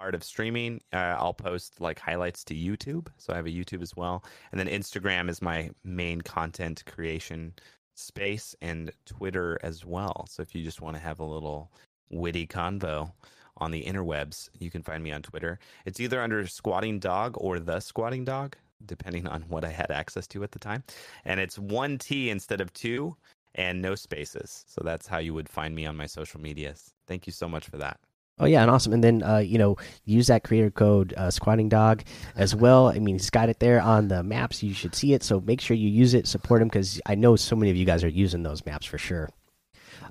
part 0.00 0.14
of 0.14 0.24
streaming. 0.24 0.80
Uh, 0.94 1.14
I'll 1.18 1.34
post 1.34 1.78
like 1.78 1.98
highlights 1.98 2.42
to 2.44 2.54
YouTube, 2.54 3.08
so 3.18 3.34
I 3.34 3.36
have 3.36 3.46
a 3.46 3.50
YouTube 3.50 3.82
as 3.82 3.94
well, 3.94 4.24
and 4.50 4.58
then 4.58 4.66
Instagram 4.66 5.28
is 5.28 5.42
my 5.42 5.70
main 5.84 6.22
content 6.22 6.82
creation 6.86 7.52
space, 7.96 8.54
and 8.62 8.90
Twitter 9.04 9.58
as 9.62 9.84
well. 9.84 10.26
So 10.30 10.40
if 10.40 10.54
you 10.54 10.64
just 10.64 10.80
want 10.80 10.96
to 10.96 11.02
have 11.02 11.20
a 11.20 11.24
little 11.24 11.70
witty 12.08 12.46
convo 12.46 13.12
on 13.58 13.70
the 13.72 13.82
interwebs, 13.82 14.48
you 14.58 14.70
can 14.70 14.82
find 14.82 15.04
me 15.04 15.12
on 15.12 15.20
Twitter. 15.20 15.58
It's 15.84 16.00
either 16.00 16.22
under 16.22 16.46
Squatting 16.46 16.98
Dog 16.98 17.34
or 17.36 17.60
the 17.60 17.78
Squatting 17.80 18.24
Dog, 18.24 18.56
depending 18.86 19.26
on 19.26 19.42
what 19.42 19.66
I 19.66 19.70
had 19.70 19.90
access 19.90 20.26
to 20.28 20.42
at 20.42 20.52
the 20.52 20.58
time, 20.58 20.82
and 21.26 21.38
it's 21.38 21.58
one 21.58 21.98
T 21.98 22.30
instead 22.30 22.62
of 22.62 22.72
two 22.72 23.14
and 23.54 23.82
no 23.82 23.94
spaces. 23.94 24.64
So 24.66 24.80
that's 24.82 25.06
how 25.06 25.18
you 25.18 25.34
would 25.34 25.48
find 25.48 25.74
me 25.74 25.84
on 25.84 25.94
my 25.94 26.06
social 26.06 26.40
medias. 26.40 26.94
Thank 27.06 27.26
you 27.26 27.34
so 27.34 27.50
much 27.50 27.66
for 27.68 27.76
that. 27.76 28.00
Oh 28.40 28.46
yeah, 28.46 28.62
and 28.62 28.70
awesome. 28.70 28.92
And 28.92 29.04
then 29.04 29.22
uh, 29.22 29.38
you 29.38 29.58
know, 29.58 29.76
use 30.04 30.26
that 30.28 30.42
creator 30.42 30.70
code 30.70 31.14
uh, 31.16 31.30
Squatting 31.30 31.68
Dog 31.68 32.02
as 32.34 32.56
well. 32.56 32.88
I 32.88 32.98
mean, 32.98 33.16
he's 33.16 33.30
got 33.30 33.50
it 33.50 33.60
there 33.60 33.80
on 33.80 34.08
the 34.08 34.22
maps. 34.22 34.62
You 34.62 34.74
should 34.74 34.94
see 34.94 35.12
it. 35.12 35.22
So 35.22 35.40
make 35.40 35.60
sure 35.60 35.76
you 35.76 35.88
use 35.88 36.14
it. 36.14 36.26
Support 36.26 36.62
him 36.62 36.68
because 36.68 37.00
I 37.06 37.14
know 37.14 37.36
so 37.36 37.54
many 37.54 37.70
of 37.70 37.76
you 37.76 37.84
guys 37.84 38.02
are 38.02 38.08
using 38.08 38.42
those 38.42 38.64
maps 38.64 38.86
for 38.86 38.98
sure. 38.98 39.28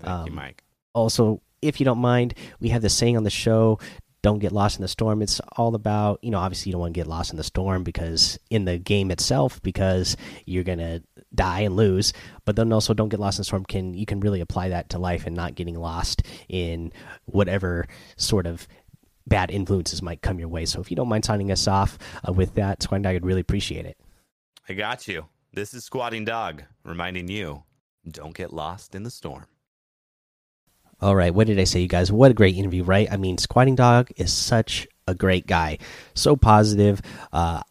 Thank 0.02 0.08
um, 0.08 0.28
you, 0.28 0.34
Mike. 0.34 0.64
Also, 0.94 1.42
if 1.62 1.80
you 1.80 1.86
don't 1.86 2.00
mind, 2.00 2.36
we 2.60 2.70
have 2.70 2.82
this 2.82 2.94
saying 2.94 3.18
on 3.18 3.24
the 3.24 3.30
show 3.30 3.80
don't 4.22 4.40
get 4.40 4.52
lost 4.52 4.78
in 4.78 4.82
the 4.82 4.88
storm. 4.88 5.22
It's 5.22 5.40
all 5.56 5.76
about, 5.76 6.20
you 6.22 6.32
know, 6.32 6.40
obviously 6.40 6.70
you 6.70 6.74
don't 6.74 6.82
want 6.82 6.94
to 6.94 7.00
get 7.00 7.08
lost 7.08 7.32
in 7.32 7.38
the 7.38 7.44
storm 7.44 7.84
because 7.84 8.38
in 8.50 8.66
the 8.66 8.78
game 8.78 9.12
itself, 9.12 9.62
because 9.62 10.18
you're 10.46 10.64
gonna 10.64 11.02
die 11.34 11.62
and 11.62 11.76
lose. 11.76 12.14
But 12.46 12.56
then 12.56 12.74
also 12.74 12.94
don't 12.94 13.10
get 13.10 13.20
lost 13.20 13.38
in 13.40 13.44
storm. 13.44 13.66
Can 13.66 13.94
you 13.94 14.06
can 14.06 14.20
really 14.20 14.42
apply 14.42 14.70
that 14.70 14.90
to 14.90 15.00
life 15.00 15.26
and 15.26 15.36
not 15.36 15.56
getting 15.56 15.80
lost 15.80 16.24
in 16.48 16.92
whatever 17.26 17.88
sort 18.18 18.48
of 18.48 18.68
bad 19.30 19.52
influences 19.52 20.02
might 20.02 20.22
come 20.22 20.40
your 20.40 20.50
way. 20.50 20.66
So 20.66 20.82
if 20.82 20.90
you 20.90 20.96
don't 20.98 21.08
mind 21.08 21.24
signing 21.24 21.52
us 21.52 21.68
off 21.68 21.98
uh, 22.28 22.34
with 22.34 22.56
that, 22.56 22.84
Squatting 22.84 23.04
Dog, 23.04 23.16
I'd 23.16 23.26
really 23.26 23.42
appreciate 23.42 23.86
it. 23.86 23.98
I 24.68 24.74
got 24.74 25.08
you. 25.08 25.26
This 25.54 25.74
is 25.74 25.86
Squatting 25.86 26.26
Dog 26.26 26.64
reminding 26.84 27.28
you: 27.28 27.64
don't 28.10 28.36
get 28.36 28.52
lost 28.52 28.96
in 28.96 29.04
the 29.04 29.12
storm. 29.12 29.46
All 31.02 31.16
right, 31.16 31.34
what 31.34 31.48
did 31.48 31.60
I 31.60 31.64
say, 31.64 31.80
you 31.80 31.88
guys? 31.88 32.12
What 32.12 32.32
a 32.32 32.34
great 32.34 32.58
interview, 32.58 32.84
right? 32.84 33.08
I 33.10 33.16
mean, 33.16 33.38
Squatting 33.38 33.76
Dog 33.76 34.10
is 34.18 34.34
such 34.34 34.86
a 35.08 35.16
great 35.16 35.48
guy, 35.48 35.78
so 36.14 36.36
positive. 36.36 37.02
Uh, 37.32 37.62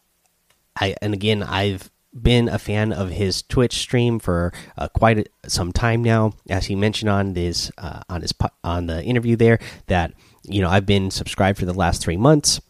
I 0.75 0.95
and 1.01 1.13
again, 1.13 1.43
I've 1.43 1.91
been 2.13 2.49
a 2.49 2.59
fan 2.59 2.91
of 2.91 3.09
his 3.09 3.41
Twitch 3.43 3.77
stream 3.77 4.19
for 4.19 4.53
uh, 4.77 4.87
quite 4.89 5.19
a, 5.19 5.49
some 5.49 5.71
time 5.71 6.03
now. 6.03 6.33
As 6.49 6.65
he 6.65 6.75
mentioned 6.75 7.09
on 7.09 7.33
this 7.33 7.71
uh, 7.77 8.01
on 8.09 8.21
his 8.21 8.33
on 8.63 8.87
the 8.87 9.03
interview 9.03 9.35
there, 9.35 9.59
that 9.87 10.13
you 10.43 10.61
know 10.61 10.69
I've 10.69 10.85
been 10.85 11.11
subscribed 11.11 11.59
for 11.59 11.65
the 11.65 11.73
last 11.73 12.01
three 12.01 12.17
months. 12.17 12.61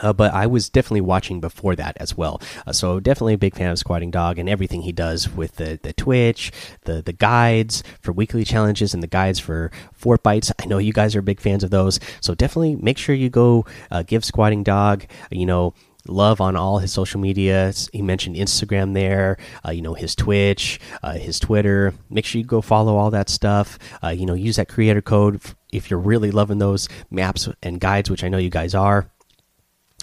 Uh, 0.00 0.12
but 0.12 0.34
I 0.34 0.46
was 0.46 0.68
definitely 0.68 1.00
watching 1.00 1.40
before 1.40 1.74
that 1.76 1.96
as 1.98 2.16
well. 2.16 2.40
Uh, 2.66 2.72
so 2.72 3.00
definitely 3.00 3.32
a 3.32 3.38
big 3.38 3.54
fan 3.54 3.70
of 3.70 3.78
Squatting 3.78 4.10
Dog 4.10 4.38
and 4.38 4.46
everything 4.46 4.82
he 4.82 4.92
does 4.92 5.28
with 5.30 5.56
the 5.56 5.78
the 5.82 5.94
Twitch, 5.94 6.52
the 6.84 7.00
the 7.00 7.14
guides 7.14 7.82
for 8.02 8.12
weekly 8.12 8.44
challenges 8.44 8.92
and 8.92 9.02
the 9.02 9.06
guides 9.06 9.38
for 9.38 9.70
Fortbytes. 9.98 10.52
I 10.60 10.66
know 10.66 10.78
you 10.78 10.92
guys 10.92 11.16
are 11.16 11.22
big 11.22 11.40
fans 11.40 11.64
of 11.64 11.70
those. 11.70 11.98
So 12.20 12.34
definitely 12.34 12.76
make 12.76 12.98
sure 12.98 13.14
you 13.14 13.30
go 13.30 13.64
uh, 13.90 14.02
give 14.02 14.24
Squatting 14.24 14.62
Dog, 14.62 15.06
you 15.30 15.46
know, 15.46 15.72
love 16.08 16.40
on 16.40 16.56
all 16.56 16.78
his 16.78 16.92
social 16.92 17.20
media. 17.20 17.72
He 17.92 18.02
mentioned 18.02 18.36
Instagram 18.36 18.94
there, 18.94 19.38
uh, 19.66 19.70
you 19.70 19.82
know, 19.82 19.94
his 19.94 20.14
Twitch, 20.14 20.80
uh, 21.02 21.14
his 21.14 21.38
Twitter. 21.38 21.94
Make 22.10 22.24
sure 22.24 22.40
you 22.40 22.46
go 22.46 22.60
follow 22.60 22.96
all 22.96 23.10
that 23.10 23.28
stuff. 23.28 23.78
Uh, 24.02 24.08
you 24.08 24.26
know, 24.26 24.34
use 24.34 24.56
that 24.56 24.68
creator 24.68 25.02
code 25.02 25.40
if 25.72 25.90
you're 25.90 26.00
really 26.00 26.30
loving 26.30 26.58
those 26.58 26.88
maps 27.10 27.48
and 27.62 27.80
guides, 27.80 28.10
which 28.10 28.24
I 28.24 28.28
know 28.28 28.38
you 28.38 28.50
guys 28.50 28.74
are 28.74 29.10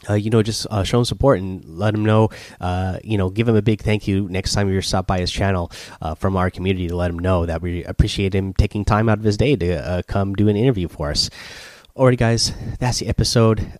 uh, 0.10 0.16
you 0.16 0.30
know, 0.30 0.44
just 0.44 0.68
uh, 0.70 0.84
show 0.84 1.00
him 1.00 1.06
support 1.06 1.40
and 1.40 1.64
let 1.66 1.94
him 1.94 2.04
know, 2.04 2.30
uh, 2.60 3.00
you 3.04 3.18
know, 3.18 3.30
give 3.30 3.48
him 3.48 3.56
a 3.56 3.62
big 3.62 3.82
thank 3.82 4.08
you 4.08 4.28
next 4.30 4.54
time 4.54 4.70
you're 4.70 4.82
stop 4.82 5.08
by 5.08 5.20
his 5.20 5.32
channel 5.32 5.72
from 6.18 6.36
our 6.36 6.50
community 6.50 6.88
to 6.88 6.96
let 6.96 7.10
him 7.10 7.20
know 7.20 7.46
that 7.46 7.62
we 7.62 7.84
appreciate 7.86 8.36
him 8.36 8.54
taking 8.54 8.84
time 8.84 9.08
out 9.08 9.18
of 9.18 9.24
his 9.24 9.38
day 9.38 9.56
to 9.56 10.04
come 10.08 10.34
do 10.34 10.50
an 10.50 10.58
interview 10.58 10.88
for 10.88 11.10
us. 11.10 11.30
Alrighty, 11.96 12.18
guys, 12.18 12.52
that's 12.80 13.00
the 13.00 13.08
episode. 13.08 13.80